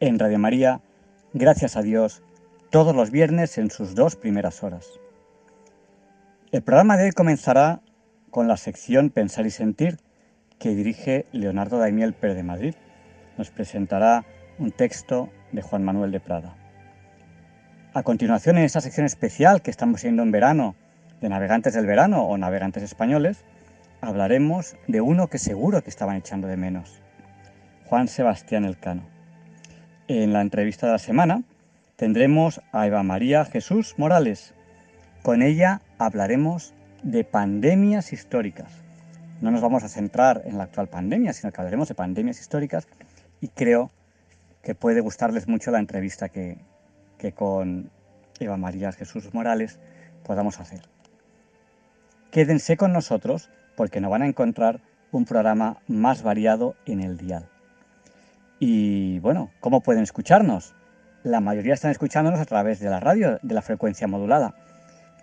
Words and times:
En 0.00 0.18
Radio 0.18 0.40
María, 0.40 0.80
gracias 1.34 1.76
a 1.76 1.82
Dios, 1.82 2.20
todos 2.70 2.96
los 2.96 3.12
viernes 3.12 3.58
en 3.58 3.70
sus 3.70 3.94
dos 3.94 4.16
primeras 4.16 4.64
horas. 4.64 4.88
El 6.50 6.62
programa 6.62 6.96
de 6.96 7.04
hoy 7.04 7.12
comenzará 7.12 7.80
con 8.30 8.48
la 8.48 8.56
sección 8.56 9.10
Pensar 9.10 9.46
y 9.46 9.50
Sentir 9.50 9.98
que 10.58 10.74
dirige 10.74 11.26
Leonardo 11.30 11.78
Daimiel 11.78 12.12
Pérez 12.12 12.36
de 12.36 12.42
Madrid. 12.42 12.74
Nos 13.38 13.50
presentará 13.50 14.24
un 14.58 14.72
texto 14.72 15.30
de 15.52 15.62
Juan 15.62 15.84
Manuel 15.84 16.10
de 16.10 16.18
Prada. 16.18 16.56
A 17.92 18.02
continuación, 18.02 18.58
en 18.58 18.64
esta 18.64 18.80
sección 18.80 19.06
especial 19.06 19.62
que 19.62 19.70
estamos 19.70 20.00
siendo 20.00 20.24
en 20.24 20.32
verano, 20.32 20.74
de 21.20 21.28
navegantes 21.28 21.72
del 21.74 21.86
verano 21.86 22.24
o 22.24 22.36
navegantes 22.36 22.82
españoles, 22.82 23.44
hablaremos 24.00 24.74
de 24.88 25.00
uno 25.00 25.28
que 25.28 25.38
seguro 25.38 25.84
que 25.84 25.90
estaban 25.90 26.16
echando 26.16 26.48
de 26.48 26.56
menos, 26.56 27.00
Juan 27.86 28.08
Sebastián 28.08 28.64
Elcano. 28.64 29.13
En 30.06 30.34
la 30.34 30.42
entrevista 30.42 30.84
de 30.86 30.92
la 30.92 30.98
semana 30.98 31.44
tendremos 31.96 32.60
a 32.72 32.86
Eva 32.86 33.02
María 33.02 33.46
Jesús 33.46 33.94
Morales. 33.96 34.52
Con 35.22 35.40
ella 35.40 35.80
hablaremos 35.96 36.74
de 37.02 37.24
pandemias 37.24 38.12
históricas. 38.12 38.70
No 39.40 39.50
nos 39.50 39.62
vamos 39.62 39.82
a 39.82 39.88
centrar 39.88 40.42
en 40.44 40.58
la 40.58 40.64
actual 40.64 40.88
pandemia, 40.88 41.32
sino 41.32 41.50
que 41.52 41.60
hablaremos 41.62 41.88
de 41.88 41.94
pandemias 41.94 42.38
históricas 42.38 42.86
y 43.40 43.48
creo 43.48 43.90
que 44.62 44.74
puede 44.74 45.00
gustarles 45.00 45.48
mucho 45.48 45.70
la 45.70 45.78
entrevista 45.78 46.28
que, 46.28 46.58
que 47.16 47.32
con 47.32 47.90
Eva 48.40 48.58
María 48.58 48.92
Jesús 48.92 49.32
Morales 49.32 49.80
podamos 50.22 50.60
hacer. 50.60 50.82
Quédense 52.30 52.76
con 52.76 52.92
nosotros 52.92 53.48
porque 53.74 54.02
nos 54.02 54.10
van 54.10 54.20
a 54.20 54.26
encontrar 54.26 54.82
un 55.12 55.24
programa 55.24 55.78
más 55.88 56.22
variado 56.22 56.74
en 56.84 57.00
el 57.00 57.16
dial. 57.16 57.48
Y 58.58 59.18
bueno, 59.18 59.50
¿cómo 59.60 59.80
pueden 59.80 60.02
escucharnos? 60.02 60.74
La 61.22 61.40
mayoría 61.40 61.74
están 61.74 61.90
escuchándonos 61.90 62.40
a 62.40 62.44
través 62.44 62.80
de 62.80 62.90
la 62.90 63.00
radio, 63.00 63.38
de 63.42 63.54
la 63.54 63.62
frecuencia 63.62 64.06
modulada. 64.06 64.54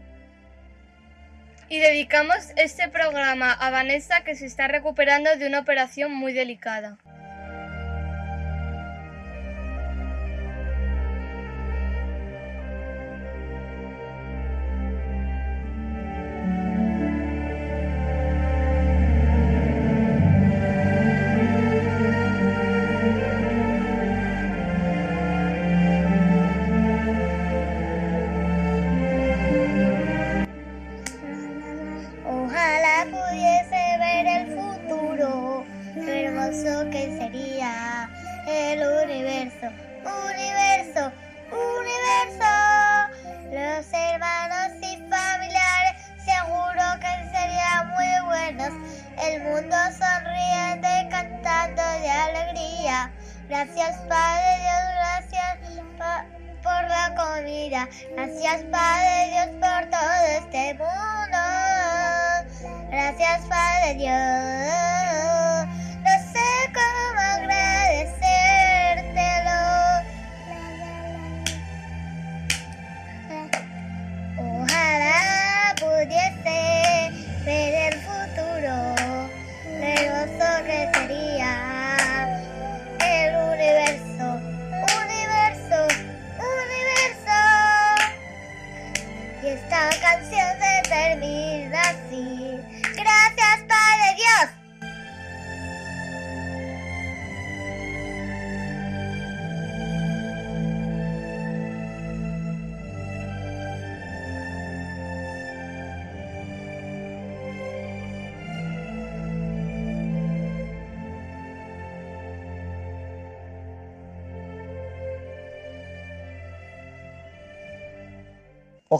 Y 1.68 1.80
dedicamos 1.80 2.54
este 2.58 2.90
programa 2.90 3.52
a 3.54 3.72
Vanessa 3.72 4.24
que 4.24 4.36
se 4.36 4.46
está 4.46 4.68
recuperando 4.68 5.36
de 5.36 5.48
una 5.48 5.62
operación 5.62 6.14
muy 6.14 6.32
delicada. 6.34 7.00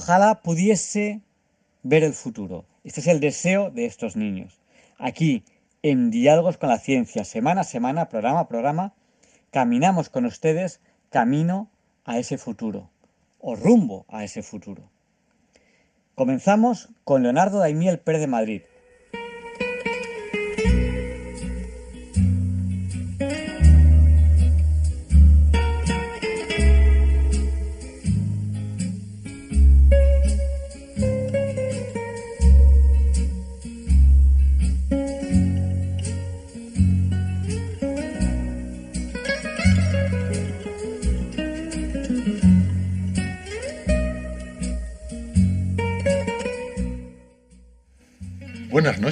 Ojalá 0.02 0.36
pudiese 0.36 1.20
ver 1.84 2.06
el 2.06 2.14
futuro. 2.14 2.64
Este 2.86 3.02
es 3.02 3.08
el 3.08 3.20
deseo 3.20 3.70
de 3.70 3.86
estos 3.86 4.16
niños. 4.16 4.58
Aquí, 4.98 5.44
en 5.82 6.10
Diálogos 6.10 6.56
con 6.56 6.70
la 6.70 6.80
Ciencia, 6.80 7.26
semana 7.26 7.62
a 7.62 7.64
semana, 7.66 8.08
programa 8.08 8.40
a 8.40 8.48
programa, 8.48 8.94
caminamos 9.52 10.08
con 10.08 10.24
ustedes 10.24 10.80
camino 11.10 11.70
a 12.06 12.18
ese 12.18 12.38
futuro, 12.38 12.90
o 13.42 13.58
rumbo 13.58 14.06
a 14.08 14.24
ese 14.24 14.42
futuro. 14.42 14.90
Comenzamos 16.16 16.88
con 17.04 17.22
Leonardo 17.22 17.60
Daimiel 17.60 18.00
Pérez 18.00 18.22
de 18.22 18.28
Madrid, 18.28 18.62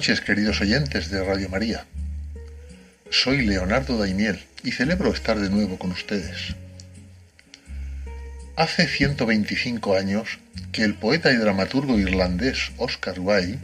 queridos 0.08 0.62
oyentes 0.62 1.12
de 1.12 1.22
Radio 1.22 1.50
María. 1.50 1.84
Soy 3.10 3.46
Leonardo 3.46 3.98
Daimiel 3.98 4.40
y 4.64 4.72
celebro 4.72 5.12
estar 5.12 5.38
de 5.38 5.50
nuevo 5.50 5.78
con 5.78 5.92
ustedes. 5.92 6.56
Hace 8.56 8.88
125 8.88 9.98
años 9.98 10.40
que 10.72 10.84
el 10.84 10.94
poeta 10.94 11.34
y 11.34 11.36
dramaturgo 11.36 12.00
irlandés 12.00 12.72
Oscar 12.78 13.20
Wilde, 13.20 13.60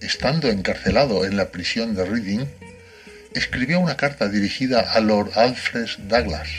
estando 0.00 0.48
encarcelado 0.48 1.24
en 1.26 1.36
la 1.36 1.50
prisión 1.50 1.96
de 1.96 2.04
Reading, 2.04 2.46
escribió 3.34 3.80
una 3.80 3.96
carta 3.96 4.28
dirigida 4.28 4.80
a 4.80 5.00
Lord 5.00 5.32
Alfred 5.34 5.88
Douglas. 6.06 6.50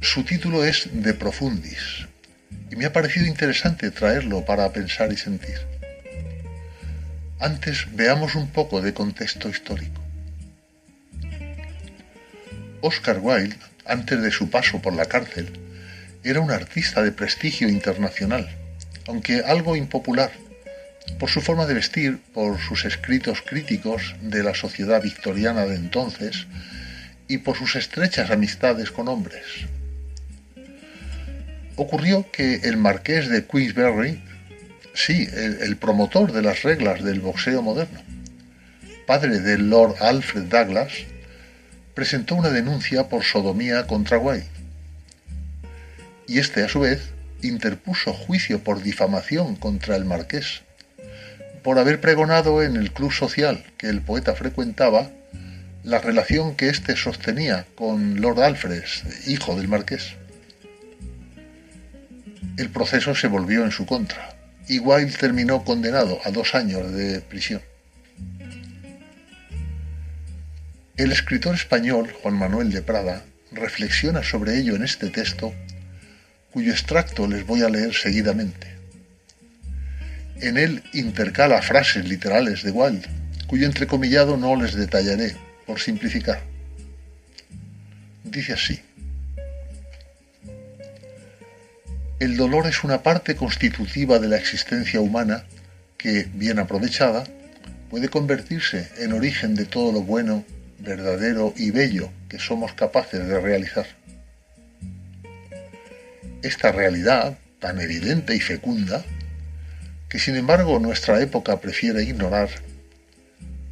Su 0.00 0.22
título 0.22 0.64
es 0.64 0.88
De 0.92 1.14
Profundis 1.14 2.06
y 2.70 2.76
me 2.76 2.84
ha 2.84 2.92
parecido 2.92 3.26
interesante 3.26 3.90
traerlo 3.90 4.44
para 4.44 4.72
pensar 4.72 5.12
y 5.12 5.16
sentir. 5.16 5.81
Antes 7.42 7.88
veamos 7.90 8.36
un 8.36 8.46
poco 8.46 8.80
de 8.80 8.94
contexto 8.94 9.48
histórico. 9.48 10.00
Oscar 12.80 13.18
Wilde, 13.20 13.56
antes 13.84 14.22
de 14.22 14.30
su 14.30 14.48
paso 14.48 14.80
por 14.80 14.92
la 14.92 15.06
cárcel, 15.06 15.50
era 16.22 16.38
un 16.38 16.52
artista 16.52 17.02
de 17.02 17.10
prestigio 17.10 17.68
internacional, 17.68 18.48
aunque 19.08 19.40
algo 19.40 19.74
impopular, 19.74 20.30
por 21.18 21.30
su 21.30 21.40
forma 21.40 21.66
de 21.66 21.74
vestir, 21.74 22.20
por 22.32 22.60
sus 22.60 22.84
escritos 22.84 23.42
críticos 23.42 24.14
de 24.20 24.44
la 24.44 24.54
sociedad 24.54 25.02
victoriana 25.02 25.66
de 25.66 25.74
entonces 25.74 26.46
y 27.26 27.38
por 27.38 27.56
sus 27.56 27.74
estrechas 27.74 28.30
amistades 28.30 28.92
con 28.92 29.08
hombres. 29.08 29.66
Ocurrió 31.74 32.24
que 32.30 32.60
el 32.62 32.76
marqués 32.76 33.28
de 33.28 33.44
Queensberry 33.44 34.22
sí, 34.94 35.28
el, 35.32 35.76
promotor 35.76 36.32
de 36.32 36.42
las 36.42 36.62
reglas 36.62 37.02
del 37.02 37.20
boxeo 37.20 37.62
moderno, 37.62 38.00
padre 39.06 39.40
del 39.40 39.70
Lord 39.70 39.96
Alfred 40.00 40.44
Douglas, 40.44 40.92
presentó 41.94 42.34
una 42.34 42.50
denuncia 42.50 43.08
por 43.08 43.24
sodomía 43.24 43.86
contra 43.86 44.18
White. 44.18 44.46
Y 46.26 46.38
este, 46.38 46.64
a 46.64 46.68
su 46.68 46.80
vez, 46.80 47.10
interpuso 47.42 48.12
juicio 48.12 48.62
por 48.62 48.82
difamación 48.82 49.56
contra 49.56 49.96
el 49.96 50.04
marqués, 50.04 50.62
por 51.62 51.78
haber 51.78 52.00
pregonado 52.00 52.62
en 52.62 52.76
el 52.76 52.92
club 52.92 53.12
social 53.12 53.64
que 53.76 53.88
el 53.88 54.00
poeta 54.00 54.34
frecuentaba 54.34 55.10
la 55.84 55.98
relación 55.98 56.54
que 56.54 56.68
éste 56.68 56.96
sostenía 56.96 57.66
con 57.74 58.20
Lord 58.20 58.40
Alfred, 58.42 58.84
hijo 59.26 59.56
del 59.56 59.68
marqués. 59.68 60.14
El 62.56 62.70
proceso 62.70 63.14
se 63.14 63.28
volvió 63.28 63.64
en 63.64 63.72
su 63.72 63.86
contra 63.86 64.31
y 64.68 64.78
Wilde 64.78 65.16
terminó 65.18 65.64
condenado 65.64 66.18
a 66.24 66.30
dos 66.30 66.54
años 66.54 66.92
de 66.92 67.20
prisión. 67.20 67.62
El 70.96 71.10
escritor 71.10 71.54
español 71.54 72.12
Juan 72.22 72.34
Manuel 72.34 72.70
de 72.70 72.82
Prada 72.82 73.24
reflexiona 73.50 74.22
sobre 74.22 74.58
ello 74.58 74.76
en 74.76 74.84
este 74.84 75.08
texto, 75.08 75.54
cuyo 76.52 76.72
extracto 76.72 77.26
les 77.26 77.46
voy 77.46 77.62
a 77.62 77.68
leer 77.68 77.94
seguidamente. 77.94 78.68
En 80.40 80.58
él 80.58 80.82
intercala 80.92 81.62
frases 81.62 82.06
literales 82.08 82.62
de 82.62 82.70
Wilde, 82.72 83.08
cuyo 83.46 83.66
entrecomillado 83.66 84.36
no 84.36 84.56
les 84.56 84.74
detallaré, 84.74 85.36
por 85.66 85.80
simplificar. 85.80 86.42
Dice 88.24 88.54
así. 88.54 88.80
El 92.22 92.36
dolor 92.36 92.68
es 92.68 92.84
una 92.84 93.02
parte 93.02 93.34
constitutiva 93.34 94.20
de 94.20 94.28
la 94.28 94.36
existencia 94.36 95.00
humana 95.00 95.42
que, 95.98 96.28
bien 96.32 96.60
aprovechada, 96.60 97.24
puede 97.90 98.10
convertirse 98.10 98.88
en 98.98 99.12
origen 99.12 99.56
de 99.56 99.64
todo 99.64 99.90
lo 99.90 100.02
bueno, 100.02 100.44
verdadero 100.78 101.52
y 101.56 101.72
bello 101.72 102.12
que 102.28 102.38
somos 102.38 102.74
capaces 102.74 103.26
de 103.26 103.40
realizar. 103.40 103.86
Esta 106.44 106.70
realidad, 106.70 107.38
tan 107.58 107.80
evidente 107.80 108.36
y 108.36 108.40
fecunda, 108.40 109.04
que 110.08 110.20
sin 110.20 110.36
embargo 110.36 110.78
nuestra 110.78 111.20
época 111.20 111.60
prefiere 111.60 112.04
ignorar, 112.04 112.50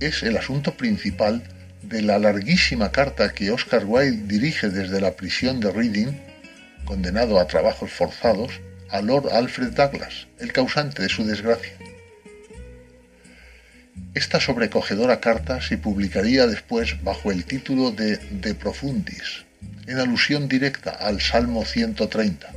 es 0.00 0.24
el 0.24 0.36
asunto 0.36 0.76
principal 0.76 1.44
de 1.82 2.02
la 2.02 2.18
larguísima 2.18 2.90
carta 2.90 3.32
que 3.32 3.52
Oscar 3.52 3.84
Wilde 3.86 4.26
dirige 4.26 4.70
desde 4.70 5.00
la 5.00 5.12
prisión 5.12 5.60
de 5.60 5.70
Reading 5.70 6.29
condenado 6.90 7.38
a 7.38 7.46
trabajos 7.46 7.92
forzados, 7.92 8.60
a 8.88 9.00
Lord 9.00 9.28
Alfred 9.30 9.74
Douglas, 9.74 10.26
el 10.40 10.52
causante 10.52 11.02
de 11.02 11.08
su 11.08 11.24
desgracia. 11.24 11.74
Esta 14.12 14.40
sobrecogedora 14.40 15.20
carta 15.20 15.62
se 15.62 15.78
publicaría 15.78 16.48
después 16.48 17.00
bajo 17.04 17.30
el 17.30 17.44
título 17.44 17.92
de 17.92 18.16
De 18.16 18.56
Profundis, 18.56 19.44
en 19.86 20.00
alusión 20.00 20.48
directa 20.48 20.90
al 20.90 21.20
Salmo 21.20 21.64
130, 21.64 22.52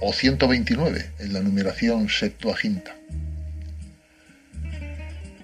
o 0.00 0.14
129 0.14 1.10
en 1.18 1.32
la 1.34 1.40
numeración 1.40 2.08
Septuaginta. 2.08 2.96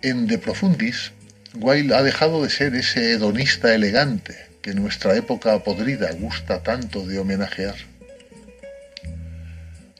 En 0.00 0.26
De 0.26 0.38
Profundis, 0.38 1.12
Wilde 1.52 1.94
ha 1.94 2.02
dejado 2.02 2.42
de 2.42 2.48
ser 2.48 2.74
ese 2.74 3.12
hedonista 3.12 3.74
elegante 3.74 4.45
que 4.66 4.74
nuestra 4.74 5.14
época 5.14 5.62
podrida 5.62 6.10
gusta 6.10 6.60
tanto 6.60 7.06
de 7.06 7.20
homenajear. 7.20 7.76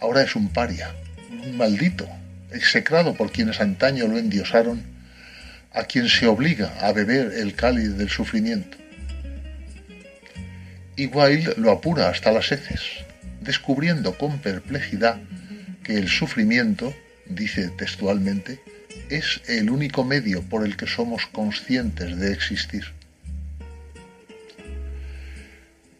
Ahora 0.00 0.23
es 0.23 0.35
un 0.35 0.49
paria, 0.49 0.92
un 1.30 1.56
maldito, 1.56 2.08
execrado 2.50 3.14
por 3.14 3.30
quienes 3.30 3.61
antaño 3.61 4.08
lo 4.08 4.18
endiosaron, 4.18 4.82
a 5.73 5.85
quien 5.85 6.08
se 6.08 6.26
obliga 6.26 6.75
a 6.80 6.90
beber 6.90 7.35
el 7.35 7.54
cáliz 7.54 7.96
del 7.96 8.08
sufrimiento. 8.08 8.76
Y 10.96 11.06
Wilde 11.06 11.54
lo 11.58 11.70
apura 11.70 12.08
hasta 12.08 12.32
las 12.32 12.50
heces, 12.50 12.80
descubriendo 13.42 14.18
con 14.18 14.40
perplejidad 14.40 15.20
que 15.85 15.96
el 15.96 16.08
sufrimiento, 16.08 16.92
dice 17.26 17.68
textualmente, 17.68 18.58
es 19.11 19.42
el 19.46 19.70
único 19.70 20.02
medio 20.02 20.42
por 20.42 20.66
el 20.66 20.76
que 20.76 20.88
somos 20.88 21.25
conscientes 21.26 22.18
de 22.18 22.32
existir. 22.32 22.95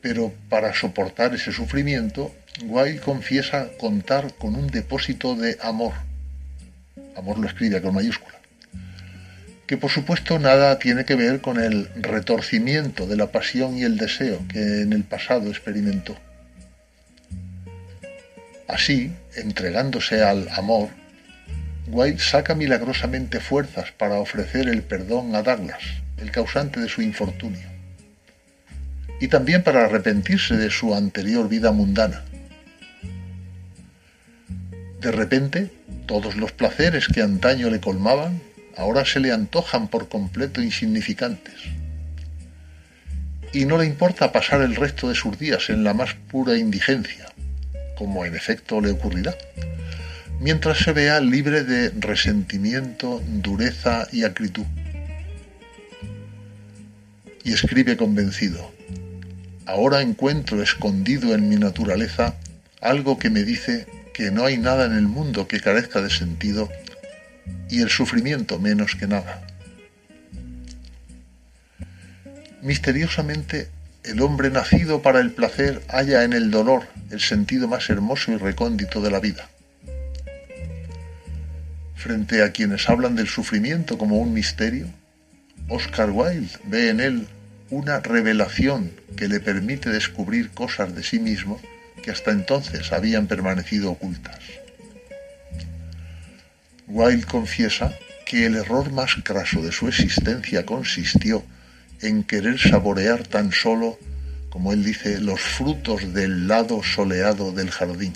Pero 0.09 0.33
para 0.49 0.73
soportar 0.73 1.35
ese 1.35 1.51
sufrimiento, 1.51 2.33
Wilde 2.63 3.01
confiesa 3.01 3.71
contar 3.77 4.35
con 4.35 4.55
un 4.55 4.69
depósito 4.69 5.35
de 5.35 5.59
amor. 5.61 5.95
Amor 7.17 7.41
lo 7.41 7.49
escribe 7.49 7.83
con 7.83 7.93
mayúscula. 7.93 8.37
Que 9.67 9.77
por 9.77 9.91
supuesto 9.91 10.39
nada 10.39 10.79
tiene 10.79 11.05
que 11.05 11.17
ver 11.17 11.41
con 11.41 11.59
el 11.59 11.89
retorcimiento 11.97 13.09
de 13.09 13.17
la 13.17 13.33
pasión 13.33 13.77
y 13.77 13.83
el 13.83 13.97
deseo 13.97 14.39
que 14.47 14.83
en 14.83 14.93
el 14.93 15.03
pasado 15.03 15.51
experimentó. 15.51 16.17
Así, 18.69 19.11
entregándose 19.35 20.23
al 20.23 20.49
amor, 20.51 20.91
Wilde 21.89 22.23
saca 22.23 22.55
milagrosamente 22.55 23.41
fuerzas 23.41 23.91
para 23.91 24.21
ofrecer 24.21 24.69
el 24.69 24.85
perdón 24.85 25.35
a 25.35 25.43
Douglas, 25.43 25.83
el 26.19 26.31
causante 26.31 26.79
de 26.79 26.89
su 26.89 27.03
infortunio 27.03 27.76
y 29.21 29.29
también 29.29 29.63
para 29.63 29.85
arrepentirse 29.85 30.57
de 30.57 30.71
su 30.71 30.95
anterior 30.95 31.49
vida 31.49 31.73
mundana. 31.73 32.25
De 35.01 35.13
repente, 35.13 35.71
todos 36.07 36.37
los 36.37 36.53
placeres 36.53 37.07
que 37.09 37.23
antaño 37.23 37.71
le 37.71 37.81
colmaban 37.81 38.41
ahora 38.77 39.05
se 39.05 39.21
le 39.21 39.33
antojan 39.33 39.89
por 39.89 40.09
completo 40.09 40.63
insignificantes. 40.63 41.55
Y 43.53 43.65
no 43.65 43.79
le 43.79 43.87
importa 43.87 44.33
pasar 44.33 44.61
el 44.61 44.77
resto 44.77 45.09
de 45.09 45.15
sus 45.15 45.39
días 45.39 45.71
en 45.71 45.83
la 45.83 45.95
más 45.95 46.15
pura 46.15 46.59
indigencia, 46.59 47.27
como 47.97 48.25
en 48.25 48.35
efecto 48.35 48.81
le 48.81 48.91
ocurrirá, 48.91 49.35
mientras 50.41 50.79
se 50.79 50.93
vea 50.93 51.21
libre 51.21 51.65
de 51.65 51.91
resentimiento, 51.99 53.23
dureza 53.27 54.07
y 54.13 54.25
acritud. 54.25 54.67
Y 57.45 57.53
escribe 57.53 57.97
convencido, 57.97 58.76
ahora 59.67 60.01
encuentro 60.01 60.63
escondido 60.63 61.35
en 61.35 61.49
mi 61.49 61.57
naturaleza 61.57 62.37
algo 62.81 63.19
que 63.19 63.31
me 63.31 63.43
dice 63.43 63.87
que 64.15 64.31
no 64.31 64.45
hay 64.45 64.57
nada 64.57 64.87
en 64.87 64.93
el 64.93 65.09
mundo 65.09 65.47
que 65.49 65.61
carezca 65.61 66.01
de 66.01 66.11
sentido 66.11 66.71
y 67.69 67.83
el 67.83 67.91
sufrimiento 67.91 68.59
menos 68.59 68.95
que 68.95 69.07
nada. 69.07 69.43
Misteriosamente, 72.63 73.69
el 74.05 74.21
hombre 74.23 74.51
nacido 74.51 75.03
para 75.03 75.21
el 75.21 75.33
placer 75.33 75.83
halla 75.89 76.25
en 76.25 76.33
el 76.33 76.51
dolor 76.51 76.85
el 77.11 77.21
sentido 77.21 77.69
más 77.69 77.91
hermoso 77.91 78.33
y 78.33 78.37
recóndito 78.37 79.01
de 79.01 79.11
la 79.11 79.21
vida. 79.21 79.49
Frente 81.95 82.43
a 82.43 82.53
quienes 82.53 82.89
hablan 82.89 83.17
del 83.17 83.29
sufrimiento 83.29 83.99
como 83.99 84.19
un 84.19 84.33
misterio, 84.33 84.87
Oscar 85.69 86.11
Wilde 86.11 86.51
ve 86.65 86.91
en 86.91 87.01
él 87.01 87.27
una 87.71 88.01
revelación 88.01 88.93
que 89.17 89.29
le 89.29 89.41
permite 89.41 89.91
descubrir 89.91 90.51
cosas 90.51 90.95
de 90.95 91.03
sí 91.03 91.19
mismo 91.19 91.61
que 92.03 92.11
hasta 92.11 92.31
entonces 92.31 92.93
habían 92.93 93.27
permanecido 93.27 93.91
ocultas. 93.91 94.39
Wilde 96.87 97.27
confiesa 97.27 97.93
que 98.25 98.47
el 98.47 98.57
error 98.57 98.93
más 98.93 99.17
craso 99.25 99.63
de 99.63 99.73
su 99.73 99.89
existencia 99.89 100.65
consistió 100.65 101.45
en 102.01 102.23
querer 102.23 102.61
saborear 102.61 103.27
tan 103.27 103.53
solo, 103.53 103.99
como 104.51 104.73
él 104.73 104.85
dice, 104.85 105.21
los 105.21 105.41
frutos 105.41 106.13
del 106.15 106.47
lado 106.47 106.83
soleado 106.83 107.53
del 107.53 107.71
jardín. 107.71 108.13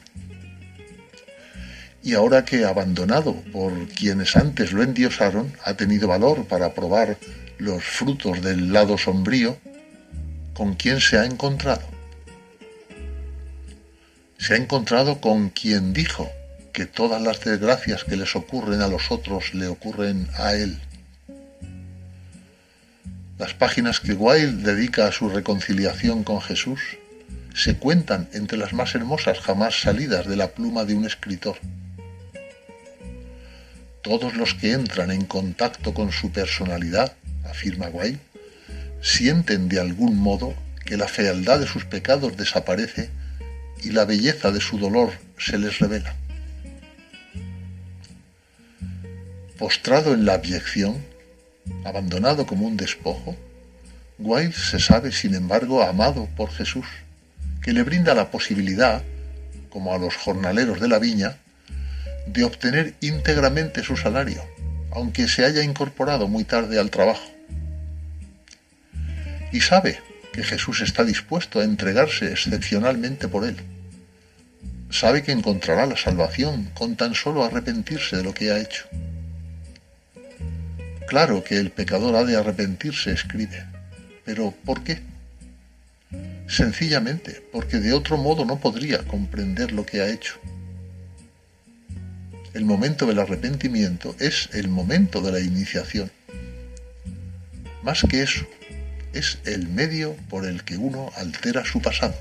Y 2.03 2.15
ahora 2.15 2.45
que, 2.45 2.65
abandonado 2.65 3.35
por 3.53 3.73
quienes 3.89 4.37
antes 4.37 4.73
lo 4.73 4.83
endiosaron, 4.83 5.53
ha 5.65 5.75
tenido 5.75 6.09
valor 6.09 6.47
para 6.47 6.73
probar 6.73 7.19
los 7.59 7.85
frutos 7.85 8.41
del 8.41 8.73
lado 8.73 8.97
sombrío, 8.97 9.59
¿con 10.55 10.75
quién 10.75 11.01
se 11.01 11.19
ha 11.19 11.27
encontrado? 11.27 11.87
Se 14.39 14.55
ha 14.55 14.57
encontrado 14.57 15.21
con 15.21 15.51
quien 15.51 15.93
dijo 15.93 16.31
que 16.73 16.87
todas 16.87 17.21
las 17.21 17.41
desgracias 17.41 18.05
que 18.05 18.17
les 18.17 18.35
ocurren 18.35 18.81
a 18.81 18.89
los 18.89 19.11
otros 19.11 19.55
le 19.55 19.67
ocurren 19.67 20.29
a 20.39 20.55
él. 20.55 20.79
Las 23.39 23.55
páginas 23.55 24.01
que 24.01 24.13
Wilde 24.13 24.63
dedica 24.63 25.07
a 25.07 25.13
su 25.13 25.29
reconciliación 25.29 26.25
con 26.25 26.41
Jesús 26.41 26.81
se 27.55 27.77
cuentan 27.77 28.29
entre 28.33 28.59
las 28.59 28.73
más 28.73 28.95
hermosas 28.95 29.41
jamás 29.41 29.81
salidas 29.81 30.27
de 30.27 30.37
la 30.37 30.49
pluma 30.49 30.85
de 30.85 30.95
un 30.95 31.05
escritor. 31.05 31.57
Todos 34.03 34.35
los 34.35 34.55
que 34.55 34.73
entran 34.73 35.11
en 35.11 35.27
contacto 35.27 35.93
con 35.93 36.11
su 36.13 36.33
personalidad 36.33 37.15
afirma 37.45 37.89
Guay, 37.89 38.19
sienten 39.03 39.69
de 39.69 39.81
algún 39.81 40.17
modo 40.17 40.55
que 40.85 40.97
la 40.97 41.09
fealdad 41.09 41.61
de 41.61 41.67
sus 41.67 41.85
pecados 41.85 42.37
desaparece 42.37 43.11
y 43.83 43.91
la 43.91 44.05
belleza 44.05 44.51
de 44.51 44.61
su 44.61 44.79
dolor 44.79 45.13
se 45.39 45.59
les 45.59 45.79
revela. 45.79 46.15
Postrado 49.59 50.15
en 50.15 50.25
la 50.25 50.35
abyección, 50.35 51.05
abandonado 51.85 52.47
como 52.47 52.67
un 52.67 52.77
despojo, 52.77 53.37
Wilde 54.19 54.57
se 54.57 54.79
sabe, 54.81 55.13
sin 55.13 55.35
embargo, 55.35 55.83
amado 55.83 56.29
por 56.37 56.51
Jesús, 56.51 56.87
que 57.63 57.73
le 57.73 57.83
brinda 57.83 58.15
la 58.15 58.31
posibilidad, 58.31 59.03
como 59.71 59.95
a 59.95 59.99
los 59.99 60.17
jornaleros 60.17 60.81
de 60.81 60.89
la 60.89 60.99
viña, 60.99 61.37
de 62.33 62.45
obtener 62.45 62.95
íntegramente 63.01 63.83
su 63.83 63.97
salario, 63.97 64.43
aunque 64.93 65.29
se 65.29 65.45
haya 65.45 65.63
incorporado 65.63 66.29
muy 66.29 66.45
tarde 66.45 66.79
al 66.79 66.91
trabajo 66.91 67.31
y 69.53 69.61
sabe 69.61 69.99
que 70.33 70.45
Jesús 70.45 70.81
está 70.81 71.05
dispuesto 71.05 71.61
a 71.61 71.65
entregarse 71.65 72.31
excepcionalmente 72.31 73.29
por 73.29 73.45
él. 73.45 73.57
Sabe 74.91 75.23
que 75.23 75.33
encontrará 75.33 75.87
la 75.87 75.97
salvación 75.97 76.71
con 76.75 76.97
tan 76.97 77.15
solo 77.15 77.45
arrepentirse 77.45 78.17
de 78.17 78.25
lo 78.25 78.35
que 78.35 78.51
ha 78.51 78.59
hecho. 78.59 78.85
Claro 81.07 81.43
que 81.43 81.57
el 81.57 81.71
pecador 81.71 82.15
ha 82.15 82.25
de 82.25 82.37
arrepentirse, 82.37 83.13
escribe, 83.13 83.65
pero 84.25 84.53
¿por 84.65 84.83
qué? 84.85 85.01
Sencillamente 86.47 87.43
porque 87.53 87.79
de 87.79 87.93
otro 87.93 88.17
modo 88.17 88.45
no 88.45 88.59
podría 88.59 88.99
comprender 88.99 89.73
lo 89.73 89.87
que 89.87 90.01
ha 90.01 90.09
hecho. 90.09 90.41
El 92.53 92.65
momento 92.65 93.07
del 93.07 93.21
arrepentimiento 93.21 94.17
es 94.19 94.49
el 94.53 94.67
momento 94.69 95.21
de 95.23 95.31
la 95.31 95.39
iniciación. 95.39 96.11
Más 97.85 98.03
que 98.11 98.23
eso, 98.23 98.45
es 99.13 99.39
el 99.45 99.69
medio 99.69 100.17
por 100.29 100.45
el 100.45 100.65
que 100.65 100.77
uno 100.77 101.13
altera 101.17 101.65
su 101.65 101.81
pasado. 101.81 102.15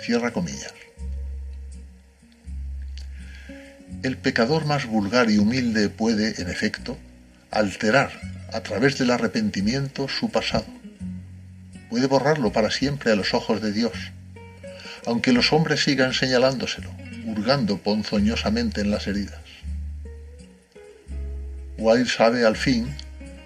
Cierra 0.00 0.32
comillas. 0.32 0.72
El 4.02 4.16
pecador 4.16 4.64
más 4.64 4.86
vulgar 4.86 5.30
y 5.30 5.38
humilde 5.38 5.90
puede, 5.90 6.40
en 6.40 6.48
efecto, 6.48 6.96
alterar 7.50 8.10
a 8.52 8.62
través 8.62 8.96
del 8.98 9.10
arrepentimiento 9.10 10.08
su 10.08 10.30
pasado. 10.30 10.66
Puede 11.90 12.06
borrarlo 12.06 12.50
para 12.50 12.70
siempre 12.70 13.12
a 13.12 13.16
los 13.16 13.34
ojos 13.34 13.60
de 13.60 13.72
Dios, 13.72 13.92
aunque 15.04 15.32
los 15.32 15.52
hombres 15.52 15.82
sigan 15.82 16.14
señalándoselo, 16.14 16.90
hurgando 17.26 17.78
ponzoñosamente 17.78 18.80
en 18.80 18.90
las 18.90 19.06
heridas. 19.06 19.40
Wilde 21.76 22.08
sabe 22.08 22.46
al 22.46 22.56
fin 22.56 22.94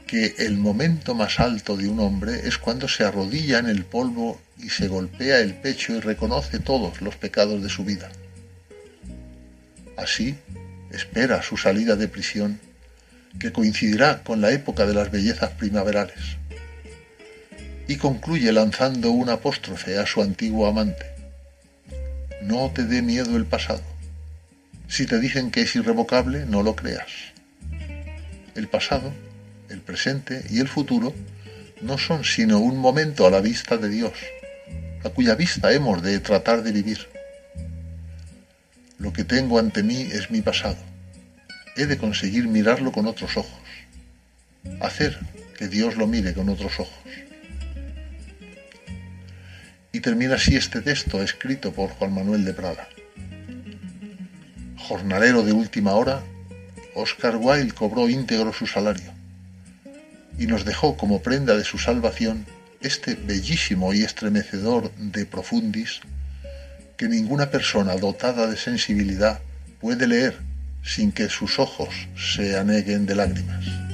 que 0.06 0.34
el 0.38 0.56
momento 0.56 1.14
más 1.14 1.40
alto 1.40 1.76
de 1.76 1.88
un 1.88 2.00
hombre 2.00 2.46
es 2.46 2.58
cuando 2.58 2.88
se 2.88 3.04
arrodilla 3.04 3.58
en 3.58 3.68
el 3.68 3.84
polvo 3.84 4.40
y 4.58 4.68
se 4.68 4.88
golpea 4.88 5.40
el 5.40 5.54
pecho 5.54 5.94
y 5.94 6.00
reconoce 6.00 6.58
todos 6.58 7.00
los 7.00 7.16
pecados 7.16 7.62
de 7.62 7.68
su 7.68 7.84
vida. 7.84 8.10
Así 9.96 10.36
espera 10.92 11.42
su 11.42 11.56
salida 11.56 11.96
de 11.96 12.08
prisión, 12.08 12.60
que 13.38 13.52
coincidirá 13.52 14.22
con 14.22 14.40
la 14.40 14.50
época 14.50 14.86
de 14.86 14.94
las 14.94 15.10
bellezas 15.10 15.50
primaverales. 15.50 16.36
Y 17.86 17.96
concluye 17.96 18.52
lanzando 18.52 19.10
un 19.10 19.28
apóstrofe 19.30 19.98
a 19.98 20.06
su 20.06 20.22
antiguo 20.22 20.66
amante. 20.66 21.19
No 22.42 22.70
te 22.70 22.84
dé 22.84 23.02
miedo 23.02 23.36
el 23.36 23.46
pasado. 23.46 23.82
Si 24.88 25.06
te 25.06 25.20
dicen 25.20 25.50
que 25.50 25.62
es 25.62 25.76
irrevocable, 25.76 26.46
no 26.46 26.62
lo 26.62 26.74
creas. 26.74 27.10
El 28.54 28.68
pasado 28.68 29.12
el 29.70 29.80
presente 29.80 30.44
y 30.50 30.60
el 30.60 30.68
futuro 30.68 31.14
no 31.80 31.96
son 31.96 32.24
sino 32.24 32.58
un 32.58 32.76
momento 32.76 33.26
a 33.26 33.30
la 33.30 33.40
vista 33.40 33.76
de 33.76 33.88
Dios, 33.88 34.12
a 35.04 35.08
cuya 35.10 35.34
vista 35.34 35.72
hemos 35.72 36.02
de 36.02 36.18
tratar 36.18 36.62
de 36.62 36.72
vivir. 36.72 37.08
Lo 38.98 39.12
que 39.12 39.24
tengo 39.24 39.58
ante 39.58 39.82
mí 39.82 40.02
es 40.12 40.30
mi 40.30 40.42
pasado. 40.42 40.76
He 41.76 41.86
de 41.86 41.96
conseguir 41.96 42.48
mirarlo 42.48 42.92
con 42.92 43.06
otros 43.06 43.36
ojos, 43.36 43.60
hacer 44.80 45.18
que 45.56 45.68
Dios 45.68 45.96
lo 45.96 46.06
mire 46.06 46.34
con 46.34 46.48
otros 46.48 46.80
ojos. 46.80 46.98
Y 49.92 50.00
termina 50.00 50.36
así 50.36 50.56
este 50.56 50.80
texto 50.82 51.22
escrito 51.22 51.72
por 51.72 51.90
Juan 51.90 52.14
Manuel 52.14 52.44
de 52.44 52.54
Prada. 52.54 52.88
Jornalero 54.76 55.42
de 55.42 55.52
última 55.52 55.92
hora, 55.92 56.22
Oscar 56.94 57.36
Wilde 57.36 57.72
cobró 57.72 58.08
íntegro 58.08 58.52
su 58.52 58.66
salario 58.66 59.12
y 60.38 60.46
nos 60.46 60.64
dejó 60.64 60.96
como 60.96 61.22
prenda 61.22 61.56
de 61.56 61.64
su 61.64 61.78
salvación 61.78 62.46
este 62.80 63.14
bellísimo 63.14 63.92
y 63.92 64.02
estremecedor 64.02 64.90
de 64.96 65.26
profundis 65.26 66.00
que 66.96 67.08
ninguna 67.08 67.50
persona 67.50 67.94
dotada 67.96 68.46
de 68.46 68.56
sensibilidad 68.56 69.40
puede 69.80 70.06
leer 70.06 70.38
sin 70.82 71.12
que 71.12 71.28
sus 71.28 71.58
ojos 71.58 72.08
se 72.16 72.56
aneguen 72.56 73.06
de 73.06 73.14
lágrimas. 73.14 73.89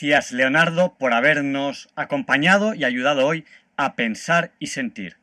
Gracias, 0.00 0.30
Leonardo, 0.30 0.94
por 0.96 1.12
habernos 1.12 1.88
acompañado 1.96 2.72
y 2.72 2.84
ayudado 2.84 3.26
hoy 3.26 3.44
a 3.76 3.96
pensar 3.96 4.52
y 4.60 4.68
sentir. 4.68 5.16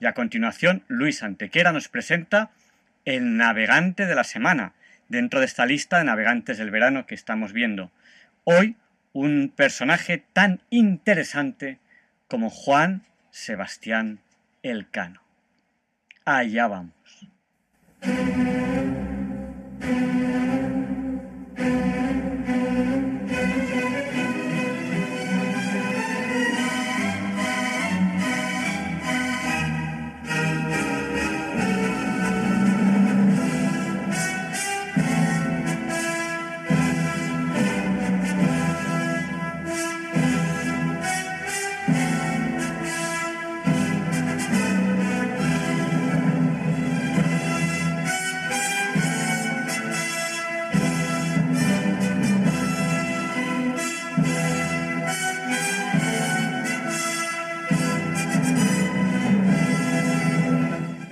Y 0.00 0.06
a 0.06 0.14
continuación, 0.14 0.84
Luis 0.88 1.22
Antequera 1.22 1.70
nos 1.70 1.88
presenta 1.88 2.50
el 3.04 3.36
navegante 3.36 4.06
de 4.06 4.14
la 4.14 4.24
semana, 4.24 4.72
dentro 5.08 5.40
de 5.40 5.44
esta 5.44 5.66
lista 5.66 5.98
de 5.98 6.04
navegantes 6.04 6.56
del 6.56 6.70
verano 6.70 7.04
que 7.04 7.14
estamos 7.14 7.52
viendo. 7.52 7.92
Hoy, 8.44 8.76
un 9.12 9.52
personaje 9.54 10.24
tan 10.32 10.62
interesante 10.70 11.78
como 12.26 12.48
Juan 12.48 13.02
Sebastián 13.32 14.20
Elcano. 14.62 15.20
Allá 16.24 16.68
vamos. 16.68 17.28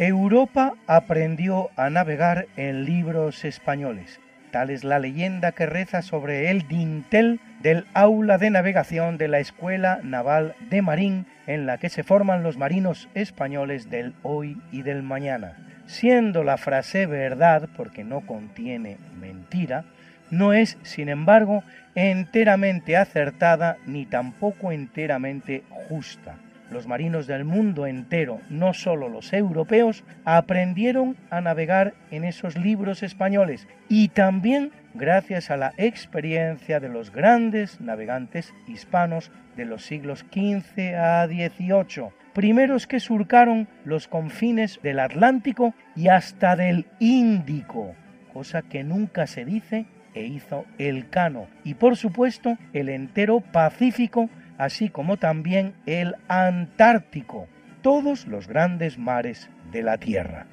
Europa 0.01 0.73
aprendió 0.87 1.69
a 1.77 1.91
navegar 1.91 2.47
en 2.57 2.87
libros 2.87 3.45
españoles. 3.45 4.19
Tal 4.51 4.71
es 4.71 4.83
la 4.83 4.99
leyenda 4.99 5.53
que 5.53 5.67
reza 5.67 6.01
sobre 6.01 6.51
el 6.51 6.67
dintel 6.67 7.39
del 7.61 7.85
aula 7.93 8.39
de 8.39 8.49
navegación 8.49 9.19
de 9.19 9.29
la 9.29 9.41
Escuela 9.41 10.01
Naval 10.03 10.55
de 10.71 10.81
Marín 10.81 11.27
en 11.47 11.67
la 11.67 11.77
que 11.77 11.91
se 11.91 12.03
forman 12.03 12.43
los 12.43 12.57
marinos 12.57 13.11
españoles 13.13 13.91
del 13.91 14.15
hoy 14.23 14.57
y 14.73 14.81
del 14.81 15.03
mañana. 15.03 15.59
Siendo 15.85 16.45
la 16.45 16.57
frase 16.57 17.05
verdad, 17.05 17.69
porque 17.77 18.03
no 18.03 18.23
contiene 18.23 18.97
mentira, 19.21 19.85
no 20.31 20.55
es, 20.55 20.79
sin 20.81 21.11
embargo, 21.11 21.63
enteramente 21.95 22.97
acertada 22.97 23.77
ni 23.85 24.07
tampoco 24.07 24.73
enteramente 24.73 25.63
justa 25.69 26.39
los 26.71 26.87
marinos 26.87 27.27
del 27.27 27.45
mundo 27.45 27.87
entero, 27.87 28.41
no 28.49 28.73
solo 28.75 29.09
los 29.09 29.33
europeos, 29.33 30.05
aprendieron 30.25 31.17
a 31.31 31.41
navegar 31.41 31.95
en 32.11 32.25
esos 32.25 32.57
libros 32.57 33.03
españoles 33.03 33.67
y 33.89 34.09
también 34.09 34.71
gracias 34.95 35.51
a 35.51 35.57
la 35.57 35.73
experiencia 35.77 36.81
de 36.81 36.89
los 36.89 37.13
grandes 37.13 37.81
navegantes 37.81 38.55
hispanos 38.67 39.31
de 39.57 39.65
los 39.65 39.85
siglos 39.85 40.25
XV 40.33 40.95
a 40.97 41.27
XVIII, 41.27 42.11
primeros 42.33 42.87
que 42.87 43.01
surcaron 43.01 43.69
los 43.85 44.09
confines 44.09 44.81
del 44.83 45.01
Atlántico 45.01 45.75
y 45.97 46.09
hasta 46.09 46.57
del 46.57 46.87
Índico, 46.99 47.95
cosa 48.33 48.63
que 48.63 48.85
nunca 48.85 49.27
se 49.27 49.45
dice 49.45 49.87
e 50.15 50.25
hizo 50.25 50.65
el 50.79 51.09
Cano, 51.09 51.47
y 51.65 51.75
por 51.75 51.97
supuesto 51.97 52.57
el 52.73 52.89
entero 52.89 53.41
Pacífico 53.41 54.29
así 54.61 54.91
como 54.91 55.17
también 55.17 55.75
el 55.87 56.17
Antártico, 56.29 57.49
todos 57.81 58.27
los 58.27 58.47
grandes 58.47 58.99
mares 58.99 59.49
de 59.73 59.83
la 59.83 59.97
Tierra. 59.97 60.47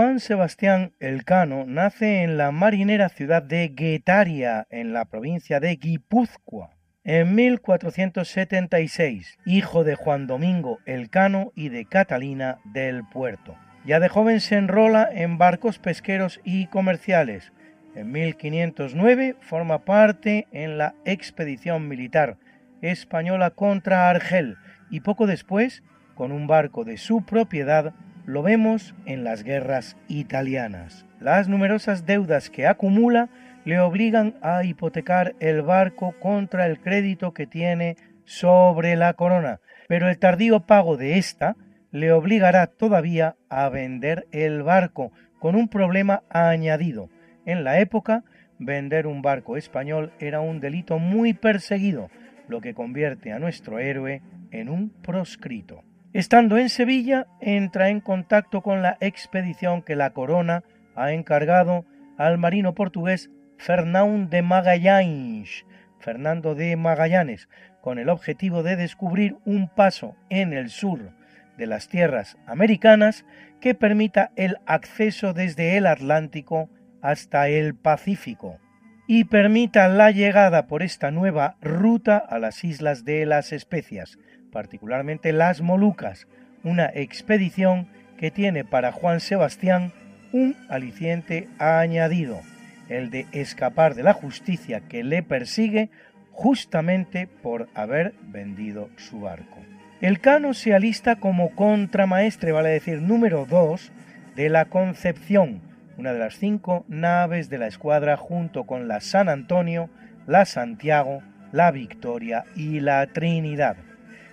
Juan 0.00 0.18
Sebastián 0.18 0.94
Elcano 0.98 1.66
nace 1.66 2.22
en 2.22 2.38
la 2.38 2.52
marinera 2.52 3.10
ciudad 3.10 3.42
de 3.42 3.68
Guetaria, 3.68 4.66
en 4.70 4.94
la 4.94 5.04
provincia 5.04 5.60
de 5.60 5.76
Guipúzcoa, 5.76 6.70
en 7.04 7.34
1476, 7.34 9.36
hijo 9.44 9.84
de 9.84 9.96
Juan 9.96 10.26
Domingo 10.26 10.78
Elcano 10.86 11.52
y 11.54 11.68
de 11.68 11.84
Catalina 11.84 12.60
del 12.64 13.04
Puerto. 13.04 13.58
Ya 13.84 14.00
de 14.00 14.08
joven 14.08 14.40
se 14.40 14.56
enrola 14.56 15.06
en 15.12 15.36
barcos 15.36 15.78
pesqueros 15.78 16.40
y 16.44 16.68
comerciales. 16.68 17.52
En 17.94 18.10
1509 18.10 19.36
forma 19.42 19.84
parte 19.84 20.48
en 20.50 20.78
la 20.78 20.94
expedición 21.04 21.88
militar 21.88 22.38
española 22.80 23.50
contra 23.50 24.08
Argel 24.08 24.56
y 24.88 25.00
poco 25.00 25.26
después, 25.26 25.82
con 26.14 26.32
un 26.32 26.46
barco 26.46 26.84
de 26.84 26.96
su 26.96 27.26
propiedad, 27.26 27.92
lo 28.30 28.42
vemos 28.42 28.94
en 29.06 29.24
las 29.24 29.42
guerras 29.42 29.96
italianas. 30.06 31.04
Las 31.18 31.48
numerosas 31.48 32.06
deudas 32.06 32.48
que 32.48 32.66
acumula 32.66 33.28
le 33.64 33.80
obligan 33.80 34.36
a 34.40 34.62
hipotecar 34.62 35.34
el 35.40 35.62
barco 35.62 36.14
contra 36.20 36.66
el 36.66 36.78
crédito 36.78 37.34
que 37.34 37.48
tiene 37.48 37.96
sobre 38.24 38.94
la 38.94 39.14
corona, 39.14 39.60
pero 39.88 40.08
el 40.08 40.18
tardío 40.18 40.60
pago 40.60 40.96
de 40.96 41.18
esta 41.18 41.56
le 41.90 42.12
obligará 42.12 42.68
todavía 42.68 43.34
a 43.48 43.68
vender 43.68 44.28
el 44.30 44.62
barco, 44.62 45.10
con 45.40 45.56
un 45.56 45.68
problema 45.68 46.22
añadido. 46.30 47.08
En 47.46 47.64
la 47.64 47.80
época, 47.80 48.22
vender 48.60 49.08
un 49.08 49.22
barco 49.22 49.56
español 49.56 50.12
era 50.20 50.40
un 50.40 50.60
delito 50.60 51.00
muy 51.00 51.34
perseguido, 51.34 52.10
lo 52.46 52.60
que 52.60 52.74
convierte 52.74 53.32
a 53.32 53.40
nuestro 53.40 53.80
héroe 53.80 54.22
en 54.52 54.68
un 54.68 54.90
proscrito. 54.90 55.82
Estando 56.12 56.58
en 56.58 56.68
Sevilla, 56.68 57.28
entra 57.40 57.88
en 57.88 58.00
contacto 58.00 58.62
con 58.62 58.82
la 58.82 58.96
expedición 59.00 59.82
que 59.82 59.94
la 59.94 60.10
corona 60.10 60.64
ha 60.96 61.12
encargado 61.12 61.84
al 62.18 62.36
marino 62.36 62.74
portugués 62.74 63.30
Fernão 63.58 64.28
de 64.28 64.42
Magalhães, 64.42 65.64
Fernando 66.00 66.56
de 66.56 66.74
Magallanes, 66.76 67.48
con 67.80 67.98
el 68.00 68.08
objetivo 68.08 68.64
de 68.64 68.74
descubrir 68.74 69.36
un 69.44 69.68
paso 69.68 70.16
en 70.30 70.52
el 70.52 70.70
sur 70.70 71.12
de 71.56 71.66
las 71.66 71.88
tierras 71.88 72.38
americanas 72.46 73.24
que 73.60 73.76
permita 73.76 74.32
el 74.34 74.56
acceso 74.66 75.32
desde 75.32 75.76
el 75.76 75.86
Atlántico 75.86 76.70
hasta 77.02 77.48
el 77.48 77.76
Pacífico 77.76 78.58
y 79.06 79.24
permita 79.24 79.88
la 79.88 80.10
llegada 80.10 80.66
por 80.66 80.82
esta 80.82 81.10
nueva 81.10 81.56
ruta 81.60 82.16
a 82.16 82.38
las 82.38 82.64
islas 82.64 83.04
de 83.04 83.26
las 83.26 83.52
especias, 83.52 84.18
particularmente 84.50 85.32
las 85.32 85.60
Molucas, 85.60 86.26
una 86.62 86.86
expedición 86.86 87.88
que 88.18 88.30
tiene 88.30 88.64
para 88.64 88.92
Juan 88.92 89.20
Sebastián 89.20 89.92
un 90.32 90.56
aliciente 90.68 91.48
añadido, 91.58 92.40
el 92.88 93.10
de 93.10 93.26
escapar 93.32 93.94
de 93.94 94.02
la 94.02 94.12
justicia 94.12 94.80
que 94.80 95.02
le 95.02 95.22
persigue 95.22 95.90
justamente 96.32 97.26
por 97.26 97.68
haber 97.74 98.14
vendido 98.22 98.88
su 98.96 99.20
barco. 99.20 99.58
El 100.00 100.20
Cano 100.20 100.54
se 100.54 100.74
alista 100.74 101.16
como 101.16 101.50
contramaestre, 101.54 102.52
vale 102.52 102.70
decir 102.70 103.02
número 103.02 103.44
2, 103.44 103.92
de 104.36 104.48
la 104.48 104.64
Concepción, 104.66 105.60
una 105.98 106.12
de 106.12 106.18
las 106.18 106.36
cinco 106.36 106.84
naves 106.88 107.50
de 107.50 107.58
la 107.58 107.66
escuadra 107.66 108.16
junto 108.16 108.64
con 108.64 108.88
la 108.88 109.00
San 109.00 109.28
Antonio, 109.28 109.90
la 110.26 110.46
Santiago, 110.46 111.22
la 111.52 111.70
Victoria 111.70 112.44
y 112.56 112.80
la 112.80 113.06
Trinidad. 113.08 113.76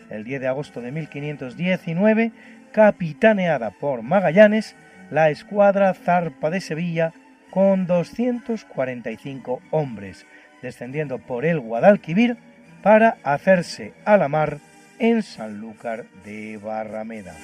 El 0.10 0.24
10 0.24 0.42
de 0.42 0.48
agosto 0.48 0.82
de 0.82 0.92
1519, 0.92 2.32
capitaneada 2.72 3.72
por 3.72 4.02
Magallanes, 4.02 4.76
la 5.12 5.30
escuadra 5.30 5.94
zarpa 5.94 6.50
de 6.50 6.62
Sevilla 6.62 7.14
con 7.50 7.88
245 7.88 9.62
hombres, 9.72 10.26
descendiendo 10.62 11.20
por 11.20 11.46
el 11.46 11.60
Guadalquivir 11.60 12.38
para 12.84 13.18
hacerse 13.24 13.94
a 14.06 14.18
la 14.18 14.28
mar 14.28 14.60
en 15.00 15.24
Sanlúcar 15.24 16.06
de 16.24 16.58
Barrameda. 16.58 17.36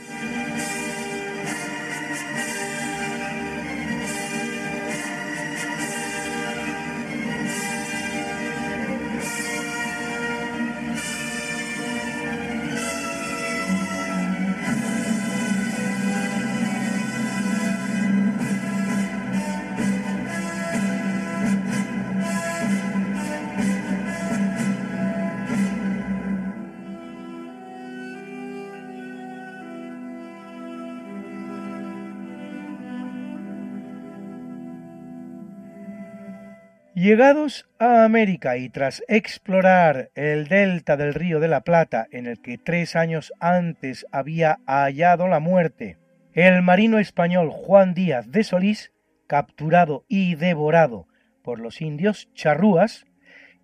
Llegados 37.04 37.68
a 37.80 38.06
América 38.06 38.56
y 38.56 38.70
tras 38.70 39.04
explorar 39.10 40.10
el 40.16 40.48
delta 40.48 40.96
del 40.96 41.14
río 41.14 41.42
de 41.42 41.50
la 41.50 41.60
Plata, 41.60 42.08
en 42.12 42.28
el 42.28 42.42
que 42.42 42.58
tres 42.58 42.96
años 42.96 43.34
antes 43.42 44.06
había 44.14 44.60
hallado 44.66 45.28
la 45.28 45.42
muerte, 45.42 45.98
el 46.32 46.62
marino 46.62 47.00
español 47.00 47.50
Juan 47.50 47.94
Díaz 47.94 48.32
de 48.32 48.46
Solís, 48.46 48.94
capturado 49.28 50.06
y 50.08 50.36
devorado 50.36 51.06
por 51.44 51.60
los 51.60 51.82
indios 51.82 52.30
charrúas, 52.36 53.06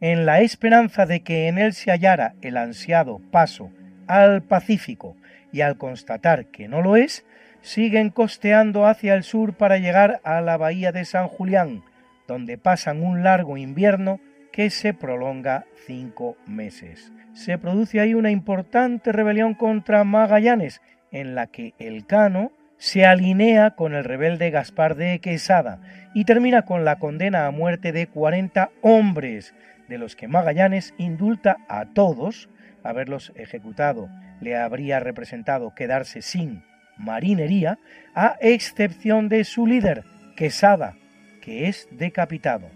en 0.02 0.26
la 0.26 0.42
esperanza 0.42 1.06
de 1.06 1.22
que 1.22 1.48
en 1.48 1.60
él 1.60 1.72
se 1.72 1.92
hallara 1.92 2.34
el 2.42 2.58
ansiado 2.58 3.22
paso 3.32 3.72
al 4.08 4.42
Pacífico 4.44 5.16
y 5.54 5.62
al 5.62 5.78
constatar 5.78 6.48
que 6.48 6.68
no 6.68 6.82
lo 6.82 6.98
es, 6.98 7.26
siguen 7.62 8.10
costeando 8.10 8.86
hacia 8.86 9.14
el 9.14 9.24
sur 9.24 9.54
para 9.54 9.78
llegar 9.78 10.20
a 10.26 10.42
la 10.42 10.58
bahía 10.58 10.92
de 10.92 11.06
San 11.06 11.30
Julián, 11.30 11.84
donde 12.30 12.60
pasan 12.60 13.04
un 13.04 13.24
largo 13.24 13.58
invierno 13.58 14.22
que 14.52 14.70
se 14.70 14.94
prolonga 14.94 15.66
cinco 15.88 16.38
meses. 16.46 17.12
Se 17.34 17.58
produce 17.58 18.00
ahí 18.00 18.14
una 18.14 18.30
importante 18.30 19.12
rebelión 19.12 19.56
contra 19.56 20.04
Magallanes, 20.04 20.80
en 21.12 21.34
la 21.34 21.48
que 21.48 21.74
el 21.80 22.06
Cano 22.06 22.52
se 22.78 23.06
alinea 23.06 23.72
con 23.72 23.96
el 23.96 24.04
rebelde 24.04 24.52
Gaspar 24.52 24.96
de 24.96 25.20
Quesada 25.20 25.82
y 26.14 26.26
termina 26.26 26.62
con 26.62 26.86
la 26.86 27.00
condena 27.00 27.48
a 27.48 27.52
muerte 27.52 27.92
de 27.92 28.08
40 28.08 28.70
hombres, 28.82 29.56
de 29.88 29.98
los 29.98 30.16
que 30.16 30.28
Magallanes 30.28 30.94
indulta 31.00 31.58
a 31.68 31.86
todos, 31.86 32.48
haberlos 32.84 33.34
ejecutado 33.36 34.08
le 34.40 34.56
habría 34.56 35.00
representado 35.00 35.74
quedarse 35.74 36.22
sin 36.22 36.64
marinería, 36.96 37.80
a 38.14 38.38
excepción 38.40 39.30
de 39.30 39.44
su 39.46 39.66
líder, 39.66 40.04
Quesada, 40.36 40.96
que 41.40 41.68
es 41.68 41.88
decapitado. 41.92 42.70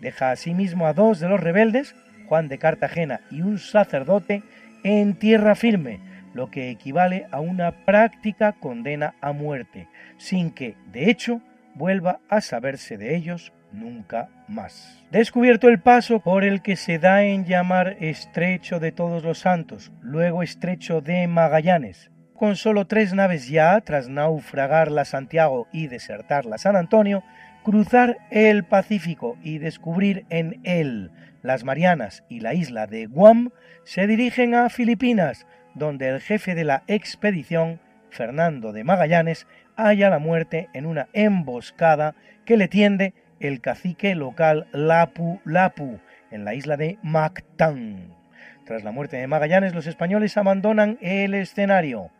Deja 0.00 0.30
asimismo 0.30 0.86
a 0.86 0.92
dos 0.92 1.20
de 1.20 1.28
los 1.28 1.40
rebeldes, 1.40 1.94
Juan 2.26 2.48
de 2.48 2.58
Cartagena 2.58 3.20
y 3.30 3.42
un 3.42 3.58
sacerdote, 3.58 4.42
en 4.82 5.14
tierra 5.14 5.54
firme, 5.54 6.00
lo 6.34 6.50
que 6.50 6.70
equivale 6.70 7.26
a 7.30 7.40
una 7.40 7.84
práctica 7.84 8.52
condena 8.52 9.14
a 9.20 9.32
muerte, 9.32 9.88
sin 10.18 10.50
que, 10.50 10.76
de 10.92 11.10
hecho, 11.10 11.40
vuelva 11.74 12.20
a 12.28 12.40
saberse 12.40 12.98
de 12.98 13.16
ellos 13.16 13.52
nunca 13.72 14.28
más. 14.48 15.02
Descubierto 15.10 15.68
el 15.68 15.80
paso 15.80 16.20
por 16.20 16.44
el 16.44 16.62
que 16.62 16.76
se 16.76 16.98
da 16.98 17.24
en 17.24 17.44
llamar 17.44 17.96
Estrecho 18.00 18.80
de 18.80 18.92
Todos 18.92 19.24
los 19.24 19.38
Santos, 19.38 19.92
luego 20.00 20.42
Estrecho 20.42 21.00
de 21.00 21.26
Magallanes, 21.26 22.10
con 22.34 22.56
solo 22.56 22.86
tres 22.86 23.14
naves 23.14 23.48
ya, 23.48 23.80
tras 23.80 24.08
naufragar 24.08 24.90
la 24.90 25.04
Santiago 25.04 25.66
y 25.72 25.86
desertar 25.86 26.46
la 26.46 26.58
San 26.58 26.76
Antonio, 26.76 27.22
cruzar 27.64 28.18
el 28.30 28.62
Pacífico 28.64 29.36
y 29.42 29.58
descubrir 29.58 30.26
en 30.28 30.60
él 30.62 31.10
las 31.42 31.64
Marianas 31.64 32.22
y 32.28 32.40
la 32.40 32.54
isla 32.54 32.86
de 32.86 33.06
Guam, 33.06 33.50
se 33.84 34.06
dirigen 34.06 34.54
a 34.54 34.68
Filipinas, 34.68 35.46
donde 35.74 36.08
el 36.08 36.20
jefe 36.20 36.54
de 36.54 36.64
la 36.64 36.84
expedición, 36.86 37.80
Fernando 38.10 38.72
de 38.72 38.84
Magallanes, 38.84 39.46
halla 39.76 40.10
la 40.10 40.18
muerte 40.18 40.68
en 40.72 40.86
una 40.86 41.08
emboscada 41.12 42.14
que 42.44 42.56
le 42.56 42.68
tiende 42.68 43.12
el 43.40 43.60
cacique 43.60 44.14
local 44.14 44.66
Lapu 44.72 45.40
Lapu, 45.44 45.98
en 46.30 46.44
la 46.44 46.54
isla 46.54 46.76
de 46.76 46.98
Mactán. 47.02 48.14
Tras 48.64 48.84
la 48.84 48.92
muerte 48.92 49.16
de 49.16 49.26
Magallanes, 49.26 49.74
los 49.74 49.86
españoles 49.86 50.36
abandonan 50.36 50.98
el 51.00 51.34
escenario. 51.34 52.10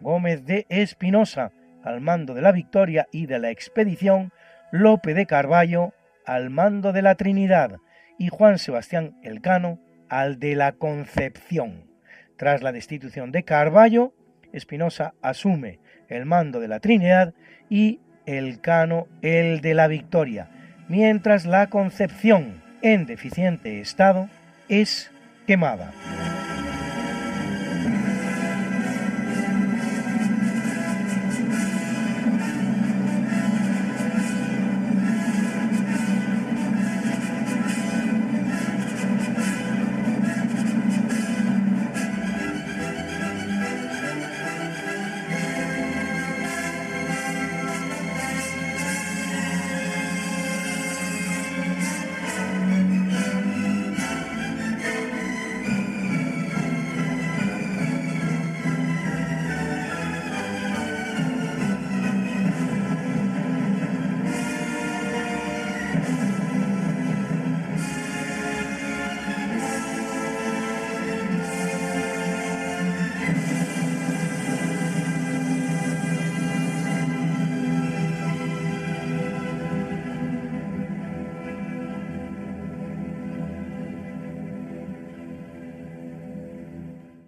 Gómez 0.00 0.44
de 0.44 0.66
Espinosa, 0.68 1.52
al 1.82 2.00
mando 2.00 2.34
de 2.34 2.42
la 2.42 2.52
victoria 2.52 3.06
y 3.12 3.26
de 3.26 3.38
la 3.38 3.50
expedición, 3.50 4.32
Lope 4.70 5.14
de 5.14 5.26
Carballo 5.26 5.92
al 6.26 6.50
mando 6.50 6.92
de 6.92 7.02
la 7.02 7.14
Trinidad 7.14 7.76
y 8.18 8.28
Juan 8.28 8.58
Sebastián 8.58 9.16
Elcano 9.22 9.80
al 10.08 10.38
de 10.38 10.56
la 10.56 10.72
Concepción. 10.72 11.90
Tras 12.36 12.62
la 12.62 12.72
destitución 12.72 13.32
de 13.32 13.44
Carballo, 13.44 14.12
Espinosa 14.52 15.14
asume 15.22 15.80
el 16.08 16.26
mando 16.26 16.60
de 16.60 16.68
la 16.68 16.80
Trinidad 16.80 17.34
y 17.68 18.00
Elcano 18.26 19.08
el 19.22 19.60
de 19.60 19.74
la 19.74 19.88
Victoria, 19.88 20.48
mientras 20.88 21.46
la 21.46 21.68
Concepción, 21.68 22.62
en 22.82 23.06
deficiente 23.06 23.80
estado, 23.80 24.28
es 24.68 25.10
quemada. 25.46 25.92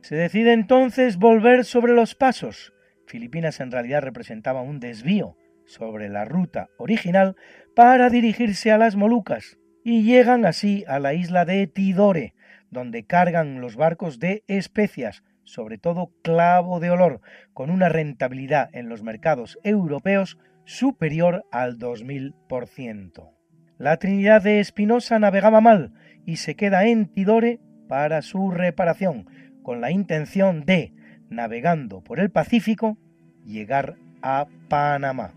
Se 0.07 0.14
decide 0.14 0.53
entonces 0.53 1.16
volver 1.16 1.64
sobre 1.64 1.92
los 1.92 2.14
pasos. 2.14 2.73
Filipinas 3.09 3.59
en 3.59 3.73
realidad 3.73 4.03
representaba 4.03 4.62
un 4.62 4.79
desvío 4.79 5.37
sobre 5.64 6.09
la 6.09 6.25
ruta 6.25 6.69
original 6.79 7.35
para 7.75 8.09
dirigirse 8.09 8.71
a 8.71 8.79
las 8.79 8.95
Molucas 8.95 9.59
y 9.83 10.05
llegan 10.05 10.47
así 10.47 10.85
a 10.87 11.01
la 11.01 11.12
isla 11.12 11.45
de 11.45 11.66
Tidore, 11.66 12.35
donde 12.71 13.05
cargan 13.05 13.61
los 13.61 13.75
barcos 13.75 14.21
de 14.21 14.45
especias, 14.47 15.25
sobre 15.42 15.77
todo 15.77 16.12
clavo 16.23 16.79
de 16.79 16.90
olor, 16.90 17.21
con 17.53 17.69
una 17.69 17.88
rentabilidad 17.88 18.69
en 18.75 18.88
los 18.88 19.03
mercados 19.03 19.59
europeos 19.64 20.38
superior 20.64 21.45
al 21.51 21.81
2000%. 21.81 23.33
La 23.77 23.97
Trinidad 23.97 24.40
de 24.40 24.61
Espinosa 24.61 25.19
navegaba 25.19 25.61
mal 25.61 25.95
y 26.25 26.37
se 26.37 26.55
queda 26.55 26.87
en 26.87 27.12
Tidore 27.12 27.59
para 27.88 28.23
su 28.23 28.51
reparación, 28.51 29.27
con 29.66 29.81
la 29.81 29.90
intención 29.90 30.64
de, 30.64 30.92
navegando 31.29 32.00
por 32.00 32.20
el 32.20 32.31
Pacífico, 32.31 32.96
llegar 33.44 33.96
a 34.22 34.46
Panamá. 34.68 35.33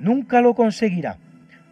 Nunca 0.00 0.40
lo 0.40 0.56
conseguirá. 0.56 1.18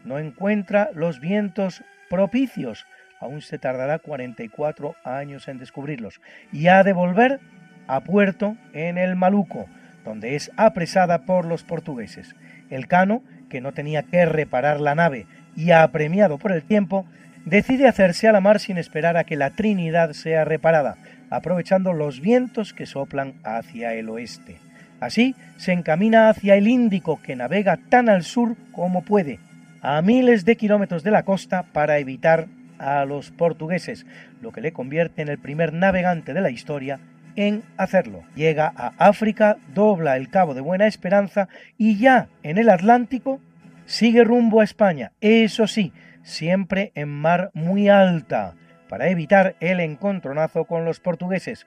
No 0.04 0.20
encuentra 0.20 0.90
los 0.94 1.18
vientos 1.18 1.82
propicios. 2.08 2.86
Aún 3.18 3.42
se 3.42 3.58
tardará 3.58 3.98
44 3.98 4.94
años 5.02 5.48
en 5.48 5.58
descubrirlos. 5.58 6.20
Y 6.52 6.68
ha 6.68 6.84
de 6.84 6.92
volver 6.92 7.40
a 7.88 8.02
puerto 8.02 8.56
en 8.72 8.98
el 8.98 9.16
Maluco, 9.16 9.66
donde 10.04 10.36
es 10.36 10.52
apresada 10.56 11.24
por 11.24 11.44
los 11.44 11.64
portugueses. 11.64 12.36
El 12.70 12.86
Cano, 12.86 13.24
que 13.50 13.60
no 13.60 13.72
tenía 13.72 14.04
que 14.04 14.24
reparar 14.26 14.80
la 14.80 14.94
nave 14.94 15.26
y 15.56 15.72
apremiado 15.72 16.38
por 16.38 16.52
el 16.52 16.62
tiempo, 16.62 17.04
decide 17.46 17.88
hacerse 17.88 18.28
a 18.28 18.32
la 18.32 18.40
mar 18.40 18.60
sin 18.60 18.78
esperar 18.78 19.16
a 19.16 19.24
que 19.24 19.34
la 19.34 19.50
Trinidad 19.50 20.12
sea 20.12 20.44
reparada, 20.44 20.98
aprovechando 21.30 21.92
los 21.92 22.20
vientos 22.20 22.72
que 22.72 22.86
soplan 22.86 23.34
hacia 23.44 23.94
el 23.94 24.08
oeste. 24.08 24.58
Así 25.00 25.34
se 25.56 25.72
encamina 25.72 26.28
hacia 26.28 26.56
el 26.56 26.68
Índico, 26.68 27.20
que 27.22 27.36
navega 27.36 27.76
tan 27.76 28.08
al 28.08 28.22
sur 28.22 28.56
como 28.72 29.02
puede, 29.02 29.38
a 29.82 30.00
miles 30.02 30.44
de 30.44 30.56
kilómetros 30.56 31.02
de 31.02 31.10
la 31.10 31.24
costa 31.24 31.64
para 31.72 31.98
evitar 31.98 32.46
a 32.78 33.04
los 33.04 33.30
portugueses, 33.30 34.06
lo 34.40 34.52
que 34.52 34.60
le 34.60 34.72
convierte 34.72 35.22
en 35.22 35.28
el 35.28 35.38
primer 35.38 35.72
navegante 35.72 36.34
de 36.34 36.40
la 36.40 36.50
historia 36.50 36.98
en 37.36 37.62
hacerlo. 37.76 38.22
Llega 38.34 38.72
a 38.74 38.92
África, 38.98 39.58
dobla 39.74 40.16
el 40.16 40.30
Cabo 40.30 40.54
de 40.54 40.62
Buena 40.62 40.86
Esperanza 40.86 41.48
y 41.76 41.98
ya 41.98 42.28
en 42.42 42.58
el 42.58 42.70
Atlántico 42.70 43.40
sigue 43.84 44.24
rumbo 44.24 44.60
a 44.60 44.64
España, 44.64 45.12
eso 45.20 45.66
sí, 45.66 45.92
siempre 46.22 46.90
en 46.94 47.08
mar 47.08 47.50
muy 47.54 47.88
alta, 47.88 48.54
para 48.88 49.08
evitar 49.08 49.56
el 49.60 49.80
encontronazo 49.80 50.64
con 50.64 50.84
los 50.84 51.00
portugueses, 51.00 51.66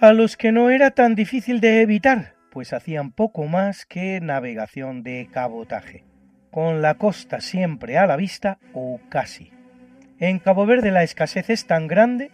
a 0.00 0.12
los 0.12 0.36
que 0.36 0.52
no 0.52 0.70
era 0.70 0.90
tan 0.90 1.14
difícil 1.14 1.60
de 1.60 1.82
evitar, 1.82 2.34
pues 2.50 2.72
hacían 2.72 3.10
poco 3.10 3.44
más 3.46 3.86
que 3.86 4.20
navegación 4.20 5.02
de 5.02 5.28
cabotaje, 5.32 6.04
con 6.50 6.82
la 6.82 6.94
costa 6.94 7.40
siempre 7.40 7.98
a 7.98 8.06
la 8.06 8.16
vista 8.16 8.58
o 8.72 9.00
casi. 9.08 9.52
En 10.18 10.38
Cabo 10.38 10.66
Verde 10.66 10.90
la 10.90 11.02
escasez 11.02 11.50
es 11.50 11.66
tan 11.66 11.88
grande 11.88 12.30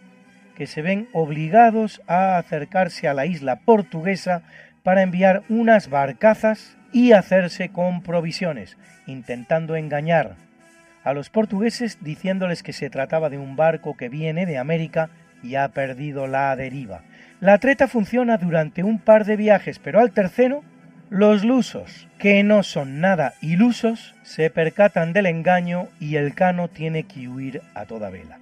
que 0.55 0.67
se 0.67 0.81
ven 0.81 1.07
obligados 1.13 2.01
a 2.07 2.37
acercarse 2.37 3.07
a 3.07 3.13
la 3.13 3.25
isla 3.25 3.61
portuguesa 3.61 4.43
para 4.83 5.01
enviar 5.01 5.43
unas 5.49 5.89
barcazas 5.89 6.77
y 6.93 7.13
hacerse 7.13 7.69
con 7.69 8.03
provisiones, 8.03 8.77
intentando 9.07 9.75
engañar 9.75 10.35
a 11.03 11.13
los 11.13 11.29
portugueses 11.29 11.97
diciéndoles 12.01 12.63
que 12.63 12.73
se 12.73 12.89
trataba 12.89 13.29
de 13.29 13.37
un 13.37 13.55
barco 13.55 13.97
que 13.97 14.09
viene 14.09 14.45
de 14.45 14.57
América 14.57 15.09
y 15.43 15.55
ha 15.55 15.67
perdido 15.69 16.27
la 16.27 16.55
deriva. 16.55 17.01
La 17.39 17.57
treta 17.57 17.87
funciona 17.87 18.37
durante 18.37 18.83
un 18.83 18.99
par 18.99 19.25
de 19.25 19.35
viajes, 19.35 19.79
pero 19.79 19.99
al 19.99 20.11
tercero, 20.11 20.63
los 21.09 21.43
lusos, 21.43 22.07
que 22.19 22.43
no 22.43 22.63
son 22.63 23.01
nada 23.01 23.33
ilusos, 23.41 24.15
se 24.23 24.49
percatan 24.49 25.13
del 25.13 25.25
engaño 25.25 25.87
y 25.99 26.15
el 26.15 26.35
cano 26.35 26.67
tiene 26.67 27.03
que 27.03 27.27
huir 27.27 27.61
a 27.73 27.85
toda 27.85 28.09
vela. 28.09 28.39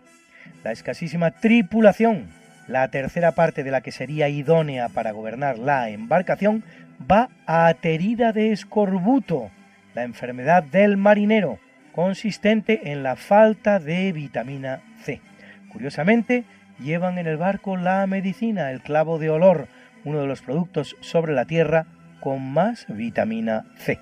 La 0.63 0.71
escasísima 0.71 1.31
tripulación, 1.31 2.27
la 2.67 2.89
tercera 2.89 3.31
parte 3.31 3.63
de 3.63 3.71
la 3.71 3.81
que 3.81 3.91
sería 3.91 4.27
idónea 4.27 4.89
para 4.89 5.11
gobernar 5.11 5.57
la 5.57 5.89
embarcación, 5.89 6.63
va 7.09 7.29
aterida 7.45 8.33
de 8.33 8.51
escorbuto, 8.51 9.49
la 9.95 10.03
enfermedad 10.03 10.63
del 10.63 10.97
marinero, 10.97 11.59
consistente 11.99 12.93
en 12.93 13.03
la 13.03 13.17
falta 13.17 13.77
de 13.77 14.13
vitamina 14.13 14.81
C. 15.03 15.19
Curiosamente, 15.69 16.45
llevan 16.79 17.17
en 17.17 17.27
el 17.27 17.35
barco 17.35 17.75
la 17.75 18.07
medicina, 18.07 18.71
el 18.71 18.79
clavo 18.79 19.19
de 19.19 19.29
olor, 19.29 19.67
uno 20.05 20.21
de 20.21 20.27
los 20.27 20.41
productos 20.41 20.95
sobre 21.01 21.33
la 21.33 21.43
Tierra 21.43 21.87
con 22.21 22.53
más 22.53 22.85
vitamina 22.87 23.65
C. 23.75 23.99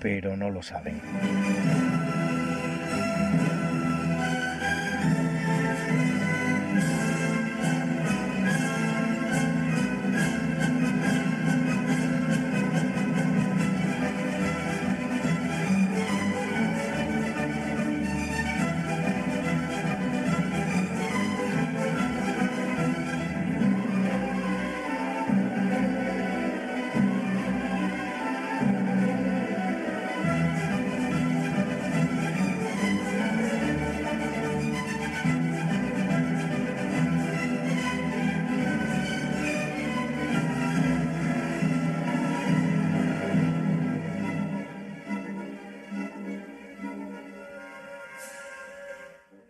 Pero 0.00 0.36
no 0.36 0.50
lo 0.50 0.62
saben. 0.62 1.00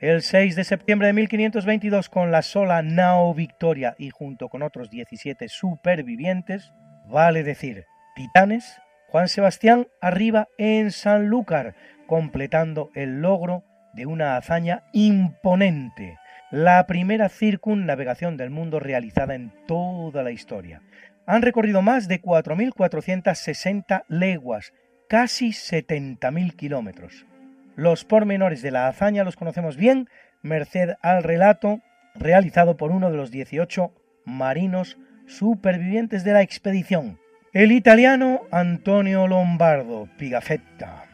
El 0.04 0.20
6 0.20 0.54
de 0.54 0.64
septiembre 0.64 1.06
de 1.06 1.14
1522, 1.14 2.10
con 2.10 2.30
la 2.30 2.42
sola 2.42 2.82
nao 2.82 3.32
Victoria 3.32 3.94
y 3.96 4.10
junto 4.10 4.50
con 4.50 4.62
otros 4.62 4.90
17 4.90 5.48
supervivientes, 5.48 6.74
vale 7.06 7.42
decir, 7.42 7.86
titanes, 8.14 8.82
Juan 9.08 9.28
Sebastián 9.28 9.86
arriba 10.02 10.46
en 10.58 10.90
Sanlúcar, 10.90 11.74
completando 12.06 12.90
el 12.94 13.22
logro 13.22 13.64
de 13.94 14.04
una 14.04 14.36
hazaña 14.36 14.82
imponente, 14.92 16.18
la 16.50 16.86
primera 16.86 17.30
circunnavegación 17.30 18.36
del 18.36 18.50
mundo 18.50 18.80
realizada 18.80 19.34
en 19.34 19.54
toda 19.66 20.22
la 20.22 20.32
historia. 20.32 20.82
Han 21.24 21.40
recorrido 21.40 21.80
más 21.80 22.08
de 22.08 22.20
4.460 22.20 24.04
leguas, 24.08 24.74
casi 25.08 25.48
70.000 25.48 26.56
kilómetros. 26.56 27.24
Los 27.76 28.04
pormenores 28.04 28.62
de 28.62 28.70
la 28.70 28.86
hazaña 28.86 29.24
los 29.24 29.36
conocemos 29.36 29.76
bien, 29.76 30.08
merced 30.42 30.90
al 31.02 31.22
relato 31.22 31.80
realizado 32.14 32.76
por 32.76 32.92
uno 32.92 33.10
de 33.10 33.16
los 33.16 33.30
18 33.30 33.92
marinos 34.24 34.96
supervivientes 35.26 36.22
de 36.22 36.32
la 36.32 36.42
expedición, 36.42 37.18
el 37.52 37.72
italiano 37.72 38.42
Antonio 38.52 39.26
Lombardo 39.26 40.08
Pigafetta. 40.18 41.04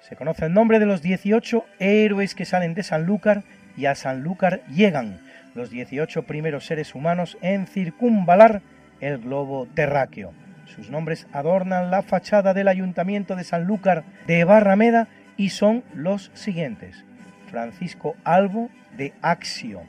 Se 0.00 0.16
conoce 0.16 0.46
el 0.46 0.52
nombre 0.52 0.78
de 0.78 0.86
los 0.86 1.00
18 1.00 1.64
héroes 1.78 2.34
que 2.34 2.44
salen 2.44 2.74
de 2.74 2.82
Sanlúcar 2.82 3.44
y 3.76 3.86
a 3.86 3.94
Sanlúcar 3.94 4.62
llegan, 4.66 5.20
los 5.54 5.70
18 5.70 6.24
primeros 6.24 6.66
seres 6.66 6.94
humanos 6.94 7.38
en 7.40 7.66
circunvalar 7.66 8.60
el 9.00 9.18
globo 9.18 9.66
terráqueo. 9.74 10.32
Sus 10.66 10.90
nombres 10.90 11.26
adornan 11.32 11.90
la 11.90 12.02
fachada 12.02 12.52
del 12.52 12.68
ayuntamiento 12.68 13.36
de 13.36 13.44
Sanlúcar 13.44 14.04
de 14.26 14.44
Barrameda 14.44 15.08
y 15.36 15.50
son 15.50 15.84
los 15.94 16.30
siguientes. 16.34 17.04
Francisco 17.50 18.16
Albo 18.24 18.70
de 18.96 19.12
Axio, 19.22 19.82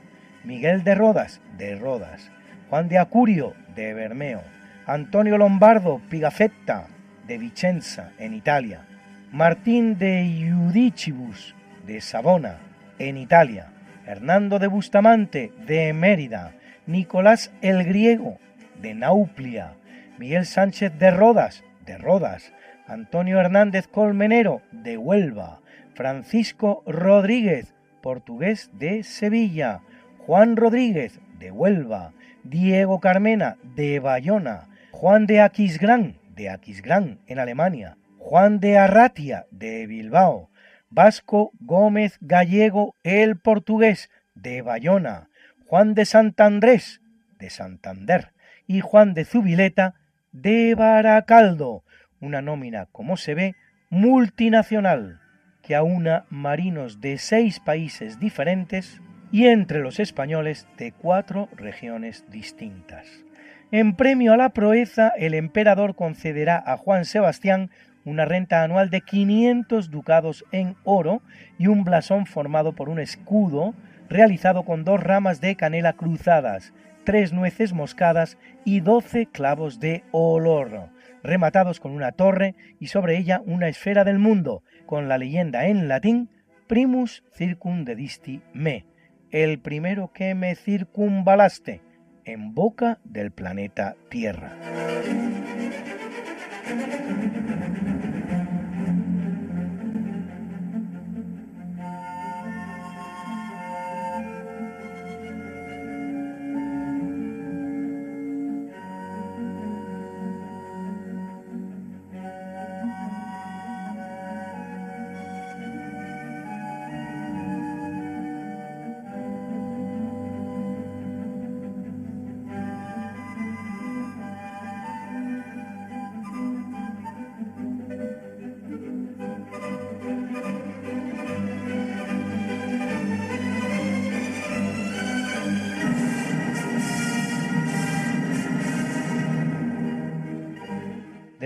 Miguel 0.44 0.84
de 0.84 0.96
Rodas 0.96 1.42
de 1.58 1.76
Rodas, 1.76 2.32
Juan 2.70 2.90
de 2.90 2.98
Acurio 2.98 3.54
de 3.76 3.94
Bermeo, 3.94 4.42
Antonio 4.86 5.38
Lombardo 5.38 6.02
Pigafetta 6.10 6.88
de 7.28 7.38
Vicenza 7.38 8.12
en 8.18 8.34
Italia, 8.34 8.82
Martín 9.32 9.98
de 9.98 10.26
Iudicibus 10.26 11.56
de 11.88 12.02
Savona 12.02 12.58
en 13.00 13.18
Italia, 13.18 13.68
Hernando 14.06 14.60
de 14.60 14.68
Bustamante 14.68 15.52
de 15.66 15.94
Mérida, 15.94 16.54
Nicolás 16.86 17.52
el 17.62 17.86
Griego 17.86 18.40
de 18.82 18.94
Nauplia, 18.94 19.76
Miguel 20.18 20.46
Sánchez 20.46 20.92
de 21.00 21.12
Rodas 21.12 21.64
de 21.86 21.98
Rodas, 21.98 22.52
Antonio 22.94 23.40
Hernández 23.40 23.88
Colmenero, 23.88 24.62
de 24.72 25.00
Huelva, 25.00 25.62
Francisco 25.96 26.84
Rodríguez, 26.86 27.74
portugués 28.04 28.70
de 28.74 29.02
Sevilla, 29.02 29.82
Juan 30.20 30.56
Rodríguez, 30.56 31.20
de 31.40 31.50
Huelva, 31.50 32.14
Diego 32.44 33.00
Carmena 33.00 33.58
de 33.64 34.00
Bayona, 34.00 34.68
Juan 34.92 35.26
de 35.26 35.42
Aquisgrán 35.42 36.18
de 36.36 36.50
Aquisgrán 36.50 37.20
en 37.26 37.40
Alemania, 37.40 37.98
Juan 38.20 38.60
de 38.60 38.78
Arratia 38.78 39.48
de 39.50 39.88
Bilbao, 39.88 40.52
Vasco 40.92 41.52
Gómez 41.60 42.20
Gallego 42.22 42.96
el 43.02 43.38
portugués 43.38 44.12
de 44.36 44.62
Bayona, 44.62 45.30
Juan 45.66 45.96
de 45.96 46.06
Santandrés 46.06 47.02
de 47.40 47.50
Santander. 47.50 48.34
Y 48.68 48.80
Juan 48.80 49.14
de 49.14 49.26
Zubileta 49.26 49.96
de 50.32 50.74
Baracaldo, 50.76 51.84
una 52.24 52.42
nómina, 52.42 52.88
como 52.92 53.18
se 53.18 53.36
ve, 53.36 53.56
multinacional 53.90 55.20
que 55.62 55.76
aúna 55.76 56.26
marinos 56.30 57.00
de 57.02 57.18
seis 57.18 57.60
países 57.60 58.20
diferentes 58.20 59.02
y 59.32 59.48
entre 59.48 59.80
los 59.80 60.00
españoles 60.00 60.68
de 60.78 60.92
cuatro 60.92 61.50
regiones 61.56 62.26
distintas. 62.30 63.08
En 63.72 63.96
premio 63.96 64.34
a 64.34 64.38
la 64.38 64.50
proeza, 64.50 65.10
el 65.18 65.34
emperador 65.34 65.96
concederá 65.96 66.62
a 66.66 66.78
Juan 66.78 67.06
Sebastián 67.06 67.72
una 68.06 68.26
renta 68.26 68.64
anual 68.64 68.90
de 68.90 69.02
500 69.02 69.90
ducados 69.90 70.46
en 70.52 70.76
oro 70.84 71.22
y 71.58 71.68
un 71.68 71.84
blasón 71.84 72.26
formado 72.26 72.74
por 72.74 72.90
un 72.90 73.00
escudo 73.00 73.74
realizado 74.10 74.64
con 74.64 74.84
dos 74.84 75.02
ramas 75.02 75.42
de 75.42 75.56
canela 75.56 75.94
cruzadas, 75.94 76.74
tres 77.04 77.34
nueces 77.34 77.74
moscadas 77.74 78.38
y 78.66 78.82
doce 78.82 79.26
clavos 79.26 79.80
de 79.80 80.04
olor, 80.12 80.90
rematados 81.24 81.80
con 81.80 81.92
una 81.92 82.12
torre 82.12 82.56
y 82.80 82.88
sobre 82.88 83.18
ella 83.18 83.42
una 83.46 83.68
esfera 83.68 84.04
del 84.04 84.20
mundo, 84.20 84.64
con 84.86 85.08
la 85.08 85.18
leyenda 85.18 85.68
en 85.68 85.88
latín 85.88 86.30
Primus 86.68 87.24
circundedisti 87.36 88.42
me, 88.54 88.86
el 89.32 89.60
primero 89.60 90.12
que 90.14 90.36
me 90.36 90.56
circunvalaste, 90.56 91.82
en 92.26 92.54
boca 92.54 93.00
del 93.04 93.32
planeta 93.32 93.96
Tierra. 94.10 94.54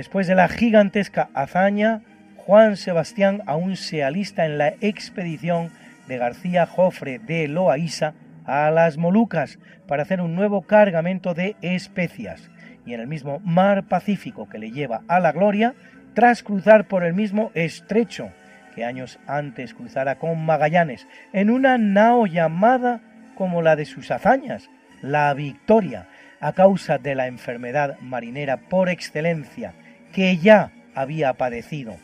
Después 0.08 0.28
de 0.28 0.36
la 0.36 0.48
gigantesca 0.48 1.28
hazaña, 1.34 2.02
Juan 2.38 2.78
Sebastián 2.78 3.44
aún 3.46 3.76
se 3.76 4.06
alista 4.06 4.46
en 4.46 4.58
la 4.58 4.70
expedición 4.80 5.70
de 6.08 6.18
García 6.18 6.66
Jofre 6.66 7.20
de 7.20 7.50
Loaiza 7.50 8.14
a 8.46 8.72
las 8.72 8.98
Molucas 8.98 9.60
para 9.86 10.04
hacer 10.04 10.22
un 10.22 10.34
nuevo 10.34 10.62
cargamento 10.62 11.34
de 11.34 11.58
especias 11.62 12.50
y 12.86 12.94
en 12.94 13.02
el 13.02 13.08
mismo 13.08 13.42
mar 13.44 13.90
Pacífico 13.90 14.48
que 14.48 14.60
le 14.60 14.72
lleva 14.72 15.02
a 15.10 15.20
la 15.20 15.34
gloria, 15.34 15.76
tras 16.14 16.42
cruzar 16.42 16.88
por 16.88 17.04
el 17.04 17.14
mismo 17.14 17.52
estrecho 17.54 18.30
que 18.76 18.86
años 18.86 19.20
antes 19.28 19.74
cruzara 19.74 20.20
con 20.20 20.46
Magallanes 20.46 21.06
en 21.34 21.50
una 21.50 21.78
nao 21.78 22.28
llamada 22.28 23.02
como 23.36 23.62
la 23.62 23.76
de 23.76 23.84
sus 23.84 24.10
hazañas, 24.10 24.70
la 25.02 25.34
Victoria, 25.34 26.08
a 26.40 26.54
causa 26.54 26.98
de 26.98 27.14
la 27.14 27.28
enfermedad 27.28 28.00
marinera 28.00 28.56
por 28.56 28.88
excelencia 28.88 29.74
que 30.18 30.38
ya 30.38 30.72
había 30.96 31.34
padecido. 31.34 31.96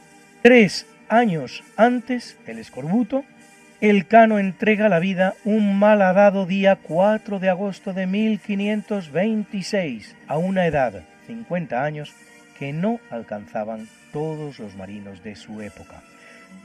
Tres 0.44 0.86
años 1.10 1.64
antes, 1.78 2.38
el 2.46 2.60
escorbuto, 2.60 3.24
el 3.82 4.06
cano 4.06 4.38
entrega 4.38 4.88
la 4.88 5.00
vida 5.00 5.34
un 5.46 5.80
malhadado 5.80 6.46
día 6.46 6.76
4 6.76 7.40
de 7.40 7.50
agosto 7.50 7.92
de 7.92 8.06
1526, 8.06 10.16
a 10.28 10.38
una 10.38 10.68
edad, 10.68 11.02
50 11.26 11.84
años, 11.84 12.14
que 12.60 12.72
no 12.72 13.00
alcanzaban 13.10 13.88
todos 14.12 14.60
los 14.60 14.76
marinos 14.76 15.24
de 15.24 15.36
su 15.36 15.62
época. 15.62 16.04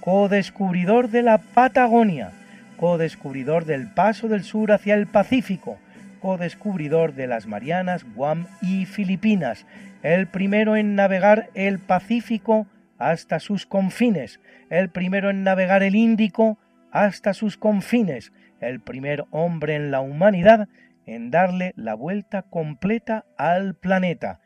Co-descubridor 0.01 1.09
de 1.09 1.23
la 1.23 1.39
Patagonia, 1.39 2.31
co-descubridor 2.77 3.65
del 3.65 3.87
paso 3.87 4.29
del 4.29 4.45
sur 4.45 4.71
hacia 4.71 4.97
el 4.97 5.07
Pacífico, 5.07 5.79
co-descubridor 6.21 7.15
de 7.15 7.27
las 7.27 7.47
Marianas, 7.47 8.05
Guam 8.15 8.49
y 8.61 8.85
Filipinas, 8.85 9.65
el 10.03 10.27
primero 10.27 10.77
en 10.77 10.95
navegar 10.95 11.51
el 11.55 11.79
Pacífico 11.79 12.67
hasta 12.99 13.41
sus 13.41 13.67
confines, 13.67 14.41
el 14.71 14.91
primero 14.91 15.31
en 15.31 15.43
navegar 15.45 15.83
el 15.83 15.95
Índico 15.95 16.59
hasta 16.91 17.35
sus 17.35 17.57
confines, 17.57 18.33
el 18.61 18.81
primer 18.81 19.25
hombre 19.31 19.77
en 19.77 19.91
la 19.91 20.01
humanidad 20.01 20.69
en 21.07 21.31
darle 21.31 21.73
la 21.77 21.95
vuelta 21.95 22.43
completa 22.43 23.25
al 23.39 23.75
planeta. 23.75 24.41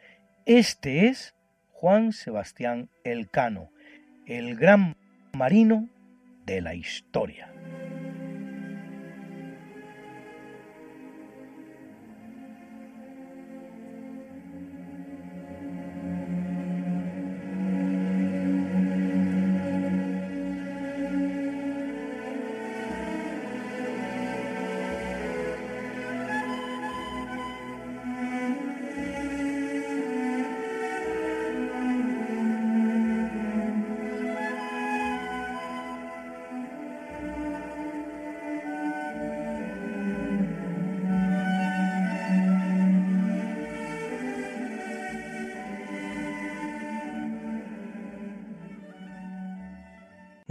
Este 0.46 1.08
es 1.08 1.34
Juan 1.70 2.12
Sebastián 2.12 2.88
Elcano, 3.04 3.70
el 4.26 4.56
gran 4.56 4.96
marino 5.32 5.88
de 6.46 6.60
la 6.60 6.74
historia. 6.74 7.51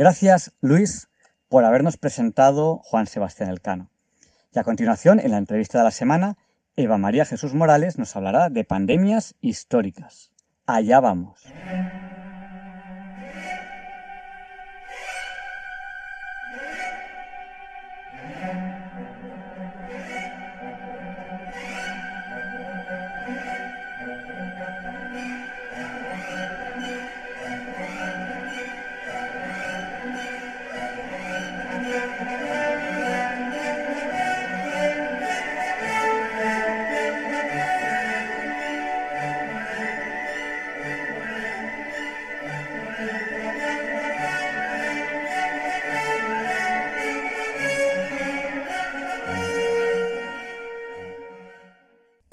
Gracias, 0.02 0.52
Luis, 0.62 1.10
por 1.47 1.64
habernos 1.64 1.95
presentado 1.95 2.80
Juan 2.80 3.06
Sebastián 3.06 3.52
Elcano. 3.52 3.91
Y 4.52 4.58
a 4.58 4.64
continuación, 4.64 5.20
en 5.20 5.30
la 5.30 5.38
entrevista 5.38 5.78
de 5.78 5.84
la 5.84 5.91
semana, 5.91 6.39
Eva 6.76 6.97
María 6.97 7.24
Jesús 7.24 7.54
Morales 7.54 7.99
nos 7.99 8.16
hablará 8.16 8.49
de 8.49 8.64
pandemias 8.64 9.36
históricas. 9.41 10.32
Allá 10.66 11.02
vamos. 11.02 11.43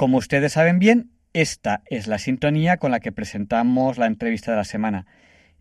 Como 0.09 0.17
ustedes 0.17 0.55
saben 0.55 0.79
bien, 0.79 1.11
esta 1.35 1.83
es 1.85 2.07
la 2.07 2.19
sintonía 2.19 2.79
con 2.79 2.91
la 2.91 3.01
que 3.01 3.13
presentamos 3.13 3.99
la 3.99 4.07
entrevista 4.07 4.53
de 4.53 4.57
la 4.57 4.65
semana. 4.65 5.05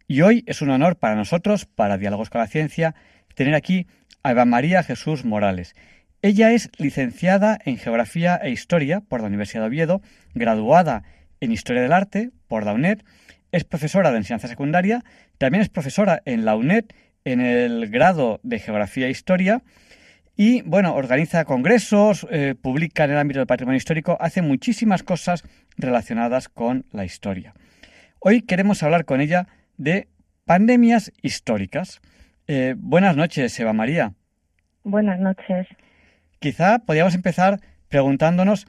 Y 0.08 0.22
hoy 0.22 0.46
es 0.48 0.62
un 0.62 0.70
honor 0.70 0.96
para 0.96 1.16
nosotros, 1.16 1.66
para 1.66 1.98
Diálogos 1.98 2.30
con 2.30 2.40
la 2.40 2.48
Ciencia, 2.48 2.96
tener 3.36 3.56
aquí 3.56 3.88
a 4.24 4.32
Eva 4.32 4.46
María 4.46 4.84
Jesús 4.84 5.26
Morales. 5.26 5.76
Ella 6.22 6.54
es 6.54 6.70
licenciada 6.78 7.60
en 7.66 7.76
Geografía 7.76 8.38
e 8.38 8.50
Historia 8.50 9.02
por 9.02 9.20
la 9.20 9.28
Universidad 9.28 9.64
de 9.64 9.68
Oviedo, 9.68 10.02
graduada 10.34 11.04
en 11.42 11.52
Historia 11.52 11.82
del 11.82 11.92
Arte 11.92 12.32
por 12.48 12.64
la 12.64 12.72
UNED, 12.72 13.02
es 13.52 13.66
profesora 13.66 14.12
de 14.12 14.18
enseñanza 14.20 14.48
secundaria, 14.48 15.04
también 15.38 15.62
es 15.62 15.68
profesora 15.68 16.22
en 16.24 16.46
la 16.46 16.56
UNED 16.56 16.86
en 17.26 17.42
el 17.42 17.90
grado 17.90 18.40
de 18.44 18.60
Geografía 18.60 19.08
e 19.08 19.12
Historia 19.12 19.62
y, 20.38 20.62
bueno, 20.62 20.94
organiza 20.94 21.46
congresos, 21.46 22.28
eh, 22.30 22.54
publica 22.62 23.04
en 23.04 23.12
el 23.12 23.18
ámbito 23.18 23.40
del 23.40 23.48
patrimonio 23.48 23.78
histórico, 23.78 24.18
hace 24.22 24.44
muchísimas 24.44 25.02
cosas 25.02 25.44
relacionadas 25.78 26.48
con 26.48 26.86
la 26.92 27.06
historia. 27.06 27.56
Hoy 28.20 28.44
queremos 28.44 28.84
hablar 28.84 29.06
con 29.06 29.20
ella 29.20 29.48
de 29.78 30.08
pandemias 30.46 31.12
históricas. 31.24 32.02
Eh, 32.48 32.76
buenas 32.78 33.18
noches, 33.18 33.60
Eva 33.60 33.74
María. 33.74 34.14
Buenas 34.84 35.20
noches. 35.20 35.68
Quizá 36.40 36.80
podríamos 36.80 37.16
empezar 37.16 37.60
preguntándonos 37.90 38.68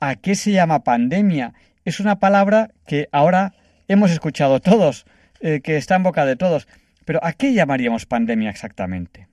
a 0.00 0.16
qué 0.16 0.34
se 0.34 0.50
llama 0.50 0.82
pandemia. 0.82 1.54
Es 1.84 2.00
una 2.00 2.18
palabra 2.18 2.70
que 2.88 3.08
ahora 3.12 3.54
hemos 3.86 4.10
escuchado 4.10 4.58
todos, 4.58 5.06
eh, 5.40 5.60
que 5.60 5.76
está 5.76 5.94
en 5.94 6.02
boca 6.02 6.26
de 6.26 6.34
todos. 6.34 6.66
Pero 7.04 7.20
¿a 7.22 7.32
qué 7.34 7.52
llamaríamos 7.52 8.04
pandemia 8.04 8.50
exactamente? 8.50 9.28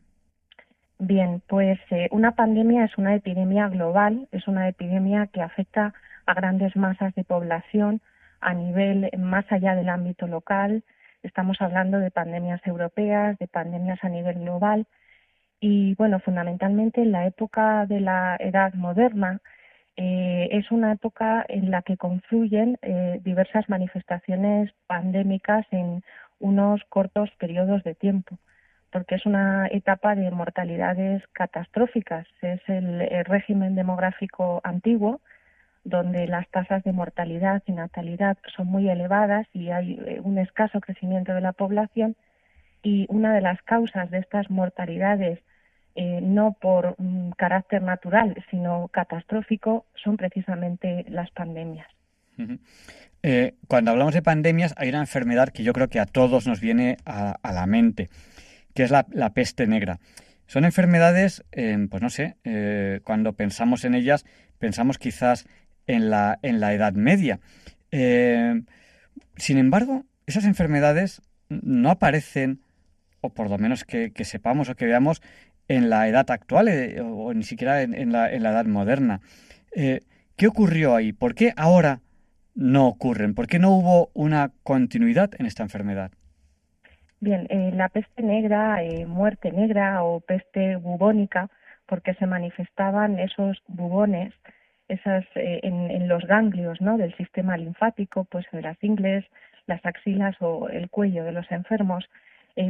Bien, 1.03 1.41
pues 1.47 1.79
eh, 1.89 2.09
una 2.11 2.35
pandemia 2.35 2.85
es 2.85 2.95
una 2.95 3.15
epidemia 3.15 3.67
global, 3.69 4.27
es 4.31 4.47
una 4.47 4.69
epidemia 4.69 5.25
que 5.33 5.41
afecta 5.41 5.95
a 6.27 6.33
grandes 6.35 6.75
masas 6.75 7.15
de 7.15 7.23
población 7.23 8.01
a 8.39 8.53
nivel 8.53 9.09
más 9.17 9.51
allá 9.51 9.73
del 9.73 9.89
ámbito 9.89 10.27
local. 10.27 10.83
Estamos 11.23 11.57
hablando 11.59 11.97
de 11.97 12.11
pandemias 12.11 12.61
europeas, 12.67 13.35
de 13.39 13.47
pandemias 13.47 13.97
a 14.03 14.09
nivel 14.09 14.41
global. 14.41 14.85
Y 15.59 15.95
bueno, 15.95 16.19
fundamentalmente 16.19 17.01
en 17.01 17.11
la 17.11 17.25
época 17.25 17.87
de 17.87 17.99
la 17.99 18.37
Edad 18.39 18.75
Moderna 18.75 19.41
eh, 19.95 20.49
es 20.51 20.69
una 20.69 20.91
época 20.91 21.43
en 21.49 21.71
la 21.71 21.81
que 21.81 21.97
confluyen 21.97 22.77
eh, 22.83 23.19
diversas 23.23 23.67
manifestaciones 23.69 24.71
pandémicas 24.85 25.65
en 25.71 26.03
unos 26.39 26.83
cortos 26.89 27.31
periodos 27.39 27.83
de 27.83 27.95
tiempo, 27.95 28.37
porque 28.91 29.15
es 29.15 29.25
una 29.25 29.67
etapa 29.67 30.15
de 30.15 30.29
mortalidades 30.31 31.23
catastróficas. 31.33 32.27
Es 32.41 32.61
el, 32.67 33.25
régimen 33.25 33.75
demográfico 33.75 34.61
antiguo, 34.63 35.21
donde 35.83 36.27
las 36.27 36.47
tasas 36.49 36.83
de 36.83 36.91
mortalidad 36.91 37.63
y 37.65 37.71
natalidad 37.71 38.37
son 38.55 38.67
muy 38.67 38.89
elevadas 38.89 39.47
y 39.53 39.69
hay 39.69 39.99
eh, 40.05 40.19
un 40.23 40.37
escaso 40.37 40.79
crecimiento 40.79 41.33
de 41.33 41.41
la 41.41 41.53
población. 41.53 42.15
Y 42.83 43.05
una 43.09 43.33
de 43.33 43.41
las 43.41 43.61
causas 43.61 44.09
de 44.11 44.19
estas 44.19 44.49
mortalidades, 44.49 45.39
eh, 45.95 46.19
no 46.21 46.57
por 46.59 46.95
mm, 46.97 47.31
carácter 47.31 47.81
natural, 47.81 48.43
sino 48.49 48.87
catastrófico, 48.89 49.85
son 49.95 50.17
precisamente 50.17 51.05
las 51.07 51.31
pandemias. 51.31 51.87
Eh, 53.23 53.53
cuando 53.67 53.91
hablamos 53.91 54.13
de 54.13 54.21
pandemias 54.21 54.73
hay 54.77 54.89
una 54.89 54.99
enfermedad 54.99 55.49
que 55.49 55.63
yo 55.63 55.73
creo 55.73 55.89
que 55.89 55.99
a 55.99 56.05
todos 56.05 56.47
nos 56.47 56.59
viene 56.59 56.97
a, 57.05 57.37
la 57.43 57.67
mente, 57.67 58.09
que 58.73 58.83
es 58.83 58.91
la, 58.91 59.03
peste 59.33 59.67
negra. 59.67 59.99
Son 60.47 60.65
enfermedades, 60.65 61.43
eh, 61.51 61.77
pues 61.89 62.01
no 62.01 62.09
sé, 62.09 62.35
eh, 62.43 62.99
cuando 63.03 63.33
pensamos 63.33 63.85
en 63.85 63.95
ellas, 63.95 64.25
pensamos 64.59 64.97
quizás 64.97 65.45
en 65.87 66.09
la, 66.09 66.39
en 66.41 66.59
la 66.59 66.73
Edad 66.73 66.93
Media. 66.93 67.39
sin 67.91 69.57
embargo, 69.57 70.05
esas 70.25 70.45
enfermedades 70.45 71.21
no 71.49 71.89
aparecen, 71.89 72.61
o 73.21 73.33
por 73.33 73.49
lo 73.49 73.57
menos 73.57 73.83
que, 73.83 74.11
sepamos 74.23 74.69
o 74.69 74.75
que 74.75 74.85
veamos, 74.85 75.21
en 75.67 75.89
la 75.89 76.07
edad 76.07 76.29
actual 76.31 76.69
o 77.01 77.33
ni 77.33 77.43
siquiera 77.43 77.81
en, 77.81 78.11
la, 78.11 78.31
en 78.31 78.43
la 78.43 78.51
edad 78.51 78.65
moderna. 78.65 79.21
¿Qué 80.41 80.47
ocurrió 80.47 80.95
ahí? 80.95 81.13
¿Por 81.13 81.35
qué 81.35 81.53
ahora 81.55 82.01
no 82.55 82.87
ocurren? 82.87 83.33
¿Por 83.35 83.47
qué 83.47 83.59
no 83.59 83.71
hubo 83.71 84.09
una 84.13 84.51
continuidad 84.63 85.31
en 85.37 85.45
esta 85.45 85.63
enfermedad? 85.63 86.11
Bien, 87.23 87.45
eh, 87.51 87.71
la 87.75 87.87
peste 87.89 88.23
negra, 88.23 88.83
eh, 88.83 89.05
muerte 89.05 89.51
negra 89.51 90.03
o 90.03 90.21
peste 90.21 90.75
bubónica, 90.77 91.49
porque 91.85 92.15
se 92.15 92.25
manifestaban 92.25 93.19
esos 93.19 93.61
bubones 93.67 94.33
esas, 94.87 95.23
eh, 95.35 95.59
en, 95.61 96.07
los 96.07 96.25
ganglios 96.25 96.81
¿no? 96.81 96.97
del 96.97 97.15
sistema 97.17 97.57
linfático, 97.57 98.23
pues 98.25 98.47
en 98.51 98.63
las 98.63 98.83
ingles, 98.83 99.23
las 99.67 99.85
axilas 99.85 100.35
o 100.41 100.67
el 100.69 100.89
cuello 100.89 101.23
de 101.23 101.31
los 101.31 101.49
enfermos. 101.51 102.09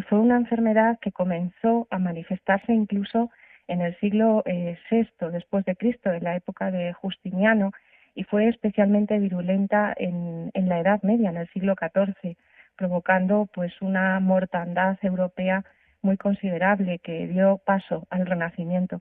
fue 0.10 0.20
una 0.20 0.36
enfermedad 0.36 1.00
que 1.00 1.14
comenzó 1.14 1.88
a 1.90 1.98
manifestarse 1.98 2.74
incluso 2.74 3.32
en 3.68 3.80
el 3.82 3.98
siglo 4.00 4.44
VI 4.46 5.08
después 5.32 5.64
de 5.64 5.78
Cristo, 5.78 6.12
en 6.12 6.26
la 6.26 6.36
época 6.36 6.72
de 6.72 6.92
Justiniano, 6.94 7.72
y 8.16 8.26
fue 8.26 8.50
especialmente 8.50 9.18
virulenta 9.18 9.94
en, 9.98 10.52
la 10.54 10.80
Edad 10.80 11.02
Media, 11.04 11.30
en 11.30 11.38
el 11.38 11.48
siglo 11.50 11.76
XIV, 11.80 12.36
provocando 12.76 13.48
pues 13.54 13.74
una 13.82 14.20
mortandad 14.20 14.98
europea 15.02 15.64
muy 16.02 16.18
considerable 16.18 17.00
que 17.00 17.28
dio 17.28 17.60
paso 17.66 18.08
al 18.10 18.26
Renacimiento. 18.26 19.00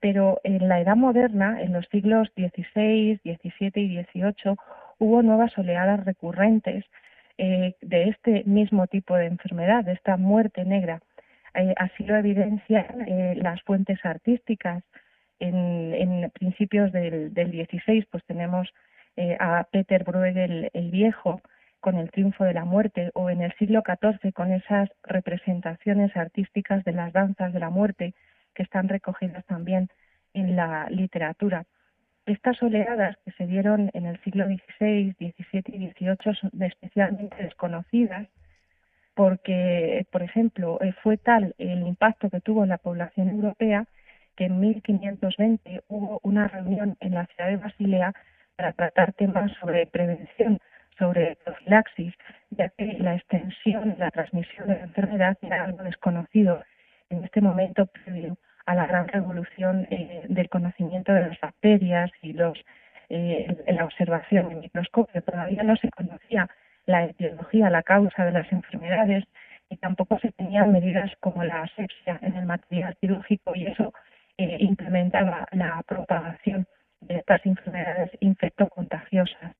Pero 0.00 0.40
en 0.44 0.68
la 0.68 0.80
Edad 0.80 0.96
Moderna, 0.96 1.60
en 1.60 1.72
los 1.72 1.86
siglos 1.88 2.28
XVI, 2.36 3.20
XVII 3.24 3.82
y 3.82 4.04
XVIII, 4.04 4.56
hubo 4.98 5.22
nuevas 5.22 5.56
oleadas 5.58 6.04
recurrentes 6.04 6.84
eh, 7.36 7.74
de 7.80 8.08
este 8.08 8.44
mismo 8.44 8.86
tipo 8.86 9.16
de 9.16 9.26
enfermedad, 9.26 9.84
de 9.84 9.92
esta 9.92 10.16
muerte 10.16 10.64
negra. 10.64 11.00
Eh, 11.54 11.74
así 11.76 12.04
lo 12.04 12.16
evidencian 12.16 13.08
eh, 13.08 13.34
las 13.36 13.60
fuentes 13.62 13.98
artísticas, 14.04 14.82
en, 15.40 16.30
principios 16.34 16.92
del, 16.92 17.32
del 17.32 17.50
16 17.50 18.06
pues 18.10 18.24
tenemos 18.24 18.68
eh, 19.16 19.36
a 19.40 19.66
Peter 19.70 20.04
Bruegel 20.04 20.70
el 20.72 20.90
Viejo 20.90 21.40
con 21.80 21.96
el 21.96 22.10
triunfo 22.10 22.44
de 22.44 22.54
la 22.54 22.64
muerte 22.64 23.10
o 23.14 23.30
en 23.30 23.42
el 23.42 23.52
siglo 23.54 23.82
XIV 23.84 24.32
con 24.32 24.52
esas 24.52 24.88
representaciones 25.02 26.16
artísticas 26.16 26.84
de 26.84 26.92
las 26.92 27.12
danzas 27.12 27.52
de 27.52 27.60
la 27.60 27.70
muerte 27.70 28.14
que 28.54 28.62
están 28.62 28.88
recogidas 28.88 29.44
también 29.46 29.88
en 30.34 30.56
la 30.56 30.88
literatura. 30.90 31.64
Estas 32.26 32.62
oleadas 32.62 33.16
que 33.24 33.32
se 33.32 33.46
dieron 33.46 33.90
en 33.94 34.06
el 34.06 34.20
siglo 34.22 34.46
XVI, 34.46 35.14
XVII 35.18 35.62
y 35.68 35.90
XVIII 35.90 36.34
son 36.34 36.50
especialmente 36.60 37.42
desconocidas 37.42 38.28
porque, 39.14 40.06
por 40.12 40.22
ejemplo, 40.22 40.78
eh, 40.80 40.92
fue 41.02 41.16
tal 41.16 41.54
el 41.58 41.86
impacto 41.86 42.30
que 42.30 42.40
tuvo 42.40 42.62
en 42.62 42.68
la 42.68 42.78
población 42.78 43.28
europea 43.30 43.86
que 44.36 44.44
en 44.44 44.60
1520 44.60 45.82
hubo 45.88 46.20
una 46.22 46.46
reunión 46.46 46.96
en 47.00 47.14
la 47.14 47.26
ciudad 47.26 47.48
de 47.50 47.56
Basilea 47.56 48.14
para 48.54 48.72
tratar 48.72 49.12
temas 49.14 49.50
sobre 49.58 49.86
prevención, 49.86 50.60
sobre 50.98 51.36
profilaxis, 51.44 52.14
ya 52.50 52.68
que 52.70 52.96
la 52.98 53.14
extensión 53.14 53.94
la 53.98 54.10
transmisión 54.10 54.68
de 54.68 54.74
la 54.76 54.84
enfermedad 54.84 55.38
era 55.42 55.64
algo 55.64 55.82
desconocido 55.84 56.62
en 57.10 57.24
este 57.24 57.40
momento 57.40 57.86
previo 57.86 58.36
a 58.66 58.74
la 58.74 58.86
gran 58.86 59.08
revolución 59.08 59.86
eh, 59.90 60.24
del 60.28 60.48
conocimiento 60.48 61.12
de 61.12 61.28
las 61.28 61.40
bacterias 61.40 62.10
y 62.22 62.32
los 62.32 62.58
eh, 63.08 63.56
la 63.66 63.84
observación 63.86 64.52
en 64.52 64.60
microscopio. 64.60 65.22
Todavía 65.22 65.62
no 65.62 65.76
se 65.76 65.88
conocía 65.90 66.48
la 66.84 67.04
etiología, 67.04 67.70
la 67.70 67.82
causa 67.82 68.24
de 68.24 68.32
las 68.32 68.50
enfermedades 68.52 69.24
y 69.70 69.76
tampoco 69.76 70.18
se 70.18 70.32
tenían 70.32 70.72
medidas 70.72 71.10
como 71.20 71.44
la 71.44 71.62
asepsia 71.62 72.18
en 72.22 72.36
el 72.36 72.46
material 72.46 72.96
quirúrgico 73.00 73.54
y 73.54 73.66
eso 73.66 73.92
eh, 74.36 74.56
implementaba 74.60 75.46
la 75.52 75.82
propagación 75.86 76.66
de 77.00 77.16
estas 77.16 77.44
enfermedades 77.46 78.10
infectocontagiosas. 78.20 79.54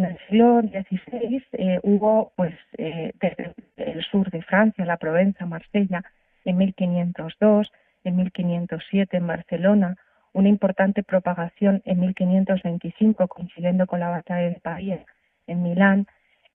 En 0.00 0.06
el 0.06 0.18
siglo 0.30 0.62
XVI 0.62 1.42
eh, 1.52 1.78
hubo, 1.82 2.32
pues, 2.34 2.54
eh, 2.78 3.12
desde 3.20 3.52
el 3.76 4.02
sur 4.04 4.30
de 4.30 4.40
Francia, 4.40 4.86
la 4.86 4.96
Provenza, 4.96 5.44
Marsella, 5.44 6.02
en 6.46 6.56
1502, 6.56 7.70
en 8.04 8.16
1507 8.16 9.18
en 9.18 9.26
Barcelona, 9.26 9.98
una 10.32 10.48
importante 10.48 11.02
propagación 11.02 11.82
en 11.84 12.00
1525, 12.00 13.28
coincidiendo 13.28 13.86
con 13.86 14.00
la 14.00 14.08
batalla 14.08 14.48
de 14.48 14.60
París 14.60 15.00
en 15.46 15.62
Milán, 15.62 16.06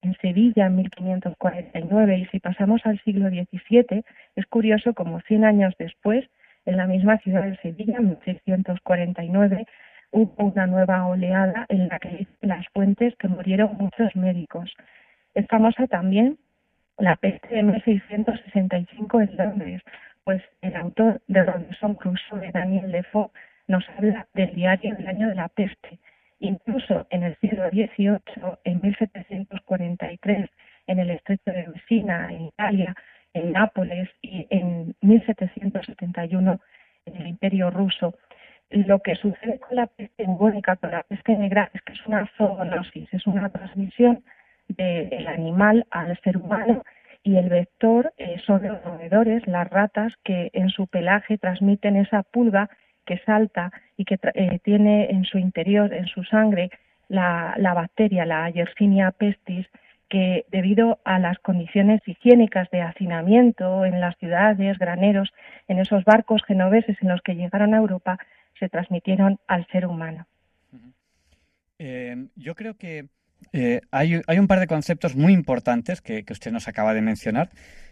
en 0.01 0.17
Sevilla 0.21 0.65
en 0.65 0.77
1549, 0.77 2.17
y 2.17 2.25
si 2.25 2.39
pasamos 2.39 2.81
al 2.83 2.99
siglo 3.03 3.29
XVII, 3.29 4.03
es 4.35 4.45
curioso 4.47 4.95
como 4.95 5.21
100 5.21 5.45
años 5.45 5.75
después 5.77 6.25
en 6.65 6.77
la 6.77 6.87
misma 6.87 7.19
ciudad 7.19 7.43
de 7.43 7.57
Sevilla, 7.57 7.97
en 7.99 8.07
1649, 8.07 9.67
hubo 10.11 10.45
una 10.45 10.67
nueva 10.67 11.05
oleada 11.07 11.65
en 11.69 11.87
la 11.87 11.99
que 11.99 12.27
las 12.41 12.67
fuentes 12.69 13.15
que 13.17 13.27
murieron 13.27 13.75
muchos 13.77 14.15
médicos. 14.15 14.73
Es 15.33 15.47
famosa 15.47 15.87
también 15.87 16.37
la 16.97 17.15
peste 17.15 17.55
de 17.55 17.63
1665 17.63 19.21
en 19.21 19.37
Londres, 19.37 19.81
pues 20.23 20.41
el 20.61 20.75
autor 20.75 21.21
de 21.27 21.43
Robinson 21.43 21.95
Crusoe, 21.95 22.51
Daniel 22.51 22.91
Defoe, 22.91 23.31
nos 23.67 23.83
habla 23.97 24.27
del 24.33 24.53
diario 24.55 24.95
del 24.95 25.07
año 25.07 25.29
de 25.29 25.35
la 25.35 25.49
peste. 25.49 25.99
Incluso 26.39 27.07
en 27.09 27.23
el 27.23 27.35
siglo 27.37 27.69
XVIII, 27.69 28.19
en 28.63 28.81
1743, 28.81 30.49
en 30.87 30.99
el 30.99 31.09
estrecho 31.09 31.51
de 31.51 31.67
Messina, 31.67 32.29
en 32.31 32.41
Italia, 32.43 32.95
en 33.33 33.51
Nápoles 33.51 34.09
y 34.21 34.47
en 34.49 34.95
1771 35.01 36.59
en 37.05 37.15
el 37.15 37.27
Imperio 37.27 37.69
ruso. 37.69 38.15
Lo 38.83 38.99
que 38.99 39.15
sucede 39.15 39.59
con 39.59 39.77
la 39.77 39.87
peste 39.87 40.25
bubónica, 40.25 40.75
con 40.75 40.91
la 40.91 41.03
peste 41.03 41.37
negra, 41.37 41.69
es 41.73 41.81
que 41.81 41.93
es 41.93 42.05
una 42.05 42.29
zoonosis, 42.37 43.13
es 43.13 43.25
una 43.25 43.49
transmisión 43.49 44.23
del 44.67 45.27
animal 45.27 45.85
al 45.91 46.19
ser 46.21 46.37
humano 46.37 46.83
y 47.23 47.37
el 47.37 47.49
vector 47.49 48.13
eh, 48.17 48.37
son 48.45 48.61
los 48.67 48.83
roedores, 48.83 49.47
las 49.47 49.67
ratas, 49.69 50.13
que 50.23 50.51
en 50.53 50.69
su 50.69 50.87
pelaje 50.87 51.37
transmiten 51.37 51.95
esa 51.95 52.23
pulga 52.23 52.69
que 53.05 53.17
salta 53.25 53.71
y 53.97 54.05
que 54.05 54.19
eh, 54.35 54.59
tiene 54.63 55.09
en 55.09 55.25
su 55.25 55.37
interior, 55.37 55.93
en 55.93 56.05
su 56.07 56.23
sangre, 56.23 56.69
la, 57.07 57.55
la 57.57 57.73
bacteria, 57.73 58.25
la 58.25 58.49
Yersinia 58.49 59.11
pestis, 59.11 59.67
que 60.09 60.45
debido 60.51 60.99
a 61.03 61.17
las 61.17 61.39
condiciones 61.39 62.01
higiénicas 62.05 62.69
de 62.69 62.81
hacinamiento 62.81 63.85
en 63.85 63.99
las 64.01 64.15
ciudades, 64.17 64.77
graneros, 64.77 65.33
en 65.67 65.79
esos 65.79 66.03
barcos 66.03 66.43
genoveses 66.45 66.95
en 67.01 67.09
los 67.09 67.21
que 67.21 67.35
llegaron 67.35 67.73
a 67.73 67.77
Europa, 67.77 68.19
se 68.59 68.69
transmitieron 68.69 69.39
al 69.47 69.67
ser 69.67 69.85
humano. 69.85 70.27
Eh, 71.77 72.27
yo 72.35 72.55
creo 72.55 72.75
que 72.75 73.09
eh, 73.53 73.81
hay, 73.91 74.21
un 74.39 74.47
par 74.47 74.59
de 74.59 74.67
conceptos 74.67 75.15
muy 75.15 75.33
importantes 75.33 76.01
que, 76.01 76.25
usted 76.29 76.51
nos 76.51 76.67
acaba 76.67 76.93
de 76.93 77.01
mencionar. 77.01 77.49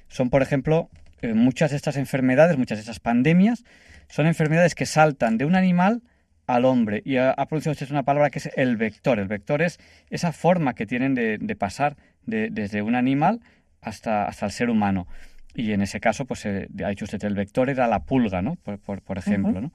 Son, 0.07 0.29
por 0.29 0.41
ejemplo, 0.41 0.89
eh, 1.21 1.33
muchas 1.33 1.71
de 1.71 1.77
estas 1.77 1.97
enfermedades, 1.97 2.57
muchas 2.57 2.77
de 2.77 2.81
estas 2.81 2.99
pandemias, 2.99 3.63
son 4.09 4.27
enfermedades 4.27 4.75
que 4.75 4.85
saltan 4.85 5.37
de 5.37 5.45
un 5.45 5.55
animal 5.55 6.01
al 6.47 6.65
hombre. 6.65 7.01
Y 7.05 7.17
ha, 7.17 7.35
pronunciado 7.47 7.73
usted 7.73 7.91
una 7.91 8.03
palabra 8.03 8.29
que 8.29 8.39
es 8.39 8.49
el 8.55 8.77
vector. 8.77 9.19
El 9.19 9.27
vector 9.27 9.61
es 9.61 9.79
esa 10.09 10.31
forma 10.31 10.75
que 10.75 10.85
tienen 10.85 11.15
de, 11.15 11.55
pasar 11.57 11.95
desde 12.25 12.81
un 12.81 12.95
animal 12.95 13.39
hasta, 13.81 14.25
hasta 14.25 14.45
el 14.45 14.51
ser 14.51 14.69
humano. 14.69 15.07
Y 15.53 15.71
en 15.71 15.81
ese 15.81 15.99
caso, 15.99 16.25
pues 16.25 16.45
eh, 16.45 16.67
ha 16.83 16.89
dicho 16.89 17.05
usted, 17.05 17.23
el 17.23 17.35
vector 17.35 17.69
era 17.69 17.87
la 17.87 18.05
pulga, 18.05 18.41
¿no? 18.41 18.55
Por, 18.55 19.17
ejemplo, 19.17 19.61
¿no? 19.61 19.71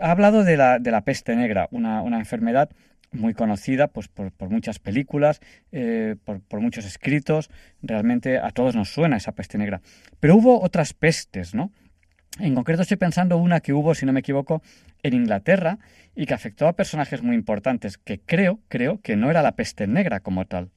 ha 0.00 0.10
hablado 0.10 0.44
de 0.44 0.56
la, 0.56 0.78
de 0.78 0.90
la 0.90 1.02
peste 1.02 1.36
negra, 1.36 1.68
una, 1.70 2.00
una 2.00 2.18
enfermedad 2.18 2.70
muy 3.14 3.34
conocida 3.34 3.88
pues, 3.88 4.08
por, 4.08 4.50
muchas 4.50 4.78
películas, 4.78 5.40
eh, 5.72 6.16
por, 6.24 6.60
muchos 6.60 6.84
escritos. 6.84 7.50
Realmente 7.82 8.38
a 8.38 8.50
todos 8.50 8.74
nos 8.74 8.90
suena 8.90 9.16
esa 9.16 9.32
peste 9.32 9.58
negra. 9.58 9.80
Pero 10.20 10.36
hubo 10.36 10.62
otras 10.62 10.92
pestes, 10.92 11.54
¿no? 11.54 11.72
En 12.40 12.54
concreto 12.54 12.82
estoy 12.82 12.96
pensando 12.96 13.36
una 13.36 13.60
que 13.60 13.72
hubo, 13.72 13.94
si 13.94 14.06
no 14.06 14.12
me 14.12 14.20
equivoco, 14.20 14.60
en 15.04 15.14
Inglaterra 15.14 15.78
y 16.16 16.26
que 16.26 16.34
afectó 16.34 16.66
a 16.66 16.72
personajes 16.72 17.22
muy 17.22 17.36
importantes, 17.36 17.96
que 17.96 18.18
creo, 18.18 18.58
creo 18.68 19.00
que 19.00 19.14
no 19.14 19.30
era 19.30 19.42
la 19.42 19.52
peste 19.52 19.86
negra 19.86 20.20
como 20.20 20.44
tal. 20.44 20.70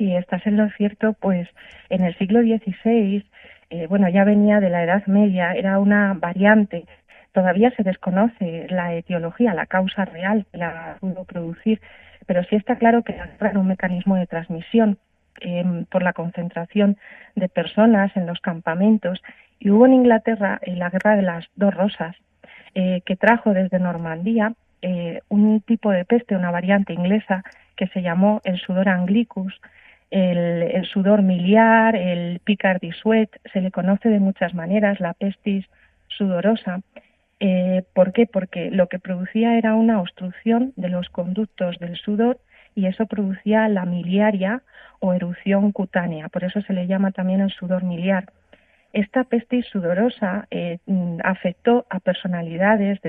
Sí, 0.00 0.16
estás 0.16 0.46
en 0.46 0.56
lo 0.56 0.70
cierto, 0.70 1.12
pues 1.12 1.46
en 1.90 2.04
el 2.04 2.16
siglo 2.16 2.40
XVI, 2.40 3.22
eh, 3.68 3.86
bueno, 3.86 4.08
ya 4.08 4.24
venía 4.24 4.58
de 4.58 4.70
la 4.70 4.82
Edad 4.82 5.04
Media, 5.06 5.52
era 5.52 5.78
una 5.78 6.14
variante 6.14 6.86
Todavía 7.32 7.70
se 7.76 7.84
desconoce 7.84 8.66
la 8.70 8.94
etiología, 8.94 9.54
la 9.54 9.66
causa 9.66 10.04
real 10.04 10.46
que 10.50 10.58
la 10.58 10.96
pudo 11.00 11.24
producir, 11.24 11.80
pero 12.26 12.42
sí 12.44 12.56
está 12.56 12.76
claro 12.76 13.02
que 13.02 13.12
era 13.12 13.58
un 13.58 13.68
mecanismo 13.68 14.16
de 14.16 14.26
transmisión 14.26 14.98
em, 15.40 15.84
por 15.84 16.02
la 16.02 16.12
concentración 16.12 16.96
de 17.36 17.48
personas 17.48 18.10
en 18.16 18.26
los 18.26 18.40
campamentos. 18.40 19.22
Y 19.60 19.70
hubo 19.70 19.86
en 19.86 19.94
Inglaterra 19.94 20.58
eh, 20.62 20.74
la 20.74 20.90
Guerra 20.90 21.14
de 21.14 21.22
las 21.22 21.46
Dos 21.54 21.72
Rosas, 21.72 22.16
eh, 22.74 23.02
que 23.06 23.14
trajo 23.14 23.52
desde 23.52 23.78
Normandía 23.78 24.54
eh, 24.82 25.20
un 25.28 25.60
tipo 25.60 25.90
de 25.90 26.04
peste, 26.04 26.34
una 26.34 26.50
variante 26.50 26.92
inglesa, 26.92 27.44
que 27.76 27.86
se 27.88 28.02
llamó 28.02 28.40
el 28.42 28.58
sudor 28.58 28.88
anglicus, 28.88 29.60
el, 30.10 30.84
sudor 30.86 31.22
miliar, 31.22 31.94
el 31.94 32.40
picardy 32.40 32.92
sweat, 32.92 33.30
se 33.52 33.60
le 33.60 33.70
conoce 33.70 34.08
de 34.08 34.20
muchas 34.20 34.54
maneras, 34.54 35.00
la 35.00 35.14
pestis 35.14 35.66
sudorosa, 36.08 36.80
eh, 37.40 37.84
¿Por 37.94 38.12
qué? 38.12 38.26
Porque 38.26 38.70
lo 38.70 38.88
que 38.88 38.98
producía 38.98 39.56
era 39.56 39.74
una 39.74 39.98
obstrucción 40.00 40.74
de 40.76 40.90
los 40.90 41.08
conductos 41.08 41.78
del 41.78 41.96
sudor 41.96 42.38
y 42.74 42.84
eso 42.84 43.06
producía 43.06 43.66
la 43.68 43.86
miliaria 43.86 44.62
o 45.00 45.14
erupción 45.14 45.72
cutánea. 45.72 46.28
Por 46.28 46.44
eso 46.44 46.60
se 46.60 46.74
le 46.74 46.86
llama 46.86 47.12
también 47.12 47.40
el 47.40 47.50
sudor 47.50 47.82
miliar. 47.82 48.26
Esta 48.92 49.24
pestis 49.24 49.64
sudorosa 49.66 50.48
eh, 50.50 50.78
afectó 51.24 51.86
a 51.88 52.00
personalidades 52.00 53.00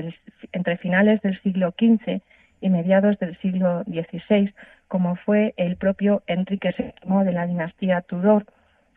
entre 0.52 0.78
finales 0.78 1.20
del 1.20 1.38
siglo 1.42 1.74
XV 1.78 2.22
y 2.62 2.70
mediados 2.70 3.18
del 3.18 3.36
siglo 3.40 3.82
XVI, 3.84 4.54
como 4.92 5.16
fue 5.16 5.54
el 5.56 5.76
propio 5.76 6.22
Enrique 6.26 6.74
VII 6.76 7.24
de 7.24 7.32
la 7.32 7.46
dinastía 7.46 8.02
Tudor. 8.02 8.44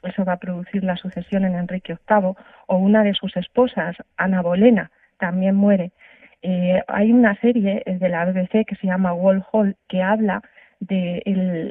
Eso 0.04 0.26
va 0.26 0.34
a 0.34 0.40
producir 0.40 0.84
la 0.84 0.98
sucesión 0.98 1.46
en 1.46 1.56
Enrique 1.56 1.96
VIII, 2.10 2.34
o 2.68 2.76
una 2.76 3.02
de 3.02 3.14
sus 3.14 3.38
esposas, 3.38 3.96
Ana 4.18 4.42
Bolena, 4.42 4.92
también 5.20 5.56
muere. 5.56 5.94
Eh, 6.42 6.84
hay 6.90 7.14
una 7.14 7.40
serie 7.40 7.82
de 7.86 8.10
la 8.10 8.26
BBC 8.26 8.66
que 8.66 8.76
se 8.76 8.88
llama 8.88 9.14
Wall 9.14 9.46
Hall 9.54 9.78
que 9.88 10.02
habla 10.02 10.42
de 10.82 11.24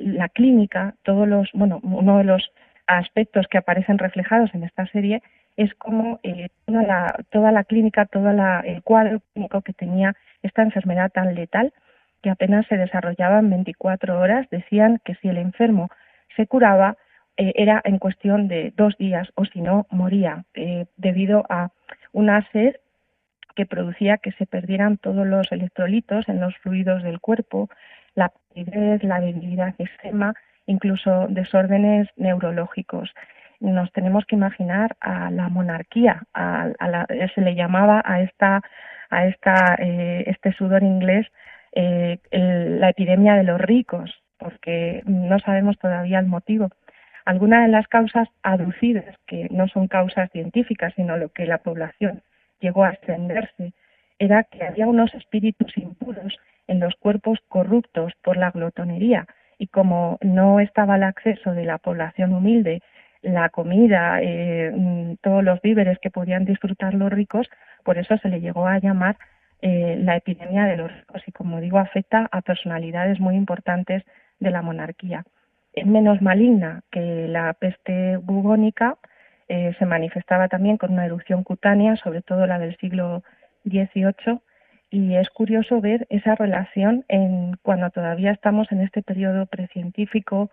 la 0.07 0.31
clínica, 0.31 0.95
todos 1.03 1.29
los, 1.29 1.51
bueno, 1.53 1.81
uno 1.83 2.17
de 2.17 2.25
los 2.25 2.51
aspectos 2.87 3.47
que 3.51 3.59
aparecen 3.59 3.99
reflejados 3.99 4.49
en 4.55 4.65
esta 4.65 4.87
serie 4.87 5.23
es 5.59 5.75
como 5.75 6.19
eh, 6.23 6.49
toda, 6.65 6.83
la, 6.83 7.25
toda 7.29 7.53
la 7.53 7.65
clínica, 7.65 8.07
todo 8.07 8.31
el 8.31 8.83
cuadro 8.85 9.21
clínico 9.35 9.61
que 9.61 9.75
tenía 9.75 10.17
esta 10.43 10.63
enfermedad 10.63 11.13
tan 11.13 11.35
letal 11.35 11.75
que 12.25 12.31
apenas 12.31 12.67
se 12.69 12.79
desarrollaba 12.79 13.39
en 13.41 13.51
24 13.51 14.19
horas. 14.19 14.49
Decían 14.51 14.99
que 15.05 15.15
si 15.17 15.29
el 15.29 15.37
enfermo 15.37 15.91
se 16.35 16.47
curaba 16.47 16.97
eh, 17.37 17.53
era 17.55 17.83
en 17.85 17.99
cuestión 17.99 18.49
de 18.49 18.73
dos 18.79 18.97
días 18.97 19.29
o 19.35 19.45
si 19.45 19.61
no 19.61 19.87
moría 19.91 20.47
debido 20.97 21.45
a 21.51 21.69
una 22.13 22.49
sed 22.51 22.77
que 23.55 23.67
producía 23.67 24.17
que 24.17 24.33
se 24.33 24.47
perdieran 24.47 24.97
todos 24.97 25.27
los 25.27 25.53
electrolitos 25.53 26.27
en 26.31 26.41
los 26.41 26.57
fluidos 26.57 27.03
del 27.03 27.21
cuerpo, 27.21 27.69
la 28.15 28.31
palidez, 28.31 29.05
la 29.05 29.21
debilidad 29.21 29.75
extrema, 29.79 30.33
incluso 30.65 31.27
desórdenes 31.29 32.09
neurológicos. 32.17 33.13
Nos 33.61 33.93
tenemos 33.93 34.25
que 34.25 34.37
imaginar 34.37 34.97
a 35.01 35.31
la 35.31 35.51
monarquía, 35.51 36.23
a, 36.33 36.71
se 37.35 37.41
le 37.43 37.55
llamaba 37.55 38.01
a 38.03 38.23
esta, 38.23 38.63
a 39.11 39.27
esta, 39.27 39.77
eh, 39.79 40.25
este 40.27 40.53
sudor 40.53 40.83
inglés 40.83 41.27
eh, 41.75 42.19
la 42.31 42.91
epidemia 42.91 43.35
de 43.35 43.45
los 43.45 43.61
ricos, 43.61 44.23
porque 44.39 45.03
no 45.07 45.39
sabemos 45.41 45.79
todavía 45.79 46.19
el 46.19 46.27
motivo. 46.27 46.71
Algunas 47.25 47.67
de 47.67 47.73
las 47.73 47.89
causas 47.89 48.29
aducidas, 48.43 49.17
que 49.27 49.49
no 49.51 49.67
son 49.69 49.89
causas 49.89 50.31
científicas, 50.31 50.93
sino 50.95 51.17
lo 51.17 51.31
que 51.31 51.47
la 51.47 51.59
población 51.59 52.23
llegó 52.61 52.85
a 52.85 52.91
extenderse 52.91 53.73
era 54.19 54.45
que 54.45 54.65
había 54.65 54.87
unos 54.87 55.13
espíritus 55.15 55.77
impuros 55.77 56.37
en 56.67 56.81
los 56.81 56.95
cuerpos 56.97 57.39
corruptos 57.49 58.13
por 58.23 58.37
la 58.37 58.51
glotonería 58.51 59.27
y 59.59 59.67
como 59.69 60.19
no 60.23 60.61
estaba 60.61 60.97
el 60.97 61.03
acceso 61.03 61.53
de 61.53 61.65
la 61.65 61.79
población 61.79 62.33
humilde, 62.33 62.83
la 63.23 63.49
comida, 63.49 64.21
eh, 64.21 64.73
mm, 64.75 65.15
todos 65.23 65.43
los 65.43 65.61
víveres 65.63 65.99
que 65.99 66.11
podían 66.11 66.45
disfrutar 66.45 66.95
los 66.95 67.11
ricos, 67.11 67.49
por 67.83 67.99
eso 67.99 68.17
se 68.19 68.29
le 68.29 68.41
llegó 68.41 68.67
a 68.67 68.79
llamar 68.79 69.17
eh, 69.67 69.97
la 69.99 70.17
epidemia 70.17 70.67
de 70.67 70.77
los 70.77 70.93
ricos 70.93 71.23
y 71.27 71.33
como 71.33 71.59
digo 71.59 71.79
afecta 71.79 72.29
a 72.31 72.43
personalidades 72.43 73.19
muy 73.19 73.35
importantes 73.35 74.03
de 74.39 74.51
la 74.51 74.61
monarquía. 74.61 75.25
Es 75.73 75.87
menos 75.87 76.21
maligna 76.21 76.83
que 76.91 77.27
la 77.29 77.51
peste 77.55 78.19
bubónica, 78.19 78.99
eh, 79.49 79.75
se 79.79 79.87
manifestaba 79.87 80.49
también 80.49 80.77
con 80.77 80.93
una 80.93 81.07
erupción 81.07 81.45
cutánea, 81.45 81.97
sobre 81.97 82.21
todo 82.21 82.47
la 82.47 82.59
del 82.59 82.77
siglo 82.77 83.23
XVIII, 83.65 84.41
y 84.91 85.15
es 85.17 85.31
curioso 85.31 85.81
ver 85.81 86.07
esa 86.11 86.35
relación 86.35 87.07
en 87.09 87.57
cuando 87.63 87.89
todavía 87.89 88.33
estamos 88.33 88.71
en 88.71 88.83
este 88.83 89.01
periodo 89.01 89.47
precientífico, 89.47 90.51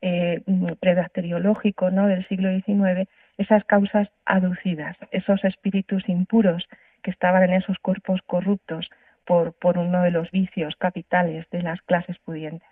eh, 0.00 0.42
prebacteriológico 0.78 1.90
¿no? 1.90 2.06
del 2.06 2.24
siglo 2.28 2.50
XIX, 2.50 3.08
esas 3.36 3.64
causas 3.64 4.10
aducidas, 4.24 4.96
esos 5.10 5.42
espíritus 5.42 6.08
impuros 6.08 6.68
que 7.04 7.12
estaban 7.12 7.44
en 7.44 7.52
esos 7.52 7.78
cuerpos 7.78 8.20
corruptos 8.26 8.90
por, 9.24 9.52
por 9.52 9.78
uno 9.78 10.02
de 10.02 10.10
los 10.10 10.30
vicios 10.32 10.74
capitales 10.76 11.46
de 11.52 11.62
las 11.62 11.80
clases 11.82 12.16
pudientes. 12.24 12.68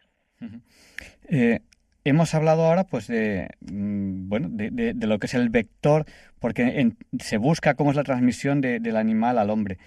Hemos 2.05 2.35
hablado 2.35 2.65
ahora, 2.65 2.85
pues, 2.85 3.07
de, 3.07 3.49
mm, 3.61 4.29
bueno, 4.29 4.49
de, 4.51 4.95
lo 4.95 5.19
que 5.21 5.27
es 5.27 5.35
el 5.35 5.51
vector, 5.51 6.05
porque 6.41 6.93
se 7.21 7.37
busca 7.37 7.75
cómo 7.75 7.91
es 7.91 7.97
la 7.97 8.03
transmisión 8.03 8.61
del 8.61 8.97
animal 8.97 9.39
al 9.39 9.51
hombre. 9.51 9.79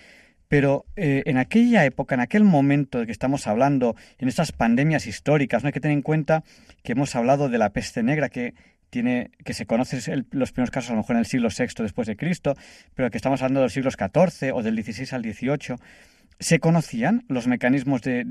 Pero 0.47 0.85
eh, 0.95 1.23
en 1.25 1.37
aquella 1.37 1.83
época, 1.85 2.15
en 2.15 2.21
aquel 2.21 2.43
momento 2.43 2.99
de 2.99 3.05
que 3.07 3.11
estamos 3.11 3.47
hablando, 3.47 3.95
en 4.17 4.29
estas 4.29 4.53
pandemias 4.53 5.07
históricas, 5.07 5.63
no 5.63 5.67
hay 5.67 5.73
que 5.73 5.81
tener 5.81 5.97
en 5.97 6.03
cuenta 6.03 6.43
que 6.83 6.93
hemos 6.93 7.15
hablado 7.15 7.49
de 7.49 7.57
la 7.57 7.71
peste 7.71 8.03
negra, 8.03 8.29
que 8.29 8.53
tiene, 8.95 9.31
que 9.43 9.53
se 9.53 9.65
conocen 9.65 10.25
los 10.31 10.53
primeros 10.53 10.71
casos 10.71 10.91
a 10.91 10.93
lo 10.93 10.99
mejor 10.99 11.17
en 11.17 11.19
el 11.19 11.25
siglo 11.25 11.49
VI 11.49 11.83
después 11.83 12.07
de 12.07 12.15
Cristo, 12.15 12.53
pero 12.93 13.11
que 13.11 13.17
estamos 13.17 13.41
hablando 13.41 13.59
de 13.59 13.65
los 13.65 13.73
siglos 13.73 13.97
XIV 13.99 14.53
o 14.53 14.63
del 14.63 14.81
XVI 14.81 15.13
al 15.13 15.21
XVIII 15.21 15.75
se 16.39 16.59
conocían 16.59 17.25
los 17.27 17.45
mecanismos 17.47 18.01
de, 18.03 18.23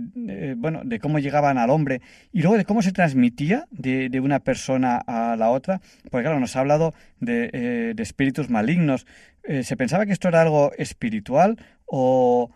bueno 0.56 0.80
de 0.82 1.00
cómo 1.00 1.18
llegaban 1.18 1.58
al 1.58 1.68
hombre 1.68 2.00
y 2.32 2.40
luego 2.40 2.56
de 2.56 2.64
cómo 2.64 2.80
se 2.80 2.92
transmitía 2.92 3.66
de, 3.70 4.08
de 4.08 4.20
una 4.20 4.40
persona 4.40 4.96
a 5.06 5.36
la 5.36 5.50
otra 5.50 5.82
porque 6.10 6.24
claro 6.24 6.40
nos 6.40 6.56
ha 6.56 6.60
hablado 6.60 6.94
de, 7.20 7.50
eh, 7.52 7.94
espíritus 7.98 8.48
malignos. 8.48 9.06
Eh, 9.42 9.64
se 9.64 9.76
pensaba 9.76 10.06
que 10.06 10.12
esto 10.12 10.28
era 10.28 10.40
algo 10.40 10.72
espiritual 10.78 11.58
o, 11.84 12.50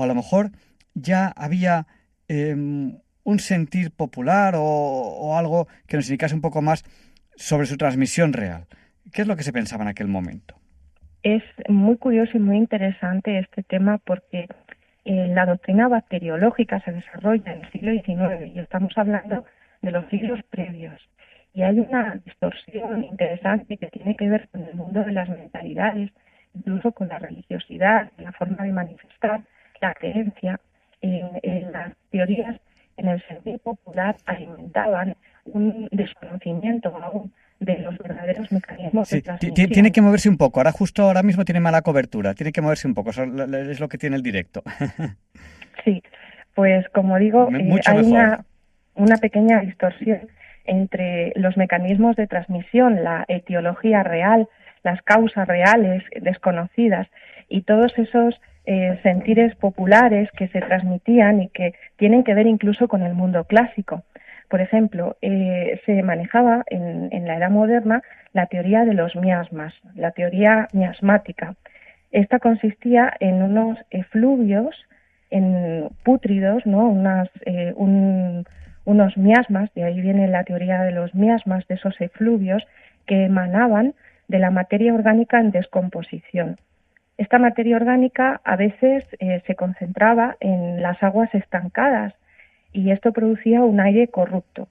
a 0.00 0.06
lo 0.06 0.14
mejor 0.14 0.52
ya 0.94 1.32
había 1.36 1.88
em, 2.28 2.98
un 3.24 3.38
sentir 3.40 3.90
popular 3.90 4.54
o, 4.56 5.36
algo 5.36 5.66
que 5.88 5.96
nos 5.96 6.06
indicase 6.06 6.34
un 6.34 6.40
poco 6.40 6.62
más 6.62 6.84
sobre 7.36 7.66
su 7.66 7.76
transmisión 7.76 8.32
real. 8.32 8.66
¿Qué 9.12 9.22
es 9.22 9.28
lo 9.28 9.36
que 9.36 9.42
se 9.42 9.52
pensaba 9.52 9.82
en 9.82 9.88
aquel 9.88 10.08
momento? 10.08 10.54
Es 11.22 11.42
muy 11.68 11.96
curioso 11.96 12.36
y 12.36 12.40
muy 12.40 12.56
interesante 12.56 13.38
este 13.38 13.62
tema 13.62 13.98
porque 13.98 14.48
eh, 15.04 15.28
la 15.34 15.46
doctrina 15.46 15.88
bacteriológica 15.88 16.80
se 16.80 16.92
desarrolla 16.92 17.52
en 17.52 17.64
el 17.64 17.72
siglo 17.72 17.92
XIX 17.92 18.54
y 18.54 18.58
estamos 18.58 18.92
hablando 18.96 19.44
de 19.82 19.90
los 19.90 20.06
siglos 20.08 20.40
previos. 20.50 21.00
Y 21.52 21.62
hay 21.62 21.78
una 21.78 22.20
distorsión 22.24 23.04
interesante 23.04 23.76
que 23.76 23.86
tiene 23.88 24.16
que 24.16 24.28
ver 24.28 24.48
con 24.48 24.64
el 24.64 24.74
mundo 24.74 25.04
de 25.04 25.12
las 25.12 25.28
mentalidades, 25.28 26.10
incluso 26.54 26.92
con 26.92 27.08
la 27.08 27.18
religiosidad, 27.18 28.10
la 28.18 28.32
forma 28.32 28.64
de 28.64 28.72
manifestar 28.72 29.42
la 29.80 29.94
creencia. 29.94 30.60
En, 31.00 31.70
las 31.70 31.92
teorías 32.10 32.58
en 32.96 33.08
el 33.08 33.22
sentido 33.28 33.58
popular 33.58 34.16
alimentaban 34.24 35.16
un 35.46 35.88
desconocimiento 35.90 36.88
aún 37.02 37.32
de 37.60 37.78
los 37.78 37.96
verdaderos 37.98 38.50
mecanismos 38.50 39.08
de 39.10 39.22
transmisión. 39.22 39.70
Tiene 39.70 39.92
que 39.92 40.02
moverse 40.02 40.28
un 40.28 40.36
poco. 40.36 40.60
Ahora 40.60 40.72
justo 40.72 41.02
ahora 41.02 41.22
mismo 41.22 41.44
tiene 41.44 41.60
mala 41.60 41.82
cobertura. 41.82 42.34
Tiene 42.34 42.52
que 42.52 42.60
moverse 42.60 42.88
un 42.88 42.94
poco. 42.94 43.10
Eso 43.10 43.24
es 43.24 43.80
lo 43.80 43.88
que 43.88 43.98
tiene 43.98 44.16
el 44.16 44.22
directo. 44.22 44.62
sí, 45.84 46.02
pues 46.54 46.88
como 46.90 47.18
digo, 47.18 47.48
eh, 47.52 47.80
hay 47.86 47.98
una, 47.98 48.44
una 48.94 49.16
pequeña 49.16 49.60
distorsión 49.60 50.28
entre 50.64 51.32
los 51.36 51.56
mecanismos 51.56 52.16
de 52.16 52.26
transmisión, 52.26 53.04
la 53.04 53.24
etiología 53.28 54.02
real, 54.02 54.48
las 54.82 55.02
causas 55.02 55.46
reales 55.46 56.02
desconocidas 56.20 57.06
y 57.48 57.62
todos 57.62 57.96
esos 57.98 58.40
eh, 58.66 58.98
sentires 59.02 59.54
populares 59.56 60.30
que 60.32 60.48
se 60.48 60.60
transmitían 60.60 61.42
y 61.42 61.48
que 61.48 61.74
tienen 61.96 62.24
que 62.24 62.34
ver 62.34 62.46
incluso 62.46 62.88
con 62.88 63.02
el 63.02 63.14
mundo 63.14 63.44
clásico. 63.44 64.04
Por 64.48 64.60
ejemplo, 64.60 65.16
eh, 65.22 65.80
se 65.86 66.02
manejaba 66.02 66.64
en, 66.66 67.08
en, 67.12 67.26
la 67.26 67.36
Edad 67.36 67.50
Moderna 67.50 68.02
la 68.32 68.46
teoría 68.46 68.84
de 68.84 68.94
los 68.94 69.16
miasmas, 69.16 69.74
la 69.94 70.10
teoría 70.12 70.68
miasmática. 70.72 71.54
Esta 72.12 72.38
consistía 72.38 73.12
en 73.20 73.42
unos 73.42 73.78
efluvios, 73.90 74.76
en 75.30 75.88
pútridos, 76.04 76.64
¿no? 76.66 76.88
Unas, 76.88 77.28
eh, 77.46 77.72
un, 77.76 78.44
unos 78.84 79.16
miasmas, 79.16 79.72
de 79.74 79.84
ahí 79.84 80.00
viene 80.00 80.28
la 80.28 80.44
teoría 80.44 80.82
de 80.82 80.92
los 80.92 81.14
miasmas, 81.14 81.66
de 81.66 81.74
esos 81.74 82.00
efluvios 82.00 82.62
que 83.06 83.24
emanaban 83.24 83.94
de 84.28 84.38
la 84.38 84.50
materia 84.50 84.94
orgánica 84.94 85.40
en 85.40 85.50
descomposición. 85.50 86.56
Esta 87.16 87.38
materia 87.38 87.76
orgánica 87.76 88.40
a 88.44 88.56
veces 88.56 89.04
eh, 89.18 89.42
se 89.46 89.54
concentraba 89.54 90.36
en 90.40 90.82
las 90.82 91.02
aguas 91.02 91.32
estancadas 91.34 92.14
y 92.74 92.90
esto 92.90 93.12
producía 93.12 93.62
un 93.62 93.80
aire 93.80 94.08
corrupto. 94.08 94.68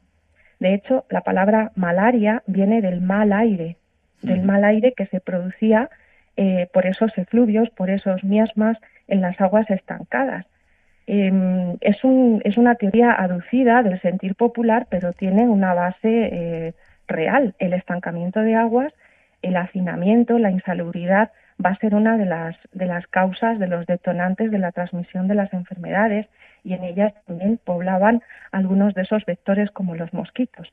De 0.59 0.75
hecho, 0.75 1.05
la 1.09 1.21
palabra 1.21 1.71
malaria 1.75 2.43
viene 2.45 2.81
del 2.81 3.01
mal 3.01 3.33
aire, 3.33 3.77
del 4.21 4.43
mal 4.43 4.63
aire 4.63 4.93
que 4.93 5.07
se 5.07 5.19
producía 5.19 5.89
eh, 6.37 6.67
por 6.71 6.85
esos 6.85 7.17
efluvios, 7.17 7.69
por 7.71 7.89
esos 7.89 8.23
miasmas 8.23 8.77
en 9.07 9.21
las 9.21 9.39
aguas 9.41 9.69
estancadas. 9.69 10.45
Em, 11.07 11.77
es, 11.81 12.03
un, 12.03 12.41
es, 12.45 12.57
una 12.57 12.75
teoría 12.75 13.11
aducida 13.11 13.83
del 13.83 13.99
sentir 14.01 14.35
popular, 14.35 14.87
pero 14.89 15.13
tiene 15.13 15.47
una 15.47 15.73
base 15.73 15.97
eh, 16.03 16.73
real. 17.07 17.55
El 17.59 17.73
estancamiento 17.73 18.41
de 18.41 18.55
aguas, 18.55 18.93
el 19.41 19.57
hacinamiento, 19.57 20.39
la 20.39 20.51
insalubridad 20.51 21.31
va 21.63 21.71
a 21.71 21.77
ser 21.77 21.95
una 21.95 22.17
de 22.17 22.25
las, 22.25 22.55
de 22.71 22.85
las 22.85 23.07
causas, 23.07 23.59
de 23.59 23.67
los 23.67 23.85
detonantes 23.85 24.51
de 24.51 24.59
la 24.59 24.71
transmisión 24.71 25.27
de 25.27 25.35
las 25.35 25.53
enfermedades 25.53 26.27
y 26.63 26.73
en 26.73 26.83
ellas 26.83 27.13
también 27.25 27.59
poblaban 27.63 28.21
algunos 28.51 28.93
de 28.93 29.03
esos 29.03 29.25
vectores 29.25 29.71
como 29.71 29.95
los 29.95 30.13
mosquitos. 30.13 30.71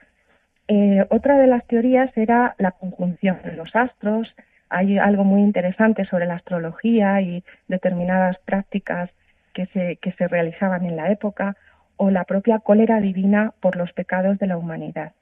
Eh, 0.69 1.05
otra 1.11 1.37
de 1.39 1.47
las 1.47 1.67
teorías 1.67 2.17
era 2.17 2.55
la 2.59 2.71
conjunción 2.73 3.39
de 3.45 3.53
los 3.53 3.75
astros. 3.75 4.33
Hay 4.69 4.99
algo 4.99 5.25
muy 5.25 5.41
interesante 5.41 6.05
sobre 6.05 6.27
la 6.27 6.35
astrología 6.35 7.21
y 7.21 7.43
determinadas 7.67 8.39
prácticas 8.45 9.11
que 9.53 9.67
se, 9.67 9.97
que 9.97 10.13
se 10.13 10.29
realizaban 10.29 10.87
en 10.87 10.97
la 10.97 11.11
época 11.11 11.57
o 11.97 12.11
la 12.11 12.25
propia 12.25 12.61
cólera 12.61 13.01
divina 13.01 13.53
por 13.61 13.77
los 13.77 13.93
pecados 13.93 14.39
de 14.39 14.47
la 14.47 14.57
humanidad. 14.57 15.13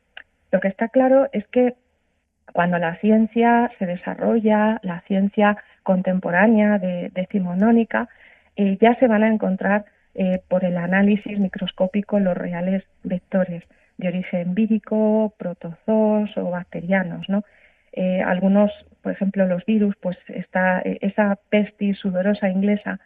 Lo 0.53 0.61
que 0.61 0.69
está 0.69 0.89
claro 0.89 1.29
es 1.33 1.47
que 1.49 1.75
cuando 2.53 2.79
la 2.79 2.97
ciencia 2.97 3.71
se 3.79 3.87
desarrolla, 3.87 4.81
la 4.83 5.01
ciencia 5.03 5.57
contemporánea 5.83 6.79
de, 6.79 7.11
decimonónica, 7.15 8.09
eh, 8.57 8.79
ya 8.81 8.95
se 8.97 9.07
van 9.07 9.23
a 9.23 9.29
encontrar 9.29 9.87
eh, 10.21 10.43
por 10.49 10.65
el 10.65 10.77
análisis 10.77 11.39
microscópico 11.39 12.19
los 12.19 12.37
reales 12.37 12.83
vectores 13.05 13.63
de 13.99 14.09
origen 14.09 14.53
vírico, 14.53 15.33
protozoos 15.39 16.37
o 16.37 16.51
bacterianos, 16.51 17.29
¿no? 17.29 17.45
Eh, 17.93 18.21
algunos, 18.21 18.73
por 19.01 19.13
ejemplo, 19.13 19.47
los 19.47 19.65
virus, 19.65 19.95
pues 20.01 20.19
está 20.27 20.81
esa 20.81 21.39
pestis 21.51 21.99
sudorosa 21.99 22.49
inglesa 22.49 22.99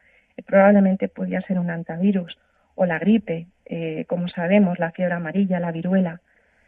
probablemente 0.46 1.08
podría 1.08 1.42
ser 1.42 1.58
un 1.58 1.68
antivirus 1.68 2.38
o 2.74 2.86
la 2.86 2.98
gripe, 2.98 3.46
eh, 3.66 4.06
como 4.08 4.28
sabemos, 4.28 4.78
la 4.78 4.90
fiebre 4.92 5.14
amarilla, 5.14 5.60
la 5.60 5.70
viruela. 5.70 6.22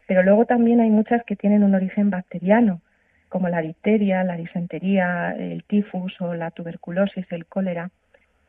Pero 0.06 0.22
luego 0.22 0.44
también 0.44 0.80
hay 0.80 0.90
muchas 0.90 1.24
que 1.24 1.36
tienen 1.36 1.64
un 1.64 1.74
origen 1.74 2.10
bacteriano, 2.10 2.82
como 3.30 3.48
la 3.48 3.62
difteria, 3.62 4.22
la 4.24 4.36
disentería, 4.36 5.32
el 5.32 5.64
tifus 5.64 6.20
o 6.20 6.34
la 6.34 6.50
tuberculosis, 6.50 7.24
el 7.30 7.46
cólera. 7.46 7.90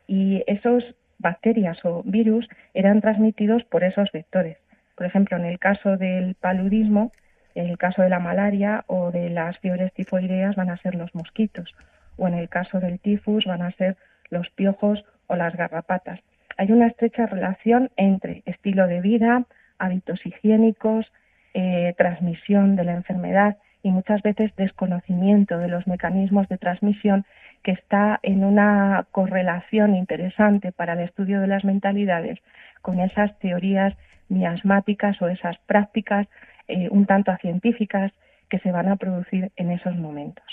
Y 0.06 0.44
esos 0.46 0.84
bacterias 1.18 1.84
o 1.84 2.02
virus 2.04 2.48
eran 2.74 3.00
transmitidos 3.00 3.64
por 3.64 3.84
esos 3.84 4.10
vectores. 4.12 4.58
Por 4.96 5.06
ejemplo, 5.06 5.36
en 5.36 5.44
el 5.44 5.58
caso 5.58 5.96
del 5.96 6.34
paludismo, 6.34 7.12
en 7.54 7.68
el 7.68 7.78
caso 7.78 8.02
de 8.02 8.08
la 8.08 8.18
malaria 8.18 8.84
o 8.86 9.10
de 9.10 9.30
las 9.30 9.58
fiebres 9.58 9.92
tifoideas 9.92 10.56
van 10.56 10.70
a 10.70 10.76
ser 10.78 10.94
los 10.94 11.14
mosquitos, 11.14 11.74
o 12.16 12.28
en 12.28 12.34
el 12.34 12.48
caso 12.48 12.80
del 12.80 13.00
tifus 13.00 13.44
van 13.44 13.62
a 13.62 13.72
ser 13.72 13.96
los 14.30 14.48
piojos 14.50 15.04
o 15.26 15.36
las 15.36 15.54
garrapatas. 15.56 16.20
Hay 16.56 16.72
una 16.72 16.86
estrecha 16.86 17.26
relación 17.26 17.90
entre 17.96 18.42
estilo 18.46 18.86
de 18.86 19.00
vida, 19.00 19.44
hábitos 19.78 20.24
higiénicos, 20.24 21.12
eh, 21.54 21.94
transmisión 21.96 22.76
de 22.76 22.84
la 22.84 22.94
enfermedad 22.94 23.56
y 23.86 23.90
muchas 23.92 24.20
veces 24.22 24.50
desconocimiento 24.56 25.58
de 25.58 25.68
los 25.68 25.86
mecanismos 25.86 26.48
de 26.48 26.58
transmisión 26.58 27.24
que 27.62 27.70
está 27.70 28.18
en 28.24 28.42
una 28.42 29.06
correlación 29.12 29.94
interesante 29.94 30.72
para 30.72 30.94
el 30.94 31.00
estudio 31.02 31.40
de 31.40 31.46
las 31.46 31.64
mentalidades 31.64 32.40
con 32.82 32.98
esas 32.98 33.38
teorías 33.38 33.94
miasmáticas 34.28 35.22
o 35.22 35.28
esas 35.28 35.56
prácticas 35.66 36.26
eh, 36.66 36.88
un 36.90 37.06
tanto 37.06 37.30
científicas 37.40 38.10
que 38.50 38.58
se 38.58 38.72
van 38.72 38.88
a 38.88 38.96
producir 38.96 39.52
en 39.54 39.70
esos 39.70 39.96
momentos. 39.96 40.44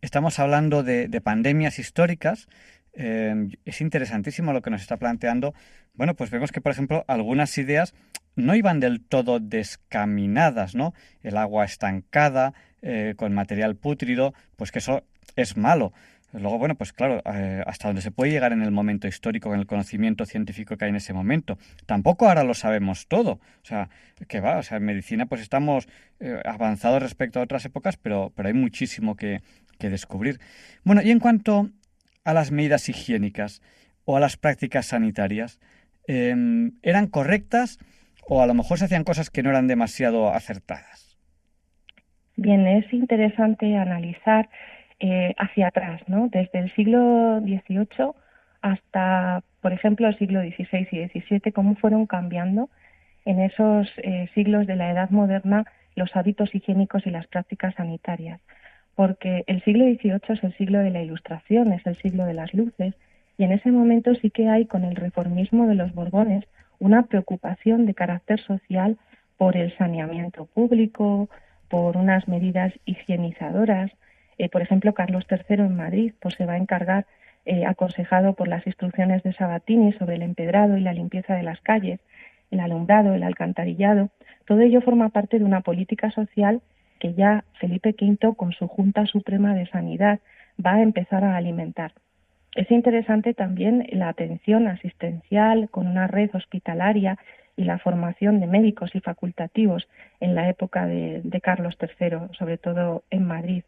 Estamos 0.00 0.38
hablando 0.38 0.82
de, 0.82 1.20
pandemias 1.22 1.78
históricas. 1.78 2.48
Eh, 2.94 3.50
es 3.66 3.82
interesantísimo 3.82 4.54
lo 4.54 4.62
que 4.62 4.70
nos 4.70 4.80
está 4.80 4.96
planteando. 4.96 5.52
Bueno, 5.92 6.14
pues 6.14 6.30
vemos 6.30 6.52
que, 6.52 6.62
por 6.62 6.72
ejemplo, 6.72 7.04
algunas 7.06 7.58
ideas 7.58 7.94
no 8.38 8.54
iban 8.54 8.80
del 8.80 9.00
todo 9.00 9.40
descaminadas, 9.40 10.74
¿no? 10.74 10.94
El 11.22 11.36
agua 11.36 11.64
estancada, 11.64 12.54
eh, 12.82 13.14
con 13.16 13.34
material 13.34 13.76
pútrido, 13.76 14.34
pues 14.56 14.72
que 14.72 14.78
eso 14.78 15.04
es 15.36 15.56
malo. 15.56 15.92
Luego, 16.32 16.58
bueno, 16.58 16.74
pues 16.74 16.92
claro, 16.92 17.22
eh, 17.24 17.62
hasta 17.66 17.88
donde 17.88 18.02
se 18.02 18.10
puede 18.10 18.30
llegar 18.30 18.52
en 18.52 18.62
el 18.62 18.70
momento 18.70 19.08
histórico, 19.08 19.48
con 19.48 19.58
el 19.58 19.66
conocimiento 19.66 20.26
científico 20.26 20.76
que 20.76 20.84
hay 20.84 20.90
en 20.90 20.96
ese 20.96 21.14
momento. 21.14 21.58
Tampoco 21.86 22.28
ahora 22.28 22.44
lo 22.44 22.54
sabemos 22.54 23.08
todo. 23.08 23.32
O 23.32 23.64
sea, 23.64 23.88
que 24.28 24.40
va, 24.40 24.58
o 24.58 24.62
sea, 24.62 24.76
en 24.76 24.84
medicina 24.84 25.26
pues 25.26 25.40
estamos 25.40 25.88
avanzados 26.44 27.02
respecto 27.02 27.40
a 27.40 27.44
otras 27.44 27.64
épocas, 27.64 27.96
pero, 27.96 28.32
pero 28.36 28.48
hay 28.48 28.54
muchísimo 28.54 29.16
que, 29.16 29.40
que 29.78 29.88
descubrir. 29.88 30.38
Bueno, 30.84 31.00
y 31.02 31.10
en 31.10 31.20
cuanto 31.20 31.70
a 32.24 32.34
las 32.34 32.50
medidas 32.50 32.88
higiénicas 32.88 33.62
o 34.04 34.16
a 34.16 34.20
las 34.20 34.36
prácticas 34.36 34.86
sanitarias, 34.86 35.60
em, 36.06 36.72
¿eran 36.82 37.06
correctas 37.06 37.78
o 38.28 38.42
a 38.42 38.46
lo 38.46 38.54
mejor 38.54 38.78
se 38.78 38.84
hacían 38.84 39.04
cosas 39.04 39.30
que 39.30 39.42
no 39.42 39.50
eran 39.50 39.66
demasiado 39.66 40.28
acertadas? 40.28 41.18
Bien, 42.36 42.66
es 42.66 42.92
interesante 42.92 43.76
analizar 43.76 44.48
eh, 45.00 45.34
hacia 45.38 45.68
atrás, 45.68 46.02
¿no? 46.06 46.28
Desde 46.28 46.60
el 46.60 46.74
siglo 46.74 47.40
XVIII 47.40 48.12
hasta, 48.60 49.42
por 49.60 49.72
ejemplo, 49.72 50.08
el 50.08 50.18
siglo 50.18 50.40
XVI 50.40 50.88
y 50.90 51.08
XVII, 51.08 51.52
cómo 51.52 51.74
fueron 51.76 52.06
cambiando 52.06 52.70
en 53.24 53.40
esos 53.40 53.88
eh, 53.98 54.28
siglos 54.34 54.66
de 54.66 54.76
la 54.76 54.90
Edad 54.90 55.10
Moderna 55.10 55.64
los 55.96 56.14
hábitos 56.14 56.54
higiénicos 56.54 57.06
y 57.06 57.10
las 57.10 57.26
prácticas 57.26 57.74
sanitarias 57.74 58.40
porque 58.98 59.44
el 59.46 59.62
siglo 59.62 59.84
XVIII 59.84 60.20
es 60.28 60.42
el 60.42 60.56
siglo 60.56 60.80
de 60.80 60.90
la 60.90 61.00
Ilustración, 61.00 61.72
es 61.72 61.86
el 61.86 61.94
siglo 61.98 62.24
de 62.24 62.34
las 62.34 62.52
luces, 62.52 62.94
y 63.38 63.44
en 63.44 63.52
ese 63.52 63.70
momento 63.70 64.12
sí 64.16 64.28
que 64.28 64.48
hay 64.48 64.66
con 64.66 64.82
el 64.82 64.96
reformismo 64.96 65.68
de 65.68 65.76
los 65.76 65.94
Borbones 65.94 66.44
una 66.78 67.04
preocupación 67.06 67.86
de 67.86 67.94
carácter 67.94 68.40
social 68.40 68.98
por 69.36 69.56
el 69.56 69.76
saneamiento 69.76 70.46
público, 70.46 71.28
por 71.68 71.96
unas 71.96 72.28
medidas 72.28 72.72
higienizadoras. 72.84 73.90
Eh, 74.38 74.48
por 74.48 74.62
ejemplo, 74.62 74.94
Carlos 74.94 75.26
III 75.30 75.64
en 75.64 75.76
Madrid 75.76 76.12
pues, 76.20 76.34
se 76.34 76.46
va 76.46 76.54
a 76.54 76.58
encargar 76.58 77.06
eh, 77.44 77.64
aconsejado 77.66 78.34
por 78.34 78.48
las 78.48 78.66
instrucciones 78.66 79.22
de 79.22 79.32
Sabatini 79.32 79.92
sobre 79.94 80.16
el 80.16 80.22
empedrado 80.22 80.76
y 80.76 80.80
la 80.80 80.92
limpieza 80.92 81.34
de 81.34 81.42
las 81.42 81.60
calles, 81.60 82.00
el 82.50 82.60
alumbrado, 82.60 83.14
el 83.14 83.22
alcantarillado, 83.22 84.10
todo 84.48 84.60
ello 84.60 84.80
forma 84.80 85.10
parte 85.10 85.38
de 85.38 85.44
una 85.44 85.60
política 85.60 86.10
social 86.10 86.62
que 86.98 87.12
ya 87.12 87.44
Felipe 87.60 87.94
V, 88.00 88.34
con 88.34 88.52
su 88.52 88.66
Junta 88.66 89.06
Suprema 89.06 89.54
de 89.54 89.66
Sanidad, 89.66 90.20
va 90.64 90.74
a 90.74 90.82
empezar 90.82 91.22
a 91.22 91.36
alimentar. 91.36 91.92
Es 92.54 92.70
interesante 92.70 93.34
también 93.34 93.86
la 93.92 94.08
atención 94.08 94.68
asistencial 94.68 95.68
con 95.70 95.86
una 95.86 96.06
red 96.06 96.30
hospitalaria 96.34 97.18
y 97.56 97.64
la 97.64 97.78
formación 97.78 98.40
de 98.40 98.46
médicos 98.46 98.94
y 98.94 99.00
facultativos 99.00 99.88
en 100.20 100.34
la 100.34 100.48
época 100.48 100.86
de, 100.86 101.40
Carlos 101.42 101.76
III, 101.80 102.36
sobre 102.38 102.56
todo 102.58 103.02
en 103.10 103.26
Madrid. 103.26 103.64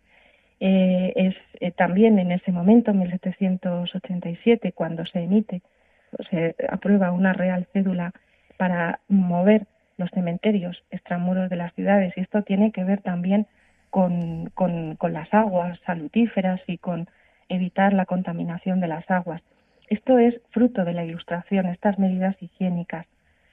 Eh, 0.61 1.13
es 1.17 1.35
eh, 1.61 1.71
también 1.71 2.19
en 2.19 2.33
ese 2.33 2.53
momento, 2.53 2.93
1787, 2.93 4.73
cuando 4.73 5.07
se 5.07 5.21
emite, 5.21 5.63
se 6.31 6.55
aprueba 6.69 7.13
una 7.13 7.33
real 7.33 7.67
cédula 7.73 8.13
para 8.57 9.01
mover 9.09 9.67
los 9.97 10.11
cementerios 10.11 10.83
extramuros 10.91 11.51
de 11.51 11.57
las 11.57 11.75
ciudades 11.75 12.13
y 12.17 12.21
esto 12.21 12.43
tiene 12.43 12.73
que 12.73 12.85
ver 12.85 13.01
también 13.03 13.47
con, 13.91 14.51
las 15.01 15.33
aguas 15.35 15.79
salutíferas 15.85 16.61
y 16.67 16.79
con 16.79 17.09
evitar 17.51 17.93
la 17.93 18.07
contaminación 18.07 18.81
de 18.81 18.89
las 18.89 19.11
aguas. 19.11 19.43
Esto 19.89 20.19
es 20.19 20.41
fruto 20.51 20.85
de 20.85 20.95
la 20.95 21.05
ilustración, 21.05 21.67
estas 21.67 21.99
medidas 21.99 22.37
higiénicas. 22.41 23.07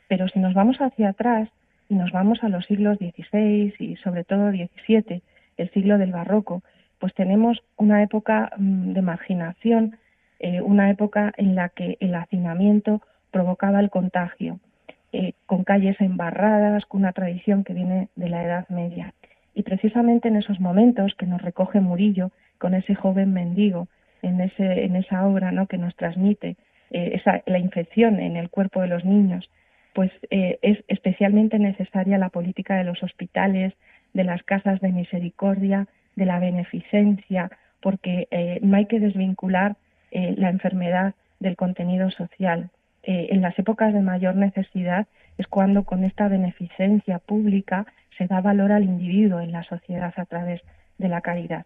Pero 0.07 0.29
si 0.29 0.39
nos 0.39 0.53
vamos 0.53 0.77
hacia 0.79 1.09
atrás 1.09 1.49
y 1.89 1.95
nos 1.95 2.11
vamos 2.11 2.43
a 2.43 2.49
los 2.49 2.65
siglos 2.65 2.97
XVI 2.99 3.73
y 3.79 3.95
sobre 3.97 4.23
todo 4.23 4.51
XVII, 4.51 5.21
el 5.57 5.71
siglo 5.71 5.97
del 5.97 6.11
barroco, 6.11 6.61
pues 6.99 7.13
tenemos 7.13 7.63
una 7.75 8.03
época 8.03 8.51
mm, 8.57 8.93
de 8.93 9.01
marginación, 9.01 9.97
eh, 10.39 10.61
una 10.61 10.89
época 10.89 11.33
en 11.37 11.55
la 11.55 11.69
que 11.69 11.97
el 11.99 12.15
hacinamiento 12.15 13.01
provocaba 13.31 13.79
el 13.79 13.89
contagio, 13.89 14.59
eh, 15.11 15.33
con 15.45 15.63
calles 15.63 15.99
embarradas, 15.99 16.85
con 16.85 17.01
una 17.01 17.13
tradición 17.13 17.63
que 17.63 17.73
viene 17.73 18.09
de 18.15 18.29
la 18.29 18.43
Edad 18.43 18.69
Media. 18.69 19.13
Y 19.55 19.63
precisamente 19.63 20.27
en 20.27 20.35
esos 20.35 20.59
momentos 20.59 21.15
que 21.15 21.25
nos 21.25 21.41
recoge 21.41 21.79
Murillo 21.79 22.31
con 22.57 22.73
ese 22.73 22.95
joven 22.95 23.33
mendigo, 23.33 23.87
en, 24.21 24.41
ese, 24.41 24.85
en 24.85 24.95
esa 24.95 25.25
obra 25.25 25.51
¿no? 25.51 25.67
que 25.67 25.77
nos 25.77 25.95
transmite 25.95 26.55
eh, 26.91 27.11
esa, 27.15 27.41
la 27.45 27.59
infección 27.59 28.19
en 28.19 28.37
el 28.37 28.49
cuerpo 28.49 28.81
de 28.81 28.87
los 28.87 29.03
niños, 29.05 29.49
pues 29.93 30.11
eh, 30.29 30.59
es 30.61 30.83
especialmente 30.87 31.59
necesaria 31.59 32.17
la 32.17 32.29
política 32.29 32.75
de 32.75 32.83
los 32.83 33.01
hospitales, 33.03 33.73
de 34.13 34.23
las 34.23 34.43
casas 34.43 34.79
de 34.79 34.91
misericordia, 34.91 35.87
de 36.15 36.25
la 36.25 36.39
beneficencia, 36.39 37.51
porque 37.81 38.27
eh, 38.31 38.59
no 38.61 38.77
hay 38.77 38.85
que 38.85 38.99
desvincular 38.99 39.75
la 40.09 40.49
enfermedad 40.49 41.13
del 41.41 41.57
contenido 41.57 42.09
social. 42.11 42.69
en 43.03 43.41
las 43.41 43.59
épocas 43.59 43.93
de 43.93 44.01
mayor 44.01 44.35
necesidad 44.35 45.05
es 45.37 45.45
cuando 45.47 45.83
con 45.83 46.05
esta 46.05 46.29
beneficencia 46.29 47.19
pública 47.19 47.85
se 48.17 48.25
da 48.25 48.41
valor 48.41 48.71
al 48.71 48.85
individuo 48.85 49.41
en 49.41 49.51
la 49.51 49.63
sociedad 49.63 50.13
a 50.15 50.25
través 50.25 50.61
de 50.97 51.09
la 51.09 51.21
caridad. 51.21 51.65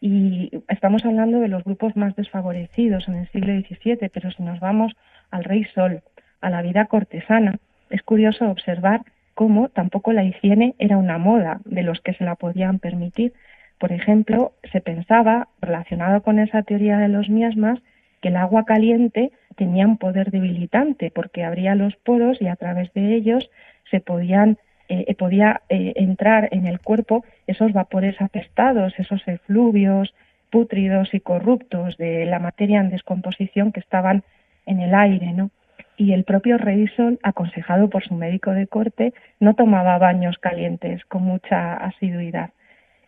Y 0.00 0.50
estamos 0.68 1.04
hablando 1.04 1.40
de 1.40 1.48
los 1.48 1.64
grupos 1.64 1.96
más 1.96 2.14
desfavorecidos 2.14 3.08
en 3.08 3.16
el 3.16 3.28
siglo 3.30 3.52
XVII, 3.52 4.08
pero 4.12 4.30
si 4.30 4.42
nos 4.42 4.60
vamos 4.60 4.92
al 5.30 5.44
Rey 5.44 5.64
Sol, 5.74 6.02
a 6.40 6.50
la 6.50 6.62
vida 6.62 6.86
cortesana, 6.86 7.58
es 7.90 8.02
curioso 8.02 8.48
observar 8.48 9.02
cómo 9.34 9.68
tampoco 9.68 10.12
la 10.12 10.24
higiene 10.24 10.74
era 10.78 10.98
una 10.98 11.18
moda 11.18 11.60
de 11.64 11.82
los 11.82 12.00
que 12.00 12.14
se 12.14 12.24
la 12.24 12.36
podían 12.36 12.78
permitir. 12.78 13.32
Por 13.78 13.92
ejemplo, 13.92 14.52
se 14.72 14.80
pensaba, 14.80 15.48
relacionado 15.60 16.22
con 16.22 16.38
esa 16.38 16.62
teoría 16.62 16.98
de 16.98 17.08
los 17.08 17.28
miasmas, 17.28 17.80
que 18.20 18.28
el 18.28 18.36
agua 18.36 18.64
caliente 18.64 19.32
tenía 19.56 19.86
un 19.86 19.98
poder 19.98 20.30
debilitante 20.30 21.10
porque 21.10 21.44
abría 21.44 21.74
los 21.74 21.96
poros 21.96 22.40
y 22.40 22.48
a 22.48 22.56
través 22.56 22.92
de 22.94 23.14
ellos 23.14 23.50
se 23.90 24.00
podían 24.00 24.58
eh, 24.88 25.14
podía 25.14 25.60
eh, 25.68 25.92
entrar 25.96 26.48
en 26.50 26.66
el 26.66 26.80
cuerpo 26.80 27.24
esos 27.46 27.72
vapores 27.72 28.20
apestados, 28.20 28.94
esos 28.98 29.20
efluvios 29.28 30.14
pútridos 30.50 31.12
y 31.12 31.20
corruptos 31.20 31.98
de 31.98 32.24
la 32.24 32.38
materia 32.38 32.80
en 32.80 32.88
descomposición 32.88 33.70
que 33.70 33.80
estaban 33.80 34.22
en 34.64 34.80
el 34.80 34.94
aire, 34.94 35.32
¿no? 35.32 35.50
y 35.98 36.12
el 36.12 36.24
propio 36.24 36.58
Sol, 36.96 37.18
aconsejado 37.22 37.90
por 37.90 38.04
su 38.04 38.14
médico 38.14 38.52
de 38.52 38.68
corte, 38.68 39.12
no 39.40 39.54
tomaba 39.54 39.98
baños 39.98 40.38
calientes 40.38 41.04
con 41.06 41.24
mucha 41.24 41.74
asiduidad. 41.74 42.50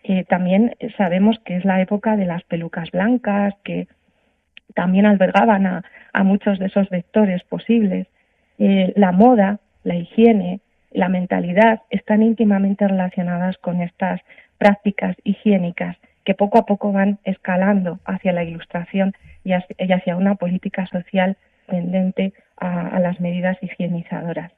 Eh, 0.03 0.25
también 0.25 0.75
sabemos 0.97 1.39
que 1.45 1.57
es 1.57 1.65
la 1.65 1.81
época 1.81 2.17
de 2.17 2.27
las 2.27 2.43
pelucas 2.43 2.91
blancas, 2.91 3.55
que 3.63 3.87
también 4.75 5.07
albergaban 5.07 5.67
a, 5.67 5.85
muchos 6.25 6.59
de 6.59 6.67
esos 6.67 6.91
vectores 6.91 7.43
posibles. 7.45 8.09
La 8.59 9.13
moda, 9.13 9.61
la 9.85 9.95
higiene, 9.95 10.61
la 10.91 11.09
mentalidad 11.09 11.83
están 11.91 12.23
íntimamente 12.23 12.87
relacionadas 12.87 13.59
con 13.59 13.81
estas 13.81 14.21
prácticas 14.59 15.17
higiénicas 15.25 15.97
que 16.25 16.35
poco 16.35 16.59
a 16.59 16.67
poco 16.67 16.93
van 16.93 17.19
escalando 17.25 17.99
hacia 18.05 18.33
la 18.33 18.45
ilustración 18.45 19.15
y 19.45 19.53
hacia 19.53 20.17
una 20.17 20.35
política 20.35 20.87
social 20.87 21.37
tendente 21.67 22.35
a, 22.57 23.01
las 23.01 23.21
medidas 23.21 23.57
higienizadoras. 23.63 24.53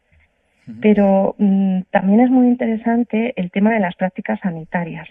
Pero 0.80 1.34
mm, 1.38 1.82
también 1.90 2.20
es 2.20 2.30
muy 2.30 2.46
interesante 2.46 3.32
el 3.36 3.50
tema 3.50 3.72
de 3.72 3.80
las 3.80 3.94
prácticas 3.94 4.40
sanitarias. 4.40 5.08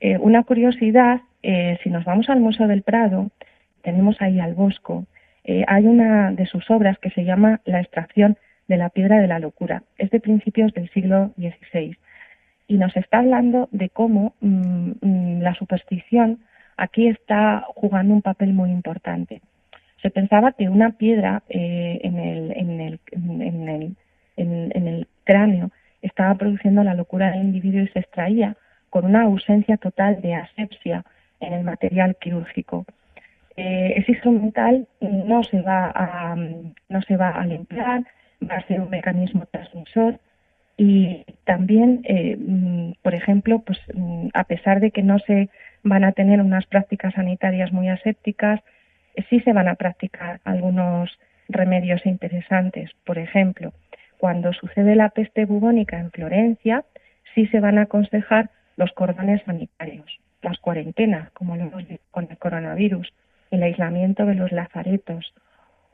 Eh, 0.00 0.18
una 0.18 0.42
curiosidad, 0.44 1.20
eh, 1.42 1.78
si 1.82 1.90
nos 1.90 2.04
vamos 2.04 2.28
al 2.28 2.40
Museo 2.40 2.68
del 2.68 2.82
Prado, 2.82 3.30
tenemos 3.82 4.20
ahí 4.20 4.40
al 4.40 4.54
Bosco, 4.54 5.06
eh, 5.44 5.64
hay 5.66 5.86
una 5.86 6.32
de 6.32 6.46
sus 6.46 6.70
obras 6.70 6.98
que 6.98 7.10
se 7.10 7.24
llama 7.24 7.60
La 7.64 7.80
extracción 7.80 8.36
de 8.68 8.76
la 8.76 8.90
piedra 8.90 9.18
de 9.20 9.26
la 9.26 9.38
locura. 9.38 9.82
Es 9.96 10.10
de 10.10 10.20
principios 10.20 10.72
del 10.74 10.88
siglo 10.90 11.32
XVI 11.36 11.96
y 12.68 12.76
nos 12.76 12.96
está 12.96 13.18
hablando 13.18 13.68
de 13.72 13.88
cómo 13.88 14.34
mm, 14.40 14.92
mm, 15.00 15.40
la 15.40 15.54
superstición 15.54 16.40
aquí 16.76 17.08
está 17.08 17.64
jugando 17.74 18.14
un 18.14 18.22
papel 18.22 18.52
muy 18.52 18.70
importante 18.70 19.40
se 20.02 20.10
pensaba 20.10 20.52
que 20.52 20.68
una 20.68 20.90
piedra 20.90 21.42
eh, 21.48 22.00
en, 22.02 22.18
el, 22.18 22.52
en, 22.52 22.80
el, 22.80 23.00
en, 23.10 23.68
el, 23.68 23.96
en, 24.36 24.88
el 24.88 25.08
cráneo 25.24 25.70
estaba 26.02 26.34
produciendo 26.36 26.84
la 26.84 26.94
locura 26.94 27.30
del 27.30 27.42
individuo 27.42 27.82
y 27.82 27.88
se 27.88 28.00
extraía 28.00 28.56
con 28.90 29.04
una 29.04 29.22
ausencia 29.22 29.76
total 29.76 30.20
de 30.22 30.34
asepsia 30.34 31.04
en 31.40 31.52
el 31.52 31.64
material 31.64 32.16
quirúrgico. 32.16 32.84
Eh, 33.56 33.94
ese 33.96 34.12
instrumental 34.12 34.86
no 35.00 35.42
se 35.42 35.60
va 35.62 35.90
a 35.92 36.36
no 36.36 37.02
se 37.02 37.16
va 37.16 37.30
a 37.30 37.44
limpiar, 37.44 38.04
va 38.42 38.56
a 38.56 38.66
ser 38.66 38.80
un 38.80 38.90
mecanismo 38.90 39.46
transmisor 39.50 40.18
y 40.76 41.24
también, 41.44 42.02
eh, 42.04 42.36
mm, 42.38 42.92
por 43.02 43.14
ejemplo, 43.14 43.60
pues 43.60 43.78
mm, 43.92 44.28
a 44.32 44.44
pesar 44.44 44.80
de 44.80 44.92
que 44.92 45.02
no 45.02 45.18
se 45.18 45.48
van 45.82 46.04
a 46.04 46.12
tener 46.12 46.40
unas 46.40 46.66
prácticas 46.66 47.14
sanitarias 47.14 47.72
muy 47.72 47.88
asépticas, 47.88 48.60
sí 49.28 49.40
se 49.40 49.52
van 49.52 49.68
a 49.68 49.74
practicar 49.74 50.40
algunos 50.44 51.18
remedios 51.48 52.06
interesantes. 52.06 52.90
Por 53.04 53.18
ejemplo, 53.18 53.72
cuando 54.18 54.52
sucede 54.52 54.94
la 54.94 55.10
peste 55.10 55.44
bubónica 55.44 55.98
en 55.98 56.10
Florencia, 56.10 56.84
sí 57.34 57.46
se 57.46 57.60
van 57.60 57.78
a 57.78 57.82
aconsejar 57.82 58.50
los 58.76 58.92
cordones 58.92 59.42
sanitarios, 59.44 60.20
las 60.42 60.58
cuarentenas, 60.58 61.30
como 61.32 61.56
lo 61.56 61.64
hemos 61.64 61.88
visto 61.88 62.04
con 62.12 62.28
el 62.30 62.38
coronavirus, 62.38 63.12
el 63.50 63.62
aislamiento 63.62 64.26
de 64.26 64.34
los 64.34 64.52
lazaretos, 64.52 65.34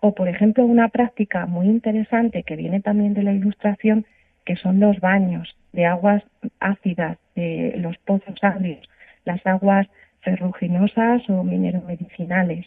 o 0.06 0.14
por 0.14 0.28
ejemplo 0.28 0.66
una 0.66 0.88
práctica 0.88 1.46
muy 1.46 1.66
interesante 1.66 2.42
que 2.42 2.56
viene 2.56 2.80
también 2.82 3.14
de 3.14 3.22
la 3.22 3.32
ilustración, 3.32 4.04
que 4.44 4.54
son 4.54 4.78
los 4.78 5.00
baños 5.00 5.56
de 5.72 5.86
aguas 5.86 6.22
ácidas, 6.60 7.16
de 7.34 7.72
los 7.78 7.96
pozos 7.96 8.36
agrios, 8.42 8.86
las 9.24 9.40
aguas 9.46 9.86
ferruginosas 10.20 11.22
o 11.30 11.42
mineromedicinales. 11.42 12.66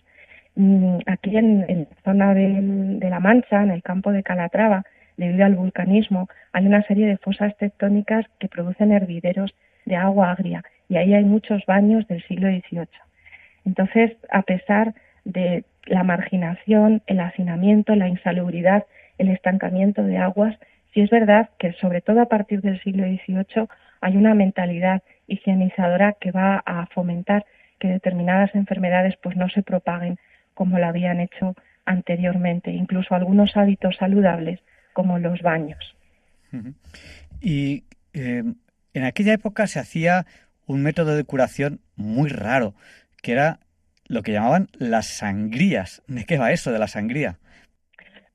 Mm, 0.56 0.98
aquí 1.06 1.38
en, 1.38 1.60
la 1.68 2.02
zona 2.04 2.34
de 2.34 3.08
La 3.08 3.20
Mancha, 3.20 3.62
en 3.62 3.70
el 3.70 3.84
campo 3.84 4.12
de 4.12 4.24
Calatrava, 4.24 4.84
debido 5.16 5.46
al 5.46 5.54
vulcanismo, 5.54 6.28
hay 6.54 6.66
una 6.66 6.82
serie 6.88 7.06
de 7.06 7.18
fosas 7.18 7.56
tectónicas 7.58 8.26
que 8.40 8.48
producen 8.48 8.92
hervideros 8.92 9.54
de 9.86 9.96
agua 9.96 10.32
agria 10.32 10.64
y 10.90 10.98
ahí 10.98 11.14
hay 11.14 11.24
muchos 11.24 11.64
baños 11.68 12.08
del 12.08 12.24
siglo 12.24 12.48
XVIII. 12.48 12.88
Entonces, 13.64 14.18
a 14.32 14.42
pesar 14.42 14.96
de 15.24 15.66
la 15.88 16.04
marginación, 16.04 17.02
el 17.08 17.20
hacinamiento, 17.20 17.96
la 17.96 18.08
insalubridad, 18.08 18.86
el 19.18 19.30
estancamiento 19.30 20.04
de 20.04 20.18
aguas, 20.18 20.56
sí 20.94 21.02
es 21.02 21.10
verdad 21.10 21.50
que 21.60 21.74
sobre 21.74 22.02
todo 22.02 22.22
a 22.22 22.28
partir 22.28 22.62
del 22.62 22.82
siglo 22.82 23.04
XVIII 23.04 23.68
hay 24.02 24.16
una 24.16 24.34
mentalidad 24.34 25.02
higienizadora 25.28 26.16
que 26.20 26.32
va 26.32 26.62
a 26.66 26.86
fomentar 26.88 27.46
que 27.80 27.88
determinadas 27.88 28.54
enfermedades 28.56 29.16
pues 29.22 29.36
no 29.36 29.50
se 29.50 29.64
propaguen 29.64 30.18
como 30.54 30.80
lo 30.80 30.88
habían 30.88 31.20
hecho 31.20 31.56
anteriormente, 31.86 32.72
incluso 32.72 33.16
algunos 33.16 33.56
hábitos 33.56 33.96
saludables 33.98 34.60
como 34.94 35.20
los 35.20 35.42
baños. 35.42 35.96
Y 37.40 37.84
eh, 38.14 38.44
en 38.94 39.04
aquella 39.04 39.34
época 39.34 39.68
se 39.68 39.80
hacía 39.80 40.26
un 40.66 40.82
método 40.82 41.16
de 41.16 41.24
curación 41.24 41.80
muy 41.96 42.30
raro, 42.30 42.74
que 43.22 43.32
era 43.32 43.60
lo 44.08 44.22
que 44.24 44.32
llamaban 44.32 44.68
las 44.78 45.08
sangrías. 45.08 46.04
¿De 46.08 46.26
qué 46.26 46.38
va 46.38 46.52
eso 46.52 46.72
de 46.72 46.80
la 46.80 46.88
sangría? 46.88 47.38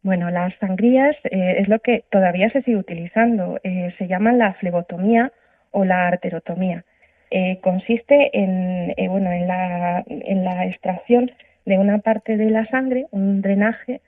Bueno, 0.03 0.31
las 0.31 0.53
sangrías 0.59 1.17
eh, 1.25 1.57
es 1.59 1.69
lo 1.69 1.79
que 1.79 2.05
todavía 2.11 2.51
se 2.51 2.63
sigue 2.63 2.77
utilizando. 2.77 3.61
Eh, 3.63 3.95
se 3.99 4.09
llama 4.09 4.33
la 4.33 4.55
flebotomía 4.55 5.33
o 5.71 5.85
la 5.85 6.09
arterotomía. 6.09 6.85
Eh, 7.31 7.61
consiste 7.63 8.31
en, 8.33 8.95
bueno, 9.09 9.31
en 9.33 9.47
la, 9.47 10.05
en 10.07 10.45
la 10.45 10.67
extracción 10.67 11.31
de 11.65 11.79
una 11.79 11.99
parte 11.99 12.37
de 12.37 12.51
la 12.51 12.67
sangre, 12.67 13.07
un 13.11 13.41
drenaje 13.41 14.01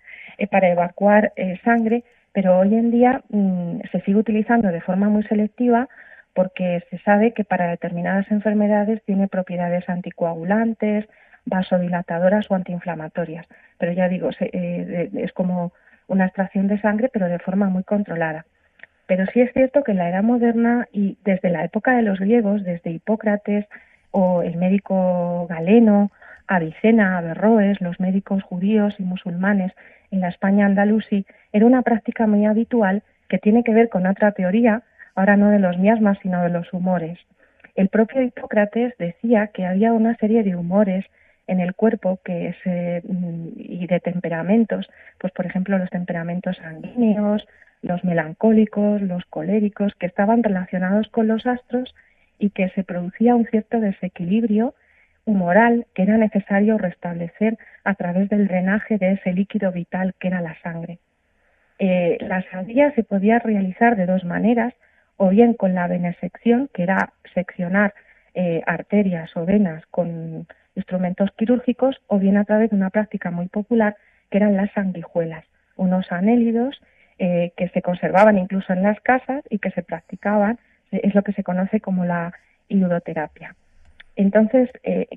para 0.50 0.68
evacuar 0.68 1.32
sangre, 1.64 2.02
pero 2.32 2.58
hoy 2.58 2.74
en 2.74 2.90
día 2.90 3.22
mm, 3.30 3.78
se 3.92 4.00
sigue 4.00 4.18
utilizando 4.18 4.68
de 4.68 4.80
forma 4.80 5.08
muy 5.08 5.22
selectiva 5.22 5.88
porque 6.34 6.82
se 6.90 6.98
sabe 6.98 7.32
que 7.32 7.44
para 7.44 7.70
determinadas 7.70 8.28
enfermedades 8.30 9.00
tiene 9.06 9.28
propiedades 9.28 9.88
anticoagulantes, 9.88 11.06
vasodilatadoras 11.46 12.50
o 12.50 12.54
antiinflamatorias. 12.54 13.46
Pero 13.78 13.92
ya 13.92 14.08
digo, 14.08 14.30
es 14.30 15.32
como 15.32 15.72
una 16.06 16.26
extracción 16.26 16.68
de 16.68 16.80
sangre, 16.80 17.10
pero 17.12 17.26
de 17.26 17.38
forma 17.38 17.68
muy 17.68 17.82
controlada. 17.84 18.44
Pero 19.06 19.26
sí 19.26 19.40
es 19.40 19.52
cierto 19.52 19.82
que 19.82 19.92
en 19.92 19.98
la 19.98 20.08
era 20.08 20.22
moderna 20.22 20.88
y 20.92 21.18
desde 21.24 21.50
la 21.50 21.64
época 21.64 21.96
de 21.96 22.02
los 22.02 22.18
griegos, 22.18 22.64
desde 22.64 22.90
Hipócrates 22.90 23.66
o 24.10 24.42
el 24.42 24.56
médico 24.56 25.46
Galeno, 25.48 26.10
Avicena, 26.46 27.18
Averroes, 27.18 27.80
los 27.80 28.00
médicos 28.00 28.42
judíos 28.42 28.94
y 28.98 29.02
musulmanes 29.02 29.72
en 30.10 30.20
la 30.20 30.28
España 30.28 30.66
andalusí, 30.66 31.26
era 31.52 31.66
una 31.66 31.82
práctica 31.82 32.26
muy 32.26 32.46
habitual 32.46 33.02
que 33.28 33.38
tiene 33.38 33.64
que 33.64 33.74
ver 33.74 33.88
con 33.88 34.06
otra 34.06 34.32
teoría, 34.32 34.82
ahora 35.14 35.36
no 35.36 35.50
de 35.50 35.58
los 35.58 35.78
miasmas, 35.78 36.18
sino 36.22 36.42
de 36.42 36.50
los 36.50 36.72
humores. 36.72 37.18
El 37.74 37.88
propio 37.88 38.22
Hipócrates 38.22 38.94
decía 38.98 39.48
que 39.48 39.66
había 39.66 39.92
una 39.92 40.16
serie 40.16 40.44
de 40.44 40.54
humores 40.54 41.04
en 41.46 41.60
el 41.60 41.74
cuerpo 41.74 42.18
que 42.24 42.48
es, 42.48 43.04
mm, 43.04 43.48
y 43.56 43.86
de 43.86 44.00
temperamentos, 44.00 44.88
pues 45.18 45.32
por 45.32 45.46
ejemplo 45.46 45.78
los 45.78 45.90
temperamentos 45.90 46.56
sanguíneos, 46.56 47.46
los 47.82 48.02
melancólicos, 48.04 49.02
los 49.02 49.24
coléricos, 49.26 49.94
que 49.94 50.06
estaban 50.06 50.42
relacionados 50.42 51.08
con 51.08 51.28
los 51.28 51.46
astros 51.46 51.94
y 52.38 52.50
que 52.50 52.70
se 52.70 52.82
producía 52.82 53.36
un 53.36 53.46
cierto 53.46 53.78
desequilibrio 53.80 54.74
humoral 55.26 55.86
que 55.94 56.02
era 56.02 56.16
necesario 56.16 56.78
restablecer 56.78 57.58
a 57.84 57.94
través 57.94 58.28
del 58.28 58.48
drenaje 58.48 58.98
de 58.98 59.12
ese 59.12 59.32
líquido 59.32 59.72
vital 59.72 60.14
que 60.18 60.28
era 60.28 60.40
la 60.40 60.58
sangre. 60.62 60.98
Eh, 61.78 62.18
la 62.20 62.42
sangría 62.50 62.92
se 62.94 63.04
podía 63.04 63.38
realizar 63.38 63.96
de 63.96 64.06
dos 64.06 64.24
maneras, 64.24 64.74
o 65.16 65.28
bien 65.28 65.54
con 65.54 65.74
la 65.74 65.86
venesección, 65.86 66.68
que 66.72 66.82
era 66.82 67.12
seccionar 67.34 67.94
eh, 68.34 68.62
arterias 68.66 69.30
o 69.36 69.44
venas 69.44 69.86
con 69.92 70.46
instrumentos 70.74 71.30
quirúrgicos 71.36 72.00
o 72.08 72.18
bien 72.18 72.36
a 72.36 72.44
través 72.44 72.70
de 72.70 72.76
una 72.76 72.90
práctica 72.90 73.30
muy 73.30 73.46
popular 73.46 73.96
que 74.28 74.38
eran 74.38 74.56
las 74.56 74.72
sanguijuelas, 74.72 75.44
unos 75.76 76.10
anélidos 76.10 76.80
eh, 77.18 77.52
que 77.56 77.68
se 77.68 77.80
conservaban 77.80 78.36
incluso 78.36 78.72
en 78.72 78.82
las 78.82 79.00
casas 79.00 79.44
y 79.50 79.58
que 79.60 79.70
se 79.70 79.84
practicaban, 79.84 80.58
eh, 80.90 81.02
es 81.04 81.14
lo 81.14 81.22
que 81.22 81.32
se 81.32 81.44
conoce 81.44 81.80
como 81.80 82.04
la 82.04 82.32
iudoterapia. 82.68 83.54
Entonces, 84.16 84.70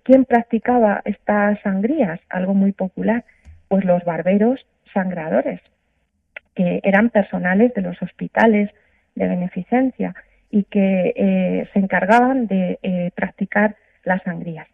¿quién 0.04 0.26
practicaba 0.26 1.02
estas 1.06 1.60
sangrías? 1.62 2.20
Algo 2.30 2.56
muy 2.56 2.72
popular, 2.72 3.26
pues 3.68 3.86
los 3.86 4.04
barberos 4.04 4.66
sangradores, 4.92 5.62
que 6.56 6.82
eran 6.84 7.12
personales 7.12 7.74
de 7.76 7.84
los 7.84 8.02
hospitales 8.02 8.72
de 9.14 9.28
beneficencia 9.28 10.16
y 10.50 10.64
que 10.64 11.68
se 11.74 11.80
encargaban 11.80 12.48
de 12.48 13.12
practicar 13.16 13.76
las 14.04 14.22
sangrías. 14.24 14.68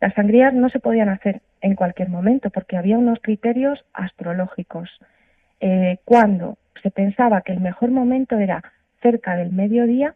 Las 0.00 0.14
sangrías 0.14 0.54
no 0.54 0.70
se 0.70 0.80
podían 0.80 1.10
hacer 1.10 1.42
en 1.60 1.74
cualquier 1.74 2.08
momento 2.08 2.50
porque 2.50 2.76
había 2.76 2.98
unos 2.98 3.20
criterios 3.20 3.84
astrológicos. 3.92 4.88
Eh, 5.60 5.98
cuando 6.04 6.56
se 6.82 6.90
pensaba 6.90 7.42
que 7.42 7.52
el 7.52 7.60
mejor 7.60 7.90
momento 7.90 8.38
era 8.38 8.62
cerca 9.02 9.36
del 9.36 9.52
mediodía 9.52 10.14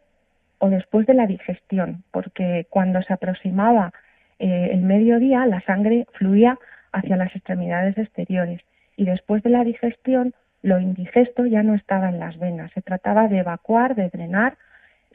o 0.58 0.70
después 0.70 1.06
de 1.06 1.12
la 1.12 1.26
digestión, 1.26 2.02
porque 2.10 2.66
cuando 2.70 3.02
se 3.02 3.12
aproximaba 3.12 3.92
eh, 4.38 4.70
el 4.72 4.80
mediodía 4.80 5.44
la 5.46 5.60
sangre 5.62 6.06
fluía 6.12 6.58
hacia 6.92 7.16
las 7.16 7.34
extremidades 7.36 7.98
exteriores 7.98 8.62
y 8.96 9.04
después 9.04 9.42
de 9.42 9.50
la 9.50 9.64
digestión 9.64 10.32
lo 10.62 10.80
indigesto 10.80 11.44
ya 11.44 11.62
no 11.62 11.74
estaba 11.74 12.08
en 12.08 12.20
las 12.20 12.38
venas. 12.38 12.72
Se 12.72 12.80
trataba 12.80 13.28
de 13.28 13.40
evacuar, 13.40 13.94
de 13.94 14.08
drenar, 14.08 14.56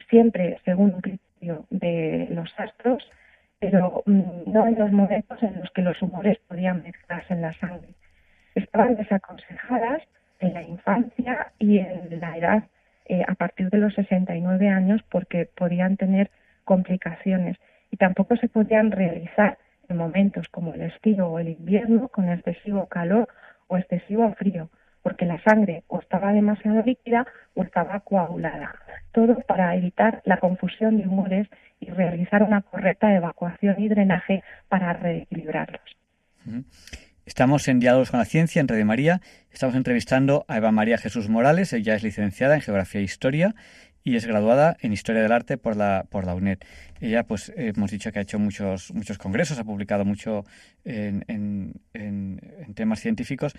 siempre 0.08 0.58
según 0.64 0.94
un 0.94 1.00
criterio 1.00 1.66
de 1.70 2.28
los 2.30 2.52
astros 2.58 3.08
pero 3.60 4.02
mm, 4.06 4.50
no 4.50 4.66
en 4.66 4.78
los 4.78 4.90
momentos 4.90 5.40
en 5.42 5.60
los 5.60 5.70
que 5.70 5.82
los 5.82 6.00
humores 6.02 6.38
podían 6.48 6.82
mezclarse 6.82 7.34
en 7.34 7.42
la 7.42 7.52
sangre. 7.52 7.94
Estaban 8.54 8.96
desaconsejadas 8.96 10.02
en 10.40 10.54
la 10.54 10.62
infancia 10.62 11.52
y 11.58 11.78
en 11.78 12.18
la 12.18 12.36
edad 12.36 12.64
eh, 13.04 13.22
a 13.28 13.34
partir 13.34 13.68
de 13.70 13.78
los 13.78 13.94
69 13.94 14.68
años 14.68 15.02
porque 15.10 15.46
podían 15.46 15.96
tener 15.96 16.30
complicaciones 16.64 17.58
y 17.90 17.96
tampoco 17.96 18.36
se 18.36 18.48
podían 18.48 18.90
realizar 18.90 19.58
en 19.88 19.96
momentos 19.96 20.48
como 20.48 20.72
el 20.72 20.82
estío 20.82 21.28
o 21.28 21.38
el 21.38 21.48
invierno 21.50 22.08
con 22.08 22.28
excesivo 22.30 22.86
calor 22.86 23.28
o 23.66 23.76
excesivo 23.76 24.32
frío 24.34 24.70
porque 25.02 25.26
la 25.26 25.42
sangre 25.42 25.84
o 25.88 26.00
estaba 26.00 26.32
demasiado 26.32 26.82
líquida 26.82 27.26
o 27.54 27.62
estaba 27.62 28.00
coagulada. 28.00 28.74
Todo 29.12 29.40
para 29.46 29.74
evitar 29.74 30.22
la 30.24 30.38
confusión 30.38 30.98
de 30.98 31.06
humores 31.06 31.48
y 31.80 31.90
realizar 31.90 32.42
una 32.42 32.62
correcta 32.62 33.14
evacuación 33.14 33.76
y 33.78 33.88
drenaje 33.88 34.42
para 34.68 34.92
reequilibrarlos. 34.92 35.82
Estamos 37.24 37.68
en 37.68 37.80
Diálogos 37.80 38.10
con 38.10 38.18
la 38.18 38.24
Ciencia 38.24 38.60
en 38.60 38.68
Radio 38.68 38.86
María. 38.86 39.20
Estamos 39.50 39.74
entrevistando 39.76 40.44
a 40.48 40.56
Eva 40.56 40.72
María 40.72 40.98
Jesús 40.98 41.28
Morales. 41.28 41.72
Ella 41.72 41.94
es 41.94 42.02
licenciada 42.02 42.54
en 42.54 42.60
Geografía 42.60 43.00
e 43.00 43.04
Historia 43.04 43.54
y 44.02 44.16
es 44.16 44.26
graduada 44.26 44.76
en 44.80 44.92
Historia 44.92 45.22
del 45.22 45.32
Arte 45.32 45.58
por 45.58 45.76
la, 45.76 46.06
por 46.10 46.24
la 46.24 46.34
UNED. 46.34 46.58
Ella, 47.00 47.24
pues, 47.24 47.52
hemos 47.56 47.90
dicho 47.90 48.10
que 48.12 48.18
ha 48.18 48.22
hecho 48.22 48.38
muchos, 48.38 48.92
muchos 48.92 49.18
congresos, 49.18 49.58
ha 49.58 49.64
publicado 49.64 50.04
mucho 50.04 50.44
en 50.84 51.72
temas 52.74 53.00
científicos 53.00 53.54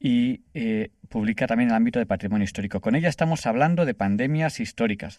y 0.00 0.42
eh, 0.54 0.90
publica 1.08 1.46
también 1.46 1.68
en 1.68 1.72
el 1.72 1.76
ámbito 1.76 1.98
de 1.98 2.06
patrimonio 2.06 2.44
histórico. 2.44 2.80
Con 2.80 2.94
ella 2.94 3.08
estamos 3.08 3.46
hablando 3.46 3.84
de 3.84 3.94
pandemias 3.94 4.60
históricas. 4.60 5.18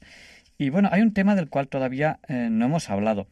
Y 0.58 0.70
bueno, 0.70 0.90
hay 0.92 1.02
un 1.02 1.14
tema 1.14 1.36
del 1.36 1.50
cual 1.50 1.68
todavía 1.68 2.20
eh, 2.28 2.50
no 2.52 2.66
hemos 2.66 2.90
hablado. 2.90 3.28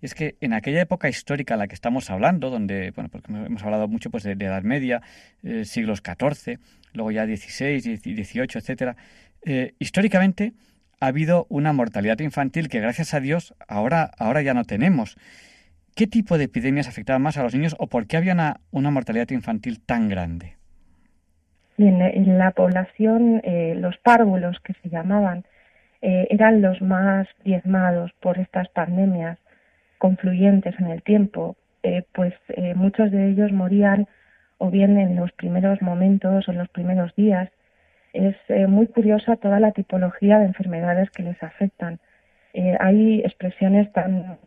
Y 0.00 0.06
es 0.06 0.14
que 0.14 0.36
en 0.40 0.52
aquella 0.52 0.80
época 0.80 1.08
histórica 1.08 1.54
en 1.54 1.60
la 1.60 1.68
que 1.68 1.74
estamos 1.74 2.10
hablando, 2.10 2.50
donde, 2.50 2.90
bueno, 2.90 3.08
porque 3.08 3.32
hemos 3.32 3.62
hablado 3.62 3.86
mucho 3.88 4.10
pues, 4.10 4.24
de, 4.24 4.32
Edad 4.32 4.62
Media, 4.62 5.00
eh, 5.42 5.64
siglos 5.64 6.02
XIV, 6.04 6.58
luego 6.92 7.10
ya 7.12 7.24
XVI, 7.24 7.80
XVIII, 7.80 8.46
etcétera, 8.54 8.96
históricamente 9.78 10.52
ha 11.00 11.06
habido 11.06 11.46
una 11.48 11.72
mortalidad 11.72 12.20
infantil 12.20 12.68
que 12.68 12.80
gracias 12.80 13.12
a 13.12 13.18
Dios 13.18 13.54
ahora, 13.66 14.12
ahora 14.18 14.42
ya 14.42 14.54
no 14.54 14.64
tenemos. 14.64 15.16
¿Qué 15.96 16.06
tipo 16.06 16.38
de 16.38 16.44
epidemias 16.44 16.86
afectaban 16.86 17.22
más 17.22 17.36
a 17.38 17.42
los 17.42 17.54
niños 17.54 17.74
o 17.78 17.88
por 17.88 18.06
qué 18.06 18.16
había 18.16 18.60
una 18.70 18.90
mortalidad 18.90 19.30
infantil 19.30 19.80
tan 19.80 20.08
grande? 20.08 20.61
En, 21.88 22.38
la 22.38 22.50
población 22.52 23.40
eh, 23.44 23.74
los 23.76 23.96
párvulos 23.98 24.58
que 24.60 24.74
se 24.74 24.88
llamaban 24.88 25.44
eh, 26.00 26.26
eran 26.30 26.62
los 26.62 26.80
más 26.82 27.28
diezmados 27.44 28.12
por 28.20 28.38
estas 28.38 28.68
pandemias 28.68 29.38
confluyentes 29.98 30.74
en 30.80 30.88
el 30.88 31.02
tiempo, 31.02 31.56
eh, 31.84 32.02
pues 32.12 32.34
muchos 32.74 33.12
de 33.12 33.30
ellos 33.30 33.52
morían 33.52 34.08
o 34.58 34.70
bien 34.70 34.98
en 34.98 35.14
los 35.14 35.30
primeros 35.32 35.80
momentos 35.80 36.48
o 36.48 36.52
en 36.52 36.58
los 36.58 36.68
primeros 36.68 37.14
días. 37.14 37.50
Es 38.12 38.36
muy 38.68 38.88
curiosa 38.88 39.36
toda 39.36 39.58
la 39.60 39.72
tipología 39.72 40.38
de 40.38 40.46
enfermedades 40.46 41.10
que 41.10 41.22
les 41.22 41.40
afectan. 41.42 41.98
hay 42.80 43.20
expresiones 43.20 43.90
tan, 43.92 44.38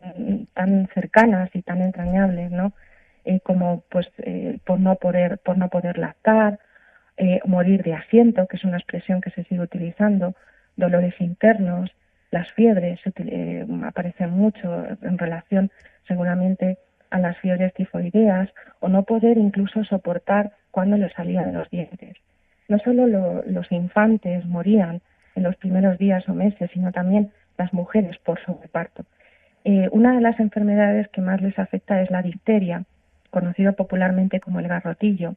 tan 0.54 0.88
cercanas 0.94 1.50
y 1.54 1.62
tan 1.62 1.82
entrañables, 1.82 2.50
¿no? 2.50 2.72
como 3.42 3.82
pues 3.90 4.06
por 4.64 4.78
no 4.78 4.94
poder 4.96 5.38
por 5.38 5.58
no 5.58 5.68
poder 5.68 5.98
lactar 5.98 6.60
eh, 7.16 7.40
morir 7.44 7.82
de 7.82 7.94
asiento, 7.94 8.46
que 8.46 8.56
es 8.56 8.64
una 8.64 8.76
expresión 8.76 9.20
que 9.20 9.30
se 9.30 9.44
sigue 9.44 9.60
utilizando, 9.60 10.34
dolores 10.76 11.14
internos, 11.20 11.90
las 12.30 12.50
fiebres 12.52 13.00
eh, 13.16 13.66
aparecen 13.84 14.30
mucho 14.30 14.86
en 15.02 15.16
relación 15.16 15.70
seguramente 16.06 16.78
a 17.10 17.18
las 17.18 17.38
fiebres 17.38 17.72
tifoideas 17.74 18.50
o 18.80 18.88
no 18.88 19.04
poder 19.04 19.38
incluso 19.38 19.84
soportar 19.84 20.52
cuando 20.70 20.96
les 20.96 21.12
salía 21.12 21.42
de 21.44 21.52
los 21.52 21.70
dientes. 21.70 22.16
No 22.68 22.78
solo 22.80 23.06
los 23.46 23.72
infantes 23.72 24.44
morían 24.44 25.00
en 25.36 25.42
los 25.44 25.56
primeros 25.56 25.98
días 25.98 26.28
o 26.28 26.34
meses, 26.34 26.70
sino 26.72 26.90
también 26.92 27.30
las 27.56 27.72
mujeres 27.72 28.18
por 28.18 28.40
sobreparto. 28.44 29.04
Eh, 29.64 29.88
una 29.92 30.14
de 30.14 30.20
las 30.20 30.38
enfermedades 30.40 31.08
que 31.08 31.20
más 31.20 31.40
les 31.40 31.58
afecta 31.58 32.02
es 32.02 32.10
la 32.10 32.22
difteria, 32.22 32.84
conocido 33.30 33.72
popularmente 33.74 34.40
como 34.40 34.60
el 34.60 34.68
garrotillo, 34.68 35.34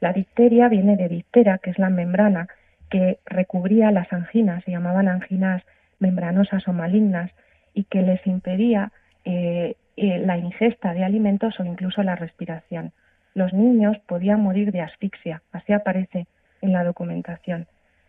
la 0.00 0.12
difteria 0.12 0.68
viene 0.68 0.96
de 0.96 1.08
diftera, 1.08 1.58
que 1.58 1.70
es 1.70 1.78
la 1.78 1.90
membrana 1.90 2.48
que 2.90 3.18
recubría 3.24 3.90
las 3.90 4.12
anginas, 4.12 4.62
se 4.64 4.70
llamaban 4.70 5.08
anginas 5.08 5.62
membranosas 5.98 6.68
o 6.68 6.72
malignas, 6.72 7.30
y 7.74 7.84
que 7.84 8.02
les 8.02 8.26
impedía 8.26 8.92
eh, 9.24 9.74
eh, 9.96 10.18
la 10.18 10.38
ingesta 10.38 10.94
de 10.94 11.04
alimentos 11.04 11.58
o 11.60 11.64
incluso 11.64 12.02
la 12.02 12.16
respiración. 12.16 12.92
Los 13.34 13.52
niños 13.52 13.98
podían 14.06 14.42
morir 14.42 14.72
de 14.72 14.80
asfixia, 14.80 15.42
así 15.52 15.72
aparece 15.72 16.26
en 16.62 16.72
la 16.72 16.84
documentación. 16.84 17.66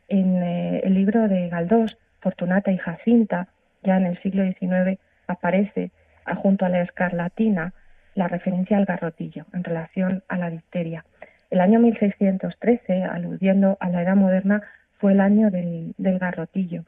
En 0.07 0.41
eh, 0.41 0.81
el 0.83 0.93
libro 0.93 1.27
de 1.27 1.49
Galdós, 1.49 1.97
Fortunata 2.21 2.71
y 2.71 2.77
Jacinta, 2.77 3.49
ya 3.83 3.97
en 3.97 4.05
el 4.05 4.21
siglo 4.21 4.43
XIX, 4.43 4.99
aparece 5.27 5.91
junto 6.37 6.65
a 6.65 6.69
la 6.69 6.81
escarlatina 6.81 7.73
la 8.15 8.27
referencia 8.27 8.77
al 8.77 8.85
garrotillo 8.85 9.45
en 9.53 9.63
relación 9.63 10.23
a 10.27 10.37
la 10.37 10.49
difteria. 10.49 11.05
El 11.49 11.61
año 11.61 11.79
1613, 11.79 13.03
aludiendo 13.03 13.77
a 13.79 13.89
la 13.89 14.03
edad 14.03 14.15
moderna, 14.15 14.61
fue 14.99 15.13
el 15.13 15.21
año 15.21 15.49
del, 15.49 15.93
garrotillo. 15.97 16.83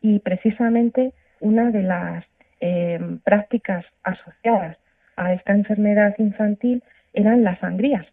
Y 0.00 0.20
precisamente 0.20 1.12
una 1.40 1.70
de 1.70 1.82
las 1.82 2.24
eh, 2.60 2.98
prácticas 3.24 3.84
asociadas 4.02 4.76
a 5.16 5.32
esta 5.32 5.52
enfermedad 5.52 6.14
infantil 6.18 6.82
eran 7.12 7.44
las 7.44 7.58
sangrías 7.58 8.06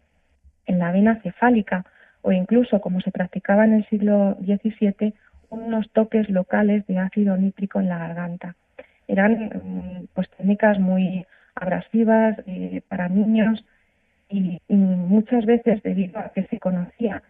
en 0.65 0.79
la 0.79 0.91
vena 0.91 1.19
cefálica 1.21 1.85
o 2.21 2.31
incluso, 2.31 2.81
como 2.81 3.01
se 3.01 3.11
practicaba 3.11 3.65
en 3.65 3.73
el 3.73 3.85
siglo 3.87 4.35
XVII, 4.41 5.13
unos 5.49 5.89
toques 5.91 6.27
locales 6.29 6.85
de 6.87 6.97
ácido 6.97 7.37
nítrico 7.37 7.79
en 7.79 7.87
la 7.87 7.99
garganta. 7.99 8.55
Eran 9.07 9.33
mm, 9.33 10.07
pues 10.13 10.27
técnicas 10.31 10.79
muy 10.79 11.25
abrasivas 11.53 12.37
eh, 12.47 12.81
para 12.87 13.07
niños 13.07 13.63
y, 14.29 14.59
muchas 14.67 15.45
veces 15.45 15.81
debido 15.83 16.19
a 16.19 16.29
que 16.29 16.43
se 16.47 16.59
conocía, 16.59 17.21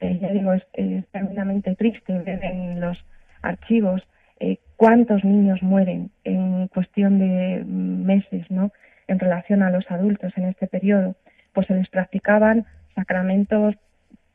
eh, 0.00 0.18
ya 0.20 0.28
digo, 0.28 0.52
es, 0.52 0.64
tremendamente 1.10 1.74
triste 1.74 2.18
ver 2.20 2.44
en 2.44 2.80
los 2.80 2.98
archivos 3.42 4.02
eh, 4.40 4.58
cuántos 4.76 5.24
niños 5.24 5.62
mueren 5.62 6.10
en 6.24 6.68
cuestión 6.68 7.18
de 7.18 7.64
meses, 7.64 8.50
¿no? 8.50 8.72
En 9.08 9.18
relación 9.18 9.62
a 9.62 9.70
los 9.70 9.90
adultos 9.90 10.32
en 10.36 10.44
este 10.44 10.66
periodo, 10.66 11.16
pues 11.52 11.66
se 11.66 11.74
les 11.74 11.88
practicaban 11.88 12.66
sacramentos 12.94 13.74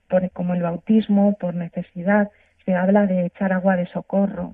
por, 0.10 0.30
como 0.32 0.54
el 0.54 0.62
bautismo 0.62 1.38
por 1.38 1.56
necesidad, 1.56 2.30
se 2.66 2.76
habla 2.76 3.06
de 3.06 3.26
echar 3.26 3.54
agua 3.54 3.76
de 3.76 3.88
socorro. 3.88 4.54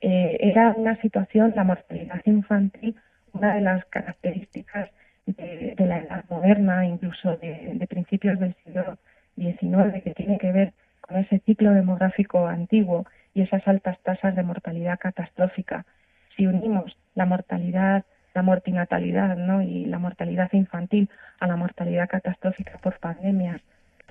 Eh, 0.00 0.38
era 0.40 0.74
una 0.76 1.00
situación, 1.00 1.52
la 1.56 1.64
mortalidad 1.64 2.20
infantil, 2.24 2.96
una 3.32 3.54
de 3.54 3.60
las 3.60 3.84
características 3.86 4.90
de, 5.26 5.74
la 5.78 5.98
edad 5.98 6.24
moderna, 6.30 6.86
incluso 6.86 7.36
de, 7.36 7.84
principios 7.88 8.38
del 8.38 8.54
siglo 8.64 8.96
XIX, 9.36 10.02
que 10.02 10.14
tiene 10.14 10.38
que 10.38 10.52
ver 10.52 10.72
con 11.00 11.16
ese 11.18 11.40
ciclo 11.40 11.72
demográfico 11.72 12.46
antiguo 12.46 13.06
y 13.34 13.42
esas 13.42 13.66
altas 13.68 13.98
tasas 14.00 14.34
de 14.34 14.42
mortalidad 14.42 14.98
catastrófica. 14.98 15.84
Si 16.36 16.46
unimos 16.46 16.96
la 17.14 17.26
mortalidad, 17.26 18.04
la 18.34 18.42
mortinatalidad 18.42 19.36
¿no? 19.36 19.62
y 19.62 19.86
la 19.86 19.98
mortalidad 19.98 20.52
infantil 20.52 21.08
a 21.40 21.46
la 21.46 21.56
mortalidad 21.56 22.08
catastrófica 22.08 22.78
por 22.78 22.98
pandemias, 22.98 23.60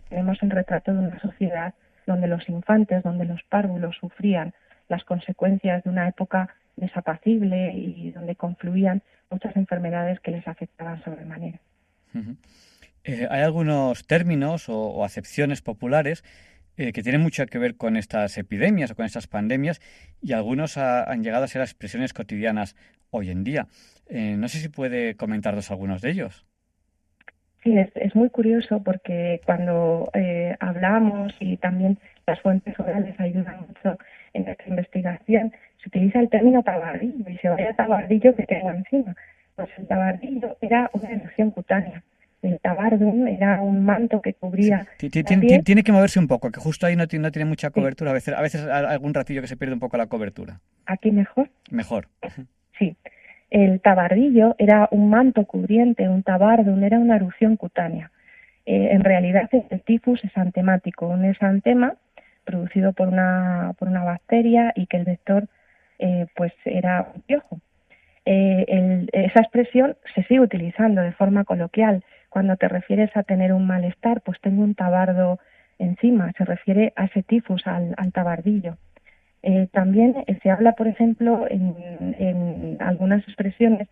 tenemos 0.09 0.41
el 0.43 0.51
retrato 0.51 0.93
de 0.93 0.99
una 0.99 1.19
sociedad 1.19 1.73
donde 2.05 2.27
los 2.27 2.47
infantes, 2.49 3.03
donde 3.03 3.25
los 3.25 3.41
párvulos 3.43 3.95
sufrían 3.97 4.53
las 4.87 5.03
consecuencias 5.03 5.83
de 5.83 5.89
una 5.89 6.07
época 6.07 6.49
desapacible 6.75 7.73
y 7.73 8.11
donde 8.11 8.35
confluían 8.35 9.01
muchas 9.29 9.55
enfermedades 9.55 10.19
que 10.19 10.31
les 10.31 10.47
afectaban 10.47 11.03
sobremanera. 11.03 11.59
Eh, 13.03 13.27
hay 13.29 13.41
algunos 13.41 14.07
términos 14.07 14.65
o, 14.67 15.03
acepciones 15.03 15.61
populares 15.61 16.23
eh, 16.77 16.91
que 16.91 17.03
tienen 17.03 17.21
mucho 17.21 17.45
que 17.45 17.57
ver 17.57 17.75
con 17.75 17.97
estas 17.97 18.37
epidemias 18.37 18.91
o 18.91 18.95
con 18.95 19.05
estas 19.05 19.27
pandemias 19.27 19.79
y 20.21 20.33
algunos 20.33 20.77
han 20.77 21.23
llegado 21.23 21.43
a 21.43 21.47
ser 21.47 21.61
expresiones 21.61 22.13
cotidianas 22.13 22.75
hoy 23.11 23.29
en 23.29 23.43
día. 23.43 23.67
Eh, 24.09 24.35
no 24.37 24.47
sé 24.47 24.57
si 24.59 24.69
puede 24.69 25.15
comentarnos 25.15 25.71
algunos 25.71 26.01
de 26.01 26.11
ellos. 26.11 26.45
Sí, 27.63 27.75
es, 27.77 28.15
muy 28.15 28.29
curioso 28.29 28.83
porque 28.83 29.41
cuando 29.43 30.11
hablamos 30.59 31.33
y 31.39 31.57
también 31.57 31.97
las 32.27 32.39
fuentes 32.41 32.79
orales 32.79 33.19
ayudan 33.19 33.61
mucho 33.67 33.97
en 34.33 34.45
nuestra 34.45 34.67
investigación, 34.67 35.51
se 35.85 35.89
utiliza 35.89 36.19
el 36.19 36.29
término 36.29 36.63
tabardillo 36.63 37.29
y 37.29 37.37
se 37.37 37.49
vaya 37.49 37.73
tabardillo 37.73 38.35
que 38.35 38.43
tengo 38.43 38.71
encima. 38.71 39.15
Pues 39.55 39.69
el 39.77 39.87
tabardillo 39.87 40.57
era 40.61 40.89
una 40.93 41.09
erupción 41.11 41.51
cutánea. 41.51 42.03
El 42.41 42.59
tabardum 42.59 43.27
era 43.27 43.61
un 43.61 43.85
manto 43.85 44.21
que 44.21 44.33
cubría. 44.33 44.85
Tiene, 44.97 45.83
que 45.83 45.91
moverse 45.91 46.19
un 46.19 46.27
poco, 46.27 46.51
que 46.51 46.59
justo 46.59 46.85
ahí 46.85 46.95
no 46.95 47.07
tiene, 47.07 47.23
no 47.23 47.31
tiene 47.31 47.47
mucha 47.47 47.69
cobertura. 47.69 48.11
A 48.11 48.13
veces, 48.13 48.35
a 48.35 48.41
veces 48.41 48.67
algún 48.67 49.13
ratillo 49.13 49.41
que 49.41 49.47
se 49.47 49.57
pierde 49.57 49.73
un 49.73 49.79
poco 49.79 49.97
la 49.97 50.07
cobertura. 50.07 50.59
¿Aquí 50.85 51.11
mejor? 51.11 51.49
Mejor. 51.71 52.07
Sí. 52.77 52.95
El 53.49 53.79
tabardillo 53.79 54.55
era 54.57 54.87
un 54.91 55.09
manto 55.09 55.45
cubriente, 55.45 56.09
un 56.09 56.23
tabardum, 56.23 56.83
era 56.83 56.99
una 56.99 57.15
erupción 57.15 57.57
cutánea. 57.57 58.11
Eh, 58.65 58.89
en 58.91 59.03
realidad 59.03 59.49
el 59.51 59.81
tifus 59.81 60.23
es 60.23 60.35
antemático, 60.35 61.07
un 61.07 61.25
esantema 61.25 61.95
producido 62.43 62.93
por 62.93 63.07
una, 63.07 63.73
por 63.77 63.87
una 63.87 64.03
bacteria 64.03 64.73
y 64.75 64.87
que 64.87 64.97
el 64.97 65.05
vector 65.05 65.47
eh, 65.99 66.27
pues 66.35 66.53
era 66.65 67.11
un 67.13 67.21
piojo. 67.21 67.59
Eh, 68.25 69.05
esa 69.13 69.41
expresión 69.41 69.95
se 70.13 70.23
sigue 70.23 70.39
utilizando 70.39 71.01
de 71.01 71.11
forma 71.13 71.43
coloquial. 71.43 72.03
Cuando 72.29 72.57
te 72.57 72.67
refieres 72.67 73.15
a 73.15 73.23
tener 73.23 73.53
un 73.53 73.67
malestar, 73.67 74.21
pues 74.21 74.39
tengo 74.41 74.63
un 74.63 74.75
tabardo 74.75 75.39
encima, 75.79 76.31
se 76.37 76.45
refiere 76.45 76.93
a 76.95 77.05
ese 77.05 77.23
tifus, 77.23 77.65
al, 77.67 77.95
tabardillo. 78.13 78.77
Eh, 79.43 79.67
también 79.71 80.15
se 80.41 80.49
habla, 80.49 80.73
por 80.73 80.87
ejemplo, 80.87 81.45
en, 81.49 82.77
algunas 82.79 83.23
expresiones, 83.27 83.87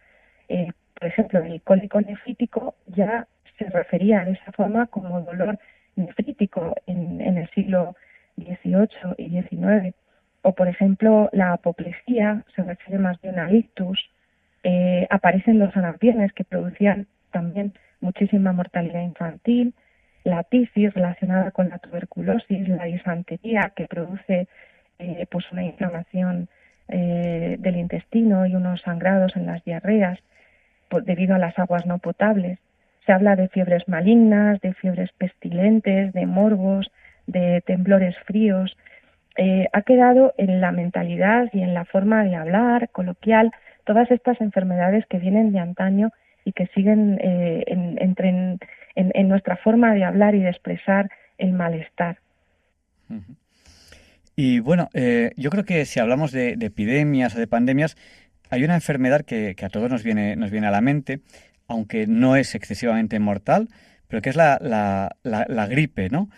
por 0.47 1.07
ejemplo, 1.07 1.39
el 1.43 1.61
cólico 1.61 2.01
nefrítico 2.01 2.75
ya 2.87 3.27
se 3.57 3.65
refería 3.65 4.25
de 4.25 4.31
esa 4.31 4.51
forma 4.51 4.87
como 4.87 5.21
dolor 5.21 5.59
nefrítico 5.95 6.75
en, 6.87 7.21
en 7.21 7.37
el 7.37 7.49
siglo 7.51 7.95
XVIII 8.37 9.15
y 9.17 9.41
XIX. 9.41 9.95
O, 10.43 10.53
por 10.53 10.67
ejemplo, 10.67 11.29
la 11.31 11.53
apoplejía 11.53 12.43
se 12.55 12.63
refiere 12.63 12.99
más 12.99 13.19
bien 13.21 13.39
a 13.39 13.51
ictus. 13.51 13.99
Eh, 14.63 15.07
aparecen 15.09 15.57
los 15.57 15.75
anampiones 15.75 16.33
que 16.33 16.43
producían 16.43 17.07
también 17.31 17.73
muchísima 18.01 18.51
mortalidad 18.51 19.01
infantil. 19.01 19.73
La 20.25 20.43
tisis 20.43 20.93
relacionada 20.93 21.51
con 21.51 21.69
la 21.69 21.79
tuberculosis, 21.79 22.67
la 22.67 22.83
disantería 22.85 23.71
que 23.75 23.87
produce 23.87 24.47
eh, 24.99 25.25
pues 25.31 25.49
una 25.51 25.63
inflamación 25.63 26.49
eh, 26.89 27.55
del 27.59 27.77
intestino 27.77 28.45
y 28.45 28.55
unos 28.55 28.81
sangrados 28.81 29.35
en 29.37 29.45
las 29.45 29.63
diarreas 29.63 30.19
debido 31.05 31.35
a 31.35 31.39
las 31.39 31.57
aguas 31.57 31.85
no 31.85 31.99
potables. 31.99 32.59
Se 33.05 33.13
habla 33.13 33.35
de 33.35 33.47
fiebres 33.47 33.87
malignas, 33.87 34.61
de 34.61 34.73
fiebres 34.73 35.11
pestilentes, 35.17 36.13
de 36.13 36.25
morbos, 36.25 36.91
de 37.27 37.61
temblores 37.61 38.15
fríos, 38.25 38.77
eh, 39.35 39.67
ha 39.73 39.81
quedado 39.81 40.33
en 40.37 40.61
la 40.61 40.71
mentalidad 40.71 41.49
y 41.53 41.61
en 41.61 41.73
la 41.73 41.85
forma 41.85 42.23
de 42.23 42.35
hablar 42.35 42.89
coloquial 42.89 43.51
todas 43.83 44.09
estas 44.11 44.39
enfermedades 44.41 45.05
que 45.07 45.17
vienen 45.17 45.51
de 45.51 45.59
antaño 45.59 46.11
y 46.45 46.51
que 46.51 46.67
siguen 46.67 47.19
eh, 47.21 47.63
en, 47.67 48.59
en, 48.95 49.27
nuestra 49.27 49.57
forma 49.57 49.93
de 49.93 50.03
hablar 50.03 50.35
y 50.35 50.39
de 50.39 50.49
expresar 50.49 51.09
el 51.37 51.53
malestar. 51.53 52.17
Y 54.35 54.59
bueno, 54.59 54.89
eh, 54.93 55.31
yo 55.35 55.49
creo 55.49 55.63
que 55.63 55.85
si 55.85 55.99
hablamos 55.99 56.31
de, 56.31 56.57
epidemias 56.59 57.35
o 57.35 57.39
de 57.39 57.47
pandemias, 57.47 57.95
hay 58.49 58.63
una 58.63 58.75
enfermedad 58.75 59.21
que, 59.21 59.55
a 59.61 59.69
todos 59.69 59.89
nos 59.89 60.03
viene, 60.03 60.35
nos 60.35 60.51
viene 60.51 60.67
a 60.67 60.71
la 60.71 60.81
mente, 60.81 61.21
aunque 61.67 62.05
no 62.07 62.35
es 62.35 62.55
excesivamente 62.55 63.19
mortal, 63.19 63.69
pero 64.07 64.21
que 64.21 64.29
es 64.29 64.35
la, 64.35 64.59
la, 65.23 65.67
gripe, 65.67 66.09
¿no? 66.09 66.29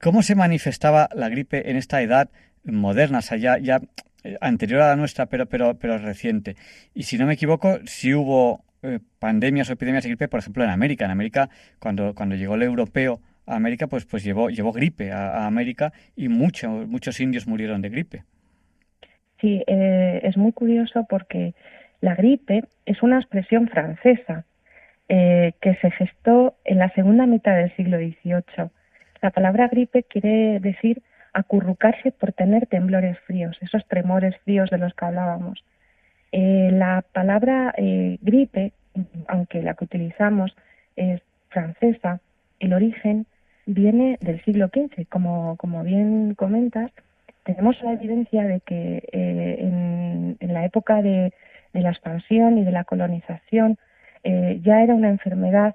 ¿Cómo 0.00 0.22
se 0.22 0.34
manifestaba 0.34 1.08
la 1.14 1.28
gripe 1.28 1.70
en 1.70 1.76
esta 1.76 2.02
edad 2.02 2.30
moderna, 2.64 3.18
o 3.18 3.22
sea, 3.22 3.38
ya, 3.38 3.80
eh, 4.24 4.36
anterior 4.40 4.82
a 4.82 4.88
la 4.88 4.96
nuestra, 4.96 5.26
pero, 5.26 5.46
pero, 5.46 5.78
pero 5.78 5.98
reciente? 5.98 6.56
Y 6.94 7.04
si 7.04 7.18
no 7.18 7.26
me 7.26 7.34
equivoco, 7.34 7.78
si 7.84 8.14
hubo 8.14 8.64
eh, 8.82 9.00
pandemias 9.18 9.68
o 9.70 9.72
epidemias 9.72 10.04
de 10.04 10.10
gripe, 10.10 10.28
por 10.28 10.40
ejemplo, 10.40 10.64
en 10.64 10.70
América. 10.70 11.04
En 11.04 11.10
América, 11.10 11.50
cuando, 11.78 12.14
cuando 12.14 12.34
llegó 12.34 12.54
el 12.54 12.62
europeo 12.62 13.20
a 13.46 13.56
América, 13.56 13.86
pues, 13.86 14.06
pues 14.06 14.24
llevó, 14.24 14.50
llevó 14.50 14.72
gripe 14.72 15.12
a, 15.12 15.46
América 15.46 15.92
y 16.16 16.28
muchos 16.28 16.86
muchos 16.88 17.20
indios 17.20 17.46
murieron 17.46 17.82
de 17.82 17.90
gripe. 17.90 18.24
Sí, 19.40 19.62
es 19.66 20.36
muy 20.36 20.52
curioso 20.52 21.04
porque 21.08 21.54
la 22.00 22.14
gripe 22.14 22.64
es 22.84 23.02
una 23.02 23.18
expresión 23.18 23.68
francesa 23.68 24.44
eh, 25.08 25.52
que 25.60 25.74
se 25.76 25.90
gestó 25.90 26.56
en 26.64 26.78
la 26.78 26.90
segunda 26.94 27.26
mitad 27.26 27.56
del 27.56 27.74
siglo 27.76 27.98
XVIII. 27.98 28.70
La 29.22 29.30
palabra 29.30 29.68
gripe 29.68 30.02
quiere 30.02 30.60
decir 30.60 31.02
acurrucarse 31.32 32.12
por 32.12 32.32
tener 32.32 32.66
temblores 32.66 33.18
fríos, 33.20 33.56
esos 33.62 33.86
tremores 33.86 34.36
fríos 34.44 34.68
de 34.68 34.78
los 34.78 34.92
que 34.94 35.04
hablábamos. 35.06 35.64
Eh, 36.32 36.70
la 36.72 37.02
palabra 37.12 37.72
eh, 37.76 38.18
gripe, 38.20 38.72
aunque 39.28 39.62
la 39.62 39.74
que 39.74 39.84
utilizamos 39.84 40.54
es 40.96 41.22
francesa, 41.48 42.20
el 42.60 42.74
origen 42.74 43.26
viene 43.64 44.18
del 44.20 44.44
siglo 44.44 44.68
XV. 44.68 45.06
Como, 45.08 45.56
como 45.56 45.82
bien 45.82 46.34
comentas, 46.34 46.90
tenemos 47.44 47.80
la 47.82 47.94
evidencia 47.94 48.44
de 48.44 48.60
que 48.60 49.08
en, 49.12 50.36
en, 50.38 50.52
la 50.52 50.64
época 50.66 51.00
de 51.00 51.32
de 51.72 51.80
la 51.80 51.90
expansión 51.90 52.58
y 52.58 52.64
de 52.64 52.72
la 52.72 52.84
colonización. 52.84 53.78
Eh, 54.24 54.60
ya 54.62 54.82
era 54.82 54.94
una 54.94 55.08
enfermedad 55.08 55.74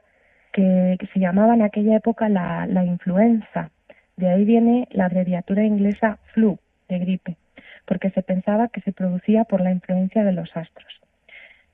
que, 0.57 1.07
se 1.13 1.19
llamaba 1.19 1.53
en 1.53 1.61
aquella 1.61 1.97
época 1.97 2.29
la, 2.29 2.83
influenza. 2.83 3.69
De 4.15 4.27
ahí 4.27 4.43
viene 4.43 4.87
la 4.91 5.05
abreviatura 5.05 5.63
inglesa 5.63 6.17
flu, 6.33 6.57
de 6.89 6.97
gripe, 6.99 7.37
porque 7.85 8.09
se 8.09 8.23
pensaba 8.23 8.69
que 8.69 8.81
se 8.81 8.91
producía 8.91 9.43
por 9.43 9.61
la 9.61 9.71
influencia 9.71 10.23
de 10.23 10.31
los 10.31 10.49
astros. 10.57 10.99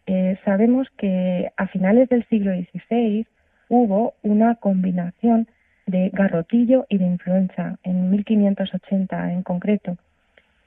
Eh, 0.05 0.37
sabemos 0.43 0.89
que 0.97 1.49
a 1.55 1.67
finales 1.67 2.09
del 2.09 2.25
siglo 2.27 2.51
XVI 2.51 3.25
hubo 3.69 4.15
una 4.21 4.55
combinación 4.55 5.47
de 5.85 6.09
garrotillo 6.09 6.85
y 6.89 6.97
de 6.97 7.05
influenza, 7.05 7.77
en 7.83 8.09
1580 8.11 9.31
en 9.31 9.43
concreto, 9.43 9.97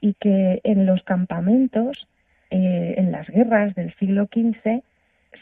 y 0.01 0.15
que 0.15 0.59
en 0.63 0.87
los 0.87 1.03
campamentos, 1.03 2.07
eh, 2.49 2.95
en 2.97 3.11
las 3.11 3.27
guerras 3.27 3.75
del 3.75 3.93
siglo 3.95 4.25
XV, 4.25 4.81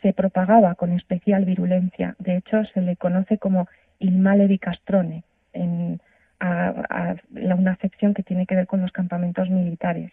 se 0.05 0.13
propagaba 0.13 0.75
con 0.75 0.91
especial 0.91 1.45
virulencia. 1.45 2.15
De 2.19 2.37
hecho, 2.37 2.63
se 2.65 2.81
le 2.81 2.95
conoce 2.95 3.39
como 3.39 3.67
il 3.97 4.19
male 4.19 4.47
di 4.47 4.59
castrone, 4.59 5.23
en, 5.51 5.99
a, 6.39 7.15
una 7.33 7.71
afección 7.71 8.13
que 8.13 8.21
tiene 8.21 8.45
que 8.45 8.53
ver 8.53 8.67
con 8.67 8.81
los 8.81 8.91
campamentos 8.91 9.49
militares. 9.49 10.11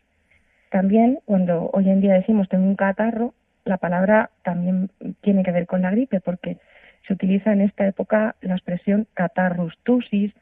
También, 0.71 1.19
cuando 1.27 1.69
hoy 1.75 1.91
en 1.91 2.01
día 2.01 2.15
decimos 2.15 2.49
tengo 2.49 2.65
un 2.65 2.75
catarro, 2.75 3.35
la 3.67 3.77
palabra 3.77 4.31
también 4.43 4.89
tiene 5.21 5.43
que 5.43 5.53
ver 5.53 5.67
con 5.67 5.83
la 5.83 5.91
gripe, 5.91 6.21
porque 6.21 6.57
se 7.07 7.13
utiliza 7.13 7.53
en 7.53 7.61
esta 7.61 7.87
época 7.87 8.35
la 8.41 8.55
expresión 8.55 9.07
catarrus 9.13 9.77
tusis, 9.83 10.33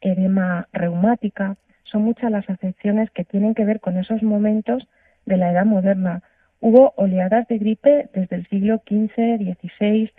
edema 0.00 0.68
reumática. 0.72 1.56
Son 1.82 2.02
muchas 2.02 2.30
las 2.30 2.48
afecciones 2.48 3.10
que 3.10 3.24
tienen 3.24 3.56
que 3.56 3.64
ver 3.64 3.80
con 3.80 3.96
esos 3.96 4.22
momentos 4.22 4.86
de 5.26 5.36
la 5.36 5.50
edad 5.50 5.66
moderna. 5.66 6.22
Hubo 6.60 6.92
oleadas 6.96 7.48
de 7.48 7.58
gripe 7.58 8.08
desde 8.12 8.36
el 8.36 8.46
siglo 8.48 8.82
XV, 8.86 9.38
XVI, 9.38 10.10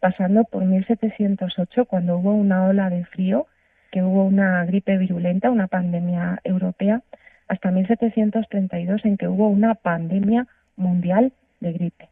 pasando 0.00 0.44
por 0.44 0.64
1708, 0.64 1.86
cuando 1.86 2.18
hubo 2.18 2.32
una 2.32 2.66
ola 2.66 2.88
de 2.88 3.04
frío, 3.06 3.46
que 3.90 4.02
hubo 4.02 4.24
una 4.24 4.64
gripe 4.64 4.96
virulenta, 4.96 5.50
una 5.50 5.66
pandemia 5.66 6.40
europea, 6.44 7.02
hasta 7.48 7.70
1732, 7.70 9.04
en 9.04 9.16
que 9.16 9.26
hubo 9.26 9.48
una 9.48 9.74
pandemia 9.74 10.46
mundial 10.76 11.32
de 11.60 11.72
gripe. 11.72 12.08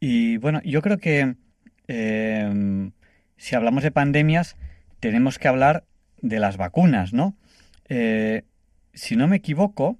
Y 0.00 0.36
bueno, 0.36 0.60
yo 0.64 0.82
creo 0.82 0.98
que 0.98 1.36
em, 1.86 2.92
si 3.36 3.56
hablamos 3.56 3.82
de 3.82 3.90
pandemias, 3.90 4.56
tenemos 5.00 5.38
que 5.38 5.48
hablar 5.48 5.84
de 6.20 6.40
las 6.40 6.56
vacunas, 6.56 7.12
¿no? 7.12 7.34
Eh, 7.88 8.42
si 8.92 9.16
no 9.16 9.28
me 9.28 9.36
equivoco, 9.36 9.96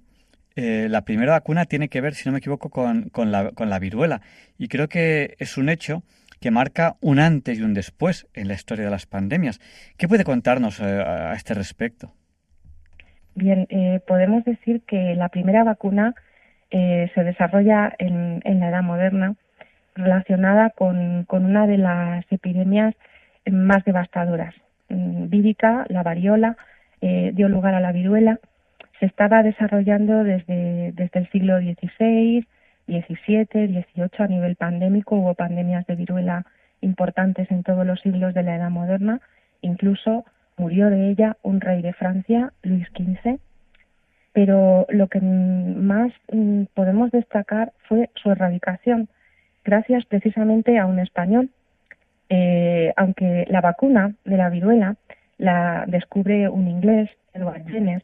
eh, 0.59 0.89
la 0.89 1.03
primera 1.03 1.33
vacuna 1.33 1.65
tiene 1.65 1.89
que 1.89 2.01
ver, 2.01 2.13
si 2.13 2.27
no 2.27 2.33
me 2.33 2.39
equivoco, 2.39 2.69
con, 2.69 3.09
con, 3.09 3.31
la, 3.31 3.51
con 3.51 3.69
la 3.69 3.79
viruela. 3.79 4.21
Y 4.57 4.67
creo 4.67 4.87
que 4.87 5.35
es 5.39 5.57
un 5.57 5.69
hecho 5.69 6.03
que 6.39 6.51
marca 6.51 6.95
un 7.01 7.19
antes 7.19 7.59
y 7.59 7.63
un 7.63 7.73
después 7.73 8.27
en 8.33 8.47
la 8.47 8.53
historia 8.53 8.85
de 8.85 8.91
las 8.91 9.05
pandemias. 9.05 9.59
¿Qué 9.97 10.07
puede 10.07 10.23
contarnos 10.23 10.79
eh, 10.79 10.83
a 10.83 11.33
este 11.33 11.53
respecto? 11.53 12.13
Bien, 13.35 13.67
podemos 14.05 14.43
decir 14.43 14.81
que 14.85 15.15
la 15.15 15.29
primera 15.29 15.63
vacuna 15.63 16.13
eh, 16.71 17.09
se 17.15 17.23
desarrolla 17.23 17.95
en, 17.97 18.41
la 18.43 18.69
edad 18.69 18.83
moderna 18.83 19.35
relacionada 19.95 20.69
con, 20.69 21.25
una 21.29 21.65
de 21.65 21.77
las 21.77 22.25
epidemias 22.31 22.93
más 23.49 23.83
devastadoras. 23.85 24.53
Mm, 24.89 25.29
vírica, 25.29 25.85
la 25.89 26.03
variola, 26.03 26.57
eh, 27.01 27.31
dio 27.33 27.49
lugar 27.49 27.73
a 27.73 27.79
la 27.79 27.91
viruela. 27.91 28.39
Se 28.99 29.05
estaba 29.05 29.43
desarrollando 29.43 30.23
desde, 30.23 30.91
desde 30.93 31.19
el 31.19 31.29
siglo 31.29 31.59
XVI, 31.59 32.45
XVII, 32.87 33.47
XVIII 33.53 34.09
a 34.17 34.27
nivel 34.27 34.55
pandémico. 34.55 35.15
Hubo 35.15 35.35
pandemias 35.35 35.85
de 35.87 35.95
viruela 35.95 36.45
importantes 36.81 37.49
en 37.51 37.63
todos 37.63 37.85
los 37.85 37.99
siglos 38.01 38.33
de 38.33 38.43
la 38.43 38.55
Edad 38.55 38.69
Moderna. 38.69 39.21
Incluso 39.61 40.25
murió 40.57 40.89
de 40.89 41.09
ella 41.09 41.37
un 41.41 41.61
rey 41.61 41.81
de 41.81 41.93
Francia, 41.93 42.51
Luis 42.63 42.87
XV, 42.89 43.39
pero 44.33 44.85
lo 44.89 45.07
que 45.07 45.21
más 45.21 46.11
mm, 46.31 46.63
podemos 46.73 47.11
destacar 47.11 47.71
fue 47.87 48.09
su 48.15 48.31
erradicación, 48.31 49.07
gracias 49.63 50.05
precisamente 50.05 50.77
a 50.77 50.85
un 50.85 50.99
español. 50.99 51.49
Eh, 52.29 52.93
aunque 52.95 53.45
la 53.49 53.61
vacuna 53.61 54.13
de 54.23 54.37
la 54.37 54.49
viruela 54.49 54.97
la 55.37 55.85
descubre 55.87 56.47
un 56.47 56.67
inglés, 56.67 57.09
Edward 57.33 57.65
Jenner, 57.67 58.03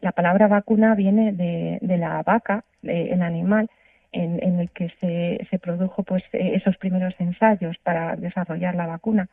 la 0.00 0.12
palabra 0.12 0.48
vacuna 0.48 0.94
viene 0.94 1.32
de, 1.32 1.96
la 1.96 2.22
vaca, 2.22 2.64
el 2.82 3.22
animal, 3.22 3.70
en, 4.12 4.60
el 4.60 4.70
que 4.70 4.90
se, 5.00 5.58
produjo 5.58 6.02
pues 6.02 6.22
eh, 6.32 6.52
esos 6.54 6.76
primeros 6.78 7.14
ensayos 7.18 7.76
para 7.82 8.16
desarrollar 8.16 8.74
la 8.74 8.86
vacuna. 8.86 9.28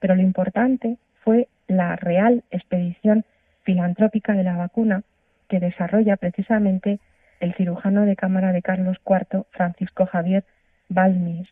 Pero 0.00 0.14
lo 0.14 0.22
importante 0.22 0.96
fue 1.22 1.48
la 1.68 1.96
real 1.96 2.42
expedición 2.50 3.24
filantrópica 3.62 4.32
de 4.32 4.42
la 4.42 4.56
vacuna 4.56 5.02
que 5.48 5.60
desarrolla 5.60 6.16
precisamente 6.16 6.98
el 7.40 7.54
cirujano 7.54 8.02
de 8.06 8.16
cámara 8.16 8.52
de 8.52 8.62
Carlos 8.62 8.98
IV, 9.06 9.44
Francisco 9.50 10.06
Javier 10.06 10.44
Balmis, 10.88 11.48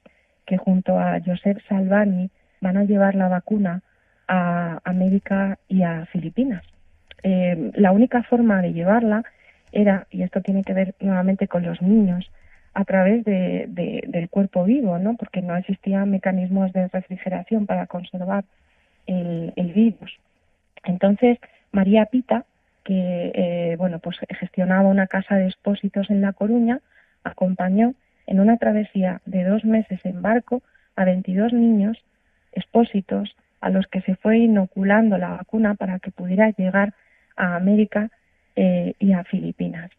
que 0.47 0.57
junto 0.57 0.99
a 0.99 1.21
Josep 1.25 1.61
Salvani 1.69 2.31
van 2.61 2.77
a 2.77 2.85
llevar 2.85 3.15
la 3.15 3.29
vacuna 3.29 3.83
a 4.29 4.81
América 4.85 5.59
y 5.69 5.83
a 5.83 6.07
Filipinas. 6.07 6.63
Eh, 7.23 7.71
la 7.75 7.93
única 7.93 8.23
forma 8.23 8.63
de 8.63 8.73
llevarla 8.73 9.25
era, 9.71 10.07
y 10.11 10.23
esto 10.23 10.41
tiene 10.41 10.65
que 10.65 10.75
ver 10.75 10.95
nuevamente 11.01 11.49
con 11.49 11.65
los 11.65 11.81
niños, 11.83 12.31
a 12.75 12.85
través 12.85 13.25
de, 13.25 13.67
del 14.07 14.31
cuerpo 14.31 14.65
vivo, 14.65 14.99
¿no? 14.99 15.17
porque 15.17 15.43
no 15.43 15.55
existían 15.57 16.11
mecanismos 16.11 16.73
de 16.73 16.89
refrigeración 16.89 17.67
para 17.67 17.87
conservar 17.87 18.45
el, 19.07 19.53
el 19.57 19.73
virus. 19.73 20.19
Entonces, 20.85 21.39
María 21.71 22.07
Pita 22.07 22.47
que 22.85 23.33
eh, 23.35 23.77
bueno 23.77 23.99
pues 23.99 24.17
gestionaba 24.29 24.89
una 24.89 25.07
casa 25.07 25.37
de 25.37 25.47
expósitos 25.47 26.11
en 26.11 26.21
La 26.21 26.33
Coruña, 26.33 26.81
acompañó 27.25 27.95
en 28.27 28.41
una 28.41 28.57
travesía 28.57 29.21
de 29.25 29.45
dos 29.45 29.65
meses 29.65 30.01
en 30.05 30.23
barco 30.23 30.63
a 30.97 31.05
22 31.05 31.53
niños 31.53 31.99
expósitos 32.53 33.35
a 33.61 33.71
los 33.71 33.87
que 33.87 34.01
se 34.03 34.17
fue 34.17 34.39
inoculando 34.39 35.19
la 35.19 35.31
vacuna 35.31 35.75
para 35.75 35.99
que 36.01 36.11
pudiera 36.11 36.51
llegar 36.51 36.95
a 37.43 37.57
América 37.57 38.09
eh, 38.55 38.95
y 39.01 39.13
a 39.13 39.25
Filipinas. 39.25 39.91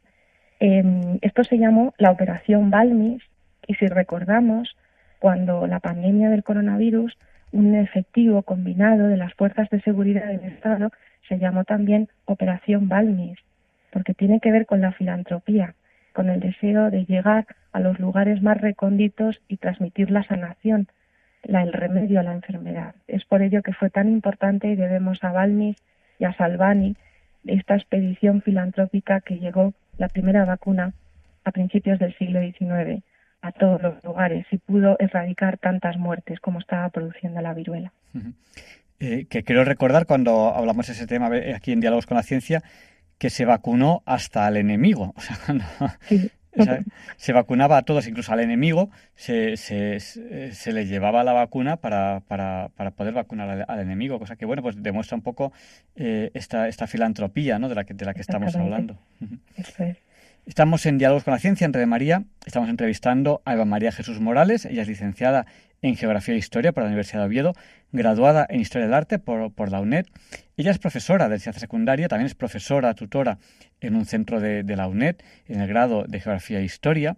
Em, 0.59 1.19
esto 1.21 1.43
se 1.43 1.57
llamó 1.57 1.93
la 1.97 2.11
Operación 2.11 2.69
Balmis 2.69 3.21
y 3.67 3.73
si 3.75 3.87
recordamos, 3.87 4.77
cuando 5.19 5.67
la 5.67 5.81
pandemia 5.81 6.29
del 6.29 6.43
coronavirus, 6.43 7.17
un 7.51 7.75
efectivo 7.75 8.43
combinado 8.43 9.07
de 9.07 9.17
las 9.17 9.33
fuerzas 9.33 9.69
de 9.69 9.81
seguridad 9.81 10.25
del 10.27 10.45
Estado 10.45 10.91
se 11.27 11.37
llamó 11.37 11.65
también 11.65 12.07
Operación 12.25 12.87
Balmis, 12.87 13.37
porque 13.91 14.13
tiene 14.13 14.39
que 14.39 14.51
ver 14.51 14.65
con 14.65 14.79
la 14.79 14.93
filantropía, 14.93 15.75
con 16.13 16.29
el 16.29 16.39
deseo 16.39 16.91
de 16.91 17.05
llegar 17.05 17.45
a 17.73 17.81
los 17.81 17.99
lugares 17.99 18.41
más 18.41 18.59
recónditos 18.59 19.41
y 19.49 19.57
transmitir 19.57 20.11
la 20.11 20.23
sanación, 20.23 20.87
la, 21.43 21.61
el 21.63 21.73
remedio 21.73 22.21
a 22.21 22.23
la 22.23 22.33
enfermedad. 22.33 22.95
Es 23.07 23.25
por 23.25 23.41
ello 23.41 23.61
que 23.63 23.73
fue 23.73 23.89
tan 23.89 24.09
importante 24.09 24.67
y 24.67 24.75
debemos 24.75 25.21
a 25.23 25.33
Balmis 25.33 25.75
y 26.19 26.25
a 26.25 26.33
Salvani 26.33 26.95
esta 27.45 27.75
expedición 27.75 28.41
filantrópica 28.41 29.21
que 29.21 29.39
llegó 29.39 29.73
la 29.97 30.09
primera 30.09 30.45
vacuna 30.45 30.93
a 31.43 31.51
principios 31.51 31.99
del 31.99 32.15
siglo 32.17 32.39
XIX 32.41 33.03
a 33.41 33.51
todos 33.51 33.81
los 33.81 34.03
lugares 34.03 34.45
y 34.51 34.57
pudo 34.57 34.95
erradicar 34.99 35.57
tantas 35.57 35.97
muertes 35.97 36.39
como 36.39 36.59
estaba 36.59 36.89
produciendo 36.89 37.41
la 37.41 37.53
viruela. 37.53 37.91
Eh, 38.99 39.25
que 39.29 39.43
quiero 39.43 39.65
recordar 39.65 40.05
cuando 40.05 40.53
hablamos 40.55 40.87
de 40.87 40.93
ese 40.93 41.07
tema 41.07 41.29
aquí 41.53 41.73
en 41.73 41.81
Diálogos 41.81 42.05
con 42.05 42.15
la 42.15 42.23
Ciencia, 42.23 42.63
que 43.17 43.29
se 43.29 43.43
vacunó 43.45 44.01
hasta 44.05 44.45
al 44.47 44.57
enemigo. 44.57 45.13
O 45.17 45.21
sea, 45.21 45.37
se 47.17 47.33
vacunaba 47.33 47.77
a 47.77 47.81
todos, 47.83 48.07
incluso 48.07 48.31
al 48.33 48.39
enemigo, 48.39 48.89
se, 49.15 49.57
se, 49.57 49.99
se 49.99 50.71
le 50.71 50.85
llevaba 50.85 51.23
la 51.23 51.33
vacuna 51.33 51.77
para, 51.77 52.21
para, 52.27 52.69
para 52.75 52.91
poder 52.91 53.13
vacunar 53.13 53.65
al, 53.67 53.79
enemigo, 53.79 54.19
cosa 54.19 54.35
que, 54.35 54.45
bueno, 54.45 54.61
pues 54.61 54.81
demuestra 54.81 55.15
un 55.15 55.23
poco 55.23 55.51
eh, 55.95 56.31
esta, 56.33 56.67
esta 56.67 56.87
filantropía 56.87 57.59
¿no? 57.59 57.69
de, 57.69 57.75
la 57.75 57.83
que, 57.83 57.93
de 57.93 58.05
la 58.05 58.13
que 58.13 58.21
estamos 58.21 58.55
hablando. 58.55 58.97
Estamos 60.45 60.85
en 60.85 60.97
Diálogos 60.97 61.23
con 61.23 61.31
la 61.31 61.39
Ciencia 61.39 61.63
en 61.63 61.71
Red 61.71 61.87
María. 61.87 62.23
Estamos 62.45 62.69
entrevistando 62.69 63.41
a 63.45 63.53
Eva 63.53 63.63
María 63.63 63.93
Jesús 63.93 64.19
Morales. 64.19 64.65
Ella 64.65 64.81
es 64.81 64.89
licenciada 64.89 65.45
en 65.83 65.95
Geografía 65.95 66.33
e 66.33 66.37
Historia 66.37 66.71
por 66.71 66.81
la 66.81 66.87
Universidad 66.87 67.19
de 67.19 67.27
Oviedo, 67.27 67.53
graduada 67.91 68.47
en 68.49 68.59
Historia 68.61 68.87
del 68.87 68.95
Arte 68.95 69.19
por, 69.19 69.71
la 69.71 69.79
UNED. 69.79 70.07
Ella 70.57 70.71
es 70.71 70.79
profesora 70.79 71.29
de 71.29 71.37
ciencia 71.37 71.59
secundaria, 71.59 72.07
también 72.07 72.25
es 72.25 72.33
profesora, 72.33 72.95
tutora 72.95 73.37
en 73.81 73.95
un 73.95 74.05
centro 74.05 74.39
de, 74.39 74.63
la 74.75 74.87
UNED, 74.87 75.17
en 75.47 75.61
el 75.61 75.67
grado 75.67 76.05
de 76.07 76.19
Geografía 76.19 76.59
e 76.59 76.63
Historia. 76.63 77.17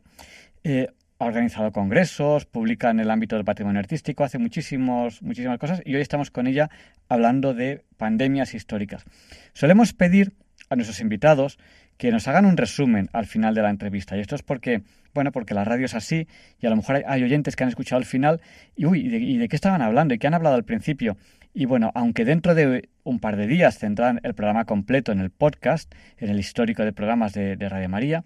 Eh, 0.64 0.88
ha 1.20 1.26
organizado 1.26 1.72
congresos, 1.72 2.46
publica 2.46 2.90
en 2.90 3.00
el 3.00 3.10
ámbito 3.10 3.38
del 3.38 3.46
patrimonio 3.46 3.80
artístico, 3.80 4.26
hace 4.26 4.38
muchísimos, 4.38 5.22
muchísimas 5.22 5.60
cosas 5.60 5.82
y 5.86 5.96
hoy 5.96 6.02
estamos 6.02 6.30
con 6.30 6.46
ella 6.46 6.70
hablando 7.08 7.54
de 7.54 7.86
pandemias 7.96 8.54
históricas. 8.54 9.06
Solemos 9.54 9.94
pedir 9.94 10.34
a 10.70 10.76
nuestros 10.76 11.00
invitados 11.00 11.58
que 11.98 12.12
nos 12.12 12.28
hagan 12.28 12.46
un 12.46 12.58
resumen 12.58 13.10
al 13.14 13.26
final 13.26 13.56
de 13.56 13.62
la 13.62 13.70
entrevista. 13.70 14.18
Y 14.18 14.20
esto 14.20 14.36
es 14.36 14.44
porque, 14.44 14.82
bueno, 15.16 15.32
porque 15.32 15.56
la 15.56 15.64
radio 15.64 15.86
es 15.86 15.96
así 15.96 16.28
y 16.60 16.68
a 16.68 16.70
lo 16.70 16.76
mejor 16.76 17.02
hay, 17.08 17.24
oyentes 17.24 17.56
que 17.56 17.64
han 17.64 17.70
escuchado 17.70 17.98
al 17.98 18.06
final 18.06 18.42
y, 18.76 18.86
uy, 18.86 19.00
¿y 19.00 19.38
de, 19.38 19.48
qué 19.48 19.56
estaban 19.56 19.82
hablando? 19.82 20.14
¿Y 20.14 20.20
qué 20.20 20.28
han 20.28 20.36
hablado 20.36 20.56
al 20.56 20.66
principio? 20.66 21.18
Y 21.54 21.66
bueno, 21.66 21.92
aunque 21.96 22.26
dentro 22.26 22.54
de 22.54 22.90
un 23.04 23.20
par 23.20 23.38
de 23.38 23.48
días 23.48 23.80
tendrán 23.80 24.20
el 24.24 24.36
programa 24.36 24.66
completo 24.66 25.14
en 25.14 25.22
el 25.22 25.32
podcast, 25.32 25.92
en 26.18 26.30
el 26.30 26.38
histórico 26.38 26.84
de 26.84 26.92
programas 26.92 27.34
de, 27.34 27.56
Radio 27.56 27.88
María, 27.88 28.26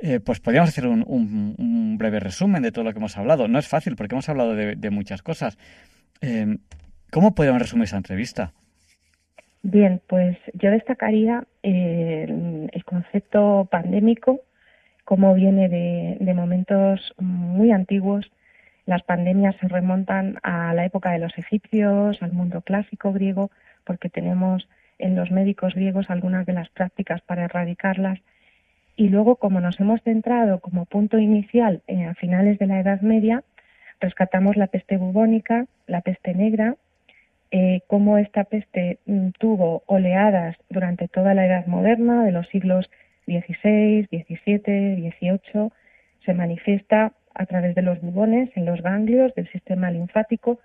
eh, 0.00 0.18
pues 0.18 0.40
podríamos 0.40 0.70
hacer 0.70 0.86
un, 0.88 1.96
breve 1.96 2.18
resumen 2.18 2.62
de 2.62 2.72
todo 2.72 2.84
lo 2.84 2.92
que 2.92 2.98
hemos 2.98 3.16
hablado. 3.16 3.46
No 3.46 3.60
es 3.60 3.68
fácil 3.68 3.94
porque 3.94 4.16
hemos 4.16 4.28
hablado 4.28 4.54
de, 4.56 4.90
muchas 4.90 5.22
cosas. 5.22 5.56
Eh, 6.20 6.58
¿Cómo 7.12 7.36
podemos 7.36 7.62
resumir 7.62 7.84
esa 7.84 7.96
entrevista? 7.96 8.52
Bien, 9.62 10.00
pues 10.08 10.36
yo 10.54 10.70
destacaría 10.70 11.46
eh, 11.62 12.68
el 12.72 12.84
concepto 12.84 13.68
pandémico, 13.70 14.40
como 15.06 15.34
viene 15.34 15.68
de, 15.68 16.34
momentos 16.34 17.14
muy 17.16 17.70
antiguos. 17.70 18.28
Las 18.86 19.04
pandemias 19.04 19.54
se 19.60 19.68
remontan 19.68 20.38
a 20.42 20.74
la 20.74 20.84
época 20.84 21.12
de 21.12 21.20
los 21.20 21.38
egipcios, 21.38 22.20
al 22.20 22.32
mundo 22.32 22.60
clásico 22.60 23.12
griego, 23.12 23.52
porque 23.84 24.08
tenemos 24.10 24.68
en 24.98 25.14
los 25.14 25.30
médicos 25.30 25.74
griegos 25.74 26.10
algunas 26.10 26.44
de 26.44 26.54
las 26.54 26.68
prácticas 26.70 27.20
para 27.20 27.44
erradicarlas. 27.44 28.18
Y 28.96 29.08
luego, 29.08 29.36
como 29.36 29.60
nos 29.60 29.78
hemos 29.78 30.02
centrado 30.02 30.58
como 30.58 30.86
punto 30.86 31.18
inicial 31.18 31.82
a 31.88 32.14
finales 32.14 32.58
de 32.58 32.66
la 32.66 32.80
Edad 32.80 33.00
Media, 33.00 33.44
rescatamos 34.00 34.56
la 34.56 34.66
peste 34.66 34.96
bubónica, 34.96 35.66
la 35.86 36.00
peste 36.00 36.34
negra, 36.34 36.74
eh, 37.52 37.82
cómo 37.86 38.18
esta 38.18 38.42
peste 38.42 38.98
mm, 39.06 39.28
tuvo 39.38 39.84
oleadas 39.86 40.56
durante 40.68 41.06
toda 41.06 41.32
la 41.32 41.46
Edad 41.46 41.66
Moderna, 41.66 42.24
de 42.24 42.32
los 42.32 42.48
siglos 42.48 42.90
XVI, 43.26 44.06
XVII, 44.10 45.10
XVIII, 45.10 45.70
se 46.24 46.34
manifiesta 46.34 47.12
a 47.34 47.46
través 47.46 47.74
de 47.74 47.82
los 47.82 48.00
bubones 48.00 48.50
en 48.56 48.64
los 48.64 48.82
ganglios 48.82 49.34
del 49.34 49.48
sistema 49.50 49.90
linfático 49.90 50.58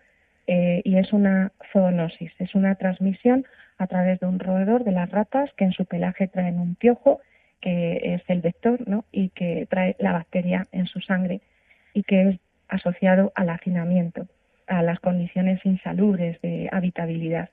eh, 0.48 0.82
y 0.84 0.98
es 0.98 1.14
una 1.14 1.52
zoonosis, 1.72 2.32
es 2.40 2.56
una 2.56 2.76
transmisión 2.76 3.46
a 3.78 3.88
través 3.88 4.20
de 4.20 4.28
un 4.28 4.40
roedor 4.40 4.84
de 4.84 4.92
las 4.92 5.10
ratas 5.10 5.52
que 5.58 5.66
en 5.66 5.72
su 5.74 5.86
pelaje 5.86 6.28
traen 6.28 6.60
un 6.60 6.76
piojo 6.76 7.20
que 7.62 8.16
es 8.16 8.22
el 8.28 8.42
vector 8.42 8.88
¿no? 8.88 9.06
y 9.12 9.30
que 9.30 9.68
trae 9.70 9.96
la 10.00 10.14
bacteria 10.14 10.68
en 10.72 10.88
su 10.88 11.00
sangre 11.00 11.42
y 11.94 12.04
que 12.04 12.30
es 12.30 12.40
asociado 12.68 13.32
al 13.36 13.50
hacinamiento 13.50 14.28
a 14.68 14.82
las 14.82 15.00
condiciones 15.00 15.64
insalubres 15.66 16.42
de 16.42 16.70
habitabilidad. 16.72 17.50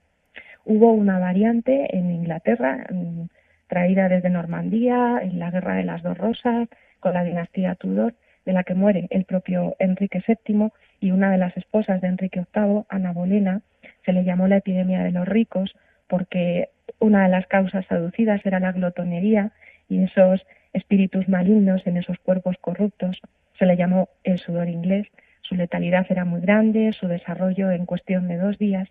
Hubo 0.64 0.92
una 0.92 1.18
variante 1.18 1.96
en 1.96 2.10
Inglaterra, 2.10 2.86
mm, 2.90 3.24
traída 3.68 4.08
desde 4.08 4.30
Normandía, 4.30 5.20
en 5.22 5.38
la 5.38 5.50
Guerra 5.50 5.74
de 5.74 5.84
las 5.84 6.02
Dos 6.02 6.18
Rosas, 6.18 6.68
con 7.00 7.14
la 7.14 7.24
dinastía 7.24 7.74
Tudor, 7.74 8.14
de 8.44 8.52
la 8.52 8.64
que 8.64 8.74
muere 8.74 9.06
el 9.10 9.24
propio 9.24 9.76
Enrique 9.78 10.22
VII 10.26 10.70
y 11.00 11.10
una 11.10 11.30
de 11.30 11.38
las 11.38 11.56
esposas 11.56 12.00
de 12.00 12.08
Enrique 12.08 12.44
VIII, 12.54 12.84
Ana 12.88 13.12
Bolena, 13.12 13.60
se 14.04 14.12
le 14.12 14.24
llamó 14.24 14.48
la 14.48 14.56
epidemia 14.56 15.02
de 15.02 15.12
los 15.12 15.28
ricos 15.28 15.76
porque 16.08 16.70
una 16.98 17.22
de 17.22 17.28
las 17.28 17.46
causas 17.46 17.84
aducidas 17.90 18.44
era 18.44 18.58
la 18.58 18.72
glotonería 18.72 19.52
y 19.88 20.02
esos 20.02 20.44
espíritus 20.72 21.28
malignos 21.28 21.86
en 21.86 21.98
esos 21.98 22.18
cuerpos 22.18 22.56
corruptos 22.60 23.20
se 23.58 23.66
le 23.66 23.76
llamó 23.76 24.08
el 24.24 24.38
sudor 24.38 24.68
inglés 24.68 25.06
su 25.48 25.54
letalidad 25.54 26.06
era 26.10 26.26
muy 26.26 26.42
grande, 26.42 26.92
su 26.92 27.08
desarrollo 27.08 27.70
en 27.70 27.86
cuestión 27.86 28.28
de 28.28 28.36
dos 28.36 28.58
días. 28.58 28.88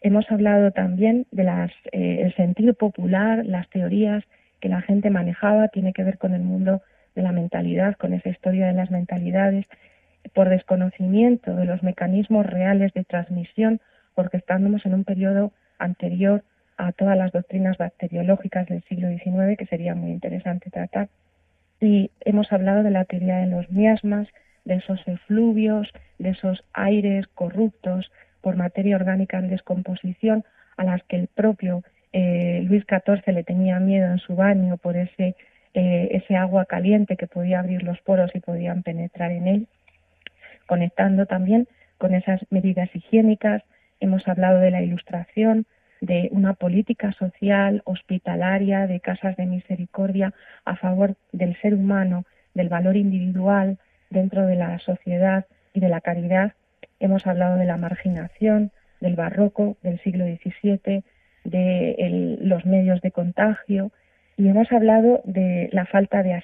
Hemos 0.00 0.30
hablado 0.30 0.70
también 0.70 1.26
del 1.30 1.48
eh, 1.92 2.32
sentido 2.36 2.74
popular, 2.74 3.44
las 3.44 3.68
teorías 3.70 4.24
que 4.60 4.68
la 4.68 4.80
gente 4.80 5.10
manejaba, 5.10 5.68
tiene 5.68 5.92
que 5.92 6.04
ver 6.04 6.18
con 6.18 6.34
el 6.34 6.42
mundo 6.42 6.82
de 7.14 7.22
la 7.22 7.32
mentalidad, 7.32 7.96
con 7.96 8.12
esa 8.12 8.28
historia 8.28 8.66
de 8.66 8.74
las 8.74 8.90
mentalidades, 8.90 9.66
por 10.34 10.48
desconocimiento 10.48 11.54
de 11.54 11.64
los 11.64 11.82
mecanismos 11.82 12.46
reales 12.46 12.92
de 12.92 13.04
transmisión, 13.04 13.80
porque 14.14 14.36
estamos 14.36 14.84
en 14.86 14.94
un 14.94 15.04
periodo 15.04 15.52
anterior 15.78 16.44
a 16.76 16.92
todas 16.92 17.16
las 17.16 17.32
doctrinas 17.32 17.76
bacteriológicas 17.76 18.66
del 18.66 18.82
siglo 18.84 19.08
XIX, 19.08 19.56
que 19.58 19.66
sería 19.66 19.94
muy 19.94 20.10
interesante 20.10 20.70
tratar. 20.70 21.08
Y 21.80 22.10
hemos 22.20 22.52
hablado 22.52 22.82
de 22.82 22.90
la 22.90 23.04
teoría 23.04 23.38
de 23.38 23.46
los 23.46 23.70
miasmas, 23.70 24.28
de 24.64 24.74
esos 24.74 25.00
efluvios, 25.06 25.88
de 26.18 26.30
esos 26.30 26.64
aires 26.72 27.26
corruptos 27.28 28.10
por 28.40 28.56
materia 28.56 28.96
orgánica 28.96 29.38
en 29.38 29.48
descomposición, 29.48 30.44
a 30.76 30.84
las 30.84 31.02
que 31.04 31.16
el 31.16 31.28
propio 31.28 31.82
eh, 32.12 32.62
Luis 32.64 32.84
XIV 32.88 33.32
le 33.32 33.44
tenía 33.44 33.78
miedo 33.80 34.10
en 34.10 34.18
su 34.18 34.34
baño 34.34 34.76
por 34.76 34.96
ese, 34.96 35.34
eh, 35.74 36.08
ese 36.12 36.36
agua 36.36 36.64
caliente 36.64 37.16
que 37.16 37.26
podía 37.26 37.60
abrir 37.60 37.82
los 37.82 38.00
poros 38.00 38.30
y 38.34 38.40
podían 38.40 38.82
penetrar 38.82 39.32
en 39.32 39.46
él, 39.46 39.66
conectando 40.66 41.26
también 41.26 41.68
con 41.98 42.14
esas 42.14 42.40
medidas 42.50 42.88
higiénicas. 42.94 43.62
Hemos 44.00 44.26
hablado 44.28 44.60
de 44.60 44.70
la 44.70 44.82
ilustración, 44.82 45.66
de 46.00 46.28
una 46.30 46.54
política 46.54 47.12
social, 47.12 47.82
hospitalaria, 47.84 48.86
de 48.86 49.00
casas 49.00 49.36
de 49.36 49.46
misericordia 49.46 50.32
a 50.64 50.76
favor 50.76 51.16
del 51.32 51.60
ser 51.60 51.74
humano, 51.74 52.24
del 52.54 52.68
valor 52.68 52.96
individual, 52.96 53.78
dentro 54.10 54.46
de 54.46 54.54
la 54.54 54.78
sociedad 54.78 55.46
y 55.74 55.80
de 55.80 55.88
la 55.88 56.00
caridad. 56.00 56.52
Hemos 57.00 57.26
hablado 57.26 57.56
de 57.56 57.64
la 57.64 57.76
marginación, 57.76 58.72
del 59.00 59.14
barroco, 59.14 59.76
del 59.82 60.00
siglo 60.00 60.24
XVII, 60.24 61.04
de 61.44 62.38
los 62.40 62.64
medios 62.66 63.00
de 63.00 63.10
contagio 63.10 63.92
y 64.36 64.48
hemos 64.48 64.70
hablado 64.70 65.20
de 65.24 65.68
la 65.72 65.86
falta 65.86 66.22
de 66.22 66.34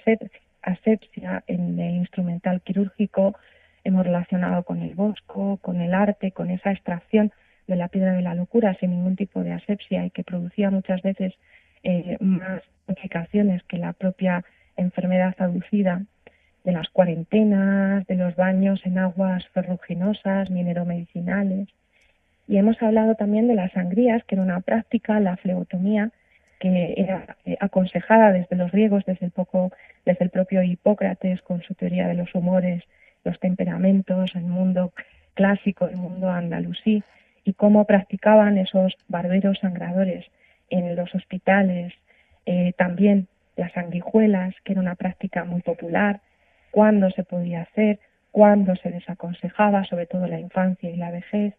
asepsia 0.63 1.45
en 1.47 1.79
el 1.79 1.95
instrumental 1.97 2.61
quirúrgico, 2.63 3.37
hemos 3.85 4.05
relacionado 4.05 4.65
con 4.65 4.83
el 4.83 4.95
bosco, 4.95 5.59
con 5.59 5.81
el 5.81 5.95
arte, 5.95 6.33
con 6.33 6.51
esa 6.51 6.73
extracción 6.73 7.33
de 7.67 7.77
la 7.77 7.89
piedra 7.89 8.13
de 8.13 8.23
la 8.23 8.35
locura. 8.35 8.75
Sin 8.81 8.91
ningún 8.91 9.15
tipo 9.15 9.45
de 9.45 9.53
asepsia 9.53 10.07
y 10.07 10.11
que 10.11 10.25
producía 10.25 10.71
muchas 10.71 11.03
veces 11.03 11.35
eh, 11.83 12.17
más 12.21 12.63
complicaciones 12.87 13.63
que 13.65 13.79
la 13.79 13.93
propia 13.93 14.45
enfermedad 14.77 15.35
aducida 15.39 16.03
de 16.65 16.73
las 16.73 16.89
cuarentenas, 16.89 18.07
de 18.07 18.17
los 18.17 18.35
baños 18.37 18.81
en 18.85 18.99
aguas 18.99 19.47
ferruginosas, 19.49 20.51
mineromedicinales. 20.51 21.69
Y 22.49 22.57
hemos 22.57 22.83
hablado 22.83 23.15
también 23.15 23.49
de 23.49 23.55
las 23.55 23.73
sangrías, 23.73 24.25
que 24.25 24.35
era 24.35 24.43
una 24.43 24.61
práctica, 24.61 25.21
la 25.21 25.37
flebotomía, 25.37 26.11
que 26.59 26.95
era 26.97 27.37
eh, 27.45 27.57
aconsejada 27.61 28.33
desde 28.33 28.57
los 28.57 28.73
griegos, 28.73 29.05
desde 29.07 29.27
el, 29.27 29.33
poco, 29.33 29.73
desde 30.07 30.25
el 30.25 30.31
propio 30.31 30.63
Hipócrates, 30.63 31.43
con 31.43 31.63
su 31.63 31.75
teoría 31.75 32.09
de 32.09 32.15
los 32.15 32.35
humores, 32.35 32.83
los 33.25 33.39
temperamentos, 33.41 34.35
el 34.35 34.45
mundo 34.45 34.93
clásico, 35.35 35.87
el 35.87 35.97
mundo 35.97 36.31
andalusí, 36.31 37.03
y 37.45 37.53
cómo 37.53 37.85
practicaban 37.85 38.57
esos 38.57 38.95
barberos 39.09 39.59
sangradores 39.59 40.25
en 40.71 40.97
los 40.97 41.15
hospitales, 41.15 41.93
eh, 42.47 42.73
también 42.79 43.29
las 43.57 43.73
sanguijuelas, 43.73 44.55
que 44.65 44.73
era 44.73 44.81
una 44.81 44.95
práctica 44.95 45.45
muy 45.45 45.61
popular, 45.61 46.21
cuándo 46.75 47.09
se 47.11 47.23
podía 47.23 47.63
hacer, 47.63 48.01
cuándo 48.33 48.75
se 48.75 48.91
desaconsejaba, 48.91 49.85
sobre 49.85 50.07
todo 50.07 50.27
la 50.27 50.41
infancia 50.41 50.91
y 50.91 50.97
la 50.97 51.13
vejez, 51.13 51.55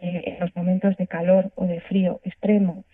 eh, 0.00 0.22
en 0.26 0.38
los 0.38 0.54
momentos 0.54 0.96
de 0.96 1.08
calor 1.08 1.50
o 1.56 1.66
de 1.66 1.80
frío 1.80 2.20
extremo. 2.22 2.84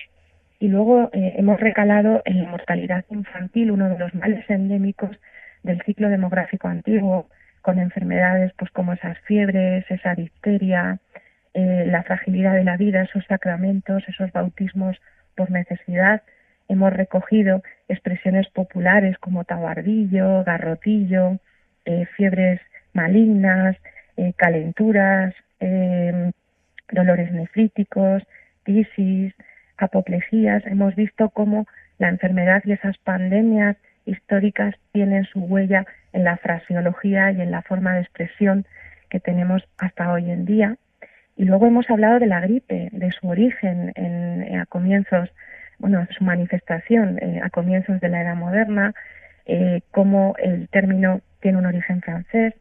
Y 0.59 0.69
luego 0.69 1.11
eh, 1.13 1.35
hemos 1.37 1.61
recalado 1.61 2.23
en 2.25 2.43
la 2.43 2.49
mortalidad 2.49 3.05
infantil, 3.11 3.73
uno 3.73 3.91
de 3.91 3.99
los 3.99 4.15
males 4.15 4.49
endémicos 4.49 5.11
del 5.63 5.83
ciclo 5.83 6.09
demográfico 6.09 6.67
antiguo, 6.69 7.29
con 7.61 7.79
enfermedades 7.79 8.55
pues 8.57 8.71
como 8.71 8.95
esas 8.95 9.19
fiebres, 9.27 9.85
esa 9.91 10.15
difteria, 10.15 10.99
eh, 11.53 11.85
la 11.87 12.03
fragilidad 12.05 12.55
de 12.55 12.65
la 12.65 12.79
vida, 12.79 13.03
esos 13.03 13.27
sacramentos, 13.27 14.03
esos 14.09 14.33
bautismos 14.33 14.97
por 15.37 15.51
necesidad. 15.51 16.23
Hemos 16.69 16.91
recogido 16.91 17.63
expresiones 17.87 18.49
populares 18.49 19.19
como 19.19 19.45
tabardillo, 19.45 20.43
garrotillo, 20.45 21.39
eh, 21.85 22.07
fiebres 22.17 22.61
malignas, 22.93 23.77
eh, 24.17 24.33
calenturas, 24.37 25.35
eh, 25.61 26.31
dolores 26.91 27.33
nefríticos, 27.33 28.23
tisis, 28.65 29.33
apoplejías. 29.79 30.67
Hemos 30.67 30.95
visto 30.95 31.31
cómo 31.31 31.67
la 31.99 32.09
enfermedad 32.09 32.63
y 32.65 32.73
esas 32.73 32.99
pandemias 32.99 33.77
históricas 34.05 34.75
tienen 34.93 35.25
su 35.25 35.41
huella 35.41 35.87
en 36.13 36.25
la 36.25 36.37
fraseología 36.37 37.33
y 37.33 37.41
en 37.41 37.51
la 37.51 37.63
forma 37.63 37.95
de 37.95 38.01
expresión 38.01 38.67
que 39.09 39.21
tenemos 39.21 39.67
hasta 39.79 40.13
hoy 40.13 40.31
en 40.31 40.45
día. 40.45 40.77
Y 41.37 41.45
luego 41.45 41.67
hemos 41.67 41.89
hablado 41.89 42.19
de 42.19 42.27
la 42.27 42.41
gripe, 42.41 42.91
de 42.93 43.11
su 43.13 43.29
origen 43.29 43.93
en, 43.95 44.59
a 44.59 44.67
comienzos, 44.67 45.31
bueno, 45.79 46.07
su 46.11 46.25
manifestación 46.25 47.19
a 47.43 47.49
comienzos 47.49 48.01
de 48.01 48.09
la 48.09 48.21
era 48.21 48.35
moderna, 48.35 48.93
cómo 49.91 50.35
el 50.39 50.69
término 50.69 51.23
tiene 51.41 51.59
un 51.59 51.67
origen 51.67 52.01
francés, 52.01 52.55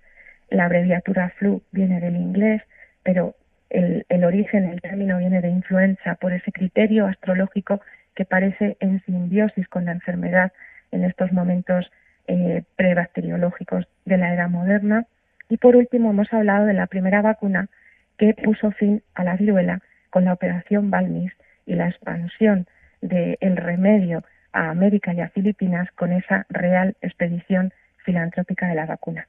la 0.49 0.65
abreviatura 0.65 1.29
flu 1.37 1.61
viene 1.71 1.99
del 1.99 2.15
inglés, 2.15 2.61
pero 3.03 3.35
el, 3.69 4.23
origen, 4.23 4.65
el 4.65 4.81
término 4.81 5.17
viene 5.19 5.41
de 5.41 5.49
influenza 5.49 6.15
por 6.15 6.33
ese 6.33 6.51
criterio 6.51 7.05
astrológico 7.05 7.81
que 8.15 8.25
parece 8.25 8.77
en 8.79 9.03
simbiosis 9.05 9.67
con 9.67 9.85
la 9.85 9.91
enfermedad 9.91 10.51
en 10.91 11.03
estos 11.03 11.31
momentos 11.31 11.91
eh, 12.27 12.63
prebacteriológicos 12.75 13.87
de 14.05 14.17
la 14.17 14.33
era 14.33 14.47
moderna. 14.47 15.05
Y 15.49 15.57
por 15.57 15.75
último, 15.75 16.09
hemos 16.09 16.33
hablado 16.33 16.65
de 16.65 16.73
la 16.73 16.87
primera 16.87 17.21
vacuna 17.21 17.69
que 18.17 18.33
puso 18.33 18.71
fin 18.71 19.03
a 19.13 19.23
la 19.23 19.35
viruela 19.35 19.81
con 20.09 20.25
la 20.25 20.33
operación 20.33 20.89
Balmis 20.89 21.31
y 21.65 21.75
la 21.75 21.87
expansión 21.87 22.67
del 23.01 23.55
remedio 23.55 24.23
a 24.51 24.69
América 24.69 25.13
y 25.13 25.21
a 25.21 25.29
Filipinas 25.29 25.89
con 25.91 26.11
esa 26.11 26.45
real 26.49 26.97
expedición 27.01 27.71
filantrópica 28.09 28.67
de 28.67 28.75
la 28.75 28.87
vacuna. 28.87 29.27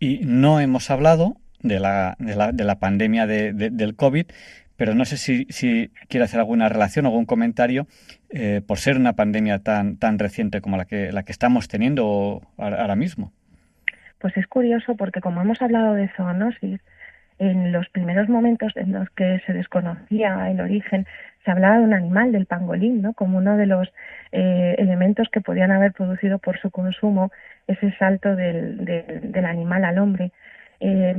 Y 0.00 0.20
no 0.24 0.58
hemos 0.58 0.90
hablado 0.90 1.36
de 1.62 1.78
la, 1.78 2.16
de 2.18 2.34
la, 2.34 2.50
de 2.50 2.64
la 2.64 2.80
pandemia 2.80 3.26
de, 3.26 3.52
del 3.52 3.94
COVID, 3.94 4.26
pero 4.76 4.94
no 4.96 5.04
sé 5.04 5.16
si, 5.16 5.46
si 5.50 5.90
quiere 6.08 6.24
hacer 6.24 6.40
alguna 6.40 6.68
relación 6.68 7.06
o 7.06 7.10
algún 7.10 7.26
comentario 7.26 7.86
eh, 8.30 8.60
por 8.66 8.78
ser 8.78 8.96
una 8.96 9.12
pandemia 9.12 9.60
tan, 9.60 9.96
tan 9.98 10.18
reciente 10.18 10.60
como 10.60 10.76
la 10.76 10.84
que, 10.84 11.12
la 11.12 11.22
que 11.22 11.30
estamos 11.30 11.68
teniendo 11.68 12.42
ahora 12.58 12.96
mismo. 12.96 13.32
Pues 14.18 14.36
es 14.36 14.48
curioso 14.48 14.96
porque 14.96 15.20
como 15.20 15.40
hemos 15.40 15.62
hablado 15.62 15.94
de 15.94 16.08
zoonosis, 16.16 16.80
en 17.38 17.72
los 17.72 17.88
primeros 17.88 18.28
momentos 18.28 18.72
en 18.76 18.92
los 18.92 19.10
que 19.10 19.40
se 19.46 19.52
desconocía 19.52 20.50
el 20.50 20.60
origen, 20.60 21.06
se 21.44 21.50
hablaba 21.50 21.78
de 21.78 21.84
un 21.84 21.94
animal, 21.94 22.32
del 22.32 22.46
pangolín, 22.46 23.02
¿no? 23.02 23.12
como 23.12 23.38
uno 23.38 23.56
de 23.56 23.66
los 23.66 23.92
eh, 24.32 24.76
elementos 24.78 25.28
que 25.30 25.40
podían 25.40 25.70
haber 25.70 25.92
producido 25.92 26.38
por 26.38 26.58
su 26.58 26.70
consumo 26.70 27.30
ese 27.66 27.92
salto 27.98 28.34
del, 28.34 28.84
del, 28.84 29.44
animal 29.44 29.84
al 29.84 29.98
hombre. 29.98 30.32
Eh, 30.80 31.14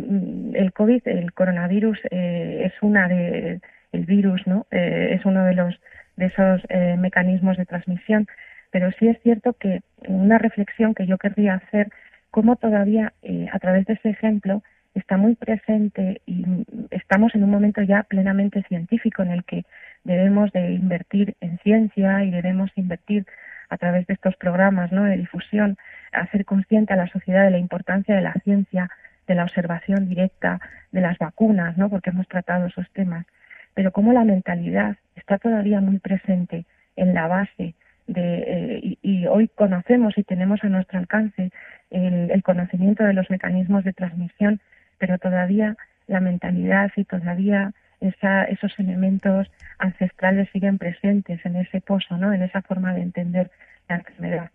el 0.53 0.73
COVID, 0.73 1.07
el 1.07 1.33
coronavirus, 1.33 1.99
eh, 2.11 2.63
es 2.65 2.73
una 2.81 3.07
de 3.07 3.59
el 3.91 4.05
virus, 4.05 4.45
¿no? 4.45 4.67
es 4.71 5.23
uno 5.25 5.45
de 5.45 5.53
los 5.53 5.79
de 6.17 6.25
esos 6.25 6.61
mecanismos 6.97 7.55
de 7.55 7.65
transmisión. 7.65 8.27
Pero 8.71 8.91
sí 8.99 9.07
es 9.07 9.17
cierto 9.21 9.53
que 9.53 9.81
una 10.07 10.37
reflexión 10.37 10.93
que 10.93 11.07
yo 11.07 11.17
querría 11.17 11.53
hacer, 11.53 11.87
cómo 12.29 12.57
todavía 12.57 13.13
a 13.53 13.59
través 13.59 13.85
de 13.85 13.93
ese 13.93 14.09
ejemplo 14.09 14.63
está 14.95 15.17
muy 15.17 15.35
presente 15.35 16.21
y 16.25 16.45
estamos 16.89 17.35
en 17.35 17.43
un 17.43 17.51
momento 17.51 17.81
ya 17.81 18.03
plenamente 18.03 18.63
científico 18.63 19.21
en 19.21 19.31
el 19.31 19.43
que 19.43 19.65
debemos 20.03 20.51
de 20.53 20.71
invertir 20.71 21.35
en 21.41 21.59
ciencia 21.59 22.23
y 22.23 22.31
debemos 22.31 22.71
invertir 22.75 23.25
a 23.69 23.77
través 23.77 24.07
de 24.07 24.13
estos 24.13 24.35
programas 24.37 24.91
de 24.91 25.17
difusión, 25.17 25.77
hacer 26.13 26.45
consciente 26.45 26.93
a 26.93 26.97
la 26.97 27.07
sociedad 27.07 27.43
de 27.43 27.51
la 27.51 27.57
importancia 27.57 28.15
de 28.15 28.21
la 28.21 28.33
ciencia, 28.43 28.89
de 29.27 29.35
la 29.35 29.43
observación 29.43 30.07
directa, 30.07 30.61
de 30.91 31.01
las 31.01 31.17
vacunas, 31.17 31.77
¿no? 31.77 31.89
porque 31.89 32.11
hemos 32.11 32.27
tratado 32.27 32.67
esos 32.67 32.89
temas. 32.91 33.25
Pero 33.73 33.91
como 33.91 34.13
la 34.13 34.23
mentalidad 34.23 34.95
está 35.15 35.37
todavía 35.39 35.81
muy 35.81 35.99
presente 35.99 36.65
en 36.95 37.13
la 37.13 37.27
base 37.27 37.73
de, 38.07 38.43
eh, 38.47 38.97
y, 39.01 39.25
hoy 39.25 39.49
conocemos 39.49 40.17
y 40.17 40.23
tenemos 40.23 40.63
a 40.63 40.69
nuestro 40.69 40.99
alcance 40.99 41.51
el 41.89 42.43
conocimiento 42.43 43.03
de 43.03 43.13
los 43.13 43.29
mecanismos 43.29 43.83
de 43.83 43.93
transmisión 43.93 44.59
pero 44.97 45.17
todavía 45.17 45.75
la 46.07 46.19
mentalidad 46.19 46.91
y 46.95 47.03
todavía 47.05 47.73
esa, 48.01 48.43
esos 48.45 48.77
elementos 48.79 49.51
ancestrales 49.77 50.49
siguen 50.51 50.77
presentes 50.77 51.45
en 51.45 51.55
ese 51.55 51.81
pozo, 51.81 52.17
¿no? 52.17 52.33
en 52.33 52.43
esa 52.43 52.61
forma 52.61 52.93
de 52.93 53.01
entender 53.01 53.51
la 53.87 53.95
enfermedad. 53.95 54.51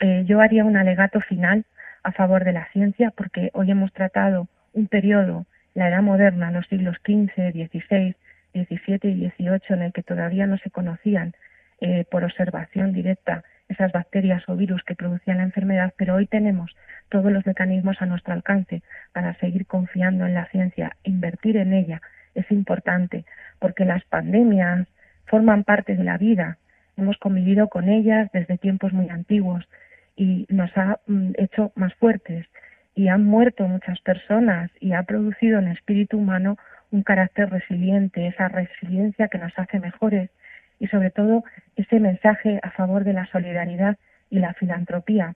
Eh, 0.00 0.24
yo 0.26 0.40
haría 0.40 0.64
un 0.64 0.76
alegato 0.76 1.20
final 1.20 1.64
a 2.02 2.12
favor 2.12 2.44
de 2.44 2.52
la 2.52 2.66
ciencia 2.72 3.12
porque 3.16 3.50
hoy 3.54 3.70
hemos 3.70 3.92
tratado 3.92 4.48
un 4.72 4.86
periodo, 4.86 5.46
la 5.74 5.88
edad 5.88 6.02
moderna, 6.02 6.50
los 6.50 6.66
siglos 6.68 6.96
XV, 7.04 7.52
XVI, 7.52 8.14
XVII 8.54 9.10
y 9.10 9.30
XVIII, 9.30 9.60
en 9.70 9.82
el 9.82 9.92
que 9.92 10.02
todavía 10.02 10.46
no 10.46 10.58
se 10.58 10.70
conocían 10.70 11.34
eh, 11.80 12.04
por 12.10 12.24
observación 12.24 12.92
directa 12.92 13.44
esas 13.68 13.92
bacterias 13.92 14.42
o 14.48 14.56
virus 14.56 14.82
que 14.84 14.94
producían 14.94 15.38
la 15.38 15.44
enfermedad, 15.44 15.92
pero 15.96 16.14
hoy 16.14 16.26
tenemos 16.26 16.74
todos 17.08 17.30
los 17.32 17.46
mecanismos 17.46 18.00
a 18.00 18.06
nuestro 18.06 18.32
alcance 18.32 18.82
para 19.12 19.34
seguir 19.34 19.66
confiando 19.66 20.26
en 20.26 20.34
la 20.34 20.46
ciencia, 20.46 20.96
invertir 21.04 21.56
en 21.56 21.72
ella 21.72 22.00
es 22.36 22.50
importante, 22.50 23.24
porque 23.58 23.84
las 23.84 24.04
pandemias 24.04 24.86
forman 25.26 25.64
parte 25.64 25.96
de 25.96 26.04
la 26.04 26.18
vida, 26.18 26.58
hemos 26.96 27.18
convivido 27.18 27.68
con 27.68 27.88
ellas 27.88 28.30
desde 28.32 28.58
tiempos 28.58 28.92
muy 28.92 29.08
antiguos 29.08 29.68
y 30.16 30.46
nos 30.48 30.70
ha 30.76 31.00
mm, 31.06 31.32
hecho 31.38 31.72
más 31.74 31.94
fuertes 31.94 32.46
y 32.94 33.08
han 33.08 33.24
muerto 33.24 33.66
muchas 33.66 34.00
personas 34.00 34.70
y 34.80 34.92
ha 34.92 35.02
producido 35.02 35.58
en 35.58 35.66
el 35.68 35.76
espíritu 35.76 36.18
humano 36.18 36.56
un 36.90 37.02
carácter 37.02 37.50
resiliente, 37.50 38.28
esa 38.28 38.48
resiliencia 38.48 39.28
que 39.28 39.38
nos 39.38 39.52
hace 39.58 39.80
mejores 39.80 40.30
y 40.78 40.86
sobre 40.88 41.10
todo 41.10 41.44
ese 41.76 42.00
mensaje 42.00 42.60
a 42.62 42.70
favor 42.70 43.04
de 43.04 43.12
la 43.12 43.26
solidaridad 43.26 43.96
y 44.30 44.38
la 44.38 44.54
filantropía 44.54 45.34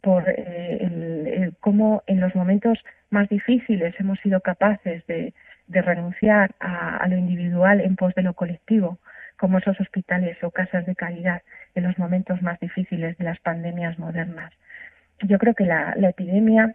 por 0.00 0.24
eh, 0.28 1.50
cómo 1.60 2.02
en 2.06 2.20
los 2.20 2.34
momentos 2.34 2.78
más 3.10 3.28
difíciles 3.28 3.94
hemos 3.98 4.18
sido 4.20 4.40
capaces 4.40 5.06
de, 5.06 5.32
renunciar 5.68 6.52
a, 6.60 7.06
lo 7.08 7.16
individual 7.16 7.80
en 7.80 7.96
pos 7.96 8.14
de 8.14 8.22
lo 8.22 8.32
colectivo, 8.32 8.98
como 9.36 9.58
esos 9.58 9.78
hospitales 9.80 10.42
o 10.42 10.50
casas 10.50 10.86
de 10.86 10.94
caridad 10.94 11.42
en 11.74 11.84
los 11.84 11.98
momentos 11.98 12.40
más 12.42 12.58
difíciles 12.58 13.18
de 13.18 13.24
las 13.24 13.38
pandemias 13.40 13.98
modernas. 13.98 14.52
Yo 15.20 15.38
creo 15.38 15.54
que 15.54 15.66
la 15.66 15.94
epidemia 16.08 16.74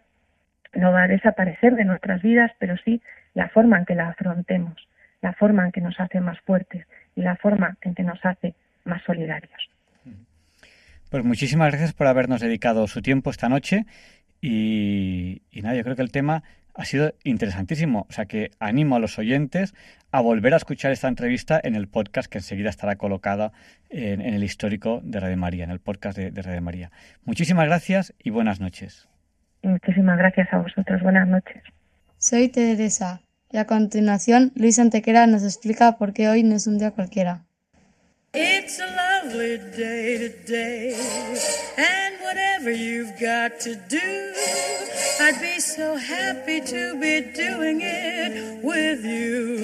no 0.74 0.92
va 0.92 1.04
a 1.04 1.08
desaparecer 1.08 1.76
de 1.76 1.86
nuestras 1.86 2.22
vidas, 2.22 2.52
pero 2.60 2.78
sí 2.78 3.02
la 3.34 3.50
forma 3.50 3.78
en 3.80 3.86
que 3.86 3.96
la 3.96 4.10
afrontemos, 4.10 4.88
la 5.22 5.34
forma 5.34 5.66
en 5.66 5.72
que 5.72 5.82
nos 5.82 6.00
hace 6.00 6.20
más 6.20 6.40
fuertes 6.42 6.86
y 7.16 7.22
la 7.22 7.36
forma 7.36 7.78
en 7.82 7.96
que 7.96 8.04
nos 8.04 8.24
hace 8.26 8.54
más 8.86 9.02
solidarios. 9.04 9.52
Pues 11.10 11.24
muchísimas 11.24 11.70
gracias 11.70 11.94
por 11.94 12.08
habernos 12.08 12.42
dedicado 12.42 12.88
su 12.88 13.02
tiempo 13.02 13.30
esta 13.30 13.48
noche 13.48 13.86
y, 14.42 15.42
nada, 15.62 15.76
yo 15.76 15.84
creo 15.84 15.96
que 15.96 16.02
el 16.02 16.12
tema 16.12 16.44
ha 16.74 16.86
sido 16.86 17.14
interesantísimo. 17.24 18.08
O 18.10 18.14
sea 18.14 18.26
que 18.26 18.50
animo 18.60 18.96
a 18.96 19.00
los 19.00 19.20
oyentes 19.20 19.76
a 20.12 20.22
volver 20.22 20.54
a 20.54 20.58
escuchar 20.58 20.92
esta 20.92 21.08
entrevista 21.08 21.62
en 21.64 21.76
el 21.76 21.88
podcast 21.88 22.32
que 22.32 22.40
enseguida 22.40 22.70
estará 22.70 22.96
colocada 22.96 23.52
en, 23.90 24.22
el 24.22 24.44
histórico 24.44 25.02
de 25.04 25.20
Radio 25.20 25.38
María, 25.38 25.64
en 25.64 25.70
el 25.70 25.80
podcast 25.80 26.18
de, 26.18 26.32
de 26.32 26.42
Radio 26.42 26.62
María. 26.62 26.92
Muchísimas 27.26 27.68
gracias 27.68 28.14
y 28.18 28.32
buenas 28.32 28.60
noches. 28.60 29.08
Muchísimas 29.62 30.18
gracias 30.18 30.52
a 30.52 30.58
vosotros. 30.58 31.02
Buenas 31.04 31.28
noches. 31.28 31.62
Soy 32.18 32.50
Teresa 32.50 33.22
y 33.54 33.58
a 33.58 33.68
continuación 33.68 34.52
Luis 34.56 34.80
Antequera 34.80 35.28
nos 35.28 35.44
explica 35.44 35.98
por 35.98 36.12
qué 36.12 36.28
hoy 36.28 36.44
no 36.44 36.56
es 36.56 36.68
un 36.68 36.80
día 36.80 36.92
cualquiera. 36.92 37.46
To 43.64 43.76
do, 43.76 44.00
I'd 45.20 45.40
be 45.40 45.60
so 45.60 45.96
happy 45.96 46.62
to 46.62 46.96
be 47.00 47.22
doing 47.36 47.82
it 47.82 48.64
with 48.64 49.04
you. 49.06 49.64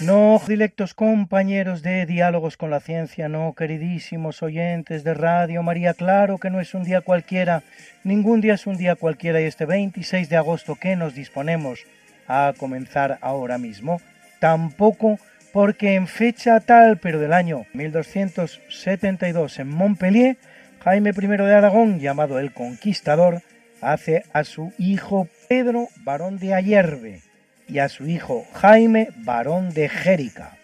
No, 0.00 0.42
directos 0.48 0.92
compañeros 0.92 1.82
de 1.82 2.04
Diálogos 2.04 2.56
con 2.56 2.68
la 2.68 2.80
Ciencia, 2.80 3.28
no, 3.28 3.54
queridísimos 3.54 4.42
oyentes 4.42 5.04
de 5.04 5.14
Radio. 5.14 5.62
María, 5.62 5.94
claro 5.94 6.38
que 6.38 6.50
no 6.50 6.60
es 6.60 6.74
un 6.74 6.82
día 6.82 7.00
cualquiera, 7.00 7.62
ningún 8.02 8.40
día 8.40 8.54
es 8.54 8.66
un 8.66 8.76
día 8.76 8.96
cualquiera 8.96 9.40
y 9.40 9.44
este 9.44 9.66
26 9.66 10.28
de 10.28 10.36
agosto 10.36 10.74
que 10.74 10.96
nos 10.96 11.14
disponemos 11.14 11.84
a 12.26 12.54
comenzar 12.58 13.18
ahora 13.20 13.56
mismo, 13.56 14.00
tampoco 14.40 15.18
porque 15.52 15.94
en 15.94 16.08
fecha 16.08 16.58
tal, 16.58 16.98
pero 16.98 17.20
del 17.20 17.32
año 17.32 17.64
1272 17.72 19.60
en 19.60 19.68
Montpellier, 19.68 20.36
Jaime 20.82 21.10
I 21.10 21.26
de 21.26 21.54
Aragón, 21.54 22.00
llamado 22.00 22.40
el 22.40 22.52
Conquistador, 22.52 23.42
hace 23.80 24.24
a 24.32 24.42
su 24.42 24.72
hijo 24.76 25.28
Pedro 25.48 25.88
barón 26.04 26.38
de 26.38 26.52
Ayerbe 26.52 27.22
y 27.68 27.78
a 27.78 27.88
su 27.88 28.06
hijo 28.06 28.46
Jaime 28.54 29.08
barón 29.16 29.72
de 29.72 29.88
Jérica. 29.88 30.56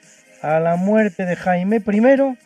A 0.43 0.61
la 0.61 0.77
muerte 0.77 1.27
de 1.27 1.37
Jaime 1.37 1.77
I, 1.87 2.39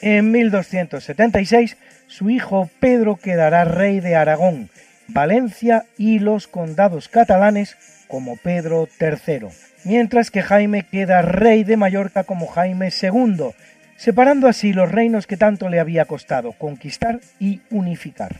en 0.00 0.30
1276, 0.30 1.76
su 2.06 2.30
hijo 2.30 2.70
Pedro 2.80 3.16
quedará 3.16 3.64
rey 3.64 4.00
de 4.00 4.16
Aragón, 4.16 4.70
Valencia 5.08 5.84
y 5.98 6.18
los 6.18 6.46
condados 6.46 7.08
catalanes 7.08 7.76
como 8.08 8.36
Pedro 8.36 8.88
III 9.00 9.48
mientras 9.84 10.30
que 10.30 10.42
Jaime 10.42 10.84
queda 10.84 11.22
rey 11.22 11.64
de 11.64 11.76
Mallorca 11.76 12.24
como 12.24 12.46
Jaime 12.46 12.90
II, 12.90 13.50
separando 13.96 14.48
así 14.48 14.72
los 14.72 14.90
reinos 14.90 15.26
que 15.26 15.36
tanto 15.36 15.68
le 15.68 15.80
había 15.80 16.04
costado 16.04 16.52
conquistar 16.52 17.20
y 17.38 17.60
unificar. 17.70 18.36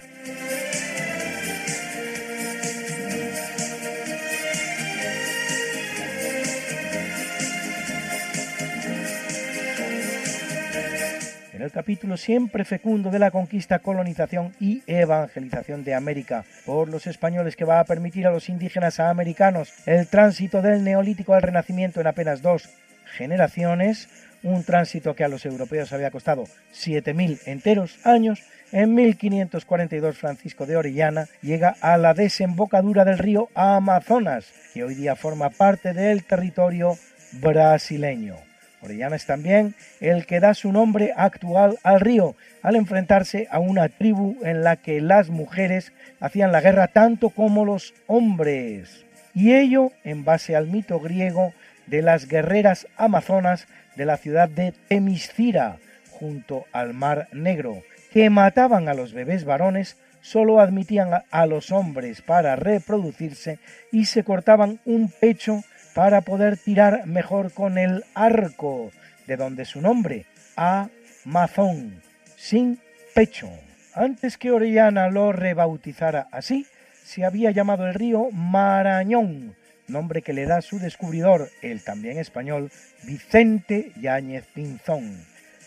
El 11.62 11.70
capítulo 11.70 12.16
siempre 12.16 12.64
fecundo 12.64 13.12
de 13.12 13.20
la 13.20 13.30
conquista, 13.30 13.78
colonización 13.78 14.52
y 14.58 14.82
evangelización 14.88 15.84
de 15.84 15.94
América 15.94 16.44
por 16.66 16.88
los 16.88 17.06
españoles 17.06 17.54
que 17.54 17.64
va 17.64 17.78
a 17.78 17.84
permitir 17.84 18.26
a 18.26 18.32
los 18.32 18.48
indígenas 18.48 18.98
americanos 18.98 19.72
el 19.86 20.08
tránsito 20.08 20.60
del 20.60 20.82
neolítico 20.82 21.34
al 21.34 21.42
renacimiento 21.42 22.00
en 22.00 22.08
apenas 22.08 22.42
dos 22.42 22.68
generaciones, 23.16 24.08
un 24.42 24.64
tránsito 24.64 25.14
que 25.14 25.22
a 25.22 25.28
los 25.28 25.46
europeos 25.46 25.92
había 25.92 26.10
costado 26.10 26.44
7.000 26.74 27.38
enteros 27.46 28.04
años, 28.04 28.42
en 28.72 28.94
1542 28.94 30.18
Francisco 30.18 30.66
de 30.66 30.76
Orellana 30.76 31.28
llega 31.42 31.76
a 31.80 31.96
la 31.96 32.12
desembocadura 32.12 33.04
del 33.04 33.18
río 33.18 33.50
Amazonas, 33.54 34.46
que 34.74 34.82
hoy 34.82 34.96
día 34.96 35.14
forma 35.14 35.50
parte 35.50 35.92
del 35.92 36.24
territorio 36.24 36.96
brasileño. 37.34 38.51
Orellana 38.82 39.16
es 39.16 39.26
también 39.26 39.74
el 40.00 40.26
que 40.26 40.40
da 40.40 40.54
su 40.54 40.72
nombre 40.72 41.12
actual 41.16 41.78
al 41.82 42.00
río, 42.00 42.34
al 42.62 42.76
enfrentarse 42.76 43.46
a 43.50 43.60
una 43.60 43.88
tribu 43.88 44.36
en 44.42 44.62
la 44.62 44.76
que 44.76 45.00
las 45.00 45.30
mujeres 45.30 45.92
hacían 46.20 46.52
la 46.52 46.60
guerra 46.60 46.88
tanto 46.88 47.30
como 47.30 47.64
los 47.64 47.94
hombres. 48.06 49.04
Y 49.34 49.54
ello 49.54 49.92
en 50.04 50.24
base 50.24 50.56
al 50.56 50.66
mito 50.66 51.00
griego 51.00 51.54
de 51.86 52.02
las 52.02 52.26
guerreras 52.26 52.86
amazonas 52.96 53.66
de 53.96 54.06
la 54.06 54.16
ciudad 54.16 54.48
de 54.48 54.72
Temiscira, 54.88 55.78
junto 56.10 56.64
al 56.72 56.92
Mar 56.92 57.28
Negro, 57.32 57.82
que 58.12 58.30
mataban 58.30 58.88
a 58.88 58.94
los 58.94 59.12
bebés 59.12 59.44
varones, 59.44 59.96
solo 60.20 60.60
admitían 60.60 61.24
a 61.30 61.46
los 61.46 61.72
hombres 61.72 62.22
para 62.22 62.56
reproducirse 62.56 63.58
y 63.90 64.06
se 64.06 64.22
cortaban 64.22 64.80
un 64.84 65.08
pecho 65.08 65.62
para 65.94 66.22
poder 66.22 66.56
tirar 66.56 67.06
mejor 67.06 67.52
con 67.52 67.78
el 67.78 68.04
arco, 68.14 68.90
de 69.26 69.36
donde 69.36 69.64
su 69.64 69.80
nombre, 69.80 70.26
Amazón, 70.56 72.02
sin 72.36 72.78
pecho. 73.14 73.50
Antes 73.94 74.38
que 74.38 74.50
Orellana 74.50 75.08
lo 75.10 75.32
rebautizara 75.32 76.28
así, 76.30 76.66
se 77.04 77.24
había 77.24 77.50
llamado 77.50 77.86
el 77.86 77.94
río 77.94 78.30
Marañón, 78.30 79.54
nombre 79.88 80.22
que 80.22 80.32
le 80.32 80.46
da 80.46 80.62
su 80.62 80.78
descubridor, 80.78 81.50
el 81.60 81.82
también 81.82 82.18
español, 82.18 82.70
Vicente 83.02 83.92
Yáñez 84.00 84.46
Pinzón. 84.54 85.18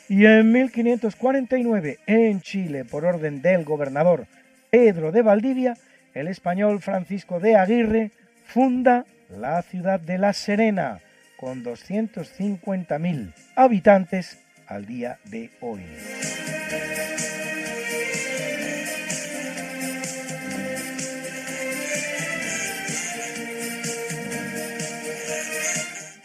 Y 0.07 0.25
en 0.25 0.51
1549, 0.51 1.99
en 2.05 2.41
Chile, 2.41 2.85
por 2.85 3.05
orden 3.05 3.41
del 3.41 3.63
gobernador 3.63 4.27
Pedro 4.69 5.11
de 5.11 5.21
Valdivia, 5.21 5.75
el 6.13 6.27
español 6.27 6.81
Francisco 6.81 7.39
de 7.39 7.55
Aguirre 7.55 8.11
funda 8.45 9.05
la 9.29 9.61
ciudad 9.61 9.99
de 9.99 10.17
La 10.17 10.33
Serena, 10.33 11.01
con 11.37 11.63
250.000 11.63 13.33
habitantes 13.55 14.39
al 14.67 14.85
día 14.85 15.19
de 15.25 15.51
hoy. 15.61 15.83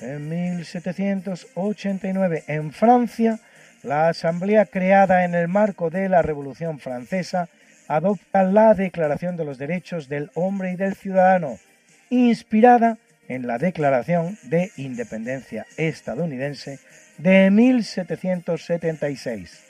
En 0.01 0.29
1789, 0.29 2.45
en 2.49 2.73
Francia, 2.73 3.39
la 3.83 4.09
Asamblea 4.09 4.67
creada 4.67 5.25
en 5.25 5.35
el 5.35 5.49
marco 5.49 5.91
de 5.91 6.09
la 6.09 6.23
Revolución 6.23 6.79
Francesa 6.79 7.49
adopta 7.87 8.43
la 8.43 8.75
Declaración 8.75 9.37
de 9.37 9.45
los 9.45 9.59
Derechos 9.59 10.09
del 10.09 10.31
Hombre 10.35 10.73
y 10.73 10.77
del 10.77 10.95
Ciudadano, 10.95 11.59
inspirada 12.11 12.99
en 13.29 13.47
la 13.47 13.59
Declaración 13.59 14.37
de 14.43 14.73
Independencia 14.77 15.67
estadounidense 15.77 16.81
de 17.19 17.51
1776. 17.51 19.65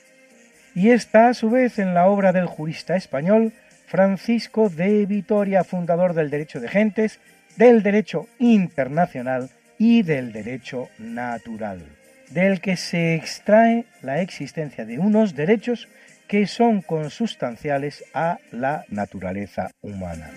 Y 0.75 0.91
está 0.91 1.29
a 1.29 1.35
su 1.35 1.51
vez 1.51 1.79
en 1.79 1.95
la 1.95 2.07
obra 2.07 2.33
del 2.33 2.47
jurista 2.47 2.97
español 2.97 3.53
Francisco 3.87 4.71
de 4.71 5.05
Vitoria, 5.05 5.65
fundador 5.65 6.15
del 6.15 6.31
derecho 6.31 6.61
de 6.61 6.69
gentes, 6.69 7.21
del 7.57 7.83
derecho 7.83 8.29
internacional 8.39 9.51
y 9.79 10.03
del 10.03 10.33
derecho 10.33 10.89
natural, 10.99 11.83
del 12.31 12.61
que 12.61 12.77
se 12.77 13.17
extrae 13.17 13.85
la 14.01 14.21
existencia 14.21 14.85
de 14.85 14.99
unos 14.99 15.35
derechos 15.35 15.89
que 16.29 16.47
son 16.47 16.83
consustanciales 16.83 18.05
a 18.15 18.39
la 18.53 18.85
naturaleza 18.89 19.73
humana. 19.81 20.31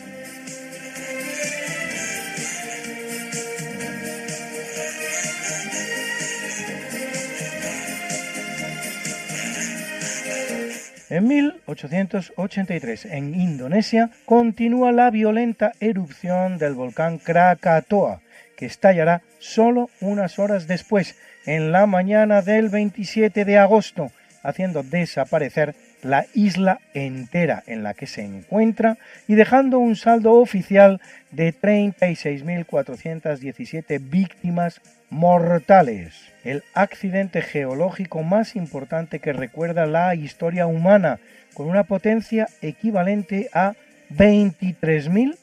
En 11.14 11.28
1883, 11.28 13.06
en 13.06 13.36
Indonesia, 13.36 14.10
continúa 14.26 14.92
la 14.92 15.12
violenta 15.12 15.74
erupción 15.80 16.58
del 16.58 16.74
volcán 16.74 17.20
Krakatoa, 17.20 18.22
que 18.58 18.66
estallará 18.66 19.22
solo 19.38 19.92
unas 20.02 20.40
horas 20.40 20.66
después, 20.66 21.16
en 21.46 21.72
la 21.72 21.86
mañana 21.86 22.42
del 22.42 22.70
27 22.70 23.46
de 23.46 23.60
agosto, 23.60 24.12
haciendo 24.42 24.82
desaparecer 24.82 25.76
la 26.04 26.26
isla 26.34 26.80
entera 26.94 27.64
en 27.68 27.84
la 27.84 27.94
que 27.94 28.08
se 28.08 28.24
encuentra 28.24 28.98
y 29.28 29.36
dejando 29.36 29.80
un 29.80 29.96
saldo 29.96 30.34
oficial 30.34 31.00
de 31.32 31.54
36.417 31.54 34.00
víctimas 34.02 34.82
mortales. 35.10 36.14
El 36.44 36.64
accidente 36.74 37.42
geológico 37.42 38.24
más 38.24 38.56
importante 38.56 39.20
que 39.20 39.34
recuerda 39.34 39.86
la 39.86 40.16
historia 40.16 40.66
humana, 40.68 41.20
con 41.54 41.70
una 41.70 41.84
potencia 41.84 42.48
equivalente 42.62 43.50
a 43.54 43.74
23.000 44.12 45.36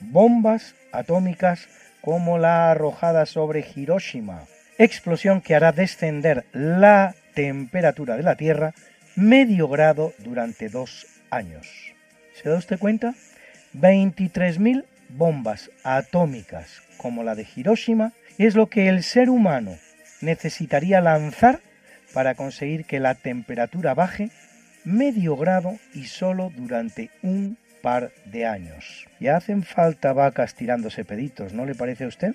bombas 0.00 0.74
atómicas 0.92 1.68
como 2.00 2.38
la 2.38 2.70
arrojada 2.70 3.26
sobre 3.26 3.66
Hiroshima, 3.74 4.44
explosión 4.78 5.40
que 5.40 5.54
hará 5.54 5.72
descender 5.72 6.44
la 6.52 7.14
temperatura 7.34 8.16
de 8.16 8.22
la 8.22 8.36
Tierra 8.36 8.74
medio 9.16 9.68
grado 9.68 10.12
durante 10.18 10.68
dos 10.68 11.06
años. 11.30 11.66
¿Se 12.34 12.48
da 12.48 12.56
usted 12.56 12.78
cuenta? 12.78 13.14
23.000 13.74 14.84
bombas 15.08 15.70
atómicas 15.82 16.82
como 16.96 17.22
la 17.22 17.34
de 17.34 17.46
Hiroshima 17.54 18.12
es 18.38 18.54
lo 18.54 18.68
que 18.68 18.88
el 18.88 19.02
ser 19.02 19.30
humano 19.30 19.76
necesitaría 20.20 21.00
lanzar 21.00 21.60
para 22.12 22.34
conseguir 22.34 22.84
que 22.84 23.00
la 23.00 23.14
temperatura 23.14 23.94
baje 23.94 24.30
medio 24.84 25.36
grado 25.36 25.78
y 25.92 26.04
solo 26.04 26.52
durante 26.56 27.10
un 27.22 27.56
par 27.82 28.12
de 28.24 28.46
años. 28.46 29.06
Ya 29.20 29.36
hacen 29.36 29.62
falta 29.62 30.12
vacas 30.12 30.54
tirándose 30.54 31.04
peditos, 31.04 31.52
¿no 31.52 31.66
le 31.66 31.74
parece 31.74 32.04
a 32.04 32.08
usted? 32.08 32.34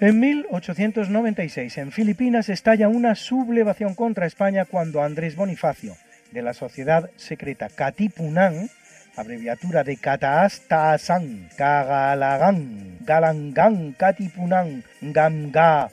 En 0.00 0.18
1896, 0.18 1.76
en 1.76 1.92
Filipinas, 1.92 2.48
estalla 2.48 2.88
una 2.88 3.14
sublevación 3.14 3.94
contra 3.94 4.24
España 4.24 4.64
cuando 4.64 5.02
Andrés 5.02 5.36
Bonifacio, 5.36 5.94
de 6.32 6.40
la 6.40 6.54
sociedad 6.54 7.10
secreta 7.16 7.68
Katipunan, 7.68 8.70
abreviatura 9.14 9.84
de 9.84 9.98
Kataastasan, 9.98 11.50
Kagalagan, 11.54 12.96
Galangan, 13.00 13.92
Katipunan, 13.92 14.84
Gamga, 15.02 15.90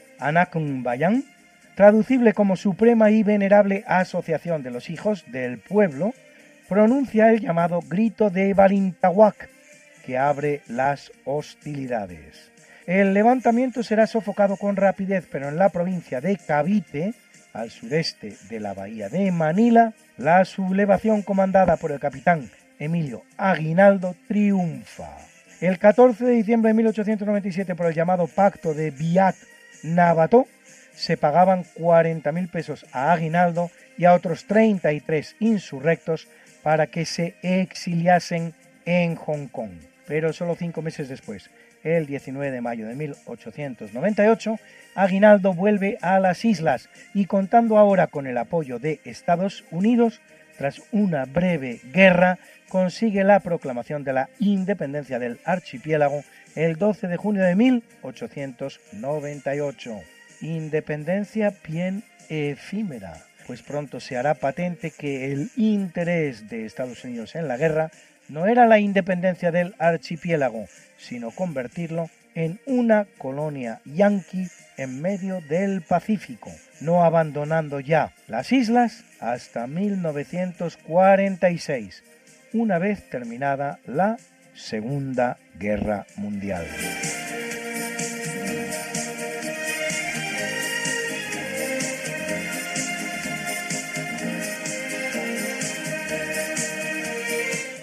Bayan, 0.84 1.26
traducible 1.76 2.32
como 2.32 2.56
Suprema 2.56 3.12
y 3.12 3.24
Venerable 3.24 3.84
Asociación 3.88 4.64
de 4.64 4.72
los 4.72 4.90
Hijos 4.90 5.26
del 5.34 5.58
Pueblo, 5.58 6.14
pronuncia 6.70 7.30
el 7.32 7.42
llamado 7.42 7.82
Grito 7.82 8.30
de 8.30 8.54
Balintahuac, 8.54 9.50
que 10.06 10.18
abre 10.18 10.62
las 10.70 11.12
hostilidades. 11.26 12.57
El 12.88 13.14
levantamiento 13.14 13.84
será 13.84 14.08
sofocado 14.08 14.56
con 14.56 14.78
rapidez, 14.78 15.28
pero 15.30 15.50
en 15.50 15.58
la 15.58 15.68
provincia 15.68 16.22
de 16.22 16.38
Cavite, 16.38 17.14
al 17.52 17.70
sureste 17.70 18.38
de 18.50 18.62
la 18.62 18.74
bahía 18.74 19.10
de 19.10 19.30
Manila, 19.30 19.94
la 20.16 20.46
sublevación 20.46 21.22
comandada 21.22 21.76
por 21.76 21.92
el 21.92 22.00
capitán 22.00 22.50
Emilio 22.80 23.24
Aguinaldo 23.36 24.16
triunfa. 24.30 25.18
El 25.60 25.80
14 25.80 26.24
de 26.24 26.32
diciembre 26.32 26.70
de 26.70 26.76
1897, 26.76 27.76
por 27.76 27.88
el 27.88 27.94
llamado 27.94 28.26
Pacto 28.26 28.74
de 28.74 28.94
Biak-Nabató, 28.94 30.46
se 30.94 31.18
pagaban 31.18 31.66
40.000 31.78 32.50
pesos 32.50 32.86
a 32.94 33.12
Aguinaldo 33.12 33.70
y 33.98 34.06
a 34.06 34.14
otros 34.14 34.46
33 34.46 35.36
insurrectos 35.42 36.30
para 36.64 36.88
que 36.88 37.06
se 37.06 37.36
exiliasen 37.42 38.54
en 38.86 39.16
Hong 39.16 39.48
Kong. 39.48 39.72
Pero 40.08 40.32
solo 40.32 40.56
cinco 40.56 40.82
meses 40.82 41.10
después, 41.10 41.50
el 41.96 42.06
19 42.06 42.52
de 42.52 42.62
mayo 42.62 42.88
de 42.88 42.96
1898, 42.96 44.60
Aguinaldo 44.96 45.54
vuelve 45.54 45.98
a 46.02 46.20
las 46.20 46.44
islas 46.44 46.90
y 47.14 47.24
contando 47.26 47.78
ahora 47.78 48.08
con 48.08 48.28
el 48.28 48.38
apoyo 48.38 48.80
de 48.80 49.00
Estados 49.06 49.64
Unidos, 49.72 50.20
tras 50.58 50.82
una 50.92 51.24
breve 51.26 51.80
guerra, 51.94 52.40
consigue 52.68 53.24
la 53.24 53.40
proclamación 53.40 54.04
de 54.04 54.12
la 54.14 54.30
independencia 54.40 55.20
del 55.20 55.40
archipiélago 55.46 56.24
el 56.56 56.78
12 56.78 57.08
de 57.08 57.18
junio 57.18 57.44
de 57.44 57.54
1898. 57.56 60.02
Independencia 60.42 61.54
bien 61.68 62.04
efímera, 62.30 63.14
pues 63.46 63.62
pronto 63.62 64.00
se 64.00 64.18
hará 64.18 64.34
patente 64.34 64.90
que 64.92 65.32
el 65.32 65.52
interés 65.56 66.50
de 66.50 66.66
Estados 66.66 67.06
Unidos 67.06 67.36
en 67.36 67.48
la 67.48 67.58
guerra 67.58 67.92
no 68.30 68.48
era 68.48 68.66
la 68.66 68.80
independencia 68.80 69.52
del 69.52 69.76
archipiélago, 69.80 70.66
sino 70.98 71.32
convertirlo 71.32 72.10
en 72.36 72.60
una 72.66 73.08
colonia 73.18 73.80
yanqui 73.86 74.50
en 74.78 75.02
medio 75.02 75.40
del 75.42 75.82
Pacífico, 75.82 76.52
no 76.82 77.04
abandonando 77.04 77.80
ya 77.80 78.14
las 78.28 78.52
islas 78.52 79.04
hasta 79.20 79.66
1946, 79.66 82.04
una 82.54 82.78
vez 82.78 83.10
terminada 83.10 83.80
la 83.86 84.18
Segunda 84.54 85.40
Guerra 85.58 86.06
Mundial. 86.16 86.68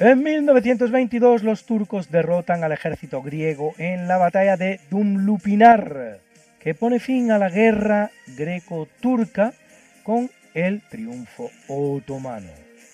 En 0.04 0.22
1922 0.22 1.44
los 1.44 1.64
turcos 1.64 2.10
derrotan 2.10 2.62
al 2.62 2.72
ejército 2.72 3.22
griego 3.22 3.72
en 3.78 4.06
la 4.06 4.18
batalla 4.18 4.58
de 4.58 4.78
Dumlupinar, 4.90 6.18
que 6.60 6.74
pone 6.74 7.00
fin 7.00 7.30
a 7.30 7.38
la 7.38 7.48
guerra 7.48 8.10
greco-turca 8.36 9.54
con 10.02 10.30
el 10.52 10.82
triunfo 10.82 11.50
otomano. 11.68 12.50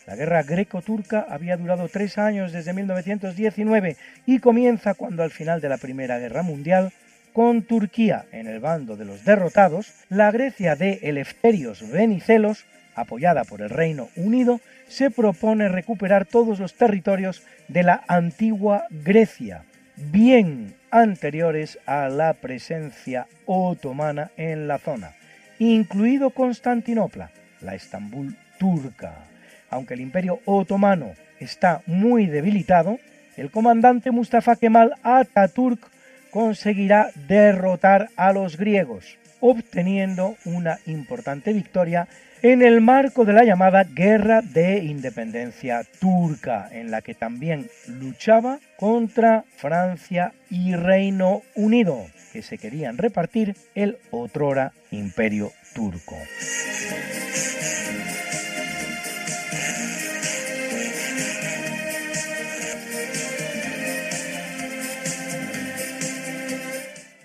La 0.06 0.14
guerra 0.14 0.44
greco-turca 0.44 1.26
había 1.28 1.56
durado 1.56 1.88
tres 1.88 2.16
años 2.16 2.52
desde 2.52 2.74
1919 2.74 3.96
y 4.26 4.38
comienza 4.38 4.94
cuando 4.94 5.24
al 5.24 5.32
final 5.32 5.60
de 5.60 5.68
la 5.68 5.78
Primera 5.78 6.20
Guerra 6.20 6.44
Mundial, 6.44 6.92
con 7.32 7.62
Turquía 7.62 8.26
en 8.30 8.46
el 8.46 8.60
bando 8.60 8.96
de 8.96 9.06
los 9.06 9.24
derrotados, 9.24 9.94
la 10.10 10.30
Grecia 10.30 10.76
de 10.76 11.00
Eleftherios 11.02 11.90
Venicelos, 11.90 12.66
apoyada 12.94 13.42
por 13.42 13.62
el 13.62 13.70
Reino 13.70 14.10
Unido, 14.14 14.60
se 14.90 15.08
propone 15.08 15.68
recuperar 15.68 16.26
todos 16.26 16.58
los 16.58 16.74
territorios 16.74 17.44
de 17.68 17.84
la 17.84 18.02
antigua 18.08 18.86
Grecia, 18.90 19.64
bien 19.96 20.74
anteriores 20.90 21.78
a 21.86 22.08
la 22.08 22.34
presencia 22.34 23.28
otomana 23.46 24.32
en 24.36 24.66
la 24.66 24.78
zona, 24.78 25.14
incluido 25.60 26.30
Constantinopla, 26.30 27.30
la 27.60 27.76
Estambul 27.76 28.36
turca. 28.58 29.14
Aunque 29.70 29.94
el 29.94 30.00
imperio 30.00 30.40
otomano 30.44 31.12
está 31.38 31.82
muy 31.86 32.26
debilitado, 32.26 32.98
el 33.36 33.52
comandante 33.52 34.10
Mustafa 34.10 34.56
Kemal 34.56 34.94
Atatürk 35.04 35.78
conseguirá 36.32 37.10
derrotar 37.28 38.08
a 38.16 38.32
los 38.32 38.56
griegos, 38.56 39.18
obteniendo 39.38 40.34
una 40.44 40.78
importante 40.86 41.52
victoria 41.52 42.08
en 42.42 42.62
el 42.62 42.80
marco 42.80 43.24
de 43.24 43.34
la 43.34 43.44
llamada 43.44 43.84
Guerra 43.84 44.40
de 44.40 44.78
Independencia 44.78 45.82
Turca, 46.00 46.68
en 46.72 46.90
la 46.90 47.02
que 47.02 47.14
también 47.14 47.68
luchaba 47.86 48.58
contra 48.78 49.44
Francia 49.56 50.32
y 50.48 50.74
Reino 50.74 51.42
Unido, 51.54 52.06
que 52.32 52.42
se 52.42 52.56
querían 52.56 52.96
repartir 52.96 53.56
el 53.74 53.98
otrora 54.10 54.72
imperio 54.90 55.52
turco. 55.74 56.16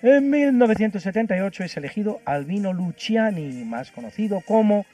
En 0.02 0.30
1978 0.30 1.64
es 1.64 1.78
elegido 1.78 2.20
Albino 2.26 2.74
Luciani, 2.74 3.64
más 3.64 3.90
conocido 3.90 4.42
como 4.42 4.86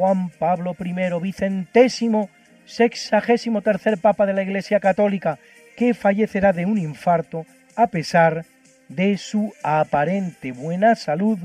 Juan 0.00 0.30
Pablo 0.30 0.74
I, 0.82 1.20
vicentésimo, 1.20 2.30
sexagésimo 2.64 3.60
tercer 3.60 3.98
Papa 3.98 4.24
de 4.24 4.32
la 4.32 4.42
Iglesia 4.42 4.80
Católica, 4.80 5.38
que 5.76 5.92
fallecerá 5.92 6.54
de 6.54 6.64
un 6.64 6.78
infarto 6.78 7.44
a 7.76 7.88
pesar 7.88 8.46
de 8.88 9.18
su 9.18 9.52
aparente 9.62 10.52
buena 10.52 10.94
salud 10.94 11.38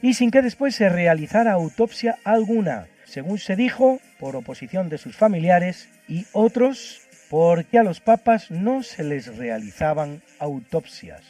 y 0.00 0.14
sin 0.14 0.30
que 0.30 0.42
después 0.42 0.76
se 0.76 0.88
realizara 0.88 1.54
autopsia 1.54 2.18
alguna, 2.22 2.86
según 3.04 3.40
se 3.40 3.56
dijo, 3.56 3.98
por 4.20 4.36
oposición 4.36 4.88
de 4.90 4.98
sus 4.98 5.16
familiares 5.16 5.88
y 6.06 6.24
otros 6.30 7.00
porque 7.28 7.80
a 7.80 7.82
los 7.82 7.98
papas 7.98 8.52
no 8.52 8.84
se 8.84 9.02
les 9.02 9.36
realizaban 9.36 10.22
autopsias. 10.38 11.22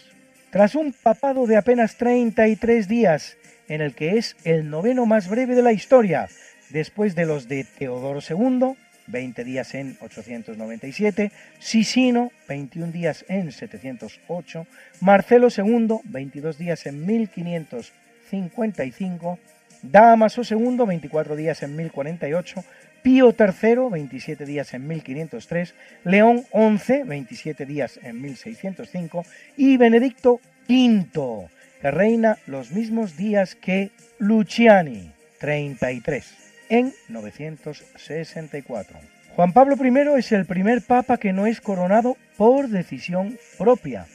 Tras 0.51 0.75
un 0.75 0.93
papado 0.93 1.47
de 1.47 1.57
apenas 1.57 1.97
33 1.97 2.89
días, 2.89 3.39
en 3.69 3.81
el 3.81 3.95
que 3.95 4.19
es 4.19 4.37
el 4.45 4.69
noveno 4.69 5.07
más 5.07 5.29
breve 5.29 5.55
de 5.55 5.63
la 5.63 5.73
historia, 5.73 6.29
después 6.71 7.15
de 7.15 7.27
los 7.27 7.49
de 7.49 7.65
Teodoro 7.65 8.21
II, 8.21 8.77
20 9.09 9.45
días 9.45 9.75
en 9.75 9.99
897, 10.01 11.33
Sisino, 11.59 12.31
21 12.49 12.93
días 12.93 13.27
en 13.29 13.53
708, 13.53 14.67
Marcelo 15.01 15.49
II, 15.55 16.01
22 16.05 16.57
días 16.59 16.87
en 16.87 17.05
1555, 17.07 19.39
Damaso 19.83 20.41
II, 20.49 20.79
24 20.87 21.37
días 21.37 21.63
en 21.63 21.77
1048, 21.77 22.65
Pío 23.03 23.35
III, 23.39 23.91
27 23.91 24.45
días 24.45 24.75
en 24.75 24.87
1503, 24.87 25.75
León 26.05 26.45
XI, 26.53 27.03
27 27.05 27.65
días 27.65 27.99
en 28.03 28.21
1605 28.21 29.25
y 29.57 29.77
Benedicto 29.77 30.41
V, 30.69 31.49
que 31.81 31.91
reina 31.91 32.39
los 32.47 32.73
mismos 32.73 33.17
días 33.17 33.55
que 33.55 33.93
Luciani, 34.19 35.13
33 35.39 36.48
en 36.69 36.93
964. 37.09 38.99
Juan 39.35 39.53
Pablo 39.53 39.77
I 39.83 40.19
es 40.19 40.33
el 40.33 40.47
primer 40.47 40.83
papa 40.83 41.19
que 41.19 41.33
no 41.33 41.47
es 41.47 41.61
coronado 41.61 42.17
por 42.37 42.69
decisión 42.69 43.39
propia, 43.57 44.07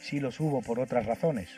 si 0.00 0.20
los 0.20 0.40
hubo 0.40 0.62
por 0.62 0.80
otras 0.80 1.06
razones, 1.06 1.48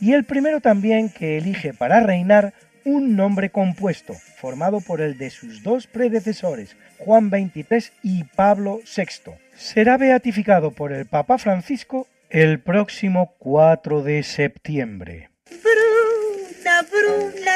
y 0.00 0.14
el 0.14 0.24
primero 0.24 0.60
también 0.60 1.10
que 1.10 1.38
elige 1.38 1.74
para 1.74 2.00
reinar 2.00 2.54
un 2.84 3.14
nombre 3.14 3.50
compuesto, 3.50 4.14
formado 4.14 4.80
por 4.80 5.00
el 5.00 5.18
de 5.18 5.30
sus 5.30 5.62
dos 5.62 5.86
predecesores, 5.86 6.76
Juan 6.98 7.30
XXIII 7.30 7.92
y 8.02 8.24
Pablo 8.24 8.80
VI. 8.84 9.32
Será 9.54 9.96
beatificado 9.96 10.70
por 10.70 10.92
el 10.92 11.06
Papa 11.06 11.38
Francisco 11.38 12.08
el 12.30 12.60
próximo 12.60 13.34
4 13.38 14.02
de 14.02 14.22
septiembre. 14.22 15.30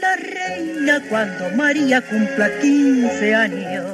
la 0.00 0.16
reina 0.16 1.02
cuando 1.08 1.50
María 1.50 2.02
cumpla 2.02 2.50
15 2.60 3.34
años 3.34 3.86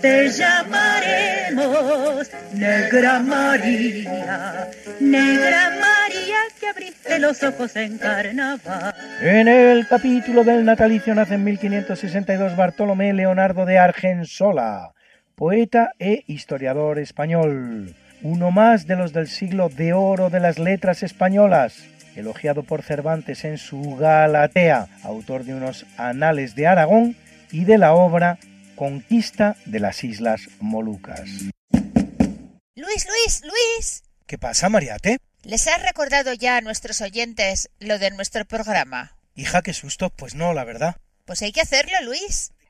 te 0.00 0.28
llamaremos 0.28 2.30
Negra 2.52 3.20
María, 3.20 4.68
Negra 5.00 5.70
María 5.70 6.36
que 6.60 6.68
abriste 6.68 7.18
los 7.18 7.42
ojos 7.42 7.74
en 7.76 7.96
carnaval. 7.96 8.94
En 9.22 9.48
el 9.48 9.88
capítulo 9.88 10.44
del 10.44 10.64
natalicio 10.64 11.14
nace 11.14 11.36
en 11.36 11.44
1562 11.44 12.54
Bartolomé 12.54 13.14
Leonardo 13.14 13.64
de 13.64 13.78
Argensola, 13.78 14.92
poeta 15.34 15.92
e 15.98 16.22
historiador 16.26 16.98
español, 16.98 17.94
uno 18.22 18.50
más 18.50 18.86
de 18.86 18.96
los 18.96 19.14
del 19.14 19.28
siglo 19.28 19.70
de 19.70 19.94
oro 19.94 20.28
de 20.28 20.40
las 20.40 20.58
letras 20.58 21.02
españolas 21.02 21.93
elogiado 22.16 22.62
por 22.62 22.82
Cervantes 22.82 23.44
en 23.44 23.58
su 23.58 23.96
Galatea, 23.96 24.88
autor 25.02 25.44
de 25.44 25.54
unos 25.54 25.86
Anales 25.96 26.54
de 26.54 26.66
Aragón 26.66 27.16
y 27.50 27.64
de 27.64 27.78
la 27.78 27.94
obra 27.94 28.38
Conquista 28.76 29.56
de 29.66 29.80
las 29.80 30.02
Islas 30.04 30.48
Molucas. 30.60 31.28
Luis, 32.76 33.06
Luis, 33.06 33.42
Luis. 33.42 34.02
¿Qué 34.26 34.38
pasa, 34.38 34.68
Mariate? 34.68 35.18
¿Les 35.42 35.66
has 35.68 35.82
recordado 35.82 36.32
ya 36.32 36.56
a 36.56 36.60
nuestros 36.60 37.00
oyentes 37.00 37.68
lo 37.78 37.98
de 37.98 38.10
nuestro 38.10 38.44
programa? 38.44 39.16
Hija, 39.34 39.62
qué 39.62 39.72
susto. 39.72 40.10
Pues 40.10 40.34
no, 40.34 40.54
la 40.54 40.64
verdad. 40.64 40.96
Pues 41.24 41.42
hay 41.42 41.52
que 41.52 41.60
hacerlo, 41.60 41.94
Luis. 42.02 42.53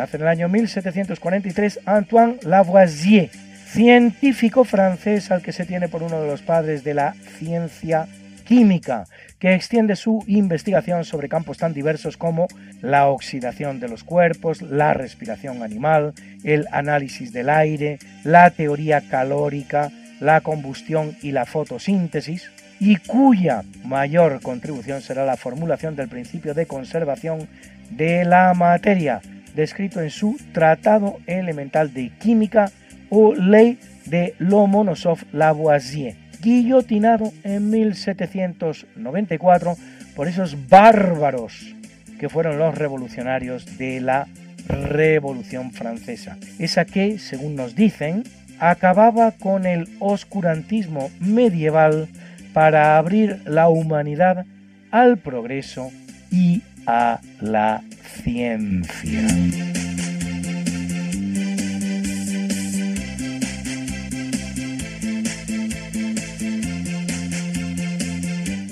Nace 0.00 0.16
en 0.16 0.22
el 0.22 0.28
año 0.28 0.48
1743 0.48 1.80
Antoine 1.84 2.38
Lavoisier, 2.44 3.28
científico 3.66 4.64
francés 4.64 5.30
al 5.30 5.42
que 5.42 5.52
se 5.52 5.66
tiene 5.66 5.88
por 5.88 6.02
uno 6.02 6.22
de 6.22 6.26
los 6.26 6.40
padres 6.40 6.84
de 6.84 6.94
la 6.94 7.12
ciencia 7.36 8.08
química, 8.46 9.04
que 9.38 9.52
extiende 9.52 9.96
su 9.96 10.24
investigación 10.26 11.04
sobre 11.04 11.28
campos 11.28 11.58
tan 11.58 11.74
diversos 11.74 12.16
como 12.16 12.48
la 12.80 13.08
oxidación 13.08 13.78
de 13.78 13.88
los 13.88 14.02
cuerpos, 14.02 14.62
la 14.62 14.94
respiración 14.94 15.62
animal, 15.62 16.14
el 16.44 16.66
análisis 16.72 17.30
del 17.34 17.50
aire, 17.50 17.98
la 18.24 18.50
teoría 18.52 19.02
calórica, 19.02 19.90
la 20.18 20.40
combustión 20.40 21.14
y 21.20 21.32
la 21.32 21.44
fotosíntesis, 21.44 22.50
y 22.78 22.96
cuya 22.96 23.64
mayor 23.84 24.40
contribución 24.40 25.02
será 25.02 25.26
la 25.26 25.36
formulación 25.36 25.94
del 25.94 26.08
principio 26.08 26.54
de 26.54 26.64
conservación 26.64 27.46
de 27.90 28.24
la 28.24 28.54
materia, 28.54 29.20
descrito 29.54 30.00
en 30.00 30.10
su 30.10 30.36
Tratado 30.52 31.18
Elemental 31.26 31.92
de 31.92 32.10
Química 32.18 32.70
o 33.08 33.34
Ley 33.34 33.78
de 34.06 34.34
Lomonosov-Lavoisier, 34.38 36.14
guillotinado 36.40 37.32
en 37.44 37.70
1794 37.70 39.76
por 40.14 40.28
esos 40.28 40.68
bárbaros 40.68 41.74
que 42.18 42.28
fueron 42.28 42.58
los 42.58 42.76
revolucionarios 42.76 43.78
de 43.78 44.00
la 44.00 44.26
Revolución 44.68 45.72
Francesa, 45.72 46.36
esa 46.58 46.84
que, 46.84 47.18
según 47.18 47.56
nos 47.56 47.74
dicen, 47.74 48.24
acababa 48.58 49.32
con 49.32 49.66
el 49.66 49.88
oscurantismo 49.98 51.10
medieval 51.18 52.08
para 52.52 52.98
abrir 52.98 53.40
la 53.46 53.68
humanidad 53.68 54.44
al 54.90 55.18
progreso 55.18 55.90
y 56.30 56.62
a 56.86 57.20
la 57.40 57.82
ciencia. 58.22 59.26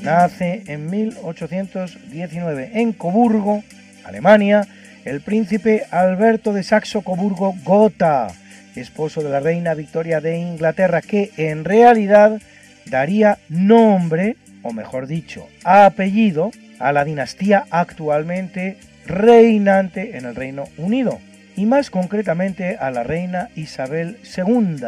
Nace 0.02 0.62
en 0.66 0.88
1819 0.88 2.70
en 2.74 2.92
Coburgo, 2.92 3.62
Alemania, 4.04 4.66
el 5.04 5.20
príncipe 5.20 5.84
Alberto 5.90 6.52
de 6.52 6.62
Saxo-Coburgo-Gotha, 6.62 8.28
esposo 8.74 9.22
de 9.22 9.30
la 9.30 9.40
reina 9.40 9.74
Victoria 9.74 10.20
de 10.20 10.38
Inglaterra, 10.38 11.02
que 11.02 11.30
en 11.36 11.64
realidad 11.64 12.40
daría 12.86 13.38
nombre, 13.48 14.36
o 14.62 14.72
mejor 14.72 15.06
dicho, 15.06 15.46
apellido, 15.64 16.50
a 16.78 16.92
la 16.92 17.04
dinastía 17.04 17.64
actualmente 17.70 18.78
reinante 19.06 20.16
en 20.16 20.26
el 20.26 20.34
Reino 20.34 20.64
Unido, 20.76 21.18
y 21.56 21.66
más 21.66 21.90
concretamente 21.90 22.76
a 22.76 22.90
la 22.90 23.02
reina 23.02 23.48
Isabel 23.56 24.18
II, 24.36 24.84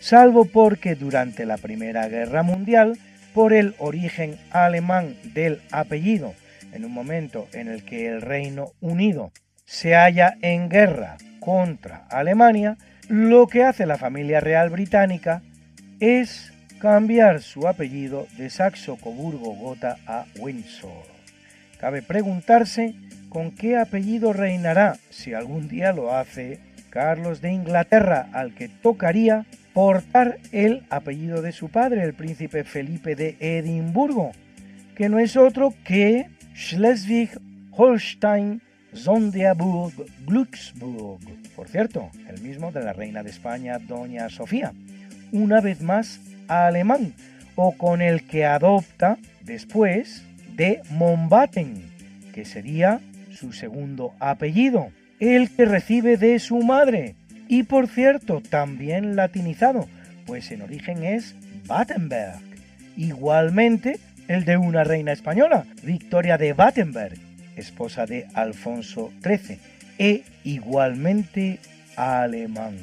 salvo 0.00 0.46
porque 0.46 0.94
durante 0.94 1.44
la 1.44 1.58
Primera 1.58 2.08
Guerra 2.08 2.42
Mundial, 2.42 2.96
por 3.34 3.52
el 3.52 3.74
origen 3.78 4.38
alemán 4.50 5.16
del 5.34 5.60
apellido, 5.70 6.34
en 6.72 6.84
un 6.84 6.92
momento 6.92 7.46
en 7.52 7.68
el 7.68 7.84
que 7.84 8.08
el 8.08 8.22
Reino 8.22 8.72
Unido 8.80 9.32
se 9.64 9.94
halla 9.94 10.38
en 10.40 10.68
guerra 10.68 11.18
contra 11.40 12.06
Alemania, 12.10 12.78
lo 13.08 13.46
que 13.46 13.64
hace 13.64 13.84
la 13.84 13.98
familia 13.98 14.40
real 14.40 14.70
británica 14.70 15.42
es 16.00 16.52
cambiar 16.78 17.42
su 17.42 17.66
apellido 17.66 18.26
de 18.36 18.48
Saxo-Coburgo-Gotha 18.48 19.96
a 20.06 20.24
Windsor. 20.38 21.17
Cabe 21.78 22.02
preguntarse 22.02 22.94
con 23.28 23.52
qué 23.52 23.76
apellido 23.76 24.32
reinará, 24.32 24.96
si 25.10 25.34
algún 25.34 25.68
día 25.68 25.92
lo 25.92 26.12
hace, 26.14 26.58
Carlos 26.90 27.40
de 27.40 27.52
Inglaterra, 27.52 28.28
al 28.32 28.52
que 28.54 28.68
tocaría 28.68 29.46
portar 29.74 30.38
el 30.50 30.82
apellido 30.90 31.40
de 31.42 31.52
su 31.52 31.68
padre, 31.68 32.02
el 32.02 32.14
príncipe 32.14 32.64
Felipe 32.64 33.14
de 33.14 33.36
Edimburgo, 33.38 34.32
que 34.96 35.08
no 35.08 35.20
es 35.20 35.36
otro 35.36 35.72
que 35.84 36.26
Schleswig-Holstein 36.54 38.60
Sonderburg 38.92 39.92
Glücksburg, 40.26 41.20
por 41.54 41.68
cierto, 41.68 42.10
el 42.28 42.40
mismo 42.40 42.72
de 42.72 42.82
la 42.82 42.92
reina 42.92 43.22
de 43.22 43.30
España, 43.30 43.78
doña 43.78 44.28
Sofía, 44.30 44.72
una 45.30 45.60
vez 45.60 45.80
más 45.82 46.20
alemán, 46.48 47.14
o 47.54 47.76
con 47.76 48.02
el 48.02 48.26
que 48.26 48.46
adopta 48.46 49.18
después 49.42 50.24
de 50.58 50.82
Mombaten, 50.90 51.84
que 52.34 52.44
sería 52.44 53.00
su 53.30 53.52
segundo 53.52 54.12
apellido, 54.20 54.90
el 55.20 55.48
que 55.50 55.64
recibe 55.64 56.18
de 56.18 56.38
su 56.40 56.58
madre, 56.58 57.14
y 57.48 57.62
por 57.62 57.88
cierto 57.88 58.42
también 58.42 59.16
latinizado, 59.16 59.88
pues 60.26 60.50
en 60.50 60.60
origen 60.62 61.04
es 61.04 61.34
Battenberg, 61.66 62.40
igualmente 62.96 63.98
el 64.26 64.44
de 64.44 64.58
una 64.58 64.84
reina 64.84 65.12
española, 65.12 65.64
Victoria 65.82 66.36
de 66.36 66.52
Battenberg, 66.52 67.16
esposa 67.56 68.04
de 68.04 68.26
Alfonso 68.34 69.12
XIII, 69.22 69.58
e 69.98 70.24
igualmente 70.44 71.60
alemán. 71.96 72.76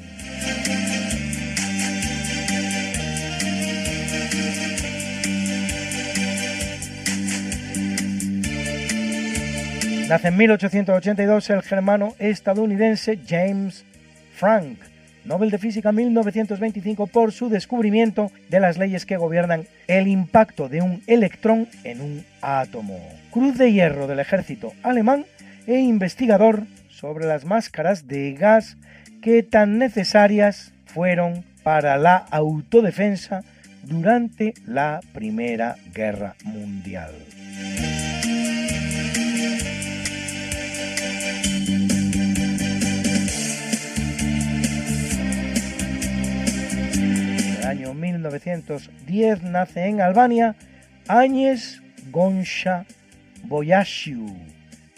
Nace 10.08 10.28
en 10.28 10.36
1882 10.36 11.50
el 11.50 11.62
germano 11.62 12.14
estadounidense 12.20 13.18
James 13.26 13.84
Frank, 14.36 14.78
Nobel 15.24 15.50
de 15.50 15.58
Física 15.58 15.90
1925 15.90 17.08
por 17.08 17.32
su 17.32 17.48
descubrimiento 17.48 18.30
de 18.48 18.60
las 18.60 18.78
leyes 18.78 19.04
que 19.04 19.16
gobiernan 19.16 19.66
el 19.88 20.06
impacto 20.06 20.68
de 20.68 20.80
un 20.80 21.02
electrón 21.08 21.66
en 21.82 22.00
un 22.00 22.24
átomo. 22.40 23.00
Cruz 23.32 23.58
de 23.58 23.72
Hierro 23.72 24.06
del 24.06 24.20
ejército 24.20 24.74
alemán 24.84 25.26
e 25.66 25.80
investigador 25.80 26.62
sobre 26.88 27.26
las 27.26 27.44
máscaras 27.44 28.06
de 28.06 28.32
gas 28.34 28.76
que 29.20 29.42
tan 29.42 29.78
necesarias 29.78 30.72
fueron 30.84 31.44
para 31.64 31.98
la 31.98 32.16
autodefensa 32.30 33.42
durante 33.82 34.54
la 34.66 35.00
Primera 35.12 35.74
Guerra 35.92 36.36
Mundial. 36.44 37.12
1910 48.46 49.42
nace 49.42 49.86
en 49.86 50.00
Albania 50.00 50.54
Áñez 51.08 51.82
Gonsha 52.12 52.86
Boyashiu, 53.42 54.36